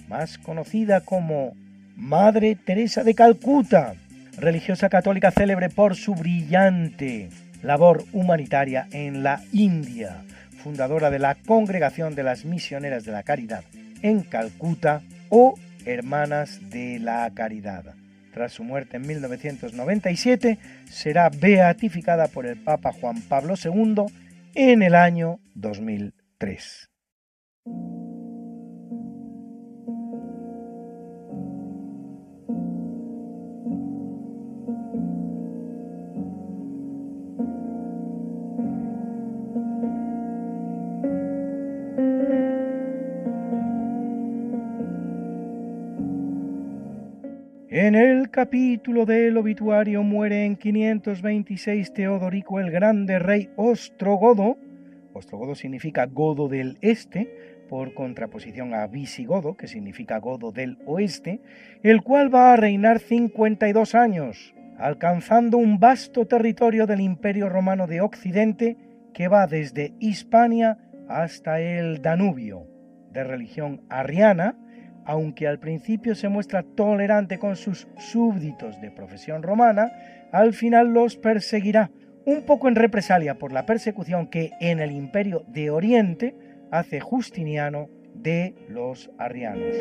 más 0.07 0.37
conocida 0.37 1.01
como 1.01 1.55
Madre 1.97 2.57
Teresa 2.57 3.05
de 3.05 3.15
Calcuta, 3.15 3.95
religiosa 4.37 4.91
católica 4.91 5.31
célebre 5.31 5.71
por 5.71 5.97
su 5.97 6.15
brillante 6.15 7.31
labor 7.63 8.05
humanitaria 8.13 8.87
en 8.93 9.23
la 9.23 9.41
India, 9.53 10.23
fundadora 10.63 11.11
de 11.11 11.19
la 11.19 11.35
Congregación 11.35 12.15
de 12.15 12.25
las 12.25 12.45
Misioneras 12.45 13.05
de 13.05 13.13
la 13.13 13.23
Caridad 13.23 13.65
en 14.03 14.21
Calcuta, 14.21 15.01
o 15.31 15.55
Hermanas 15.87 16.71
de 16.71 16.99
la 16.99 17.31
Caridad. 17.35 17.98
Tras 18.39 18.53
su 18.53 18.63
muerte 18.63 18.99
en 18.99 19.03
1997, 19.05 20.61
será 20.89 21.29
beatificada 21.29 22.29
por 22.29 22.47
el 22.47 22.63
Papa 22.63 22.93
Juan 22.93 23.21
Pablo 23.23 23.55
II 23.61 24.05
en 24.55 24.83
el 24.85 24.95
año 24.95 25.41
2003. 25.57 26.89
En 47.71 47.95
el 47.95 48.31
capítulo 48.31 49.05
del 49.05 49.37
obituario 49.37 50.03
muere 50.03 50.47
en 50.47 50.57
526 50.57 51.93
Teodorico 51.93 52.61
el 52.61 52.71
Grande 52.71 53.19
rey 53.19 53.51
Ostrogodo. 53.57 54.57
Ostrogodo 55.13 55.55
significa 55.55 56.07
Godo 56.07 56.49
del 56.49 56.79
Este, 56.81 57.61
por 57.69 57.93
contraposición 57.93 58.73
a 58.73 58.87
Visigodo, 58.87 59.55
que 59.55 59.69
significa 59.69 60.17
Godo 60.17 60.51
del 60.51 60.79
Oeste, 60.87 61.43
el 61.83 62.01
cual 62.01 62.35
va 62.35 62.55
a 62.55 62.57
reinar 62.57 63.01
52 63.01 63.95
años, 63.95 64.55
alcanzando 64.79 65.59
un 65.59 65.79
vasto 65.79 66.27
territorio 66.27 66.87
del 66.87 67.03
Imperio 67.03 67.51
Romano 67.51 67.87
de 67.87 68.01
Occidente 68.01 68.79
que 69.13 69.29
va 69.29 69.47
desde 69.47 69.93
Hispania 69.99 70.79
hasta 71.07 71.61
el 71.61 72.01
Danubio, 72.01 72.67
de 73.13 73.25
religión 73.25 73.83
arriana, 73.91 74.57
aunque 75.09 75.49
al 75.49 75.59
principio 75.59 76.15
se 76.15 76.29
muestra 76.29 76.63
tolerante 76.63 77.39
con 77.39 77.57
sus 77.57 77.89
súbditos 77.97 78.79
de 78.83 78.91
profesión 78.91 79.43
romana, 79.43 79.91
al 80.33 80.53
final 80.53 80.89
los 80.93 81.17
perseguirá, 81.17 81.91
un 82.27 82.43
poco 82.43 82.69
en 82.69 82.75
represalia 82.75 83.39
por 83.39 83.51
la 83.51 83.65
persecución 83.65 84.27
que 84.27 84.51
en 84.61 84.81
el 84.81 84.93
imperio 84.93 85.45
de 85.49 85.71
Oriente 85.71 86.35
hace 86.71 87.01
Justiniano 87.01 87.89
de 88.15 88.55
los 88.69 89.11
arrianos. 89.17 89.75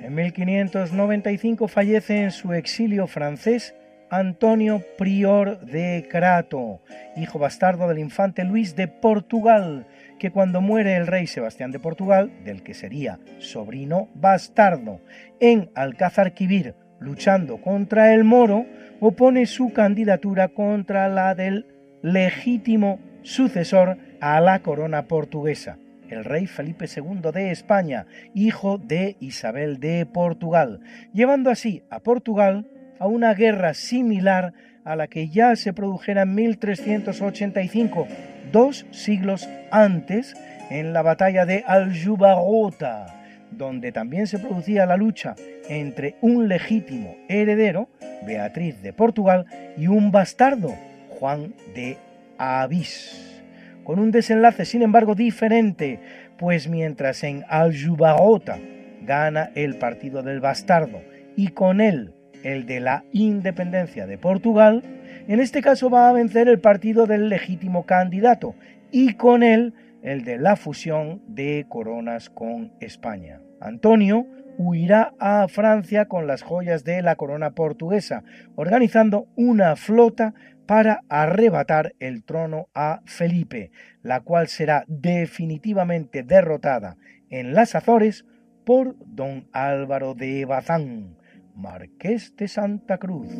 En 0.00 0.14
1595 0.14 1.68
fallece 1.68 2.22
en 2.22 2.30
su 2.30 2.54
exilio 2.54 3.06
francés 3.06 3.74
Antonio 4.10 4.82
Prior 4.96 5.60
de 5.60 6.06
Crato, 6.10 6.80
hijo 7.16 7.38
bastardo 7.38 7.88
del 7.88 7.98
infante 7.98 8.44
Luis 8.44 8.74
de 8.74 8.88
Portugal, 8.88 9.86
que 10.18 10.30
cuando 10.30 10.60
muere 10.60 10.96
el 10.96 11.06
rey 11.06 11.26
Sebastián 11.26 11.72
de 11.72 11.78
Portugal, 11.78 12.32
del 12.44 12.62
que 12.62 12.74
sería 12.74 13.18
sobrino 13.38 14.08
bastardo, 14.14 15.00
en 15.40 15.70
Alcázar-Quibir, 15.74 16.74
luchando 17.00 17.60
contra 17.60 18.14
el 18.14 18.24
moro, 18.24 18.64
opone 19.00 19.46
su 19.46 19.72
candidatura 19.72 20.48
contra 20.48 21.08
la 21.08 21.34
del 21.34 21.66
legítimo 22.02 23.00
sucesor 23.22 23.98
a 24.20 24.40
la 24.40 24.60
corona 24.60 25.06
portuguesa, 25.06 25.78
el 26.08 26.24
rey 26.24 26.46
Felipe 26.46 26.86
II 26.86 27.30
de 27.32 27.50
España, 27.50 28.06
hijo 28.34 28.78
de 28.78 29.16
Isabel 29.20 29.78
de 29.80 30.06
Portugal, 30.06 30.80
llevando 31.12 31.50
así 31.50 31.82
a 31.90 32.00
Portugal 32.00 32.66
a 32.98 33.06
una 33.06 33.34
guerra 33.34 33.74
similar 33.74 34.52
a 34.84 34.96
la 34.96 35.06
que 35.06 35.28
ya 35.28 35.54
se 35.56 35.72
produjera 35.72 36.22
en 36.22 36.34
1385, 36.34 38.06
dos 38.52 38.86
siglos 38.90 39.48
antes, 39.70 40.34
en 40.70 40.92
la 40.92 41.02
batalla 41.02 41.44
de 41.44 41.64
Aljubarrota, 41.66 43.06
donde 43.50 43.92
también 43.92 44.26
se 44.26 44.38
producía 44.38 44.86
la 44.86 44.96
lucha 44.96 45.34
entre 45.68 46.16
un 46.20 46.48
legítimo 46.48 47.16
heredero, 47.28 47.88
Beatriz 48.26 48.80
de 48.82 48.92
Portugal, 48.92 49.46
y 49.76 49.88
un 49.88 50.10
bastardo, 50.10 50.74
Juan 51.10 51.54
de 51.74 51.98
Avís, 52.38 53.42
con 53.84 53.98
un 53.98 54.10
desenlace 54.10 54.64
sin 54.64 54.82
embargo 54.82 55.14
diferente, 55.14 56.00
pues 56.38 56.68
mientras 56.68 57.24
en 57.24 57.44
Aljubarrota 57.48 58.58
gana 59.02 59.50
el 59.54 59.76
partido 59.76 60.22
del 60.22 60.40
bastardo 60.40 61.00
y 61.36 61.48
con 61.48 61.80
él 61.80 62.12
el 62.42 62.66
de 62.66 62.80
la 62.80 63.04
independencia 63.12 64.06
de 64.06 64.18
Portugal, 64.18 64.82
en 65.28 65.40
este 65.40 65.60
caso 65.60 65.90
va 65.90 66.08
a 66.08 66.12
vencer 66.12 66.48
el 66.48 66.60
partido 66.60 67.06
del 67.06 67.28
legítimo 67.28 67.84
candidato 67.84 68.54
y 68.90 69.14
con 69.14 69.42
él 69.42 69.74
el 70.02 70.24
de 70.24 70.38
la 70.38 70.56
fusión 70.56 71.22
de 71.26 71.66
coronas 71.68 72.30
con 72.30 72.72
España. 72.80 73.40
Antonio 73.60 74.26
huirá 74.56 75.14
a 75.18 75.46
Francia 75.48 76.06
con 76.06 76.26
las 76.26 76.42
joyas 76.42 76.84
de 76.84 77.02
la 77.02 77.16
corona 77.16 77.50
portuguesa, 77.50 78.24
organizando 78.56 79.26
una 79.36 79.76
flota 79.76 80.34
para 80.66 81.02
arrebatar 81.08 81.94
el 81.98 82.24
trono 82.24 82.68
a 82.74 83.00
Felipe, 83.06 83.70
la 84.02 84.20
cual 84.20 84.48
será 84.48 84.84
definitivamente 84.86 86.22
derrotada 86.22 86.96
en 87.30 87.54
las 87.54 87.74
Azores 87.74 88.24
por 88.64 88.96
don 89.06 89.48
Álvaro 89.52 90.14
de 90.14 90.44
Bazán, 90.44 91.17
Marqués 91.58 92.34
de 92.36 92.46
Santa 92.46 92.98
Cruz. 92.98 93.32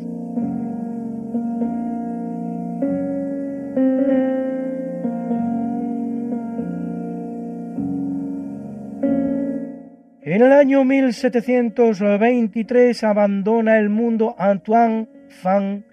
En 10.21 10.41
el 10.41 10.51
año 10.51 10.83
1723 10.83 13.05
abandona 13.05 13.79
el 13.79 13.89
mundo 13.89 14.35
Antoine 14.37 15.07
van 15.41 15.85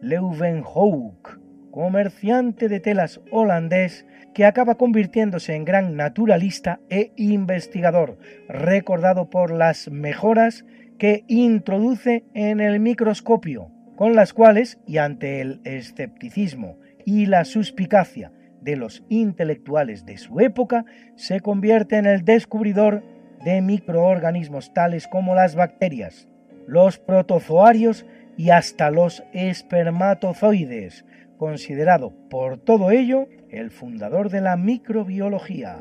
Leeuwenhoek, 0.00 1.38
comerciante 1.70 2.70
de 2.70 2.80
telas 2.80 3.20
holandés 3.30 4.06
que 4.32 4.46
acaba 4.46 4.76
convirtiéndose 4.76 5.54
en 5.54 5.66
gran 5.66 5.96
naturalista 5.96 6.80
e 6.88 7.12
investigador, 7.16 8.16
recordado 8.48 9.28
por 9.28 9.50
las 9.50 9.90
mejoras 9.90 10.64
que 11.04 11.22
introduce 11.28 12.24
en 12.32 12.60
el 12.60 12.80
microscopio, 12.80 13.70
con 13.94 14.14
las 14.14 14.32
cuales, 14.32 14.78
y 14.86 14.96
ante 14.96 15.42
el 15.42 15.60
escepticismo 15.64 16.78
y 17.04 17.26
la 17.26 17.44
suspicacia 17.44 18.32
de 18.62 18.76
los 18.76 19.04
intelectuales 19.10 20.06
de 20.06 20.16
su 20.16 20.40
época, 20.40 20.86
se 21.14 21.40
convierte 21.40 21.98
en 21.98 22.06
el 22.06 22.24
descubridor 22.24 23.02
de 23.44 23.60
microorganismos 23.60 24.72
tales 24.72 25.06
como 25.06 25.34
las 25.34 25.56
bacterias, 25.56 26.26
los 26.66 26.98
protozoarios 26.98 28.06
y 28.38 28.48
hasta 28.48 28.90
los 28.90 29.24
espermatozoides, 29.34 31.04
considerado 31.36 32.14
por 32.30 32.56
todo 32.56 32.90
ello 32.90 33.28
el 33.50 33.70
fundador 33.70 34.30
de 34.30 34.40
la 34.40 34.56
microbiología. 34.56 35.80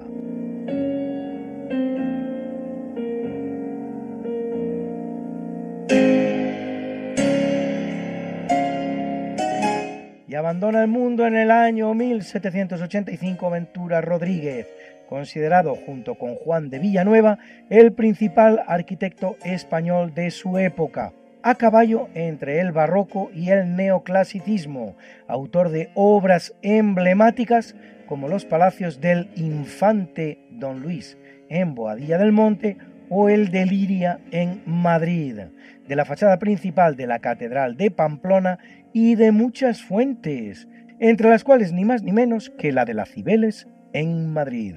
Abandona 10.44 10.82
el 10.82 10.90
mundo 10.90 11.26
en 11.26 11.38
el 11.38 11.52
año 11.52 11.94
1785 11.94 13.50
Ventura 13.50 14.02
Rodríguez, 14.02 14.68
considerado 15.08 15.74
junto 15.74 16.16
con 16.16 16.36
Juan 16.36 16.70
de 16.70 16.80
Villanueva 16.80 17.40
el 17.70 17.94
principal 17.94 18.62
arquitecto 18.68 19.38
español 19.46 20.14
de 20.14 20.32
su 20.32 20.58
época, 20.58 21.14
a 21.44 21.56
caballo 21.56 22.10
entre 22.14 22.60
el 22.60 22.74
barroco 22.74 23.32
y 23.34 23.52
el 23.52 23.78
neoclasicismo, 23.78 24.98
autor 25.30 25.70
de 25.70 25.92
obras 25.94 26.54
emblemáticas 26.62 27.74
como 28.06 28.28
los 28.28 28.44
palacios 28.44 29.00
del 29.00 29.30
infante 29.38 30.40
Don 30.52 30.82
Luis 30.82 31.18
en 31.48 31.74
Boadilla 31.74 32.18
del 32.18 32.34
Monte 32.34 32.76
o 33.08 33.30
el 33.30 33.50
de 33.50 33.66
Liria 33.66 34.20
en 34.32 34.62
Madrid, 34.66 35.40
de 35.88 35.96
la 35.96 36.04
fachada 36.04 36.38
principal 36.38 36.98
de 36.98 37.08
la 37.08 37.20
Catedral 37.20 37.78
de 37.78 37.92
Pamplona 37.92 38.60
y 38.94 39.16
de 39.16 39.32
muchas 39.32 39.82
fuentes, 39.82 40.68
entre 41.00 41.30
las 41.30 41.44
cuales 41.44 41.74
ni 41.74 41.84
más 41.84 42.04
ni 42.04 42.12
menos 42.12 42.52
que 42.52 42.72
la 42.72 42.86
de 42.86 42.94
las 42.94 43.10
Cibeles 43.10 43.68
en 43.92 44.32
Madrid. 44.32 44.76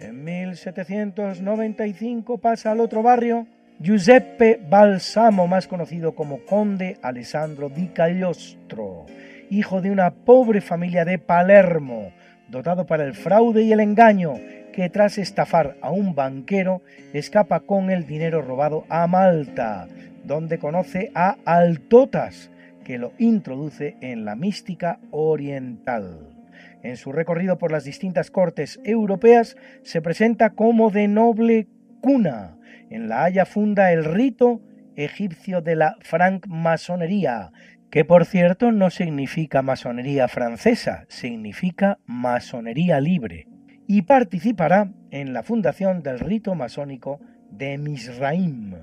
En 0.00 0.24
1795 0.24 2.38
pasa 2.38 2.70
al 2.72 2.80
otro 2.80 3.02
barrio 3.02 3.46
Giuseppe 3.80 4.60
Balsamo, 4.70 5.48
más 5.48 5.66
conocido 5.66 6.14
como 6.14 6.38
Conde 6.46 6.96
Alessandro 7.02 7.68
di 7.68 7.88
Cagliostro, 7.88 9.06
hijo 9.50 9.80
de 9.80 9.90
una 9.90 10.12
pobre 10.12 10.60
familia 10.60 11.04
de 11.04 11.18
Palermo, 11.18 12.12
dotado 12.48 12.86
para 12.86 13.04
el 13.04 13.14
fraude 13.14 13.62
y 13.62 13.72
el 13.72 13.80
engaño, 13.80 14.34
que 14.72 14.90
tras 14.90 15.18
estafar 15.18 15.76
a 15.82 15.90
un 15.90 16.14
banquero 16.14 16.82
escapa 17.12 17.60
con 17.60 17.90
el 17.90 18.06
dinero 18.06 18.42
robado 18.42 18.84
a 18.88 19.06
Malta, 19.06 19.86
donde 20.24 20.58
conoce 20.58 21.12
a 21.14 21.36
Altotas, 21.44 22.50
que 22.84 22.98
lo 22.98 23.12
introduce 23.18 23.96
en 24.00 24.24
la 24.24 24.34
mística 24.34 24.98
oriental. 25.10 26.34
En 26.82 26.96
su 26.96 27.12
recorrido 27.12 27.56
por 27.56 27.72
las 27.72 27.84
distintas 27.84 28.30
cortes 28.30 28.80
europeas 28.84 29.56
se 29.82 30.02
presenta 30.02 30.50
como 30.50 30.90
de 30.90 31.08
noble 31.08 31.66
cuna. 32.00 32.58
En 32.90 33.08
La 33.08 33.24
Haya 33.24 33.46
funda 33.46 33.92
el 33.92 34.04
rito 34.04 34.60
egipcio 34.96 35.60
de 35.62 35.76
la 35.76 35.96
francmasonería, 36.00 37.52
que 37.94 38.04
por 38.04 38.24
cierto 38.26 38.72
no 38.72 38.90
significa 38.90 39.62
masonería 39.62 40.26
francesa, 40.26 41.04
significa 41.06 42.00
masonería 42.06 43.00
libre, 43.00 43.46
y 43.86 44.02
participará 44.02 44.90
en 45.12 45.32
la 45.32 45.44
fundación 45.44 46.02
del 46.02 46.18
rito 46.18 46.56
masónico 46.56 47.20
de 47.52 47.78
Misraim. 47.78 48.74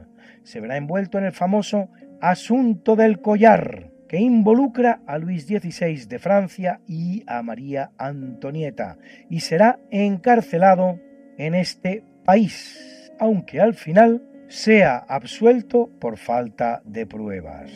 Se 0.44 0.62
verá 0.62 0.78
envuelto 0.78 1.18
en 1.18 1.26
el 1.26 1.34
famoso 1.34 1.90
Asunto 2.22 2.96
del 2.96 3.20
Collar, 3.20 3.92
que 4.08 4.22
involucra 4.22 5.02
a 5.06 5.18
Luis 5.18 5.46
XVI 5.46 6.06
de 6.06 6.18
Francia 6.18 6.80
y 6.88 7.26
a 7.28 7.44
María 7.44 7.92
Antonieta, 7.98 8.98
y 9.30 9.42
será 9.42 9.78
encarcelado 9.90 11.02
en 11.38 11.56
este 11.56 12.06
país, 12.24 13.12
aunque 13.20 13.60
al 13.60 13.74
final 13.74 14.24
sea 14.48 15.00
absuelto 15.00 15.90
por 16.00 16.16
falta 16.16 16.82
de 16.86 17.06
pruebas. 17.06 17.72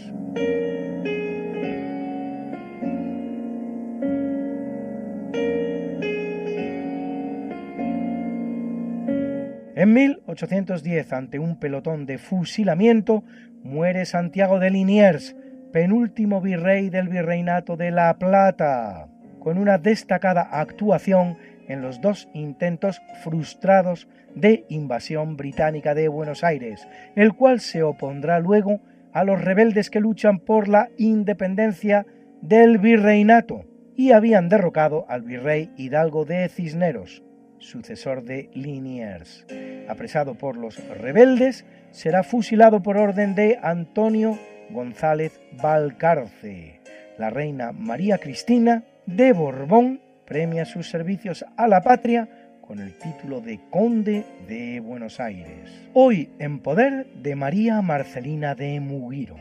En 9.76 9.92
1810, 9.92 11.12
ante 11.12 11.38
un 11.38 11.60
pelotón 11.60 12.06
de 12.06 12.18
fusilamiento, 12.18 13.26
muere 13.62 14.06
Santiago 14.06 14.58
de 14.58 14.70
Liniers, 14.70 15.36
penúltimo 15.74 16.40
virrey 16.40 16.90
del 16.90 17.10
virreinato 17.10 17.76
de 17.76 17.92
La 17.92 18.18
Plata, 18.18 19.10
con 19.38 19.58
una 19.58 19.78
destacada 19.78 20.44
actuación 20.44 21.38
en 21.68 21.82
los 21.82 22.00
dos 22.00 22.30
intentos 22.34 23.02
frustrados 23.22 24.08
de 24.34 24.64
invasión 24.70 25.36
británica 25.36 25.94
de 25.94 26.08
Buenos 26.08 26.46
Aires, 26.46 26.88
el 27.18 27.34
cual 27.34 27.60
se 27.60 27.84
opondrá 27.84 28.40
luego 28.40 28.80
a 29.12 29.26
los 29.26 29.44
rebeldes 29.44 29.90
que 29.90 30.00
luchan 30.00 30.40
por 30.40 30.70
la 30.70 30.88
independencia 30.98 32.06
del 32.42 32.78
virreinato 32.78 33.66
y 33.98 34.14
habían 34.14 34.48
derrocado 34.48 35.06
al 35.10 35.24
virrey 35.24 35.70
Hidalgo 35.76 36.24
de 36.24 36.48
Cisneros, 36.48 37.25
sucesor 37.60 38.23
de 38.23 38.49
Liniers. 38.53 39.45
Apresado 39.88 40.36
por 40.36 40.57
los 40.57 40.77
rebeldes, 40.88 41.65
será 41.91 42.23
fusilado 42.23 42.82
por 42.82 42.98
orden 42.98 43.36
de 43.36 43.60
Antonio 43.61 44.38
González 44.69 45.40
Valcarce. 45.61 46.82
La 47.18 47.30
reina 47.30 47.72
María 47.72 48.18
Cristina 48.18 48.84
de 49.06 49.34
Borbón 49.34 50.02
premia 50.26 50.65
sus 50.65 50.90
servicios 50.90 51.45
a 51.56 51.68
la 51.68 51.82
patria 51.82 52.27
con 52.61 52.80
el 52.80 52.98
título 52.98 53.41
de 53.41 53.60
Conde 53.69 54.26
de 54.48 54.80
Buenos 54.80 55.19
Aires. 55.19 55.72
Hoy 55.94 56.30
en 56.40 56.60
poder 56.60 57.07
de 57.22 57.36
María 57.36 57.82
Marcelina 57.82 58.56
de 58.56 58.80
Mugiro. 58.80 59.36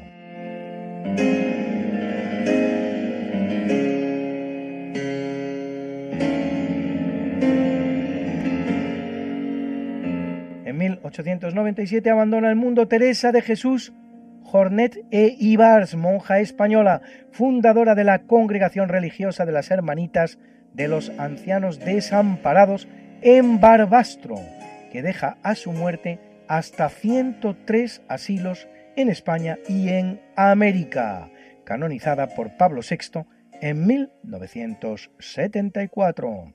1897 11.22 12.10
abandona 12.10 12.50
el 12.50 12.56
mundo 12.56 12.88
Teresa 12.88 13.30
de 13.30 13.40
Jesús 13.40 13.92
Jornet 14.42 15.06
E. 15.10 15.36
Ibars, 15.38 15.94
monja 15.94 16.40
española, 16.40 17.02
fundadora 17.30 17.94
de 17.94 18.04
la 18.04 18.26
Congregación 18.26 18.88
Religiosa 18.88 19.46
de 19.46 19.52
las 19.52 19.70
Hermanitas 19.70 20.38
de 20.72 20.88
los 20.88 21.10
Ancianos 21.18 21.78
Desamparados 21.78 22.88
en 23.22 23.60
Barbastro, 23.60 24.36
que 24.92 25.02
deja 25.02 25.38
a 25.42 25.54
su 25.54 25.72
muerte 25.72 26.18
hasta 26.48 26.88
103 26.88 28.02
asilos 28.08 28.66
en 28.96 29.08
España 29.08 29.58
y 29.68 29.88
en 29.88 30.20
América, 30.36 31.30
canonizada 31.64 32.28
por 32.28 32.56
Pablo 32.56 32.82
VI 32.88 33.24
en 33.60 33.86
1974 33.86 36.54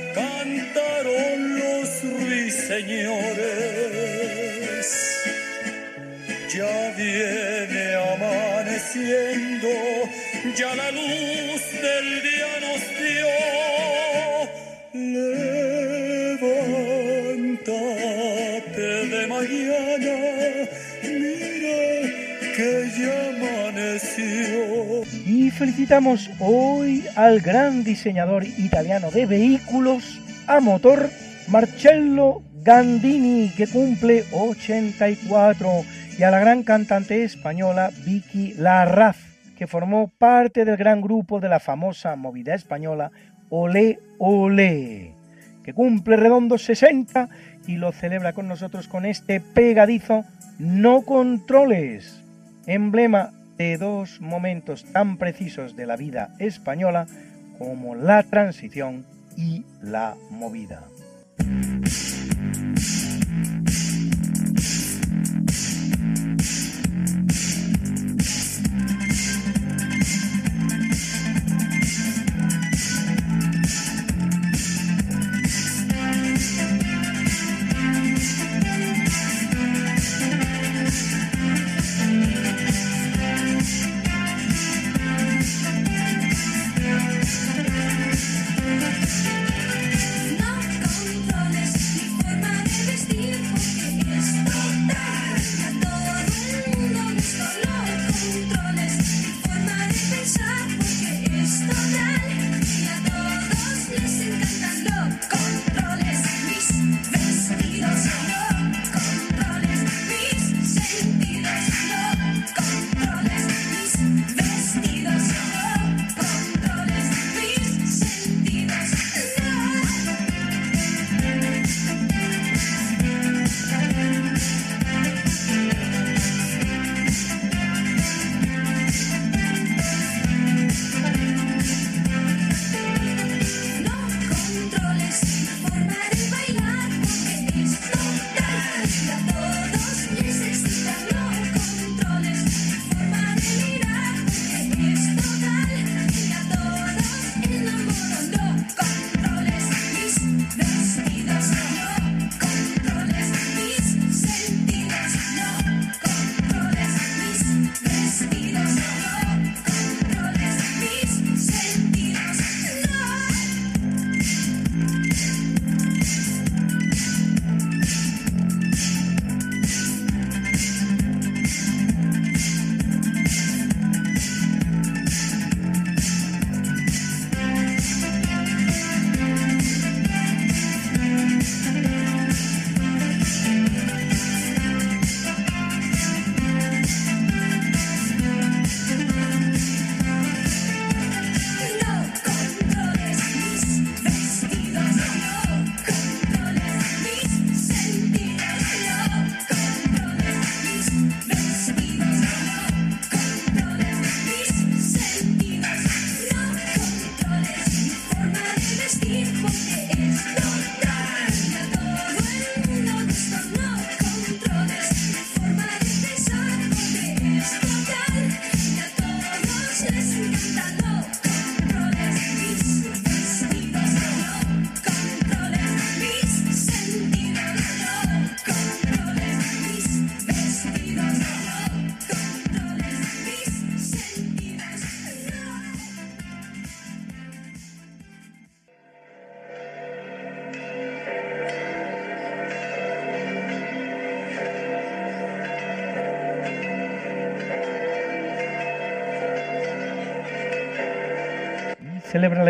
cantaron 0.41 1.59
los 1.59 1.89
ruiseñores. 2.03 4.87
Ya 6.53 6.75
viene 6.97 7.83
amaneciendo, 8.13 9.71
ya 10.57 10.71
la 10.75 10.89
luz 10.91 11.61
del 11.85 12.07
día 12.27 12.51
nos 12.65 12.81
dio. 12.99 13.31
Levántate 16.33 18.89
de 19.13 19.21
mañana, 19.27 20.15
mira 21.03 21.81
que 22.55 22.71
ya 22.99 23.15
amaneció. 23.29 24.61
Y 25.25 25.27
felicitamos 25.51 26.19
hoy 26.39 27.05
al 27.15 27.39
gran 27.39 27.83
diseñador 27.83 28.43
italiano 28.43 29.11
de 29.11 29.25
vehículos 29.25 30.21
a 30.47 30.59
motor 30.59 31.09
Marcello 31.47 32.41
Gandini, 32.63 33.49
que 33.49 33.67
cumple 33.67 34.23
84, 34.31 35.69
y 36.17 36.23
a 36.23 36.31
la 36.31 36.39
gran 36.39 36.63
cantante 36.63 37.23
española 37.23 37.89
Vicky 38.05 38.53
Larraz, 38.53 39.17
que 39.57 39.67
formó 39.67 40.09
parte 40.09 40.65
del 40.65 40.77
gran 40.77 41.01
grupo 41.01 41.39
de 41.39 41.49
la 41.49 41.59
famosa 41.59 42.15
movida 42.15 42.53
española 42.53 43.11
Olé 43.49 43.99
Olé, 44.19 45.13
que 45.63 45.73
cumple 45.73 46.17
redondo 46.17 46.57
60 46.57 47.29
y 47.67 47.77
lo 47.77 47.91
celebra 47.91 48.33
con 48.33 48.47
nosotros 48.47 48.87
con 48.87 49.05
este 49.05 49.39
pegadizo 49.39 50.23
No 50.59 51.01
Controles, 51.01 52.23
emblema 52.67 53.31
de 53.57 53.77
dos 53.77 54.21
momentos 54.21 54.85
tan 54.91 55.17
precisos 55.17 55.75
de 55.75 55.85
la 55.85 55.95
vida 55.95 56.33
española 56.39 57.07
como 57.57 57.95
la 57.95 58.23
transición 58.23 59.05
y 59.37 59.65
la 59.81 60.15
movida. 60.29 60.90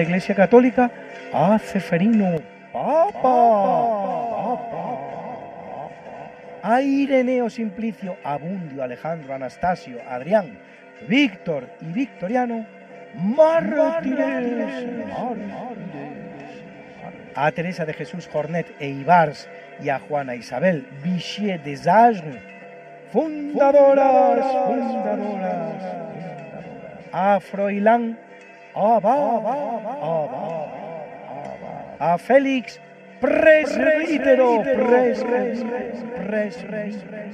La 0.01 0.07
Iglesia 0.07 0.33
Católica 0.33 0.89
a 1.31 1.59
Ceferino, 1.59 2.41
Papa, 2.73 4.57
a 6.63 6.81
Ireneo 6.81 7.51
Simplicio, 7.51 8.17
Abundio, 8.23 8.81
Alejandro, 8.81 9.35
Anastasio, 9.35 9.99
Adrián, 10.09 10.57
Víctor 11.07 11.69
y 11.81 11.91
Victoriano, 11.91 12.65
mártires, 13.13 14.87
a 17.35 17.51
Teresa 17.51 17.85
de 17.85 17.93
Jesús 17.93 18.27
Jornet 18.27 18.75
e 18.79 18.89
Ibars 18.89 19.47
y 19.83 19.89
a 19.89 19.99
Juana 19.99 20.33
Isabel 20.35 20.87
Vichy 21.03 21.59
de 21.59 21.77
Zagre, 21.77 22.41
fundadoras, 23.11 24.45
fundadoras, 24.65 25.83
a 27.11 27.39
Froilán, 27.39 28.17
a 31.99 32.17
Félix, 32.17 32.79
presbítero, 33.19 34.63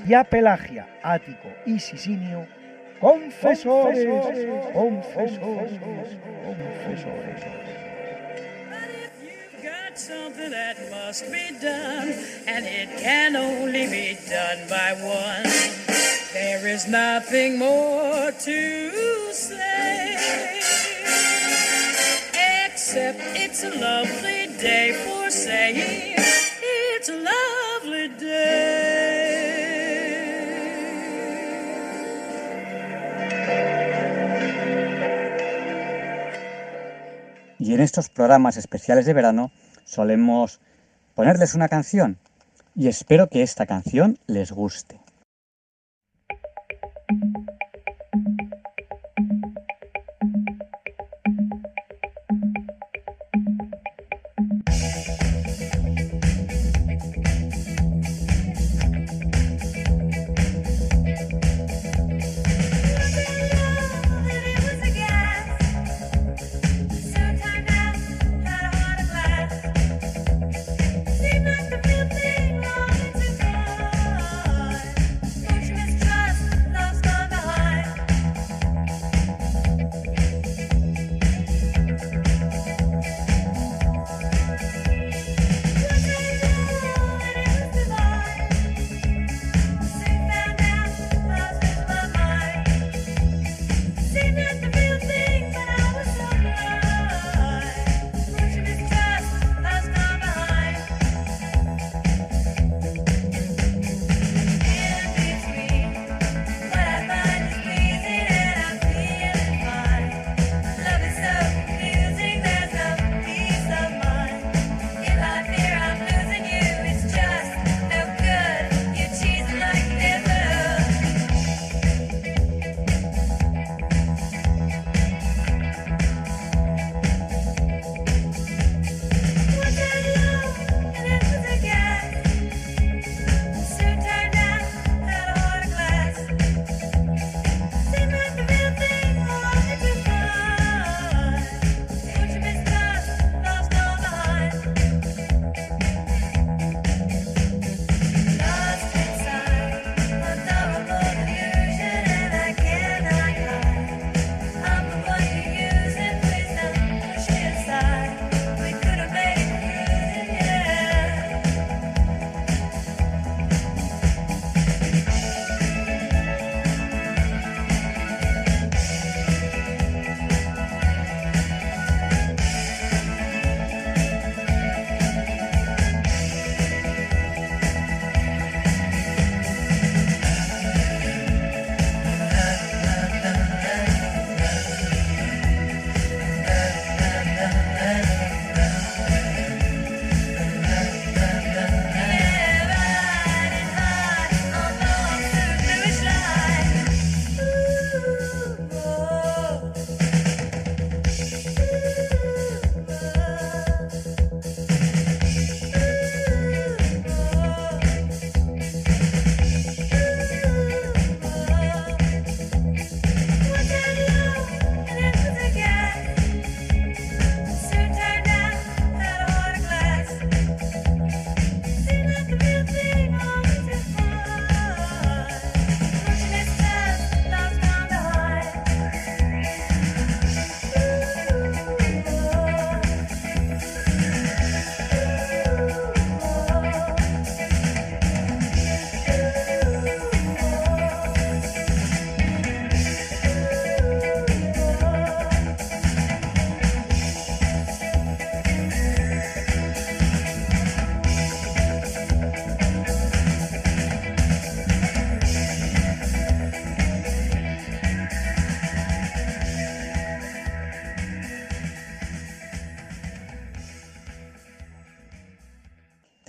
y 0.06 0.14
a 0.14 0.24
Pelagia, 0.24 0.88
Ático 1.04 1.50
y 1.66 1.80
Sisinio, 1.80 2.48
confesores, 3.00 4.06
confesores, 4.74 5.80
confesores. 6.44 7.42
something 9.98 10.52
that 10.52 10.78
must 10.92 11.32
be 11.32 11.50
done, 11.60 12.14
and 12.48 12.66
it 12.66 12.88
can 13.00 13.36
only 13.36 13.88
be 13.88 14.16
done 14.30 14.70
by 14.70 14.94
one. 14.94 15.44
There 16.34 16.68
is 16.68 16.88
nothing 16.88 17.58
more 17.58 18.32
to 18.32 19.34
say, 19.34 20.57
except 22.88 23.20
it's 23.36 23.66
a 23.66 23.70
lovely 23.70 24.48
day 24.62 24.94
for 25.04 25.30
saying 25.30 26.16
it's 26.96 27.10
a 27.10 27.18
lovely 27.18 28.08
day. 28.18 29.58
Y 37.60 37.74
en 37.74 37.82
estos 37.82 38.08
programas 38.08 38.56
especiales 38.56 39.06
de 39.06 39.12
verano 39.14 39.52
solemos 39.84 40.62
ponerles 41.14 41.56
una 41.56 41.68
canción 41.68 42.18
y 42.74 42.88
espero 42.88 43.28
que 43.28 43.44
esta 43.44 43.66
canción 43.66 44.18
les 44.28 44.54
guste. 44.54 45.02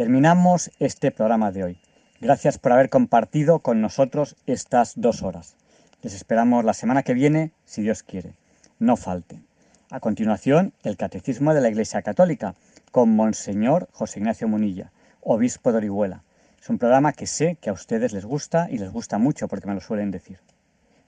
Terminamos 0.08 0.70
este 0.78 1.10
programa 1.10 1.52
de 1.52 1.64
hoy. 1.64 1.78
Gracias 2.18 2.56
por 2.56 2.72
haber 2.72 2.88
compartido 2.88 3.58
con 3.58 3.82
nosotros 3.82 4.36
estas 4.46 4.94
dos 4.96 5.22
horas. 5.22 5.54
Les 6.00 6.14
esperamos 6.14 6.64
la 6.64 6.72
semana 6.72 7.02
que 7.02 7.12
viene, 7.12 7.52
si 7.66 7.82
Dios 7.82 8.02
quiere. 8.02 8.32
No 8.78 8.96
falten. 8.96 9.44
A 9.90 10.00
continuación, 10.00 10.72
el 10.82 10.96
Catecismo 10.96 11.52
de 11.52 11.60
la 11.60 11.68
Iglesia 11.68 12.00
Católica, 12.00 12.54
con 12.90 13.14
Monseñor 13.14 13.90
José 13.92 14.20
Ignacio 14.20 14.48
Munilla, 14.48 14.92
obispo 15.20 15.72
de 15.72 15.76
Orihuela. 15.76 16.22
Es 16.58 16.70
un 16.70 16.78
programa 16.78 17.12
que 17.12 17.26
sé 17.26 17.58
que 17.60 17.68
a 17.68 17.74
ustedes 17.74 18.14
les 18.14 18.24
gusta 18.24 18.68
y 18.70 18.78
les 18.78 18.90
gusta 18.90 19.18
mucho 19.18 19.46
porque 19.46 19.66
me 19.68 19.74
lo 19.74 19.82
suelen 19.82 20.10
decir. 20.10 20.40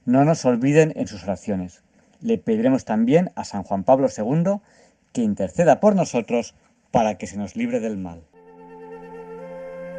No 0.05 0.27
nos 0.27 0.45
olviden 0.45 0.93
en 0.95 1.07
sus 1.07 1.23
oraciones. 1.23 1.83
Le 2.21 2.37
pediremos 2.37 2.85
también 2.85 3.33
a 3.35 3.47
San 3.47 3.63
Juan 3.63 3.83
Pablo 3.83 4.09
II 4.15 4.61
que 5.15 5.23
interceda 5.23 5.81
por 5.81 5.97
nosotros 5.97 6.55
para 6.91 7.15
que 7.15 7.27
se 7.27 7.39
nos 7.39 7.57
libre 7.57 7.81
del 7.81 7.97
mal. 7.97 8.25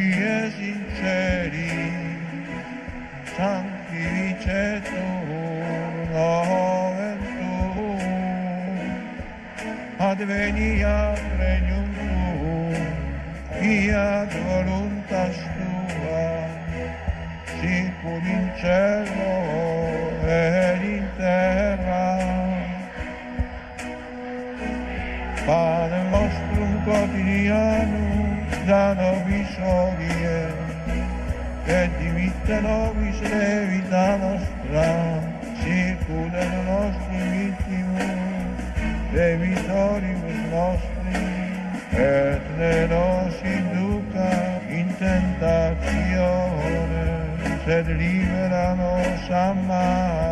e 0.00 0.52
sinceri, 0.56 1.70
santi 3.36 3.96
viceturno 3.96 4.94
ventù, 6.96 7.98
advenia 9.96 11.14
regnum 11.38 11.88
tuum, 11.94 12.74
in 18.24 18.52
cielo 18.56 19.32
ed 20.26 20.82
in 20.82 21.06
terra. 21.16 22.04
Padre 25.46 26.02
nostrum 26.10 26.72
quotidiano, 26.84 27.95
Levitano 28.66 29.22
visorie, 29.26 30.52
che 31.66 31.88
diventano 31.98 32.92
vislevi 32.98 33.88
la 33.88 34.16
nostra, 34.16 35.22
circolano 35.62 36.62
nostri 36.62 37.16
vittimi, 37.30 38.10
dei 39.12 39.36
vittori 39.36 40.16
nostri, 40.50 41.14
e 41.90 42.40
ne 42.56 42.86
nos 42.86 43.40
induca 43.42 44.60
in 44.66 44.92
tentazione, 44.98 46.74
sed 47.64 47.86
liberano 47.86 49.00
San 49.28 49.64
Mario. 49.64 50.25